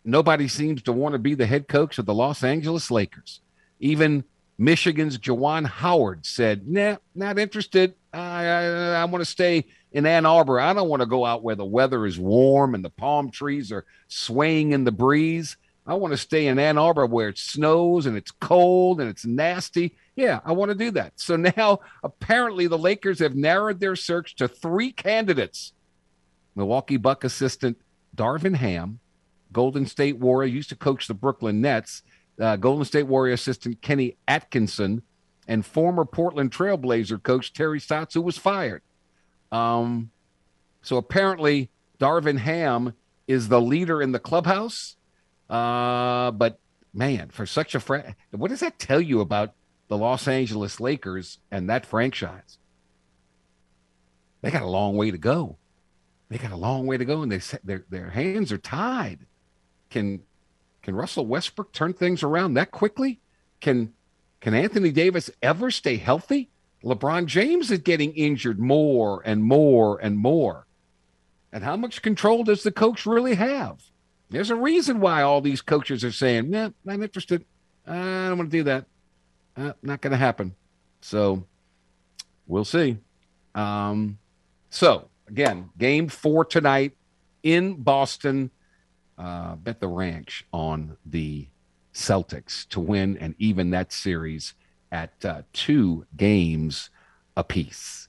nobody 0.05 0.49
seems 0.49 0.83
to 0.83 0.93
want 0.93 1.15
to 1.15 1.19
be 1.19 1.35
the 1.35 1.47
head 1.47 1.69
coach 1.69 1.99
of 1.99 2.07
the 2.07 2.15
Los 2.15 2.45
Angeles 2.45 2.91
Lakers. 2.91 3.41
Even 3.81 4.25
Michigan's 4.59 5.19
Juwan 5.19 5.67
Howard 5.67 6.25
said, 6.25 6.69
"Nah, 6.69 6.97
not 7.15 7.39
interested. 7.39 7.95
I 8.13 8.45
I, 8.47 9.03
I 9.03 9.05
want 9.07 9.23
to 9.23 9.31
stay 9.31 9.65
in 9.93 10.07
Ann 10.07 10.27
Arbor. 10.27 10.61
I 10.61 10.73
don't 10.73 10.89
want 10.89 11.01
to 11.01 11.07
go 11.07 11.25
out 11.25 11.43
where 11.43 11.55
the 11.55 11.65
weather 11.65 12.07
is 12.07 12.19
warm 12.19 12.75
and 12.75 12.85
the 12.85 12.91
palm 12.91 13.31
trees 13.31 13.73
are 13.73 13.85
swaying 14.09 14.73
in 14.73 14.85
the 14.85 14.93
breeze. 14.93 15.57
I 15.87 15.95
want 15.95 16.13
to 16.13 16.19
stay 16.19 16.47
in 16.47 16.59
Ann 16.59 16.79
Arbor 16.79 17.07
where 17.07 17.29
it 17.29 17.39
snows 17.39 18.07
and 18.07 18.17
it's 18.17 18.31
cold 18.31 19.01
and 19.01 19.11
it's 19.11 19.27
nasty. 19.27 19.97
Yeah, 20.15 20.41
I 20.45 20.53
want 20.53 20.71
to 20.71 20.77
do 20.77 20.91
that. 20.93 21.15
So 21.17 21.37
now 21.57 21.81
apparently 22.03 22.67
the 22.67 22.79
Lakers 22.79 23.19
have 23.19 23.35
narrowed 23.35 23.81
their 23.81 23.97
search 23.97 24.37
to 24.37 24.49
three 24.49 24.93
candidates. 24.93 25.73
Milwaukee 26.55 26.97
Buck 26.97 27.25
assistant 27.25 27.79
Darvin 28.17 28.57
Ham, 28.57 29.01
Golden 29.53 29.87
State 29.87 30.19
Warrior, 30.19 30.49
used 30.49 30.69
to 30.71 30.77
coach 30.77 31.07
the 31.07 31.15
Brooklyn 31.15 31.61
Nets, 31.61 32.03
uh, 32.41 32.57
Golden 32.57 32.85
State 32.85 33.07
Warrior 33.07 33.35
assistant 33.35 33.81
Kenny 33.83 34.17
Atkinson, 34.29 35.03
and 35.49 35.65
former 35.67 36.05
Portland 36.05 36.53
Trailblazer 36.53 37.23
coach 37.23 37.53
Terry 37.53 37.81
Stotts, 37.81 38.15
who 38.15 38.23
was 38.23 38.39
fired. 38.39 38.83
Um, 39.51 40.11
so 40.83 40.97
apparently, 40.97 41.71
Darvin 41.99 42.39
Ham 42.39 42.95
is 43.27 43.49
the 43.49 43.61
leader 43.61 44.01
in 44.01 44.13
the 44.13 44.19
clubhouse. 44.19 44.97
Uh, 45.49 46.31
but 46.31 46.59
man, 46.95 47.29
for 47.31 47.47
such 47.47 47.75
a 47.75 47.81
friend, 47.81 48.15
what 48.31 48.51
does 48.51 48.61
that 48.61 48.79
tell 48.79 49.01
you 49.01 49.21
about 49.21 49.55
the 49.93 49.99
Los 49.99 50.27
Angeles 50.27 50.81
Lakers 50.81 51.39
and 51.51 51.69
that 51.69 51.85
franchise, 51.85 52.57
they 54.41 54.51
got 54.51 54.63
a 54.63 54.67
long 54.67 54.97
way 54.97 55.11
to 55.11 55.19
go. 55.19 55.59
They 56.33 56.39
got 56.39 56.51
a 56.51 56.57
long 56.57 56.87
way 56.87 56.97
to 56.97 57.05
go, 57.05 57.21
and 57.21 57.31
they 57.31 57.41
their 57.63 57.85
their 57.91 58.09
hands 58.09 58.53
are 58.53 58.59
tied. 58.59 59.27
Can 59.91 60.23
can 60.83 60.95
Russell 60.95 61.27
Westbrook 61.27 61.73
turn 61.73 61.93
things 61.93 62.23
around 62.23 62.55
that 62.55 62.71
quickly? 62.71 63.21
Can 63.61 63.93
can 64.41 64.55
Anthony 64.55 64.91
Davis 64.91 65.31
ever 65.43 65.71
stay 65.71 65.97
healthy? 65.97 66.49
LeBron 66.83 67.27
James 67.27 67.71
is 67.71 67.81
getting 67.81 68.13
injured 68.15 68.59
more 68.59 69.21
and 69.27 69.45
more 69.45 69.99
and 69.99 70.17
more. 70.17 70.67
And 71.53 71.63
how 71.63 71.77
much 71.77 72.01
control 72.01 72.45
does 72.45 72.63
the 72.63 72.73
coach 72.73 73.05
really 73.05 73.35
have? 73.35 73.83
There's 74.31 74.49
a 74.49 74.57
reason 74.57 75.01
why 75.01 75.21
all 75.21 75.43
these 75.43 75.61
coaches 75.61 76.03
are 76.03 76.13
saying, 76.13 76.51
"Yeah, 76.51 76.71
I'm 76.89 77.03
interested. 77.03 77.45
I 77.87 78.29
don't 78.29 78.39
want 78.39 78.51
to 78.51 78.57
do 78.57 78.63
that. 78.65 78.87
Uh, 79.55 79.75
not 79.83 80.01
going 80.01 80.13
to 80.13 80.17
happen." 80.17 80.55
So 81.03 81.45
we'll 82.47 82.65
see. 82.65 82.97
Um, 83.55 84.17
so 84.71 85.11
again, 85.33 85.71
game 85.79 86.09
four 86.09 86.45
tonight 86.45 86.93
in 87.43 87.75
Boston. 87.75 88.51
Uh, 89.17 89.57
bet 89.57 89.81
the 89.81 89.89
ranch 89.89 90.45
on 90.53 90.97
the 91.07 91.49
Celtics 91.95 92.69
to 92.69 92.81
win 92.81 93.17
and 93.17 93.35
even 93.39 93.71
that 93.71 93.93
series 93.93 94.55
at 94.91 95.13
uh, 95.25 95.43
two 95.55 96.05
games 96.17 96.91
apiece. 97.37 98.09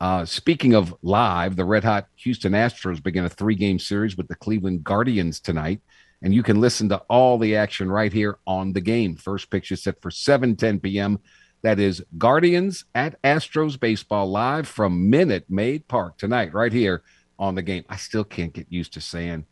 Uh, 0.00 0.24
speaking 0.26 0.74
of 0.74 0.94
live, 1.02 1.56
the 1.56 1.64
red 1.64 1.84
hot 1.84 2.06
Houston 2.16 2.52
Astros 2.52 3.02
begin 3.02 3.24
a 3.24 3.30
three 3.30 3.54
game 3.54 3.78
series 3.78 4.16
with 4.16 4.28
the 4.28 4.36
Cleveland 4.36 4.84
Guardians 4.84 5.40
tonight. 5.40 5.80
And 6.20 6.34
you 6.34 6.42
can 6.42 6.60
listen 6.60 6.88
to 6.90 6.98
all 7.08 7.38
the 7.38 7.56
action 7.56 7.90
right 7.90 8.12
here 8.12 8.38
on 8.46 8.72
the 8.72 8.80
game. 8.80 9.16
First 9.16 9.50
pitch 9.50 9.72
is 9.72 9.82
set 9.82 10.02
for 10.02 10.10
7 10.10 10.54
10 10.54 10.80
p.m. 10.80 11.18
That 11.62 11.80
is 11.80 12.04
Guardians 12.16 12.84
at 12.94 13.20
Astros 13.22 13.78
Baseball 13.80 14.30
live 14.30 14.68
from 14.68 15.10
Minute 15.10 15.46
Maid 15.48 15.88
Park 15.88 16.16
tonight, 16.16 16.54
right 16.54 16.72
here 16.72 17.02
on 17.36 17.56
the 17.56 17.62
game. 17.62 17.84
I 17.88 17.96
still 17.96 18.22
can't 18.22 18.52
get 18.52 18.66
used 18.70 18.92
to 18.92 19.00
saying 19.00 19.44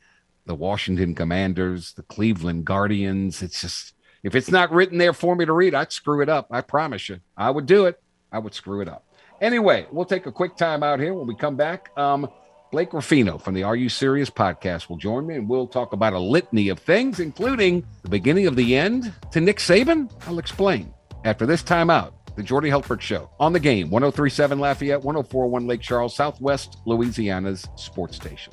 the 0.46 0.54
Washington 0.54 1.16
Commanders, 1.16 1.94
the 1.94 2.04
Cleveland 2.04 2.64
Guardians. 2.64 3.42
It's 3.42 3.60
just, 3.60 3.94
if 4.22 4.36
it's 4.36 4.52
not 4.52 4.70
written 4.70 4.98
there 4.98 5.12
for 5.12 5.34
me 5.34 5.44
to 5.46 5.52
read, 5.52 5.74
I'd 5.74 5.90
screw 5.90 6.22
it 6.22 6.28
up. 6.28 6.46
I 6.52 6.60
promise 6.60 7.08
you. 7.08 7.18
I 7.36 7.50
would 7.50 7.66
do 7.66 7.86
it. 7.86 8.00
I 8.30 8.38
would 8.38 8.54
screw 8.54 8.80
it 8.82 8.88
up. 8.88 9.04
Anyway, 9.40 9.86
we'll 9.90 10.04
take 10.04 10.26
a 10.26 10.32
quick 10.32 10.56
time 10.56 10.84
out 10.84 11.00
here. 11.00 11.12
When 11.12 11.26
we 11.26 11.34
come 11.34 11.56
back, 11.56 11.90
um, 11.98 12.28
Blake 12.70 12.92
Ruffino 12.92 13.36
from 13.36 13.54
the 13.54 13.64
Are 13.64 13.76
You 13.76 13.88
Serious 13.88 14.30
podcast 14.30 14.88
will 14.88 14.96
join 14.96 15.26
me, 15.26 15.34
and 15.34 15.48
we'll 15.48 15.66
talk 15.66 15.92
about 15.92 16.12
a 16.12 16.18
litany 16.20 16.68
of 16.68 16.78
things, 16.78 17.18
including 17.18 17.84
the 18.02 18.08
beginning 18.08 18.46
of 18.46 18.54
the 18.54 18.76
end 18.76 19.12
to 19.32 19.40
Nick 19.40 19.58
Saban. 19.58 20.08
I'll 20.28 20.38
explain 20.38 20.92
after 21.26 21.44
this 21.44 21.62
timeout. 21.62 22.12
The 22.36 22.42
Jordy 22.42 22.68
Hultberg 22.68 23.00
Show 23.00 23.30
on 23.40 23.52
the 23.52 23.60
game, 23.60 23.90
1037 23.90 24.58
Lafayette, 24.58 25.02
1041 25.02 25.66
Lake 25.66 25.80
Charles, 25.80 26.14
Southwest 26.14 26.78
Louisiana's 26.84 27.66
sports 27.76 28.16
station. 28.16 28.52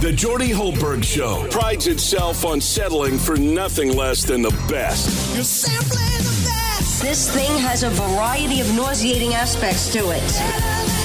The 0.00 0.12
Jordy 0.14 0.50
Hultberg 0.50 1.02
Show 1.02 1.48
prides 1.50 1.86
itself 1.86 2.44
on 2.44 2.60
settling 2.60 3.18
for 3.18 3.36
nothing 3.36 3.96
less 3.96 4.22
than 4.22 4.42
the 4.42 4.50
best. 4.68 5.34
You're 5.34 5.44
simply 5.44 5.96
the 5.96 6.44
best. 6.46 7.02
This 7.02 7.34
thing 7.34 7.58
has 7.58 7.82
a 7.82 7.90
variety 7.90 8.60
of 8.60 8.72
nauseating 8.76 9.34
aspects 9.34 9.92
to 9.94 10.10
it. 10.10 10.97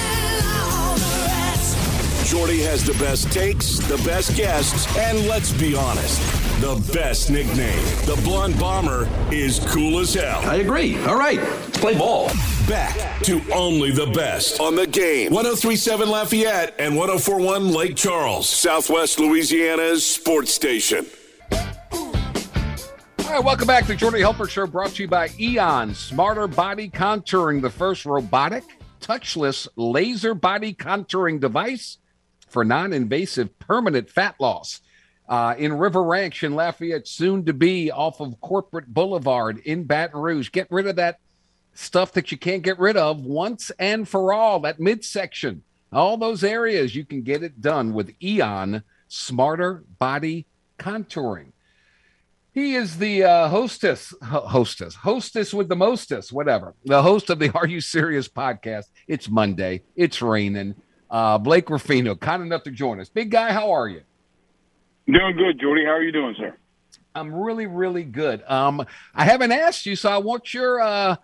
Jordy 2.34 2.64
has 2.64 2.84
the 2.84 2.94
best 2.94 3.32
takes, 3.32 3.78
the 3.78 3.98
best 3.98 4.36
guests, 4.36 4.88
and 4.98 5.28
let's 5.28 5.52
be 5.54 5.76
honest, 5.76 6.20
the 6.62 6.84
best 6.92 7.30
nickname. 7.30 7.86
The 8.08 8.20
Blonde 8.24 8.60
Bomber 8.60 9.08
is 9.32 9.60
cool 9.68 10.00
as 10.00 10.16
hell. 10.16 10.40
I 10.40 10.56
agree. 10.56 10.98
All 11.04 11.16
right, 11.16 11.38
let's 11.38 11.78
play 11.78 11.96
ball. 11.96 12.32
Back 12.68 13.22
to 13.26 13.40
only 13.54 13.92
the 13.92 14.08
best 14.08 14.60
on 14.60 14.76
the 14.76 14.88
game. 14.88 15.32
1037 15.32 16.10
Lafayette 16.10 16.74
and 16.80 16.96
1041 16.96 17.72
Lake 17.72 17.96
Charles, 17.96 18.50
Southwest 18.50 19.20
Louisiana's 19.20 20.04
sports 20.04 20.52
station. 20.52 21.06
All 21.52 21.60
right, 23.30 23.44
welcome 23.44 23.68
back 23.68 23.86
to 23.86 23.96
Jordy 23.96 24.22
Hultberg 24.22 24.50
Show, 24.50 24.66
brought 24.66 24.96
to 24.96 25.04
you 25.04 25.08
by 25.08 25.30
Eon 25.40 25.94
Smarter 25.94 26.48
Body 26.48 26.90
Contouring, 26.90 27.62
the 27.62 27.70
first 27.70 28.08
robotic, 28.08 28.64
touchless 29.02 29.68
laser 29.76 30.34
body 30.34 30.74
contouring 30.74 31.40
device 31.40 32.00
for 32.54 32.64
non 32.64 32.94
invasive 32.94 33.58
permanent 33.60 34.10
fat 34.10 34.36
loss. 34.40 34.80
Uh, 35.28 35.56
in 35.58 35.74
River 35.74 36.04
Ranch 36.04 36.44
in 36.44 36.54
Lafayette, 36.54 37.08
soon 37.08 37.46
to 37.46 37.54
be 37.54 37.90
off 37.90 38.20
of 38.20 38.40
Corporate 38.42 38.94
Boulevard 38.94 39.60
in 39.60 39.86
Baton 39.86 40.20
Rouge. 40.20 40.52
Get 40.52 40.68
rid 40.70 40.86
of 40.86 40.98
that 40.98 41.18
stuff 41.74 42.12
that 42.14 42.32
you 42.32 42.38
can't 42.38 42.62
get 42.62 42.78
rid 42.78 42.98
of 42.98 43.24
once 43.24 43.72
and 43.80 44.08
for 44.08 44.34
all, 44.34 44.60
that 44.60 44.82
midsection, 44.82 45.64
all 45.94 46.18
those 46.18 46.44
areas. 46.44 46.94
You 46.94 47.06
can 47.06 47.22
get 47.22 47.42
it 47.42 47.62
done 47.62 47.94
with 47.94 48.14
Eon 48.22 48.84
Smarter 49.08 49.86
Body 49.98 50.46
Contouring. 50.78 51.54
He 52.54 52.76
is 52.76 52.98
the 52.98 53.24
uh, 53.24 53.48
hostess, 53.48 54.14
hostess, 54.22 54.94
hostess 54.94 55.54
with 55.54 55.70
the 55.70 55.76
mostess, 55.76 56.32
whatever. 56.32 56.76
The 56.86 57.02
host 57.02 57.30
of 57.30 57.40
the 57.40 57.50
Are 57.52 57.66
You 57.66 57.82
Serious 57.82 58.28
podcast. 58.28 58.86
It's 59.08 59.30
Monday. 59.30 59.82
It's 59.96 60.22
raining. 60.22 60.76
Uh, 61.14 61.38
Blake 61.38 61.70
Ruffino, 61.70 62.16
kind 62.16 62.42
enough 62.42 62.64
to 62.64 62.72
join 62.72 63.00
us. 63.00 63.08
Big 63.08 63.30
guy, 63.30 63.54
how 63.54 63.72
are 63.72 63.88
you? 63.88 64.02
Doing 65.06 65.38
good, 65.38 65.60
Jordy. 65.62 65.86
How 65.86 65.92
are 65.92 66.02
you 66.02 66.12
doing, 66.12 66.34
sir? 66.40 66.58
I'm 67.14 67.32
really, 67.32 67.68
really 67.68 68.04
good. 68.04 68.42
Um, 68.48 68.84
I 69.14 69.24
haven't 69.24 69.52
asked 69.52 69.86
you, 69.86 69.96
so 69.96 70.10
I 70.10 70.18
want 70.18 70.56
your 70.56 70.82
uh, 70.82 71.18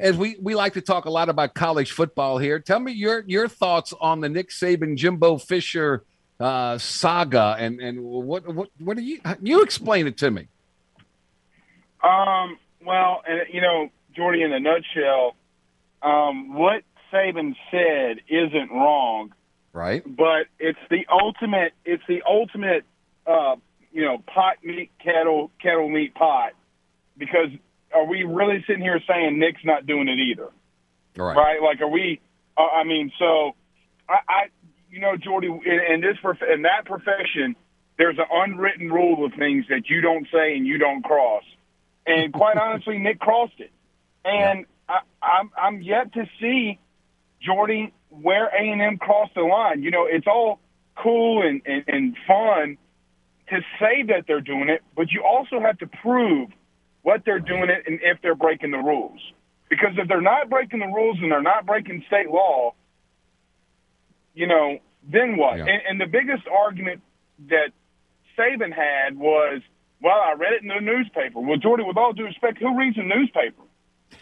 as 0.00 0.16
we 0.16 0.36
we 0.42 0.56
like 0.56 0.72
to 0.72 0.80
talk 0.80 1.04
a 1.04 1.10
lot 1.10 1.28
about 1.28 1.54
college 1.54 1.92
football 1.92 2.38
here. 2.38 2.58
Tell 2.58 2.80
me 2.80 2.90
your 2.90 3.22
your 3.28 3.46
thoughts 3.46 3.94
on 4.00 4.20
the 4.20 4.28
Nick 4.28 4.48
Saban, 4.48 4.96
Jimbo 4.96 5.38
Fisher 5.38 6.02
uh, 6.40 6.76
saga, 6.78 7.54
and 7.56 7.80
and 7.80 8.02
what 8.02 8.52
what 8.52 8.70
what 8.80 8.96
do 8.96 9.04
you 9.04 9.20
you 9.40 9.62
explain 9.62 10.08
it 10.08 10.16
to 10.18 10.30
me? 10.32 10.48
Um. 12.02 12.58
Well, 12.84 13.22
and 13.28 13.42
you 13.52 13.60
know, 13.60 13.90
Jordy, 14.16 14.42
in 14.42 14.52
a 14.52 14.58
nutshell, 14.58 15.36
um, 16.02 16.54
what 16.54 16.82
Saban 17.12 17.54
said 17.70 18.20
isn't 18.28 18.70
wrong, 18.70 19.32
right? 19.76 20.02
But 20.04 20.46
it's 20.58 20.78
the 20.90 21.06
ultimate. 21.10 21.72
It's 21.84 22.02
the 22.08 22.22
ultimate. 22.26 22.84
Uh, 23.26 23.56
you 23.92 24.04
know, 24.04 24.18
pot 24.18 24.56
meet, 24.62 24.90
kettle, 25.02 25.50
kettle 25.60 25.88
meet 25.88 26.14
pot. 26.14 26.52
Because 27.16 27.48
are 27.94 28.04
we 28.04 28.24
really 28.24 28.62
sitting 28.66 28.82
here 28.82 29.00
saying 29.08 29.38
Nick's 29.38 29.64
not 29.64 29.86
doing 29.86 30.08
it 30.08 30.18
either? 30.18 30.50
Right. 31.16 31.36
Right. 31.36 31.62
Like, 31.62 31.80
are 31.80 31.88
we? 31.88 32.20
Uh, 32.58 32.62
I 32.62 32.84
mean, 32.84 33.10
so 33.18 33.54
I, 34.08 34.18
I 34.28 34.42
you 34.90 35.00
know, 35.00 35.16
Jordy, 35.16 35.48
in, 35.48 35.80
in 35.94 36.00
this 36.00 36.16
prof- 36.20 36.42
in 36.42 36.62
that 36.62 36.84
profession, 36.84 37.56
there's 37.98 38.18
an 38.18 38.26
unwritten 38.30 38.90
rule 38.90 39.24
of 39.24 39.32
things 39.34 39.64
that 39.70 39.88
you 39.88 40.00
don't 40.00 40.26
say 40.32 40.56
and 40.56 40.66
you 40.66 40.78
don't 40.78 41.02
cross. 41.02 41.44
And 42.06 42.32
quite 42.32 42.56
honestly, 42.60 42.98
Nick 42.98 43.18
crossed 43.18 43.58
it. 43.58 43.70
And 44.24 44.66
yeah. 44.88 44.96
I, 45.22 45.26
I'm 45.26 45.50
I'm 45.56 45.82
yet 45.82 46.12
to 46.14 46.26
see 46.40 46.78
Jordy, 47.40 47.92
where 48.10 48.46
A 48.46 48.70
and 48.70 48.80
M 48.80 48.98
crossed 48.98 49.34
the 49.34 49.42
line. 49.42 49.82
You 49.82 49.90
know, 49.90 50.06
it's 50.08 50.26
all 50.26 50.60
cool 50.96 51.46
and, 51.46 51.62
and, 51.66 51.84
and 51.86 52.16
fun 52.26 52.78
to 53.48 53.60
say 53.78 54.02
that 54.08 54.24
they're 54.26 54.40
doing 54.40 54.68
it, 54.68 54.82
but 54.96 55.12
you 55.12 55.22
also 55.22 55.60
have 55.60 55.78
to 55.78 55.86
prove 55.86 56.50
what 57.02 57.22
they're 57.24 57.38
doing 57.38 57.70
it 57.70 57.84
and 57.86 58.00
if 58.02 58.20
they're 58.22 58.34
breaking 58.34 58.72
the 58.72 58.78
rules. 58.78 59.20
Because 59.68 59.92
if 59.96 60.08
they're 60.08 60.20
not 60.20 60.50
breaking 60.50 60.80
the 60.80 60.86
rules 60.86 61.18
and 61.20 61.30
they're 61.30 61.42
not 61.42 61.66
breaking 61.66 62.02
state 62.06 62.30
law, 62.30 62.74
you 64.34 64.46
know, 64.46 64.78
then 65.08 65.36
what? 65.36 65.58
Yeah. 65.58 65.66
And, 65.66 65.82
and 65.88 66.00
the 66.00 66.06
biggest 66.06 66.42
argument 66.48 67.02
that 67.48 67.70
Saban 68.36 68.72
had 68.72 69.16
was, 69.16 69.62
well, 70.02 70.20
I 70.24 70.32
read 70.32 70.52
it 70.52 70.62
in 70.62 70.68
the 70.68 70.80
newspaper. 70.80 71.40
Well, 71.40 71.56
Jordy, 71.56 71.84
with 71.84 71.96
all 71.96 72.12
due 72.12 72.24
respect, 72.24 72.58
who 72.58 72.76
reads 72.76 72.98
a 72.98 73.02
newspaper? 73.02 73.62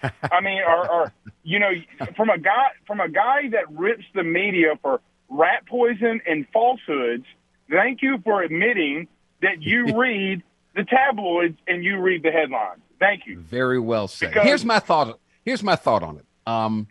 I 0.03 0.41
mean, 0.41 0.61
or, 0.67 0.91
or 0.91 1.13
you 1.43 1.59
know, 1.59 1.71
from 2.17 2.31
a 2.31 2.39
guy 2.39 2.69
from 2.87 3.01
a 3.01 3.09
guy 3.09 3.49
that 3.51 3.71
rips 3.71 4.05
the 4.15 4.23
media 4.23 4.79
for 4.83 5.01
rat 5.29 5.67
poison 5.67 6.21
and 6.27 6.47
falsehoods. 6.53 7.25
Thank 7.71 8.03
you 8.03 8.19
for 8.25 8.43
admitting 8.43 9.09
that 9.43 9.63
you 9.63 9.97
read 9.99 10.43
the 10.75 10.85
tabloids 10.85 11.57
and 11.67 11.85
you 11.85 11.99
read 11.99 12.23
the 12.23 12.31
headlines. 12.31 12.81
Thank 12.99 13.27
you. 13.27 13.39
Very 13.39 13.79
well 13.79 14.09
said. 14.09 14.31
Because- 14.31 14.45
here's 14.47 14.65
my 14.65 14.79
thought. 14.79 15.19
Here's 15.45 15.63
my 15.63 15.77
thought 15.77 16.03
on 16.03 16.17
it. 16.19 16.25
Um, 16.47 16.87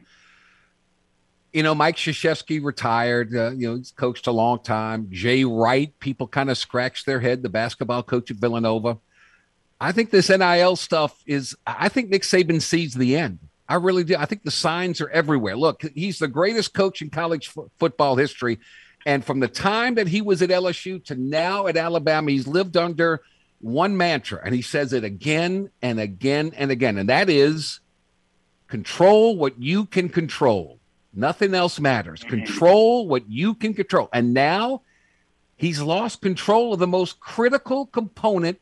you 1.54 1.62
know, 1.62 1.76
Mike 1.76 1.98
Krzyzewski 1.98 2.64
retired. 2.64 3.36
Uh, 3.36 3.52
you 3.52 3.70
know, 3.70 3.76
he's 3.78 3.92
coached 3.92 4.26
a 4.28 4.32
long 4.32 4.60
time. 4.60 5.08
Jay 5.12 5.44
Wright, 5.44 5.94
people 6.00 6.28
kind 6.28 6.50
of 6.50 6.58
scratch 6.58 7.06
their 7.06 7.20
head. 7.20 7.44
The 7.44 7.50
basketball 7.50 8.04
coach 8.04 8.32
at 8.32 8.38
Villanova. 8.38 8.98
I 9.80 9.92
think 9.92 10.12
this 10.12 10.30
NIL 10.30 10.76
stuff 10.76 11.22
is. 11.26 11.56
I 11.66 11.90
think 11.90 12.10
Nick 12.10 12.24
Saban 12.24 12.62
sees 12.62 12.94
the 12.94 13.16
end. 13.18 13.40
I 13.68 13.76
really 13.76 14.04
do. 14.04 14.16
I 14.18 14.26
think 14.26 14.44
the 14.44 14.52
signs 14.52 15.02
are 15.02 15.10
everywhere. 15.10 15.56
Look, 15.56 15.84
he's 15.96 16.20
the 16.20 16.28
greatest 16.28 16.74
coach 16.74 17.02
in 17.02 17.10
college 17.10 17.50
fo- 17.50 17.70
football 17.80 18.16
history, 18.16 18.60
and 19.06 19.24
from 19.26 19.40
the 19.40 19.48
time 19.48 19.96
that 19.96 20.08
he 20.08 20.22
was 20.22 20.42
at 20.42 20.50
LSU 20.50 21.04
to 21.06 21.16
now 21.16 21.68
at 21.68 21.78
Alabama, 21.78 22.32
he's 22.32 22.48
lived 22.48 22.78
under 22.78 23.22
one 23.60 23.96
mantra, 23.96 24.42
and 24.44 24.54
he 24.54 24.62
says 24.62 24.94
it 24.94 25.04
again 25.04 25.70
and 25.82 26.00
again 26.00 26.54
and 26.56 26.72
again, 26.72 26.98
and 26.98 27.10
that 27.10 27.30
is 27.30 27.80
control 28.68 29.38
what 29.38 29.62
you 29.62 29.86
can 29.86 30.10
control. 30.10 30.80
Nothing 31.14 31.54
else 31.54 31.80
matters. 31.80 32.22
Mm-hmm. 32.22 32.30
Control 32.30 33.08
what 33.08 33.30
you 33.30 33.54
can 33.54 33.74
control. 33.74 34.10
And 34.12 34.34
now 34.34 34.82
he's 35.56 35.82
lost 35.82 36.22
control 36.22 36.74
of 36.74 36.80
the 36.80 36.88
most 36.88 37.20
critical 37.20 37.86
component 37.86 38.60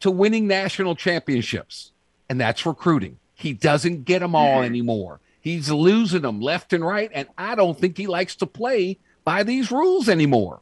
to 0.00 0.10
winning 0.10 0.46
national 0.46 0.96
championships, 0.96 1.92
and 2.28 2.40
that's 2.40 2.66
recruiting. 2.66 3.18
He 3.34 3.52
doesn't 3.52 4.04
get 4.04 4.18
them 4.18 4.34
all 4.34 4.56
mm-hmm. 4.56 4.64
anymore. 4.64 5.20
He's 5.40 5.70
losing 5.70 6.22
them 6.22 6.40
left 6.40 6.72
and 6.72 6.84
right, 6.84 7.10
and 7.12 7.28
I 7.38 7.54
don't 7.54 7.78
think 7.78 7.96
he 7.96 8.06
likes 8.06 8.36
to 8.36 8.46
play 8.46 8.98
by 9.24 9.42
these 9.42 9.70
rules 9.70 10.08
anymore. 10.08 10.60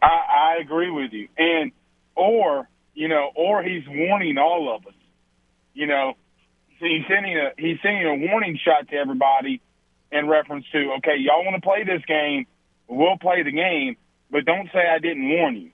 I, 0.00 0.56
I 0.56 0.60
agree 0.60 0.90
with 0.90 1.12
you. 1.12 1.28
And 1.36 1.72
or 2.14 2.68
you 2.94 3.08
know, 3.08 3.30
or 3.34 3.62
he's 3.62 3.82
warning 3.88 4.38
all 4.38 4.74
of 4.74 4.86
us. 4.86 4.94
You 5.74 5.86
know, 5.86 6.14
he's 6.78 7.02
sending 7.08 7.36
a 7.36 7.50
he's 7.58 7.78
sending 7.82 8.06
a 8.06 8.30
warning 8.30 8.58
shot 8.64 8.88
to 8.88 8.96
everybody 8.96 9.60
in 10.12 10.28
reference 10.28 10.64
to 10.72 10.92
okay, 10.98 11.16
y'all 11.18 11.44
want 11.44 11.56
to 11.56 11.60
play 11.60 11.84
this 11.84 12.04
game, 12.06 12.46
we'll 12.88 13.18
play 13.18 13.42
the 13.42 13.52
game, 13.52 13.96
but 14.30 14.44
don't 14.44 14.68
say 14.72 14.86
I 14.88 14.98
didn't 14.98 15.28
warn 15.28 15.56
you. 15.56 15.70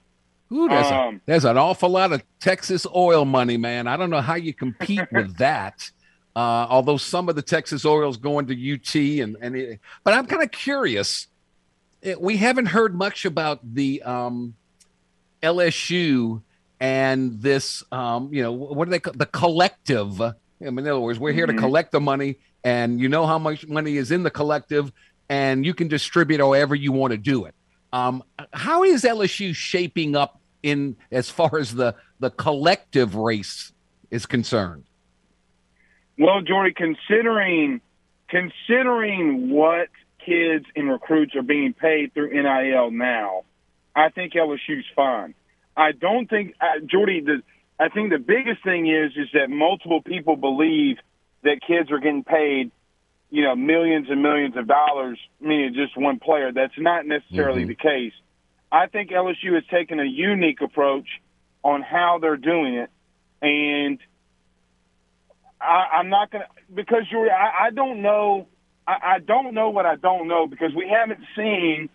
Ooh, 0.52 0.68
there's, 0.68 0.86
Um, 0.86 1.16
a, 1.16 1.20
there's 1.27 1.44
an 1.44 1.56
awful 1.56 1.89
lot 1.90 2.12
of 2.12 2.22
Texas 2.40 2.86
oil 2.94 3.24
money, 3.24 3.56
man. 3.56 3.86
I 3.86 3.97
don't 3.97 4.10
know 4.10 4.20
how 4.20 4.35
you 4.35 4.52
compete 4.52 5.06
with 5.12 5.36
that. 5.39 5.90
Uh, 6.35 6.66
although 6.68 6.97
some 6.97 7.28
of 7.28 7.35
the 7.36 7.43
Texas 7.43 7.85
oil's 7.85 8.16
going 8.16 8.47
to 8.47 8.74
UT, 8.74 8.94
and 8.94 9.36
and 9.40 9.56
it, 9.56 9.81
but 10.05 10.14
I'm 10.14 10.27
kind 10.27 10.43
of 10.43 10.51
curious. 10.51 11.27
It- 12.02 12.20
we 12.20 12.36
haven't 12.36 12.66
heard 12.66 12.94
much 12.94 13.24
about 13.24 13.60
the 13.74 14.02
um, 14.02 14.55
LSU 15.43 16.43
and 16.78 17.40
this. 17.40 17.82
Um, 17.93 18.32
you 18.32 18.43
know, 18.43 18.52
what 18.52 18.85
do 18.86 18.90
they 18.90 19.01
call 19.01 19.14
the 19.14 19.27
collective? 19.27 20.20
I 20.20 20.32
mean, 20.60 20.78
in 20.81 20.89
other 20.89 21.01
words, 21.01 21.18
we're 21.18 21.32
here 21.32 21.47
to 21.47 21.52
Mhm. 21.52 21.59
collect 21.59 21.93
the 21.93 22.01
money, 22.01 22.36
and 22.64 23.01
you 23.01 23.09
know 23.09 23.27
how 23.27 23.39
much 23.39 23.66
money 23.66 23.97
is 23.97 24.10
in 24.10 24.22
the 24.22 24.31
collective, 24.31 24.93
and 25.28 25.64
you 25.64 25.74
can 25.74 25.89
distribute 25.89 26.39
however 26.39 26.74
you 26.74 26.93
want 26.93 27.12
to 27.12 27.18
do 27.18 27.44
it. 27.47 27.55
Um, 27.93 28.22
how 28.52 28.85
is 28.85 29.05
LSU 29.05 29.55
shaping 29.55 30.14
up 30.14 30.40
in 30.62 30.97
as 31.11 31.31
far 31.31 31.59
as 31.59 31.74
the 31.74 31.95
the 32.19 32.31
collective 32.31 33.15
race 33.15 33.73
is 34.11 34.27
concerned? 34.27 34.85
Well, 36.19 36.43
Jordy, 36.43 36.74
considering 36.74 37.81
considering 38.28 39.51
what 39.51 39.89
kids 40.24 40.66
and 40.77 40.89
recruits 40.91 41.35
are 41.35 41.43
being 41.43 41.73
paid 41.73 42.12
through 42.15 42.31
NIL 42.31 42.91
now, 42.91 43.43
I 43.95 44.11
think 44.11 44.35
LSU's 44.35 44.85
fine. 44.95 45.35
I 45.77 45.93
don't 45.93 46.28
think 46.28 46.55
uh, 46.61 46.81
Jordy. 46.85 47.20
The 47.20 47.43
I 47.78 47.89
think 47.89 48.11
the 48.11 48.19
biggest 48.19 48.62
thing 48.62 48.87
is 48.87 49.12
is 49.16 49.28
that 49.32 49.49
multiple 49.49 50.03
people 50.03 50.37
believe 50.37 50.99
that 51.43 51.61
kids 51.66 51.91
are 51.91 51.99
getting 51.99 52.23
paid, 52.23 52.70
you 53.31 53.43
know, 53.43 53.57
millions 53.57 54.09
and 54.11 54.23
millions 54.23 54.57
of 54.57 54.66
dollars, 54.66 55.19
meaning 55.41 55.73
just 55.74 55.97
one 55.97 56.19
player. 56.19 56.53
That's 56.53 56.78
not 56.78 57.07
necessarily 57.07 57.65
Mhm. 57.65 57.69
the 57.69 57.74
case. 57.77 58.12
I 58.72 58.86
think 58.86 59.10
LSU 59.10 59.55
has 59.55 59.64
taken 59.70 59.98
a 59.98 60.05
unique 60.05 60.60
approach 60.60 61.06
on 61.62 61.82
how 61.82 62.18
they're 62.20 62.36
doing 62.36 62.74
it, 62.74 62.90
and 63.42 63.98
I, 65.60 65.98
I'm 65.98 66.09
not 66.09 66.30
going 66.30 66.44
to 66.44 66.74
because 66.74 67.05
you're. 67.10 67.30
I, 67.30 67.66
I 67.66 67.70
don't 67.70 68.02
know. 68.02 68.47
I, 68.86 69.16
I 69.16 69.18
don't 69.18 69.55
know 69.55 69.70
what 69.70 69.86
I 69.86 69.97
don't 69.97 70.28
know 70.28 70.47
because 70.47 70.72
we 70.74 70.88
haven't 70.88 71.20
seen 71.36 71.88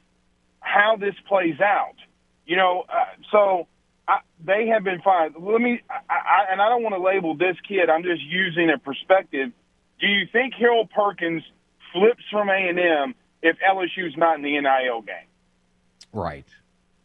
how 0.60 0.98
this 1.00 1.16
plays 1.28 1.60
out. 1.62 1.96
You 2.46 2.58
know, 2.58 2.84
uh, 2.90 3.06
so 3.32 3.68
I, 4.08 4.20
they 4.44 4.68
have 4.68 4.84
been 4.84 5.02
fine. 5.02 5.34
Let 5.40 5.62
me, 5.62 5.82
I, 5.90 6.14
I, 6.14 6.52
and 6.52 6.62
I 6.62 6.70
don't 6.70 6.84
want 6.84 6.96
to 6.96 7.02
label 7.02 7.36
this 7.36 7.56
kid. 7.68 7.90
I'm 7.90 8.04
just 8.04 8.22
using 8.22 8.70
a 8.70 8.78
perspective. 8.78 9.52
Do 10.00 10.08
you 10.08 10.28
think 10.32 10.54
Harold 10.54 10.90
Perkins 10.92 11.44
flips 11.94 12.24
from 12.32 12.50
A 12.50 12.54
and 12.54 12.80
M 12.80 13.16
if 13.42 13.58
LSU's 13.60 14.16
not 14.18 14.36
in 14.36 14.44
the 14.44 14.60
NIL 14.60 15.02
game? 15.02 15.28
Right. 16.14 16.46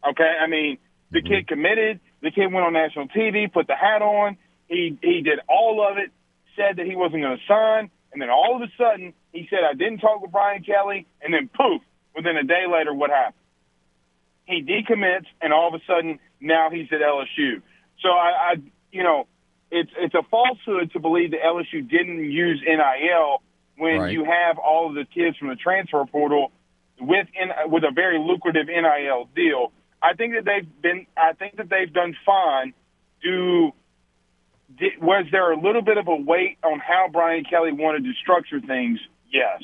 Okay, 0.09 0.33
I 0.41 0.47
mean, 0.47 0.79
the 1.11 1.19
mm-hmm. 1.19 1.29
kid 1.29 1.49
committed. 1.49 2.01
The 2.23 2.31
kid 2.31 2.53
went 2.53 2.67
on 2.67 2.73
national 2.73 3.09
TV, 3.09 3.53
put 3.53 3.67
the 3.67 3.77
hat 3.77 4.03
on. 4.03 4.37
He 4.69 4.99
he 5.03 5.23
did 5.23 5.41
all 5.49 5.87
of 5.89 5.99
it. 5.99 6.11
Said 6.57 6.77
that 6.77 6.87
he 6.87 6.97
wasn't 6.97 7.23
going 7.23 7.39
to 7.39 7.45
sign, 7.47 7.91
and 8.13 8.21
then 8.21 8.29
all 8.29 8.57
of 8.57 8.63
a 8.63 8.73
sudden 8.77 9.15
he 9.33 9.47
said, 9.49 9.61
"I 9.69 9.75
didn't 9.75 9.99
talk 9.99 10.21
with 10.21 10.33
Brian 10.33 10.63
Kelly," 10.63 11.07
and 11.23 11.33
then 11.33 11.49
poof, 11.49 11.83
within 12.15 12.37
a 12.37 12.45
day 12.45 12.65
later, 12.71 12.93
what 12.93 13.11
happened? 13.11 13.35
He 14.45 14.63
decommits, 14.63 15.27
and 15.41 15.53
all 15.53 15.69
of 15.69 15.75
a 15.75 15.85
sudden 15.87 16.19
now 16.41 16.71
he's 16.71 16.89
at 16.93 17.01
LSU. 17.01 17.63
So 18.03 18.09
I, 18.09 18.53
I 18.53 18.55
you 18.91 19.03
know, 19.03 19.27
it's 19.71 19.91
it's 19.97 20.15
a 20.15 20.23
falsehood 20.31 20.93
to 20.93 21.01
believe 21.01 21.31
that 21.31 21.41
LSU 21.43 21.89
didn't 21.89 22.31
use 22.31 22.63
NIL 22.67 23.43
when 23.77 24.01
Right. 24.01 24.13
you 24.13 24.25
have 24.25 24.59
all 24.59 24.89
of 24.89 24.95
the 24.95 25.05
kids 25.05 25.39
from 25.39 25.49
the 25.49 25.57
transfer 25.57 26.05
portal 26.05 26.53
with 27.01 27.27
in, 27.41 27.51
with 27.71 27.85
a 27.85 27.93
very 27.93 28.19
lucrative 28.19 28.67
NIL 28.67 29.29
deal. 29.35 29.73
I 30.03 30.15
think 30.15 30.35
that 30.35 30.45
they've 30.45 30.83
been. 30.83 31.07
I 31.17 31.33
think 31.35 31.57
that 31.57 31.69
they've 31.69 31.93
done 31.93 32.17
fine. 32.25 32.73
Do 33.23 33.73
did, 34.79 35.01
was 35.01 35.27
there 35.31 35.51
a 35.53 35.61
little 35.61 35.83
bit 35.83 35.99
of 35.99 36.09
a 36.09 36.17
weight 36.17 36.59
on 36.63 36.81
how 36.81 37.07
Brian 37.13 37.45
Kelly 37.45 37.73
wanted 37.73 38.05
to 38.05 38.13
structure 38.15 38.61
things? 38.61 38.99
Yes, 39.31 39.63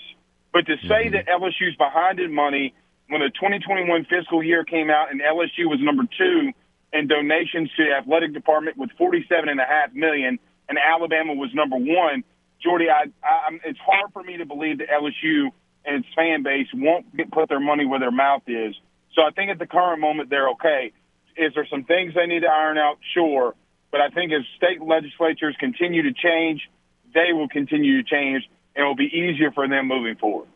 but 0.52 0.66
to 0.66 0.76
say 0.88 1.06
mm-hmm. 1.06 1.12
that 1.12 1.26
LSU's 1.26 1.76
behind 1.76 2.20
in 2.20 2.34
money 2.34 2.74
when 3.08 3.20
the 3.20 3.30
2021 3.30 4.06
fiscal 4.10 4.42
year 4.42 4.64
came 4.64 4.90
out 4.90 5.10
and 5.10 5.20
LSU 5.20 5.66
was 5.66 5.78
number 5.80 6.04
two 6.18 6.52
in 6.92 7.08
donations 7.08 7.70
to 7.76 7.84
the 7.84 7.92
athletic 7.92 8.32
department 8.32 8.76
with 8.76 8.90
47 8.98 9.48
and 9.48 9.60
a 9.60 9.64
half 9.64 9.92
million, 9.92 10.38
and 10.68 10.78
Alabama 10.78 11.34
was 11.34 11.50
number 11.54 11.76
one. 11.76 12.24
Jordy, 12.62 12.86
I, 12.88 13.04
I, 13.22 13.34
I'm- 13.44 13.60
it's 13.64 13.78
hard 13.78 14.12
for 14.12 14.22
me 14.22 14.38
to 14.38 14.46
believe 14.46 14.78
that 14.78 14.88
LSU 14.88 15.50
and 15.84 16.04
its 16.04 16.14
fan 16.14 16.42
base 16.42 16.66
won't 16.74 17.16
get, 17.16 17.30
put 17.30 17.48
their 17.48 17.60
money 17.60 17.86
where 17.86 18.00
their 18.00 18.10
mouth 18.10 18.42
is. 18.46 18.74
So 19.16 19.22
I 19.22 19.30
think 19.30 19.51
at 19.51 19.59
the 19.59 19.66
current 19.66 20.01
moment 20.01 20.30
they're 20.30 20.51
okay. 20.51 20.93
Is 21.36 21.52
there 21.55 21.66
some 21.68 21.84
things 21.84 22.14
they 22.14 22.26
need 22.26 22.40
to 22.40 22.48
iron 22.48 22.78
out? 22.78 22.98
Sure. 23.14 23.55
But 23.90 24.01
I 24.02 24.10
think 24.10 24.30
as 24.32 24.43
state 24.56 24.80
legislatures 24.80 25.56
continue 25.59 26.02
to 26.02 26.12
change, 26.12 26.68
they 27.14 27.32
will 27.32 27.48
continue 27.48 28.02
to 28.02 28.09
change, 28.09 28.48
and 28.74 28.84
it 28.84 28.86
will 28.86 28.94
be 28.94 29.06
easier 29.06 29.51
for 29.52 29.66
them 29.66 29.88
moving 29.88 30.16
forward. 30.16 30.48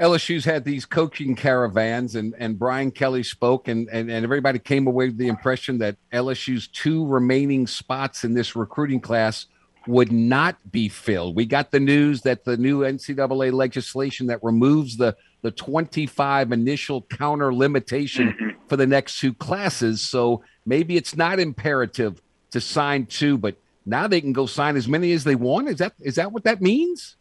LSU's 0.00 0.46
had 0.46 0.64
these 0.64 0.86
coaching 0.86 1.36
caravans, 1.36 2.14
and, 2.14 2.34
and 2.38 2.58
Brian 2.58 2.90
Kelly 2.90 3.22
spoke, 3.22 3.68
and, 3.68 3.86
and, 3.90 4.10
and 4.10 4.24
everybody 4.24 4.58
came 4.58 4.86
away 4.86 5.06
with 5.08 5.18
the 5.18 5.28
impression 5.28 5.76
that 5.78 5.96
LSU's 6.10 6.68
two 6.68 7.06
remaining 7.06 7.66
spots 7.66 8.24
in 8.24 8.32
this 8.32 8.56
recruiting 8.56 9.00
class 9.00 9.46
would 9.86 10.12
not 10.12 10.56
be 10.70 10.88
filled. 10.88 11.36
We 11.36 11.46
got 11.46 11.70
the 11.70 11.80
news 11.80 12.22
that 12.22 12.44
the 12.44 12.56
new 12.56 12.80
NCAA 12.80 13.52
legislation 13.52 14.26
that 14.26 14.42
removes 14.42 14.96
the, 14.96 15.16
the 15.42 15.50
25 15.50 16.52
initial 16.52 17.02
counter 17.02 17.52
limitation 17.54 18.32
mm-hmm. 18.32 18.48
for 18.68 18.76
the 18.76 18.86
next 18.86 19.18
two 19.20 19.32
classes. 19.34 20.02
So 20.02 20.42
maybe 20.66 20.96
it's 20.96 21.16
not 21.16 21.38
imperative 21.38 22.20
to 22.50 22.60
sign 22.60 23.06
two, 23.06 23.38
but 23.38 23.56
now 23.86 24.06
they 24.06 24.20
can 24.20 24.32
go 24.32 24.46
sign 24.46 24.76
as 24.76 24.86
many 24.86 25.12
as 25.12 25.24
they 25.24 25.34
want. 25.34 25.68
Is 25.68 25.78
that 25.78 25.94
is 26.00 26.16
that 26.16 26.32
what 26.32 26.44
that 26.44 26.60
means? 26.60 27.16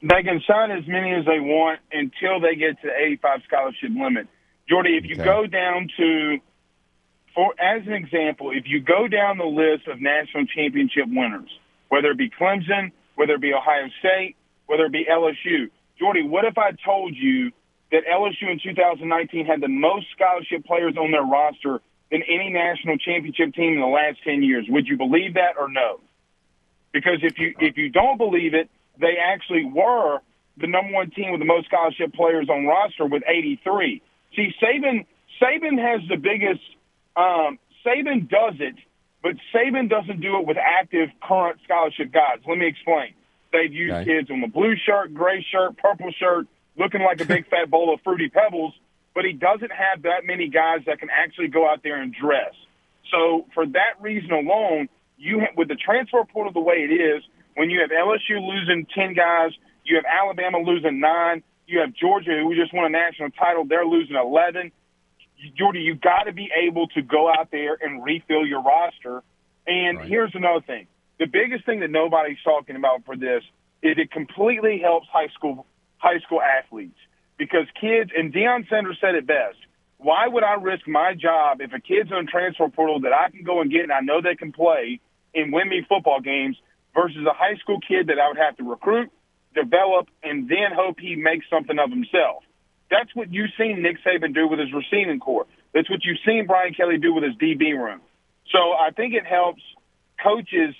They 0.00 0.22
can 0.22 0.40
sign 0.46 0.70
as 0.70 0.86
many 0.86 1.12
as 1.12 1.24
they 1.26 1.40
want 1.40 1.80
until 1.92 2.40
they 2.40 2.54
get 2.54 2.80
to 2.82 2.86
the 2.86 2.96
85 2.96 3.40
scholarship 3.46 3.90
limit. 3.94 4.28
Jordy, 4.68 4.96
if 4.96 5.04
you 5.04 5.14
Okay. 5.14 5.24
go 5.24 5.46
down 5.46 5.88
to, 5.96 6.38
for 7.34 7.54
as 7.60 7.86
an 7.86 7.92
example, 7.92 8.50
if 8.50 8.64
you 8.66 8.80
go 8.80 9.08
down 9.08 9.38
the 9.38 9.44
list 9.44 9.86
of 9.88 10.00
national 10.00 10.46
championship 10.46 11.06
winners, 11.06 11.50
whether 11.88 12.10
it 12.10 12.18
be 12.18 12.30
Clemson, 12.30 12.92
whether 13.14 13.34
it 13.34 13.40
be 13.40 13.52
Ohio 13.52 13.88
State, 14.00 14.36
whether 14.66 14.84
it 14.84 14.92
be 14.92 15.06
LSU, 15.10 15.70
Jordy, 15.98 16.22
what 16.22 16.44
if 16.44 16.58
I 16.58 16.72
told 16.84 17.14
you 17.16 17.50
that 17.90 18.02
LSU 18.06 18.50
in 18.50 18.60
2019 18.62 19.46
had 19.46 19.60
the 19.60 19.68
most 19.68 20.06
scholarship 20.14 20.64
players 20.64 20.96
on 20.96 21.10
their 21.10 21.24
roster 21.24 21.80
than 22.10 22.22
any 22.22 22.50
national 22.50 22.98
championship 22.98 23.54
team 23.54 23.74
in 23.74 23.80
the 23.80 23.86
last 23.86 24.18
10 24.24 24.42
years? 24.42 24.66
Would 24.68 24.86
you 24.86 24.96
believe 24.96 25.34
that 25.34 25.56
or 25.58 25.68
no? 25.68 26.00
Because 26.92 27.18
if 27.22 27.38
you 27.38 27.54
if 27.58 27.76
you 27.76 27.90
don't 27.90 28.16
believe 28.16 28.54
it, 28.54 28.70
they 28.98 29.16
actually 29.20 29.64
were 29.64 30.20
the 30.56 30.66
number 30.66 30.92
one 30.92 31.10
team 31.10 31.30
with 31.32 31.40
the 31.40 31.46
most 31.46 31.66
scholarship 31.66 32.12
players 32.14 32.48
on 32.48 32.66
roster 32.66 33.06
with 33.06 33.22
83. 33.26 34.02
See, 34.34 34.50
Saban 34.62 35.06
Saban 35.40 35.78
has 35.78 36.06
the 36.08 36.16
biggest. 36.16 36.60
Um, 37.18 37.58
Saban 37.84 38.28
does 38.28 38.54
it, 38.60 38.76
but 39.22 39.32
Saban 39.52 39.90
doesn't 39.90 40.20
do 40.20 40.38
it 40.38 40.46
with 40.46 40.56
active 40.56 41.08
current 41.22 41.58
scholarship 41.64 42.12
guys. 42.12 42.38
Let 42.46 42.58
me 42.58 42.66
explain. 42.66 43.14
They've 43.52 43.72
used 43.72 43.94
Okay. 43.94 44.04
kids 44.04 44.30
on 44.30 44.40
the 44.40 44.46
blue 44.46 44.76
shirt, 44.76 45.12
gray 45.14 45.44
shirt, 45.50 45.76
purple 45.78 46.12
shirt, 46.12 46.46
looking 46.76 47.02
like 47.02 47.20
a 47.20 47.24
big 47.24 47.48
fat 47.48 47.70
bowl 47.70 47.92
of 47.92 48.00
fruity 48.02 48.28
pebbles, 48.28 48.74
but 49.14 49.24
he 49.24 49.32
doesn't 49.32 49.72
have 49.72 50.02
that 50.02 50.24
many 50.24 50.48
guys 50.48 50.80
that 50.86 51.00
can 51.00 51.08
actually 51.10 51.48
go 51.48 51.68
out 51.68 51.82
there 51.82 52.00
and 52.00 52.14
dress. 52.14 52.54
So 53.10 53.46
for 53.54 53.66
that 53.66 54.00
reason 54.00 54.30
alone, 54.30 54.88
you 55.16 55.40
ha- 55.40 55.54
with 55.56 55.68
the 55.68 55.74
transfer 55.76 56.22
portal 56.24 56.52
the 56.52 56.60
way 56.60 56.76
it 56.88 56.92
is, 56.92 57.22
when 57.56 57.70
you 57.70 57.80
have 57.80 57.90
LSU 57.90 58.38
losing 58.46 58.86
ten 58.94 59.14
guys, 59.14 59.50
you 59.82 59.96
have 59.96 60.04
Alabama 60.04 60.58
losing 60.58 61.00
nine, 61.00 61.42
you 61.66 61.80
have 61.80 61.92
Georgia 61.94 62.38
who 62.42 62.54
just 62.54 62.72
won 62.72 62.84
a 62.84 62.88
national 62.90 63.30
title, 63.30 63.64
they're 63.64 63.84
losing 63.86 64.14
eleven. 64.14 64.70
Jordy, 65.56 65.80
you've 65.80 66.00
got 66.00 66.24
to 66.24 66.32
be 66.32 66.50
able 66.66 66.88
to 66.88 67.02
go 67.02 67.28
out 67.28 67.50
there 67.50 67.76
and 67.80 68.02
refill 68.02 68.46
your 68.46 68.62
roster. 68.62 69.22
And 69.66 69.98
Right. 69.98 70.08
here's 70.08 70.34
another 70.34 70.60
thing: 70.60 70.86
the 71.18 71.26
biggest 71.26 71.64
thing 71.64 71.80
that 71.80 71.90
nobody's 71.90 72.40
talking 72.42 72.76
about 72.76 73.04
for 73.04 73.16
this 73.16 73.42
is 73.82 73.96
it 73.98 74.10
completely 74.10 74.78
helps 74.78 75.08
high 75.08 75.28
school 75.28 75.66
high 75.98 76.18
school 76.20 76.40
athletes 76.40 76.98
because 77.36 77.66
kids 77.80 78.10
and 78.16 78.32
Deion 78.32 78.68
Sanders 78.68 78.98
said 79.00 79.14
it 79.14 79.26
best. 79.26 79.58
Why 79.98 80.28
would 80.28 80.44
I 80.44 80.54
risk 80.54 80.86
my 80.86 81.14
job 81.14 81.60
if 81.60 81.72
a 81.72 81.80
kid's 81.80 82.12
on 82.12 82.26
transfer 82.26 82.68
portal 82.68 83.00
that 83.00 83.12
I 83.12 83.30
can 83.30 83.42
go 83.42 83.60
and 83.60 83.70
get 83.70 83.82
and 83.82 83.92
I 83.92 84.00
know 84.00 84.20
they 84.20 84.36
can 84.36 84.52
play 84.52 85.00
and 85.34 85.52
win 85.52 85.68
me 85.68 85.84
football 85.88 86.20
games 86.20 86.56
versus 86.94 87.26
a 87.26 87.34
high 87.34 87.56
school 87.56 87.80
kid 87.80 88.06
that 88.06 88.18
I 88.18 88.28
would 88.28 88.38
have 88.38 88.56
to 88.58 88.64
recruit, 88.64 89.10
develop, 89.54 90.08
and 90.22 90.48
then 90.48 90.70
hope 90.74 90.98
he 91.00 91.16
makes 91.16 91.46
something 91.50 91.78
of 91.78 91.90
himself. 91.90 92.44
That's 92.90 93.14
what 93.14 93.32
you've 93.32 93.50
seen 93.58 93.82
Nick 93.82 93.96
Saban 94.04 94.34
do 94.34 94.48
with 94.48 94.58
his 94.58 94.68
receiving 94.72 95.20
corps. 95.20 95.46
That's 95.74 95.90
what 95.90 96.00
you've 96.04 96.18
seen 96.26 96.46
Brian 96.46 96.74
Kelly 96.74 96.98
do 96.98 97.14
with 97.14 97.24
his 97.24 97.34
DB 97.34 97.76
room. 97.76 98.00
So 98.52 98.58
I 98.72 98.90
think 98.96 99.14
it 99.14 99.26
helps 99.26 99.62
coaches. 100.22 100.74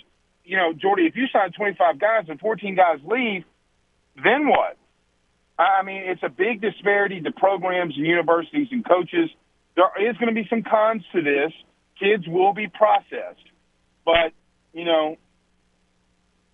You 0.44 0.56
know, 0.56 0.72
Jordy, 0.72 1.04
if 1.04 1.16
you 1.16 1.26
sign 1.32 1.52
25 1.52 2.00
guys 2.00 2.24
and 2.28 2.40
14 2.40 2.74
guys 2.74 2.98
leave, 3.04 3.44
then 4.16 4.48
what? 4.48 4.76
I 5.58 5.82
mean, 5.82 6.02
it's 6.06 6.22
a 6.22 6.28
big 6.28 6.60
disparity 6.60 7.20
to 7.20 7.32
programs 7.32 7.96
and 7.96 8.06
universities 8.06 8.68
and 8.70 8.86
coaches. 8.86 9.28
There 9.76 10.10
is 10.10 10.16
going 10.16 10.28
to 10.28 10.34
be 10.34 10.46
some 10.48 10.62
cons 10.62 11.02
to 11.12 11.22
this. 11.22 11.52
Kids 11.98 12.24
will 12.28 12.54
be 12.54 12.68
processed, 12.68 13.46
but 14.04 14.32
you 14.72 14.84
know, 14.84 15.16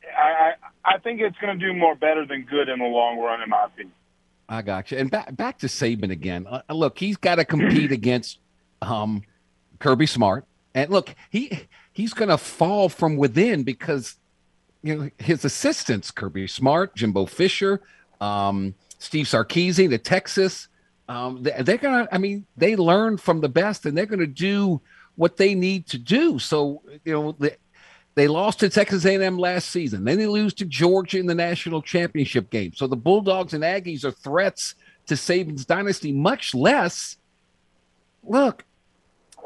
I 0.03 0.55
I, 0.85 0.95
I 0.97 0.99
think 0.99 1.21
it's 1.21 1.37
going 1.37 1.59
to 1.59 1.67
do 1.67 1.75
more 1.75 1.95
better 1.95 2.27
than 2.27 2.47
good 2.49 2.71
in 2.71 2.79
the 2.79 2.87
long 2.87 3.19
run, 3.19 3.43
in 3.43 3.51
my 3.51 3.67
opinion. 3.67 3.93
I 4.49 4.63
got 4.63 4.91
you. 4.91 4.99
And 4.99 5.11
back 5.11 5.35
back 5.37 5.59
to 5.59 5.67
Saban 5.67 6.11
again. 6.11 6.47
Uh, 6.49 6.63
look, 6.71 6.99
he's 6.99 7.17
got 7.17 7.37
to 7.37 7.45
compete 7.45 7.93
against 8.01 8.39
um, 8.83 9.23
Kirby 9.79 10.07
Smart, 10.07 10.45
and 10.75 10.91
look, 10.91 11.15
he 11.31 11.67
he's 11.93 12.13
going 12.13 12.29
to 12.29 12.39
fall 12.39 12.89
from 12.89 13.17
within 13.17 13.63
because 13.63 14.17
you 14.83 14.97
know 14.97 15.11
his 15.19 15.45
assistants, 15.45 16.11
Kirby 16.11 16.47
Smart, 16.47 16.95
Jimbo 16.95 17.27
Fisher, 17.27 17.81
um, 18.21 18.75
Steve 18.99 19.27
Sarkisian, 19.27 19.91
the 19.91 19.99
Texas. 19.99 20.69
Um, 21.09 21.43
they, 21.43 21.63
they're 21.63 21.79
gonna. 21.79 22.09
I 22.13 22.19
mean, 22.19 22.47
they 22.57 22.77
learn 22.77 23.17
from 23.17 23.41
the 23.41 23.49
best, 23.49 23.87
and 23.87 23.97
they're 23.97 24.07
going 24.07 24.21
to 24.21 24.27
do 24.27 24.81
what 25.17 25.37
they 25.37 25.55
need 25.55 25.87
to 25.89 25.99
do. 25.99 26.39
So 26.39 26.83
you 27.05 27.13
know, 27.13 27.33
the, 27.39 27.57
they 28.15 28.29
lost 28.29 28.61
to 28.61 28.69
Texas 28.69 29.05
A&M 29.05 29.39
last 29.39 29.71
season. 29.71 30.05
Then 30.05 30.19
they 30.19 30.27
lose 30.27 30.55
to 30.55 30.65
Georgia 30.65 31.19
in 31.19 31.27
the 31.27 31.35
national 31.35 31.83
championship 31.83 32.51
game. 32.51 32.73
So 32.75 32.87
the 32.87 32.97
Bulldogs 32.97 33.55
and 33.55 33.65
Aggies 33.65 34.05
are 34.05 34.13
threats 34.13 34.75
to 35.07 35.15
Saban's 35.15 35.65
dynasty, 35.65 36.13
much 36.13 36.55
less. 36.55 37.17
Look, 38.23 38.65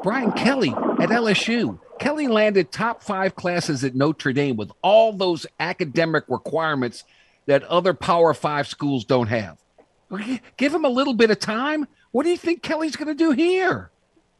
Brian 0.03 0.31
Kelly 0.31 0.69
at 0.69 1.09
LSU. 1.09 1.79
Kelly 1.99 2.27
landed 2.27 2.71
top 2.71 3.03
five 3.03 3.35
classes 3.35 3.83
at 3.83 3.95
Notre 3.95 4.31
Dame 4.31 4.55
with 4.55 4.71
all 4.81 5.11
those 5.13 5.45
academic 5.59 6.23
requirements 6.29 7.03
that 7.47 7.63
other 7.63 7.93
Power 7.93 8.33
Five 8.33 8.67
schools 8.67 9.03
don't 9.03 9.27
have. 9.27 9.57
Give 10.57 10.73
him 10.73 10.85
a 10.85 10.89
little 10.89 11.13
bit 11.13 11.31
of 11.31 11.39
time. 11.39 11.87
What 12.11 12.23
do 12.23 12.29
you 12.29 12.37
think 12.37 12.63
Kelly's 12.63 12.95
going 12.95 13.09
to 13.09 13.15
do 13.15 13.31
here? 13.31 13.91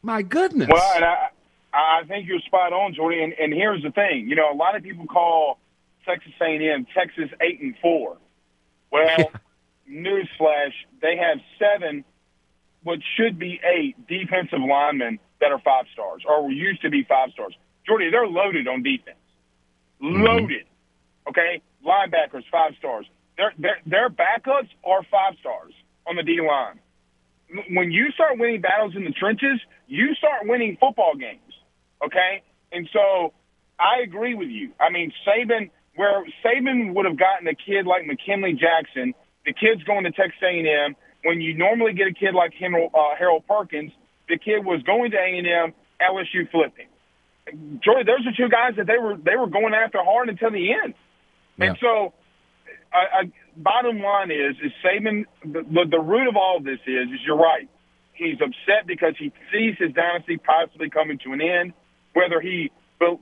My 0.02 0.22
goodness. 0.22 0.68
Well, 0.72 0.92
and 0.94 1.04
I, 1.04 1.28
I 1.72 2.02
think 2.06 2.26
you're 2.26 2.40
spot 2.40 2.72
on, 2.72 2.94
Jordy. 2.94 3.22
And, 3.22 3.32
and 3.32 3.52
here's 3.52 3.82
the 3.82 3.90
thing: 3.90 4.28
you 4.28 4.36
know, 4.36 4.52
a 4.52 4.54
lot 4.54 4.76
of 4.76 4.82
people 4.82 5.06
call 5.06 5.58
Texas 6.06 6.32
A&M 6.40 6.86
Texas 6.94 7.30
eight 7.40 7.60
and 7.60 7.74
four. 7.80 8.16
Well, 8.90 9.30
newsflash: 9.90 10.72
they 11.00 11.16
have 11.16 11.38
seven, 11.58 12.04
what 12.82 12.98
should 13.16 13.38
be 13.38 13.60
eight 13.64 14.06
defensive 14.06 14.60
linemen 14.60 15.18
that 15.40 15.52
are 15.52 15.60
five 15.60 15.86
stars 15.92 16.22
or 16.28 16.50
used 16.50 16.82
to 16.82 16.90
be 16.90 17.04
five 17.04 17.30
stars. 17.32 17.54
Jordy, 17.86 18.10
they're 18.10 18.26
loaded 18.26 18.68
on 18.68 18.82
defense. 18.82 19.16
Mm-hmm. 20.02 20.22
Loaded. 20.22 20.64
Okay, 21.28 21.62
linebackers 21.86 22.44
five 22.50 22.72
stars. 22.78 23.06
Their 23.36 23.52
their 23.58 23.78
their 23.86 24.10
backups 24.10 24.68
are 24.84 25.02
five 25.10 25.34
stars 25.40 25.72
on 26.06 26.16
the 26.16 26.22
D 26.22 26.40
line 26.40 26.80
when 27.70 27.90
you 27.90 28.10
start 28.12 28.38
winning 28.38 28.60
battles 28.60 28.94
in 28.96 29.04
the 29.04 29.10
trenches, 29.10 29.60
you 29.86 30.14
start 30.14 30.42
winning 30.44 30.76
football 30.80 31.14
games. 31.16 31.40
Okay, 32.04 32.42
and 32.72 32.88
so 32.92 33.32
I 33.78 34.02
agree 34.02 34.34
with 34.34 34.48
you. 34.48 34.72
I 34.80 34.90
mean, 34.90 35.12
Saban, 35.26 35.70
where 35.96 36.24
Saban 36.44 36.94
would 36.94 37.06
have 37.06 37.18
gotten 37.18 37.48
a 37.48 37.54
kid 37.54 37.86
like 37.86 38.06
McKinley 38.06 38.52
Jackson, 38.52 39.14
the 39.44 39.52
kid's 39.52 39.82
going 39.84 40.04
to 40.04 40.12
Texas 40.12 40.40
A&M. 40.42 40.96
When 41.24 41.40
you 41.40 41.56
normally 41.56 41.92
get 41.92 42.08
a 42.08 42.14
kid 42.14 42.34
like 42.34 42.52
Harold, 42.58 42.92
uh, 42.94 43.16
Harold 43.18 43.44
Perkins, 43.46 43.92
the 44.28 44.38
kid 44.38 44.64
was 44.64 44.82
going 44.82 45.10
to 45.10 45.16
A&M, 45.16 45.74
LSU 46.00 46.50
flipping. 46.50 46.88
Jordy, 47.82 48.04
those 48.04 48.24
are 48.26 48.36
two 48.36 48.48
guys 48.48 48.76
that 48.76 48.86
they 48.86 48.98
were 48.98 49.16
they 49.16 49.36
were 49.36 49.48
going 49.48 49.74
after 49.74 49.98
hard 50.04 50.28
until 50.28 50.50
the 50.50 50.72
end. 50.72 50.94
And 51.58 51.76
so, 51.80 52.14
I, 52.92 53.20
I, 53.20 53.32
bottom 53.56 54.00
line 54.00 54.30
is, 54.30 54.56
is 54.64 54.72
Saban. 54.84 55.24
The, 55.44 55.62
the, 55.62 55.84
the 55.90 56.00
root 56.00 56.28
of 56.28 56.36
all 56.36 56.58
of 56.58 56.64
this 56.64 56.78
is, 56.86 57.08
is 57.12 57.20
you're 57.26 57.36
right. 57.36 57.68
He's 58.12 58.40
upset 58.40 58.86
because 58.86 59.14
he 59.18 59.32
sees 59.52 59.76
his 59.78 59.92
dynasty 59.92 60.38
possibly 60.38 60.90
coming 60.90 61.18
to 61.24 61.32
an 61.32 61.40
end. 61.40 61.72
Whether 62.12 62.40
he, 62.40 62.70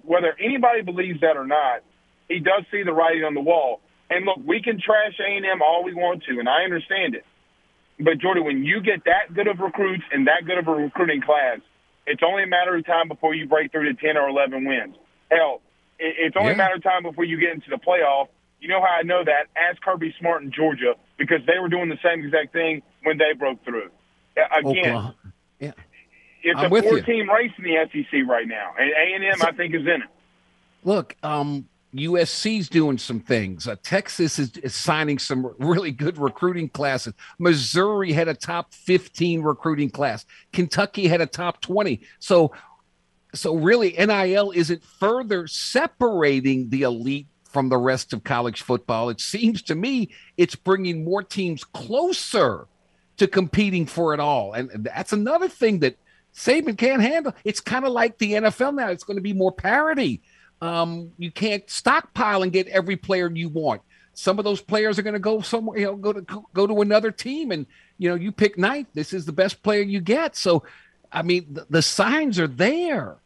whether 0.02 0.35
anybody 0.43 0.82
believes 0.82 1.20
that 1.20 1.36
or 1.36 1.47
not, 1.47 1.82
he 2.28 2.40
does 2.40 2.65
see 2.70 2.82
the 2.82 2.93
writing 2.93 3.24
on 3.24 3.35
the 3.35 3.40
wall. 3.40 3.81
And 4.10 4.24
look, 4.24 4.39
we 4.44 4.62
can 4.62 4.81
trash 4.81 5.19
A 5.20 5.36
and 5.36 5.44
M 5.44 5.60
all 5.62 5.85
we 5.85 5.94
want 5.94 6.24
to, 6.24 6.39
and 6.39 6.48
I 6.48 6.65
understand 6.65 7.15
it. 7.15 7.24
But 8.01 8.19
Jordy, 8.19 8.40
when 8.40 8.65
you 8.65 8.81
get 8.81 9.05
that 9.05 9.35
good 9.35 9.48
of 9.48 9.59
recruits 9.59 10.05
and 10.12 10.27
that 10.28 10.47
good 10.47 10.59
of 10.59 10.69
a 10.69 10.73
recruiting 10.73 11.20
class, 11.20 11.59
it's 12.06 12.23
only 12.27 12.44
a 12.44 12.47
matter 12.47 12.74
of 12.77 12.86
time 12.86 13.09
before 13.09 13.35
you 13.35 13.47
break 13.47 13.73
through 13.73 13.93
to 13.93 13.94
ten 13.94 14.16
or 14.16 14.28
eleven 14.28 14.65
wins. 14.65 14.94
Hell, 15.31 15.60
it's 15.98 16.36
only 16.36 16.51
Yeah. 16.51 16.55
a 16.55 16.56
matter 16.59 16.74
of 16.77 16.82
time 16.82 17.02
before 17.02 17.24
you 17.24 17.39
get 17.39 17.52
into 17.52 17.69
the 17.70 17.77
playoff. 17.77 18.28
You 18.60 18.69
know 18.69 18.81
how 18.81 18.97
I 18.98 19.02
know 19.02 19.23
that? 19.24 19.47
Ask 19.56 19.82
Kirby 19.82 20.15
Smart 20.19 20.43
in 20.43 20.52
Georgia 20.52 20.94
because 21.19 21.44
they 21.47 21.59
were 21.60 21.69
doing 21.69 21.89
the 21.89 21.98
same 22.02 22.24
exact 22.24 22.52
thing 22.52 22.82
when 23.02 23.19
they 23.19 23.32
broke 23.36 23.62
through. 23.65 23.90
Again, 24.36 24.65
Oklahoma. 24.65 25.15
Yeah. 25.59 25.73
It's 26.43 26.59
I'm 26.59 26.73
a 26.73 26.77
you. 26.77 26.82
four-team 26.82 27.31
race 27.31 27.52
in 27.59 27.65
the 27.65 27.77
SEC 27.93 28.28
right 28.28 28.47
now, 28.47 28.73
and 28.78 28.90
A 28.90 29.15
and 29.15 29.24
M 29.24 29.43
I 29.43 29.52
think 29.52 29.74
is 29.74 29.82
in 29.82 30.02
it. 30.02 30.09
Look, 30.85 31.16
um, 31.23 31.66
USC's 31.94 32.69
doing 32.69 32.98
some 32.98 33.20
things. 33.20 33.66
Uh, 33.66 33.77
Texas 33.82 34.39
is, 34.39 34.56
is 34.59 34.74
signing 34.74 35.19
some 35.19 35.55
really 35.59 35.90
good 35.90 36.19
recruiting 36.19 36.69
classes. 36.69 37.15
Missouri 37.39 38.12
had 38.12 38.28
a 38.28 38.35
top 38.35 38.74
15 38.74 39.43
recruiting 39.43 39.90
class. 39.90 40.27
Kentucky 40.52 41.09
had 41.09 41.20
a 41.20 41.27
top 41.27 41.60
20. 41.62 42.01
So, 42.19 42.52
so 43.35 43.56
really, 43.56 43.93
NIL 43.93 44.52
isn't 44.52 44.85
further 44.85 45.47
separating 45.47 46.69
the 46.69 46.82
elite 46.82 47.27
from 47.44 47.70
the 47.70 47.78
rest 47.78 48.12
of 48.12 48.23
college 48.23 48.62
football. 48.62 49.09
It 49.09 49.20
seems 49.20 49.62
to 49.62 49.74
me 49.74 50.10
it's 50.36 50.55
bringing 50.55 51.05
more 51.05 51.23
teams 51.23 51.65
closer 51.65 52.66
to 53.16 53.27
competing 53.27 53.86
for 53.86 54.12
it 54.12 54.20
all. 54.20 54.52
And 54.52 54.70
that's 54.85 55.12
another 55.12 55.48
thing 55.48 55.81
that 55.81 55.97
Saban 56.39 56.78
can't 56.78 57.02
handle. 57.02 57.35
It's 57.43 57.60
kind 57.60 57.85
of 57.85 57.90
like 57.90 58.19
the 58.19 58.35
NFL 58.35 58.74
now. 58.77 58.89
It's 58.89 59.02
going 59.02 59.16
to 59.16 59.23
be 59.23 59.32
more 59.32 59.51
parity. 59.51 60.23
Um, 60.62 61.10
you 61.19 61.32
can't 61.32 61.69
stockpile 61.69 62.44
and 62.44 62.52
get 62.52 62.69
every 62.69 62.97
player 62.97 63.28
you 63.28 63.48
want. 63.48 63.82
Some 64.15 64.39
of 64.39 64.44
those 64.44 64.60
players 64.60 64.98
are 64.98 65.02
going 65.02 65.15
to 65.15 65.20
go 65.20 65.40
somewhere, 65.40 65.78
you 65.78 65.86
know, 65.86 65.97
go 65.97 66.12
to 66.12 66.44
go 66.52 66.66
to 66.66 66.81
another 66.81 67.10
team, 67.10 67.51
and 67.51 67.66
you 67.98 68.09
know, 68.09 68.15
you 68.15 68.32
pick 68.32 68.56
ninth. 68.56 68.89
This 68.94 69.12
is 69.12 69.27
the 69.27 69.32
best 69.32 69.62
player 69.62 69.82
you 69.82 70.01
get. 70.01 70.36
So, 70.36 70.62
I 71.12 71.23
mean, 71.23 71.47
the, 71.52 71.66
the 71.70 71.82
signs 71.82 72.39
are 72.39 72.48
there. 72.48 73.16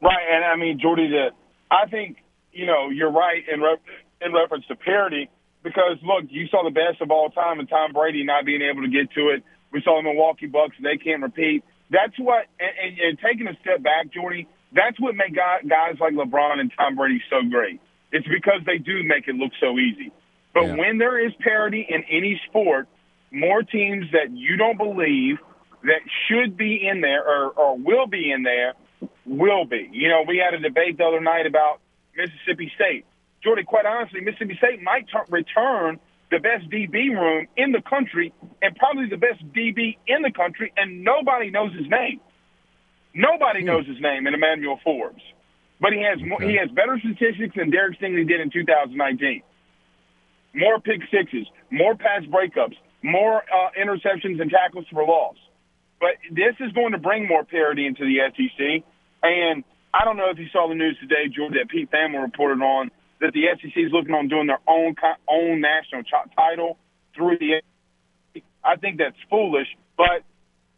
Right, 0.00 0.26
and 0.30 0.44
I 0.44 0.56
mean, 0.56 0.78
Jordy, 0.80 1.08
the 1.08 1.30
I 1.70 1.86
think 1.88 2.18
you 2.52 2.66
know 2.66 2.90
you're 2.90 3.10
right 3.10 3.42
in 3.50 3.60
re- 3.60 3.76
in 4.20 4.32
reference 4.32 4.66
to 4.66 4.76
parity 4.76 5.28
because 5.62 5.98
look, 6.02 6.24
you 6.28 6.48
saw 6.48 6.64
the 6.64 6.70
best 6.70 7.00
of 7.00 7.10
all 7.10 7.30
time 7.30 7.60
and 7.60 7.68
Tom 7.68 7.92
Brady 7.92 8.24
not 8.24 8.44
being 8.44 8.62
able 8.62 8.82
to 8.82 8.88
get 8.88 9.10
to 9.12 9.30
it. 9.30 9.42
We 9.72 9.80
saw 9.82 9.96
the 9.98 10.02
Milwaukee 10.02 10.46
Bucks; 10.46 10.76
they 10.82 10.96
can't 10.96 11.22
repeat. 11.22 11.64
That's 11.90 12.18
what, 12.18 12.46
and, 12.58 12.70
and, 12.82 12.98
and 13.00 13.18
taking 13.18 13.46
a 13.46 13.54
step 13.60 13.82
back, 13.82 14.12
Jordy, 14.12 14.48
that's 14.74 14.98
what 14.98 15.14
made 15.14 15.36
guys, 15.36 15.96
like 16.00 16.14
LeBron 16.14 16.58
and 16.58 16.72
Tom 16.76 16.96
Brady 16.96 17.20
so 17.28 17.46
great. 17.50 17.80
It's 18.12 18.26
because 18.26 18.60
they 18.64 18.78
do 18.78 19.02
make 19.04 19.28
it 19.28 19.34
look 19.34 19.52
so 19.60 19.78
easy. 19.78 20.10
But 20.54 20.64
Yeah. 20.64 20.76
when 20.76 20.98
there 20.98 21.18
is 21.18 21.32
parity 21.40 21.86
in 21.88 22.04
any 22.10 22.40
sport, 22.48 22.88
more 23.30 23.62
teams 23.62 24.06
that 24.12 24.30
you 24.30 24.56
don't 24.56 24.78
believe 24.78 25.38
that 25.82 26.00
should 26.28 26.56
be 26.56 26.86
in 26.86 27.00
there 27.00 27.22
or, 27.26 27.50
or 27.50 27.76
will 27.78 28.06
be 28.06 28.30
in 28.30 28.42
there 28.42 28.74
will 29.26 29.64
be. 29.64 29.88
You 29.92 30.08
know, 30.08 30.22
we 30.26 30.38
had 30.38 30.54
a 30.54 30.60
debate 30.60 30.98
the 30.98 31.04
other 31.04 31.20
night 31.20 31.46
about 31.46 31.80
Mississippi 32.16 32.70
State. 32.74 33.04
Jordy, 33.42 33.64
quite 33.64 33.86
honestly, 33.86 34.20
Mississippi 34.20 34.56
State 34.58 34.82
might 34.82 35.06
t- 35.08 35.18
return 35.30 35.98
the 36.32 36.40
best 36.40 36.68
DB 36.70 37.12
room 37.12 37.46
in 37.56 37.72
the 37.72 37.82
country 37.82 38.32
and 38.62 38.74
probably 38.76 39.06
the 39.08 39.18
best 39.20 39.44
DB 39.52 39.98
in 40.06 40.22
the 40.22 40.32
country, 40.32 40.72
and 40.76 41.04
nobody 41.04 41.50
knows 41.50 41.72
his 41.76 41.86
name. 41.88 42.20
Nobody 43.14 43.62
knows 43.62 43.86
his 43.86 44.00
name 44.00 44.26
in 44.26 44.32
Emmanuel 44.32 44.80
Forbes, 44.82 45.22
but 45.78 45.92
he 45.92 46.00
has 46.02 46.18
more, 46.26 46.40
he 46.40 46.56
has 46.56 46.70
better 46.70 46.98
statistics 46.98 47.54
than 47.54 47.70
Derek 47.70 48.00
Stingley 48.00 48.26
did 48.26 48.40
in 48.40 48.50
2019. 48.50 49.42
More 50.54 50.80
pick 50.80 51.02
sixes, 51.12 51.46
more 51.70 51.94
pass 51.94 52.24
breakups, 52.24 52.76
more 53.02 53.42
uh, 53.42 53.70
interceptions 53.78 54.40
and 54.40 54.50
tackles 54.50 54.86
for 54.90 55.04
loss. 55.04 55.36
But 56.00 56.16
this 56.30 56.56
is 56.60 56.72
going 56.72 56.92
to 56.92 56.98
bring 56.98 57.28
more 57.28 57.44
parity 57.44 57.86
into 57.86 58.04
the 58.04 58.18
SEC. 58.34 58.84
And 59.22 59.64
I 59.94 60.04
don't 60.04 60.16
know 60.16 60.30
if 60.30 60.38
you 60.38 60.48
saw 60.52 60.68
the 60.68 60.74
news 60.74 60.96
today, 61.00 61.28
George, 61.28 61.52
that 61.52 61.68
Pete 61.68 61.90
Thamel 61.90 62.22
reported 62.22 62.60
on 62.62 62.90
that 63.22 63.32
the 63.32 63.44
SEC 63.60 63.72
is 63.76 63.90
looking 63.92 64.14
on 64.14 64.28
doing 64.28 64.46
their 64.46 64.60
own 64.68 64.94
own 65.28 65.60
national 65.60 66.02
ch- 66.02 66.34
title 66.36 66.76
through 67.16 67.38
the. 67.38 67.62
SEC. 68.34 68.42
I 68.62 68.76
think 68.76 68.98
that's 68.98 69.16
foolish, 69.30 69.68
but 69.96 70.22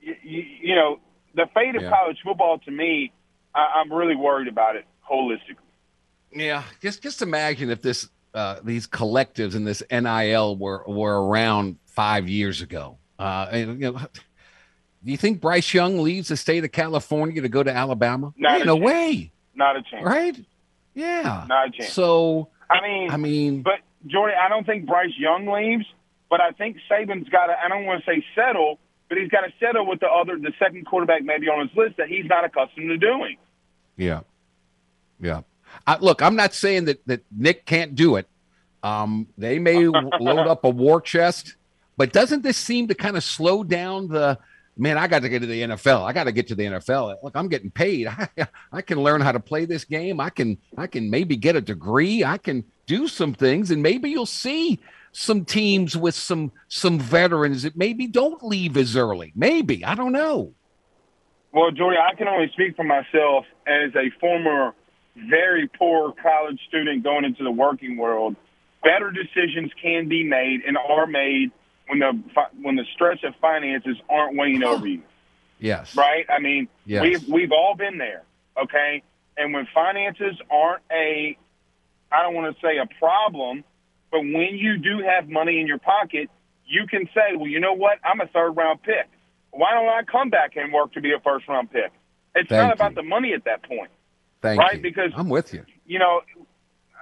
you, 0.01 0.15
you 0.61 0.75
know 0.77 1.01
the 1.35 1.47
fate 1.53 1.75
of 1.75 1.83
yeah. 1.83 1.91
college 1.91 2.19
football 2.23 2.59
to 2.61 2.71
me, 2.71 3.12
I, 3.55 3.81
I'm 3.81 3.93
really 3.93 4.16
worried 4.16 4.49
about 4.49 4.77
it 4.77 4.87
holistically. 5.11 5.57
Yeah, 6.33 6.62
just 6.81 7.03
just 7.03 7.23
imagine 7.23 7.71
if 7.71 7.83
this 7.83 8.09
uh, 8.35 8.61
these 8.62 8.87
collectives 8.87 9.55
and 9.55 9.66
this 9.66 9.83
NIL 9.91 10.57
were 10.57 10.85
were 10.87 11.27
around 11.27 11.79
five 11.87 12.29
years 12.29 12.61
ago. 12.61 12.99
Uh, 13.19 13.49
and, 13.51 13.81
you 13.81 13.93
know, 13.93 13.99
do 15.05 15.11
you 15.11 15.16
think 15.16 15.41
Bryce 15.41 15.73
Young 15.73 15.99
leaves 15.99 16.29
the 16.29 16.37
state 16.37 16.65
of 16.65 16.73
California 16.73 17.41
to 17.43 17.49
go 17.49 17.62
to 17.62 17.71
Alabama? 17.71 18.33
Not 18.37 18.59
hey, 18.59 18.65
no 18.65 18.77
chance. 18.77 18.85
way. 18.85 19.33
Not 19.55 19.77
a 19.77 19.83
chance. 19.83 20.05
Right? 20.05 20.37
Yeah. 20.95 21.47
Not 21.49 21.69
a 21.69 21.71
chance. 21.71 21.93
So 21.93 22.49
I 22.71 22.81
mean, 22.81 23.11
I 23.11 23.16
mean, 23.16 23.62
but 23.62 23.81
Jordan, 24.07 24.37
I 24.43 24.49
don't 24.49 24.65
think 24.65 24.87
Bryce 24.87 25.12
Young 25.19 25.47
leaves, 25.47 25.85
but 26.31 26.41
I 26.41 26.53
think 26.53 26.77
Saban's 26.91 27.29
got 27.29 27.47
to. 27.47 27.55
I 27.62 27.69
don't 27.69 27.85
want 27.85 28.05
to 28.05 28.11
say 28.11 28.25
settle, 28.35 28.79
but 29.09 29.19
he's 29.19 29.29
got 29.29 29.43
to 29.43 29.53
settle 29.61 29.87
with 29.87 30.01
the 30.01 30.09
other, 30.09 30.39
the 30.39 30.53
second 30.59 30.87
quarterback 30.87 31.23
maybe 31.23 31.49
on 31.49 31.66
his 31.66 31.77
list 31.77 31.97
that 31.99 32.09
he's 32.09 32.27
not 32.27 32.45
accustomed 32.45 32.89
to 32.89 32.97
doing. 32.97 33.37
Yeah. 33.97 34.21
Yeah. 35.21 35.43
I, 35.87 35.99
look, 35.99 36.23
I'm 36.23 36.37
not 36.37 36.55
saying 36.55 36.87
that 36.87 37.07
that 37.07 37.23
Nick 37.37 37.66
can't 37.66 37.95
do 37.95 38.16
it. 38.16 38.29
Um, 38.83 39.27
they 39.39 39.59
may 39.59 39.87
load 40.21 40.47
up 40.47 40.65
a 40.65 40.71
war 40.71 41.01
chest, 41.01 41.57
but 41.97 42.12
doesn't 42.12 42.43
this 42.43 42.57
seem 42.57 42.89
to 42.89 42.95
kind 42.95 43.16
of 43.16 43.25
slow 43.25 43.65
down 43.65 44.09
the? 44.09 44.39
Man, 44.76 44.98
I 44.98 45.06
got 45.06 45.22
to 45.22 45.28
get 45.28 45.40
to 45.40 45.46
the 45.46 45.62
NFL. 45.62 46.02
I 46.02 46.12
got 46.12 46.24
to 46.24 46.32
get 46.32 46.48
to 46.48 46.55
the 46.55 46.64
NFL. 46.64 47.16
Look, 47.22 47.36
I'm 47.36 47.48
getting 47.48 47.70
paid. 47.70 48.06
I, 48.09 48.28
I 48.72 48.82
can 48.82 49.01
learn 49.02 49.20
how 49.20 49.32
to 49.32 49.40
play 49.40 49.64
this 49.64 49.84
game. 49.84 50.20
I 50.20 50.30
can 50.30 50.59
I 50.76 50.86
can 50.86 51.10
maybe 51.10 51.36
get 51.36 51.56
a 51.56 51.60
degree. 51.60 52.24
I 52.24 52.38
can 52.38 52.64
do 52.86 53.09
some 53.09 53.34
things, 53.34 53.70
and 53.70 53.82
maybe 53.82 54.10
you'll 54.10 54.26
see 54.26 54.80
some 55.12 55.44
teams 55.44 55.96
with 55.96 56.14
some 56.14 56.52
some 56.68 56.98
veterans 56.98 57.62
that 57.62 57.76
maybe 57.76 58.06
don't 58.06 58.42
leave 58.42 58.76
as 58.76 58.96
early. 58.96 59.32
Maybe 59.36 59.84
I 59.84 59.94
don't 59.94 60.12
know. 60.12 60.52
Well, 61.52 61.70
Jordy, 61.70 61.98
I 61.98 62.16
can 62.16 62.26
only 62.26 62.51
speak 62.52 62.74
for 62.74 62.82
myself 62.82 63.44
as 63.66 63.94
a 63.94 64.10
former 64.18 64.74
very 65.16 65.68
poor 65.68 66.12
college 66.20 66.59
student 66.68 67.05
going 67.05 67.24
into 67.24 67.44
the 67.44 67.51
working 67.51 67.96
world, 67.96 68.36
better 68.82 69.10
decisions 69.10 69.70
can 69.80 70.09
be 70.09 70.24
made 70.24 70.62
and 70.66 70.76
are 70.76 71.06
made 71.06 71.52
when 71.89 71.98
the 71.98 72.23
when 72.61 72.77
the 72.77 72.85
stress 72.94 73.19
of 73.24 73.35
finances 73.40 73.97
aren't 74.09 74.36
weighing 74.36 74.62
over 74.62 74.86
you. 74.86 75.02
Yes. 75.59 75.97
Right. 75.97 76.27
I 76.28 76.40
mean, 76.40 76.69
yes. 76.85 77.02
we've 77.02 77.28
we've 77.28 77.52
all 77.52 77.74
been 77.77 77.98
there. 77.98 78.23
Okay. 78.61 79.02
And 79.36 79.52
when 79.52 79.66
finances 79.74 80.36
aren't 80.51 80.82
a, 80.93 81.36
I 82.12 82.23
don't 82.23 82.35
want 82.35 82.55
to 82.55 82.61
say 82.61 82.78
a 82.78 82.86
problem, 82.98 83.65
but 84.11 84.20
when 84.20 84.51
you 84.52 84.78
do 84.78 85.02
have 85.05 85.28
money 85.28 85.61
in 85.61 85.66
your 85.66 85.78
pocket, 85.78 86.31
you 86.66 86.86
can 86.86 87.09
say, 87.15 87.36
well, 87.36 87.48
you 87.48 87.61
know 87.61 87.73
what? 87.73 87.98
I'm 88.05 88.20
a 88.20 88.27
third 88.27 88.52
round 88.52 88.82
pick. 88.82 89.09
Why 89.51 89.73
don't 89.73 89.89
I 89.89 90.02
come 90.05 90.31
back 90.31 90.56
and 90.56 90.73
work 90.73 90.93
to 90.93 91.01
be 91.01 91.12
a 91.12 91.20
first 91.20 91.48
round 91.48 91.70
pick? 91.70 91.93
It's 92.35 92.48
Thank 92.48 92.62
not 92.62 92.74
about 92.74 92.94
the 92.94 93.02
money 93.02 93.32
at 93.32 93.44
that 93.44 93.62
point. 93.65 93.90
Thank 94.43 94.61
right? 94.61 94.77
you. 94.77 94.82
Because 94.82 95.11
I'm 95.16 95.28
with 95.28 95.52
you. 95.55 95.65
You 95.86 95.98
know, 95.98 96.23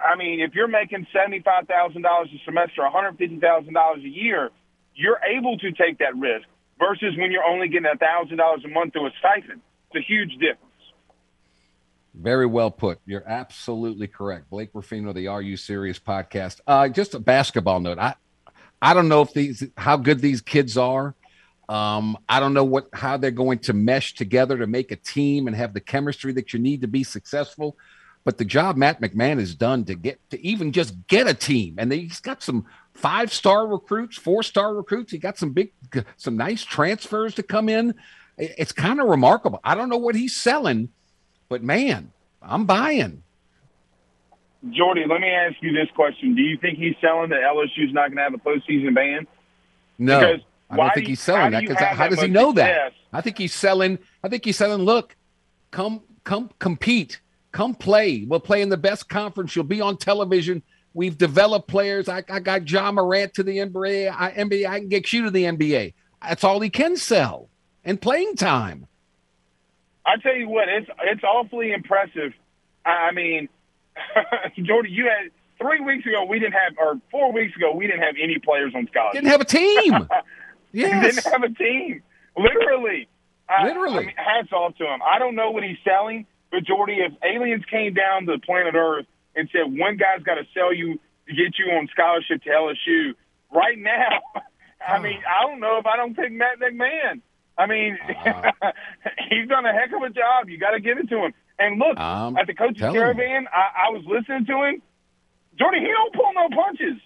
I 0.02 0.16
mean, 0.16 0.40
if 0.40 0.54
you're 0.54 0.68
making 0.68 1.06
seventy-five 1.12 1.66
thousand 1.66 2.02
dollars 2.02 2.28
a 2.34 2.44
semester, 2.44 2.82
one 2.82 2.92
hundred 2.92 3.18
fifty 3.18 3.38
thousand 3.38 3.74
dollars 3.74 4.02
a 4.04 4.08
year, 4.08 4.50
you're 4.94 5.20
able 5.36 5.58
to 5.58 5.72
take 5.72 5.98
that 5.98 6.16
risk. 6.16 6.46
Versus 6.78 7.16
when 7.16 7.30
you're 7.30 7.44
only 7.44 7.68
getting 7.68 7.86
a 7.92 7.96
thousand 7.96 8.38
dollars 8.38 8.62
a 8.64 8.68
month 8.68 8.94
through 8.94 9.06
a 9.06 9.10
stipend, 9.20 9.60
it's 9.90 10.04
a 10.04 10.04
huge 10.04 10.32
difference. 10.32 10.72
Very 12.14 12.46
well 12.46 12.70
put. 12.70 12.98
You're 13.06 13.26
absolutely 13.26 14.08
correct. 14.08 14.50
Blake 14.50 14.70
Ruffino, 14.74 15.12
the 15.12 15.28
Are 15.28 15.40
You 15.40 15.56
Serious 15.56 15.98
podcast. 15.98 16.60
Uh, 16.66 16.88
just 16.88 17.14
a 17.14 17.20
basketball 17.20 17.78
note. 17.78 17.98
I 17.98 18.14
I 18.80 18.94
don't 18.94 19.08
know 19.08 19.22
if 19.22 19.32
these 19.32 19.64
how 19.76 19.96
good 19.96 20.20
these 20.20 20.40
kids 20.40 20.76
are. 20.76 21.14
Um, 21.68 22.18
I 22.28 22.40
don't 22.40 22.52
know 22.52 22.64
what 22.64 22.88
how 22.92 23.16
they're 23.16 23.30
going 23.30 23.60
to 23.60 23.72
mesh 23.72 24.14
together 24.14 24.58
to 24.58 24.66
make 24.66 24.90
a 24.90 24.96
team 24.96 25.46
and 25.46 25.54
have 25.54 25.72
the 25.74 25.80
chemistry 25.80 26.32
that 26.32 26.52
you 26.52 26.58
need 26.58 26.80
to 26.80 26.88
be 26.88 27.04
successful. 27.04 27.76
But 28.24 28.38
the 28.38 28.44
job 28.44 28.76
Matt 28.76 29.00
McMahon 29.00 29.38
has 29.38 29.54
done 29.54 29.84
to 29.84 29.94
get 29.94 30.18
to 30.30 30.44
even 30.44 30.72
just 30.72 30.94
get 31.06 31.28
a 31.28 31.34
team, 31.34 31.76
and 31.78 31.92
he's 31.92 32.20
got 32.20 32.42
some 32.42 32.66
five 32.94 33.32
star 33.32 33.66
recruits, 33.66 34.16
four 34.16 34.42
star 34.42 34.74
recruits. 34.74 35.12
He 35.12 35.18
got 35.18 35.38
some 35.38 35.50
big, 35.50 35.72
some 36.16 36.36
nice 36.36 36.64
transfers 36.64 37.34
to 37.34 37.42
come 37.42 37.68
in. 37.68 37.94
It's 38.38 38.72
kind 38.72 39.00
of 39.00 39.08
remarkable. 39.08 39.60
I 39.64 39.74
don't 39.74 39.88
know 39.88 39.98
what 39.98 40.14
he's 40.14 40.34
selling, 40.34 40.88
but 41.48 41.62
man, 41.62 42.12
I'm 42.40 42.64
buying. 42.64 43.22
Jordy, 44.70 45.04
let 45.08 45.20
me 45.20 45.28
ask 45.28 45.56
you 45.60 45.72
this 45.72 45.88
question: 45.94 46.34
Do 46.34 46.42
you 46.42 46.56
think 46.56 46.78
he's 46.78 46.94
selling 47.00 47.30
that 47.30 47.40
LSU's 47.40 47.92
not 47.92 48.08
going 48.08 48.16
to 48.16 48.22
have 48.22 48.34
a 48.34 48.38
postseason 48.38 48.94
ban? 48.94 49.26
No. 49.98 50.20
Because 50.20 50.40
I 50.70 50.76
don't 50.76 50.94
think 50.94 51.06
he's 51.08 51.20
selling 51.20 51.52
that 51.52 51.60
because 51.62 51.76
how, 51.78 52.08
does 52.08 52.20
he 52.20 52.28
know 52.28 52.50
success? 52.50 52.92
that? 53.10 53.18
I 53.18 53.20
think 53.20 53.38
he's 53.38 53.52
selling. 53.52 53.98
I 54.22 54.28
think 54.28 54.44
he's 54.44 54.56
selling. 54.56 54.82
Look, 54.82 55.16
come, 55.70 56.00
come, 56.24 56.50
compete, 56.58 57.20
come 57.50 57.74
play. 57.74 58.24
We'll 58.26 58.40
play 58.40 58.62
in 58.62 58.70
the 58.70 58.78
best 58.78 59.08
conference. 59.08 59.54
You'll 59.54 59.64
be 59.64 59.80
on 59.80 59.98
television. 59.98 60.62
We've 60.94 61.16
developed 61.16 61.68
players. 61.68 62.08
I, 62.08 62.22
I 62.28 62.40
got 62.40 62.64
John 62.64 62.96
Morant 62.96 63.34
to 63.34 63.42
the 63.42 63.58
NBA. 63.58 64.14
I, 64.14 64.32
NBA. 64.32 64.66
I 64.66 64.78
can 64.78 64.88
get 64.88 65.12
you 65.12 65.24
to 65.24 65.30
the 65.30 65.44
NBA. 65.44 65.94
That's 66.22 66.44
all 66.44 66.60
he 66.60 66.70
can 66.70 66.96
sell 66.96 67.48
and 67.84 68.00
playing 68.00 68.36
time. 68.36 68.86
I 70.04 70.16
tell 70.16 70.34
you 70.34 70.48
what, 70.48 70.68
it's 70.68 70.88
it's 71.04 71.22
awfully 71.22 71.72
impressive. 71.72 72.32
I 72.84 73.12
mean, 73.12 73.48
Jordy, 74.62 74.90
you 74.90 75.04
had 75.04 75.30
three 75.58 75.80
weeks 75.80 76.04
ago 76.06 76.24
we 76.24 76.38
didn't 76.38 76.54
have, 76.54 76.74
or 76.78 77.00
four 77.10 77.32
weeks 77.32 77.56
ago 77.56 77.72
we 77.74 77.86
didn't 77.86 78.02
have 78.02 78.16
any 78.20 78.38
players 78.38 78.72
on 78.74 78.86
scholarship. 78.88 79.22
Didn't 79.22 79.30
have 79.30 79.40
a 79.40 79.44
team. 79.44 80.08
Yes. 80.74 81.16
Didn't 81.16 81.30
have 81.30 81.42
a 81.42 81.54
team. 81.54 82.02
Literally. 82.34 83.06
Literally. 83.62 83.94
I, 83.94 83.98
I 83.98 84.06
mean, 84.06 84.14
hats 84.16 84.52
off 84.52 84.74
to 84.76 84.84
him. 84.84 85.00
I 85.02 85.18
don't 85.18 85.34
know 85.34 85.50
what 85.50 85.62
he's 85.62 85.76
selling, 85.84 86.24
but 86.50 86.64
Jordy, 86.64 86.94
if 86.94 87.12
aliens 87.22 87.62
came 87.70 87.92
down 87.92 88.24
to 88.24 88.38
planet 88.38 88.74
Earth 88.74 89.04
and 89.34 89.48
said 89.52 89.64
one 89.66 89.96
guy's 89.96 90.22
got 90.24 90.34
to 90.34 90.44
sell 90.54 90.72
you 90.74 90.98
to 91.28 91.34
get 91.34 91.58
you 91.58 91.72
on 91.72 91.88
scholarship 91.92 92.42
to 92.42 92.50
LSU, 92.50 93.14
right 93.52 93.78
now, 93.78 94.20
I 94.86 94.98
mean, 95.00 95.20
I 95.28 95.46
don't 95.46 95.60
know 95.60 95.78
if 95.78 95.86
I 95.86 95.96
don't 95.96 96.16
pick 96.16 96.32
Matt 96.32 96.58
McMahon. 96.58 97.20
I 97.56 97.66
mean, 97.66 97.98
uh, 98.26 98.50
he's 99.30 99.48
done 99.48 99.64
a 99.66 99.72
heck 99.72 99.92
of 99.92 100.02
a 100.02 100.10
job. 100.10 100.48
You 100.48 100.58
got 100.58 100.72
to 100.72 100.80
give 100.80 100.98
it 100.98 101.08
to 101.10 101.26
him. 101.26 101.34
And 101.58 101.78
look, 101.78 101.98
um, 102.00 102.36
at 102.36 102.46
the 102.46 102.54
coach's 102.54 102.80
caravan, 102.80 103.46
I, 103.52 103.86
I 103.86 103.90
was 103.90 104.02
listening 104.06 104.46
to 104.46 104.52
him. 104.64 104.82
Jordy, 105.58 105.80
he 105.80 105.86
don't 105.86 106.14
pull 106.14 106.32
no 106.34 106.48
punches. 106.48 107.00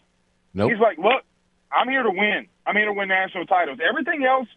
Nope. 0.55 0.70
He's 0.70 0.81
like, 0.81 0.97
look, 0.98 1.24
I'm 1.70 1.89
here 1.89 2.03
to 2.05 2.11
win. 2.11 2.47
I'm 2.65 2.77
here 2.77 2.86
to 2.86 2.93
win 2.93 3.09
national 3.09 3.44
titles. 3.47 3.78
Everything 3.86 4.24
else, 4.24 4.48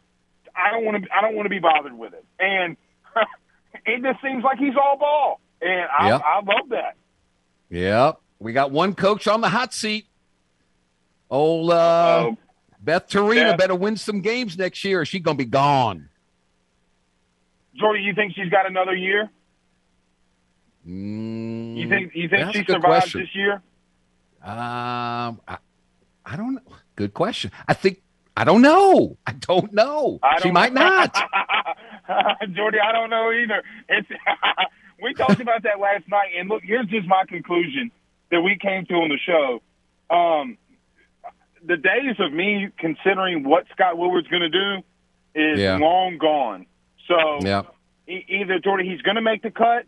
I 0.55 0.71
don't 0.71 0.85
want 0.85 1.03
to. 1.03 1.09
I 1.11 1.21
don't 1.21 1.35
want 1.35 1.47
to 1.47 1.49
be 1.49 1.59
bothered 1.59 1.97
with 1.97 2.13
it. 2.13 2.23
And 2.39 2.77
it 3.85 4.01
just 4.01 4.21
seems 4.23 4.43
like 4.43 4.59
he's 4.59 4.75
all 4.81 4.97
ball, 4.97 5.41
and 5.61 5.87
I, 5.89 6.09
Yep. 6.09 6.21
I 6.23 6.35
love 6.37 6.69
that. 6.69 6.95
Yep. 7.69 8.19
We 8.39 8.53
got 8.53 8.71
one 8.71 8.95
coach 8.95 9.27
on 9.27 9.41
the 9.41 9.49
hot 9.49 9.73
seat. 9.73 10.05
Old 11.29 11.71
uh. 11.71 12.31
Beth 12.81 13.09
Torina 13.09 13.57
better 13.57 13.75
win 13.75 13.97
some 13.97 14.21
games 14.21 14.57
next 14.57 14.83
year, 14.85 15.01
or 15.01 15.05
she's 15.05 15.21
gonna 15.21 15.35
be 15.37 15.45
gone. 15.45 16.07
Jordy, 17.75 18.01
you 18.01 18.13
think 18.13 18.33
she's 18.35 18.49
got 18.49 18.65
another 18.65 18.95
year? 18.95 19.29
Mm, 20.87 21.75
You 21.77 21.89
think 21.89 22.11
you 22.15 22.29
think 22.29 22.53
she 22.53 22.63
survives 22.63 22.81
question. 23.11 23.21
this 23.21 23.35
year? 23.35 23.53
Um, 24.41 25.41
I, 25.47 25.57
I 26.25 26.37
don't 26.37 26.55
know. 26.55 26.61
Good 26.95 27.13
question. 27.13 27.51
I 27.67 27.73
think 27.73 28.01
I 28.35 28.45
don't 28.45 28.61
know. 28.61 29.17
I 29.27 29.33
don't 29.33 29.73
know. 29.73 30.19
I 30.23 30.37
she 30.37 30.43
don't 30.45 30.53
might 30.53 30.73
know. 30.73 30.81
not. 30.81 31.13
Jordy, 32.53 32.77
I 32.79 32.91
don't 32.93 33.09
know 33.09 33.31
either. 33.33 33.61
It's 33.89 34.07
we 35.01 35.13
talked 35.13 35.39
about 35.39 35.63
that 35.63 35.79
last 35.79 36.07
night, 36.09 36.29
and 36.37 36.49
look, 36.49 36.63
here's 36.63 36.87
just 36.87 37.07
my 37.07 37.23
conclusion 37.27 37.91
that 38.31 38.41
we 38.41 38.57
came 38.57 38.85
to 38.85 38.93
on 38.95 39.09
the 39.09 39.17
show. 39.25 39.61
Um, 40.13 40.57
the 41.65 41.77
days 41.77 42.15
of 42.19 42.31
me 42.31 42.69
considering 42.77 43.43
what 43.43 43.65
Scott 43.71 43.97
Woodward's 43.97 44.27
going 44.27 44.41
to 44.41 44.49
do 44.49 44.83
is 45.35 45.59
Yeah. 45.59 45.77
long 45.77 46.17
gone. 46.17 46.65
So 47.07 47.39
yeah. 47.41 47.63
e- 48.07 48.25
either 48.27 48.59
Jordy, 48.59 48.87
he's 48.89 49.01
going 49.01 49.15
to 49.15 49.21
make 49.21 49.41
the 49.41 49.51
cut, 49.51 49.85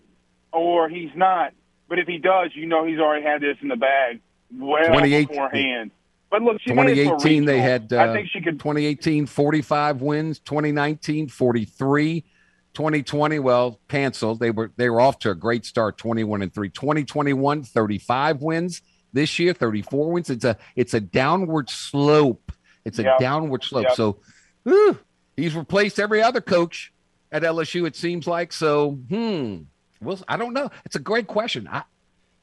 or 0.51 0.89
he's 0.89 1.11
not. 1.15 1.53
But 1.87 1.99
if 1.99 2.07
he 2.07 2.17
does, 2.17 2.51
you 2.55 2.65
know 2.67 2.85
he's 2.85 2.99
already 2.99 3.23
had 3.25 3.41
this 3.41 3.57
in 3.61 3.67
the 3.67 3.75
bag 3.75 4.21
well 4.57 5.01
beforehand. 5.01 5.91
But 6.29 6.41
look, 6.41 6.61
she 6.61 6.71
made 6.73 6.89
it 6.89 6.95
to 6.95 7.01
a 7.01 7.05
2018 7.19 7.45
they 7.45 7.59
had 7.59 7.91
uh, 7.91 8.03
I 8.03 8.13
think 8.13 8.29
she 8.31 8.39
could 8.41 8.57
2018 8.59 9.25
45 9.25 10.01
wins 10.01 10.39
2019 10.39 11.27
43 11.27 12.23
2020 12.73 13.39
well 13.39 13.79
canceled 13.89 14.39
they 14.39 14.51
were 14.51 14.71
they 14.77 14.89
were 14.89 15.01
off 15.01 15.19
to 15.19 15.29
a 15.31 15.35
great 15.35 15.65
start 15.65 15.97
21 15.97 16.41
and 16.41 16.53
3 16.53 16.69
2021 16.69 17.63
35 17.63 18.41
wins 18.41 18.81
this 19.13 19.37
year 19.39 19.53
34 19.53 20.11
wins 20.11 20.29
it's 20.29 20.45
a 20.45 20.57
it's 20.75 20.93
a 20.93 20.99
downward 21.01 21.69
slope 21.69 22.51
it's 22.85 22.97
a 22.99 23.03
Yep. 23.03 23.19
downward 23.19 23.63
slope 23.63 23.85
Yep. 23.89 23.95
so 23.95 24.19
whew, 24.63 24.97
he's 25.35 25.55
replaced 25.55 25.99
every 25.99 26.21
other 26.23 26.41
coach 26.41 26.93
at 27.33 27.43
LSU, 27.43 27.87
it 27.87 27.95
seems 27.95 28.27
like. 28.27 28.51
So, 28.51 28.91
hmm. 28.91 29.59
Well, 30.01 30.19
I 30.27 30.35
don't 30.35 30.53
know. 30.53 30.69
It's 30.83 30.97
a 30.97 30.99
great 30.99 31.27
question. 31.27 31.65
I, 31.71 31.83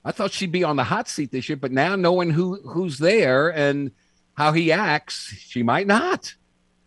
I 0.03 0.13
thought 0.13 0.33
she'd 0.33 0.51
be 0.51 0.65
on 0.65 0.77
the 0.77 0.85
hot 0.85 1.09
seat 1.09 1.31
this 1.31 1.49
year, 1.49 1.57
but 1.57 1.73
now 1.73 1.95
knowing 1.95 2.31
who 2.31 2.55
who's 2.63 2.97
there 2.97 3.51
and 3.55 3.91
how 4.33 4.53
he 4.53 4.73
acts, 4.73 5.35
she 5.39 5.63
might 5.63 5.87
not. 5.87 6.35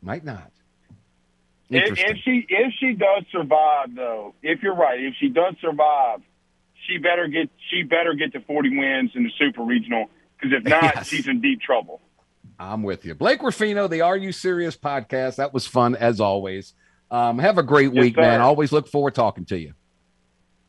Might 0.02 0.26
not. 0.26 0.52
If, 1.72 1.98
if 1.98 2.18
she 2.24 2.46
if 2.50 2.74
she 2.80 2.94
does 2.94 3.24
survive, 3.32 3.96
though, 3.96 4.36
if 4.44 4.62
you're 4.62 4.76
right, 4.76 5.00
if 5.00 5.14
she 5.20 5.30
does 5.30 5.56
survive, 5.62 6.20
she 6.86 6.98
better 6.98 7.28
get 7.28 7.50
she 7.70 7.84
better 7.84 8.14
get 8.14 8.34
to 8.34 8.42
40 8.42 8.78
wins 8.78 9.12
in 9.16 9.24
the 9.24 9.32
super 9.40 9.64
regional 9.64 10.08
because 10.38 10.58
if 10.58 10.64
not, 10.66 10.96
yes. 10.96 11.08
she's 11.08 11.28
in 11.28 11.40
deep 11.40 11.62
trouble. 11.62 12.02
I'm 12.60 12.84
with 12.84 13.06
you, 13.06 13.16
Blake 13.16 13.42
Ruffino, 13.42 13.88
the 13.88 14.02
Are 14.02 14.18
You 14.18 14.32
Serious 14.32 14.76
podcast. 14.76 15.38
That 15.38 15.54
was 15.54 15.66
fun 15.66 15.96
as 15.96 16.20
always. 16.20 16.74
Um, 17.10 17.40
have 17.40 17.58
a 17.58 17.64
great 17.64 17.94
yes, 17.94 18.02
week, 18.02 18.16
sir. 18.16 18.22
man. 18.22 18.42
Always 18.42 18.72
look 18.72 18.88
forward 18.88 19.16
talking 19.16 19.46
to 19.46 19.58
you. 19.58 19.74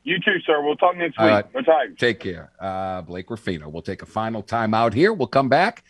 You 0.05 0.19
too, 0.19 0.39
sir. 0.45 0.63
We'll 0.63 0.77
talk 0.77 0.97
next 0.97 1.19
week. 1.19 1.67
Uh, 1.69 1.73
Take 1.97 2.19
care. 2.19 2.51
Uh, 2.61 3.03
Blake 3.03 3.31
Ruffino. 3.31 3.69
We'll 3.69 3.83
take 3.83 4.03
a 4.03 4.07
final 4.07 4.43
time 4.43 4.75
out 4.75 4.95
here. 4.95 5.13
We'll 5.13 5.29
come 5.29 5.49
back. 5.49 5.85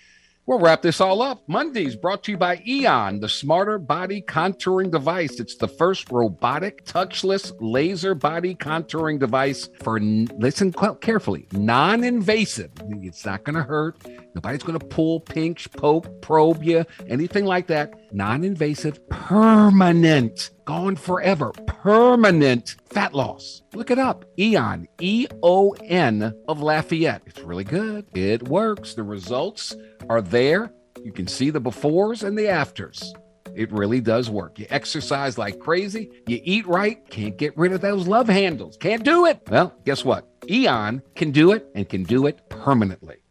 We'll 0.44 0.59
wrap 0.59 0.82
this 0.82 1.01
all 1.01 1.23
up. 1.23 1.48
Mondays 1.48 1.94
brought 1.94 2.24
to 2.24 2.32
you 2.32 2.36
by 2.36 2.60
Eon, 2.66 3.20
the 3.20 3.28
smarter 3.28 3.78
body 3.78 4.20
contouring 4.20 4.90
device. 4.90 5.39
It's 5.39 5.55
the 5.55 5.69
first 5.69 6.10
robotic, 6.10 6.85
touchless 6.85 7.52
laser 7.60 8.16
body 8.16 8.56
contouring 8.56 9.20
device 9.20 9.69
for, 9.85 10.01
listen 10.01 10.73
carefully, 11.01 11.47
non 11.52 12.02
invasive. 12.02 12.73
It's 12.89 13.24
not 13.24 13.44
going 13.44 13.55
to 13.55 13.62
hurt. 13.62 13.97
Nobody's 14.35 14.64
going 14.64 14.81
to 14.81 14.85
pull, 14.85 15.20
pinch, 15.20 15.70
poke, 15.73 16.20
probe 16.23 16.64
you, 16.64 16.85
anything 17.06 17.44
like 17.44 17.69
that. 17.69 17.94
Non 18.12 18.44
invasive, 18.44 19.09
permanent, 19.09 20.51
gone 20.66 20.97
forever, 20.97 21.51
permanent 21.66 22.76
fat 22.90 23.14
loss. 23.14 23.62
Look 23.74 23.90
it 23.90 23.98
up. 23.98 24.26
Eon, 24.39 24.86
E 25.01 25.26
O 25.43 25.70
N 25.82 26.34
of 26.47 26.60
Lafayette. 26.60 27.22
It's 27.24 27.40
really 27.40 27.64
good. 27.64 28.06
It 28.14 28.43
works. 28.48 28.94
The 28.94 29.02
results 29.02 29.74
are 30.10 30.20
there. 30.20 30.72
You 31.02 31.12
can 31.12 31.26
see 31.26 31.51
the 31.51 31.60
befores 31.60 32.22
and 32.22 32.36
the 32.36 32.48
afters. 32.48 33.14
It 33.55 33.72
really 33.72 34.01
does 34.01 34.30
work. 34.30 34.59
You 34.59 34.66
exercise 34.70 35.36
like 35.36 35.59
crazy, 35.59 36.10
you 36.26 36.40
eat 36.43 36.66
right, 36.66 37.06
can't 37.10 37.36
get 37.36 37.56
rid 37.56 37.72
of 37.72 37.80
those 37.80 38.06
love 38.06 38.28
handles. 38.28 38.76
Can't 38.78 39.05
do 39.05 39.26
it. 39.26 39.40
Well, 39.51 39.74
guess 39.84 40.05
what? 40.05 40.28
Eon 40.48 41.02
can 41.14 41.30
do 41.30 41.52
it 41.52 41.66
and 41.74 41.89
can 41.89 42.02
do 42.02 42.26
it 42.26 42.48
permanently. 42.48 43.22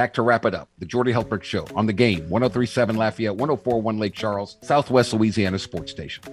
Back 0.00 0.14
to 0.14 0.22
wrap 0.22 0.46
it 0.46 0.54
up. 0.54 0.70
The 0.78 0.86
Jordy 0.86 1.12
Hultberg 1.12 1.42
Show 1.42 1.66
on 1.74 1.84
the 1.84 1.92
game 1.92 2.26
1037 2.30 2.96
Lafayette, 2.96 3.36
1041 3.36 3.98
Lake 3.98 4.14
Charles, 4.14 4.56
Southwest 4.62 5.12
Louisiana 5.12 5.58
Sports 5.58 5.90
Station. 5.90 6.24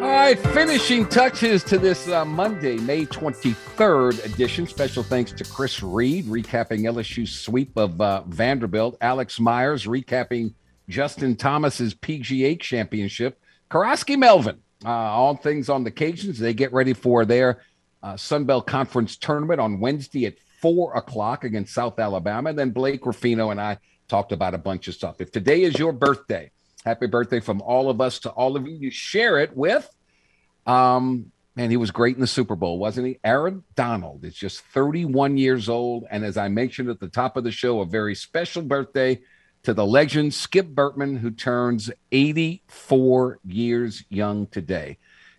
All 0.00 0.08
right, 0.08 0.38
finishing 0.38 1.04
touches 1.08 1.64
to 1.64 1.78
this 1.78 2.06
uh, 2.06 2.24
Monday, 2.24 2.76
May 2.76 3.06
23rd 3.06 4.24
edition. 4.24 4.68
Special 4.68 5.02
thanks 5.02 5.32
to 5.32 5.42
Chris 5.42 5.82
Reed, 5.82 6.26
recapping 6.26 6.82
LSU's 6.82 7.34
sweep 7.34 7.76
of 7.76 8.00
uh, 8.00 8.22
Vanderbilt. 8.28 8.98
Alex 9.00 9.40
Myers, 9.40 9.84
recapping 9.86 10.54
Justin 10.88 11.34
Thomas's 11.34 11.92
PGA 11.92 12.60
championship. 12.60 13.40
Karaski 13.68 14.16
Melvin, 14.16 14.60
uh, 14.84 14.90
all 14.90 15.34
things 15.34 15.68
on 15.68 15.82
the 15.82 15.90
Cajuns. 15.90 16.38
They 16.38 16.54
get 16.54 16.72
ready 16.72 16.92
for 16.92 17.24
their 17.24 17.62
uh, 18.02 18.16
Sun 18.16 18.44
Belt 18.44 18.66
Conference 18.66 19.16
tournament 19.16 19.60
on 19.60 19.80
Wednesday 19.80 20.26
at 20.26 20.34
four 20.60 20.96
o'clock 20.96 21.44
against 21.44 21.74
South 21.74 21.98
Alabama. 21.98 22.50
And 22.50 22.58
then 22.58 22.70
Blake 22.70 23.04
Ruffino 23.04 23.50
and 23.50 23.60
I 23.60 23.78
talked 24.08 24.32
about 24.32 24.54
a 24.54 24.58
bunch 24.58 24.88
of 24.88 24.94
stuff. 24.94 25.20
If 25.20 25.30
today 25.30 25.62
is 25.62 25.78
your 25.78 25.92
birthday, 25.92 26.50
happy 26.84 27.06
birthday 27.06 27.40
from 27.40 27.60
all 27.62 27.90
of 27.90 28.00
us 28.00 28.20
to 28.20 28.30
all 28.30 28.56
of 28.56 28.66
you. 28.66 28.74
You 28.74 28.90
share 28.90 29.38
it 29.38 29.56
with, 29.56 29.88
um, 30.66 31.30
man, 31.54 31.70
he 31.70 31.76
was 31.76 31.90
great 31.90 32.14
in 32.14 32.20
the 32.20 32.26
Super 32.26 32.56
Bowl, 32.56 32.78
wasn't 32.78 33.06
he? 33.06 33.18
Aaron 33.22 33.64
Donald 33.74 34.24
is 34.24 34.34
just 34.34 34.60
31 34.60 35.36
years 35.36 35.68
old. 35.68 36.04
And 36.10 36.24
as 36.24 36.36
I 36.36 36.48
mentioned 36.48 36.88
at 36.88 37.00
the 37.00 37.08
top 37.08 37.36
of 37.36 37.44
the 37.44 37.52
show, 37.52 37.80
a 37.80 37.86
very 37.86 38.14
special 38.14 38.62
birthday 38.62 39.20
to 39.64 39.74
the 39.74 39.84
legend 39.84 40.32
Skip 40.32 40.68
Bertman, 40.68 41.18
who 41.18 41.30
turns 41.30 41.90
84 42.12 43.40
years 43.44 44.04
young 44.08 44.46
today. 44.46 44.98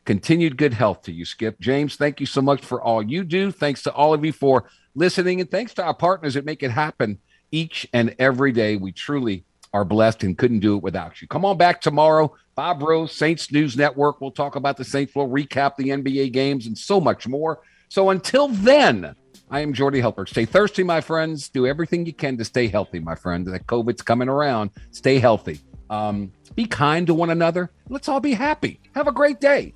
Continued 0.09 0.57
good 0.57 0.73
health 0.73 1.03
to 1.03 1.11
you, 1.11 1.23
Skip. 1.23 1.59
James, 1.59 1.95
thank 1.95 2.19
you 2.19 2.25
so 2.25 2.41
much 2.41 2.65
for 2.65 2.81
all 2.81 3.03
you 3.03 3.23
do. 3.23 3.51
Thanks 3.51 3.83
to 3.83 3.93
all 3.93 4.11
of 4.11 4.25
you 4.25 4.33
for 4.33 4.67
listening. 4.95 5.39
And 5.39 5.51
thanks 5.51 5.75
to 5.75 5.83
our 5.83 5.93
partners 5.93 6.33
that 6.33 6.45
make 6.45 6.63
it 6.63 6.71
happen 6.71 7.19
each 7.51 7.87
and 7.93 8.15
every 8.17 8.51
day. 8.51 8.75
We 8.75 8.91
truly 8.91 9.45
are 9.71 9.85
blessed 9.85 10.23
and 10.23 10.35
couldn't 10.35 10.61
do 10.61 10.75
it 10.75 10.81
without 10.81 11.21
you. 11.21 11.27
Come 11.27 11.45
on 11.45 11.59
back 11.59 11.79
tomorrow. 11.79 12.35
Bob 12.55 12.81
Rose, 12.81 13.11
Saints 13.11 13.51
News 13.51 13.77
Network. 13.77 14.19
We'll 14.19 14.31
talk 14.31 14.55
about 14.55 14.77
the 14.77 14.83
Saints. 14.83 15.13
We'll 15.13 15.29
recap 15.29 15.75
the 15.75 15.89
NBA 15.89 16.33
games 16.33 16.65
and 16.65 16.75
so 16.75 16.99
much 16.99 17.27
more. 17.27 17.61
So 17.89 18.09
until 18.09 18.47
then, 18.47 19.13
I 19.51 19.59
am 19.59 19.73
Jordy 19.73 20.01
Hultberg. 20.01 20.29
Stay 20.29 20.45
thirsty, 20.45 20.81
my 20.81 21.01
friends. 21.01 21.49
Do 21.49 21.67
everything 21.67 22.07
you 22.07 22.13
can 22.13 22.35
to 22.39 22.45
stay 22.45 22.67
healthy, 22.67 22.97
my 22.97 23.13
friend. 23.13 23.45
That 23.45 23.67
COVID's 23.67 24.01
coming 24.01 24.27
around. 24.27 24.71
Stay 24.89 25.19
healthy. 25.19 25.59
Um, 25.91 26.31
be 26.55 26.65
kind 26.65 27.05
to 27.05 27.13
one 27.13 27.29
another. 27.29 27.69
Let's 27.89 28.09
all 28.09 28.19
be 28.19 28.33
happy. 28.33 28.79
Have 28.95 29.07
a 29.07 29.11
great 29.11 29.39
day. 29.39 29.75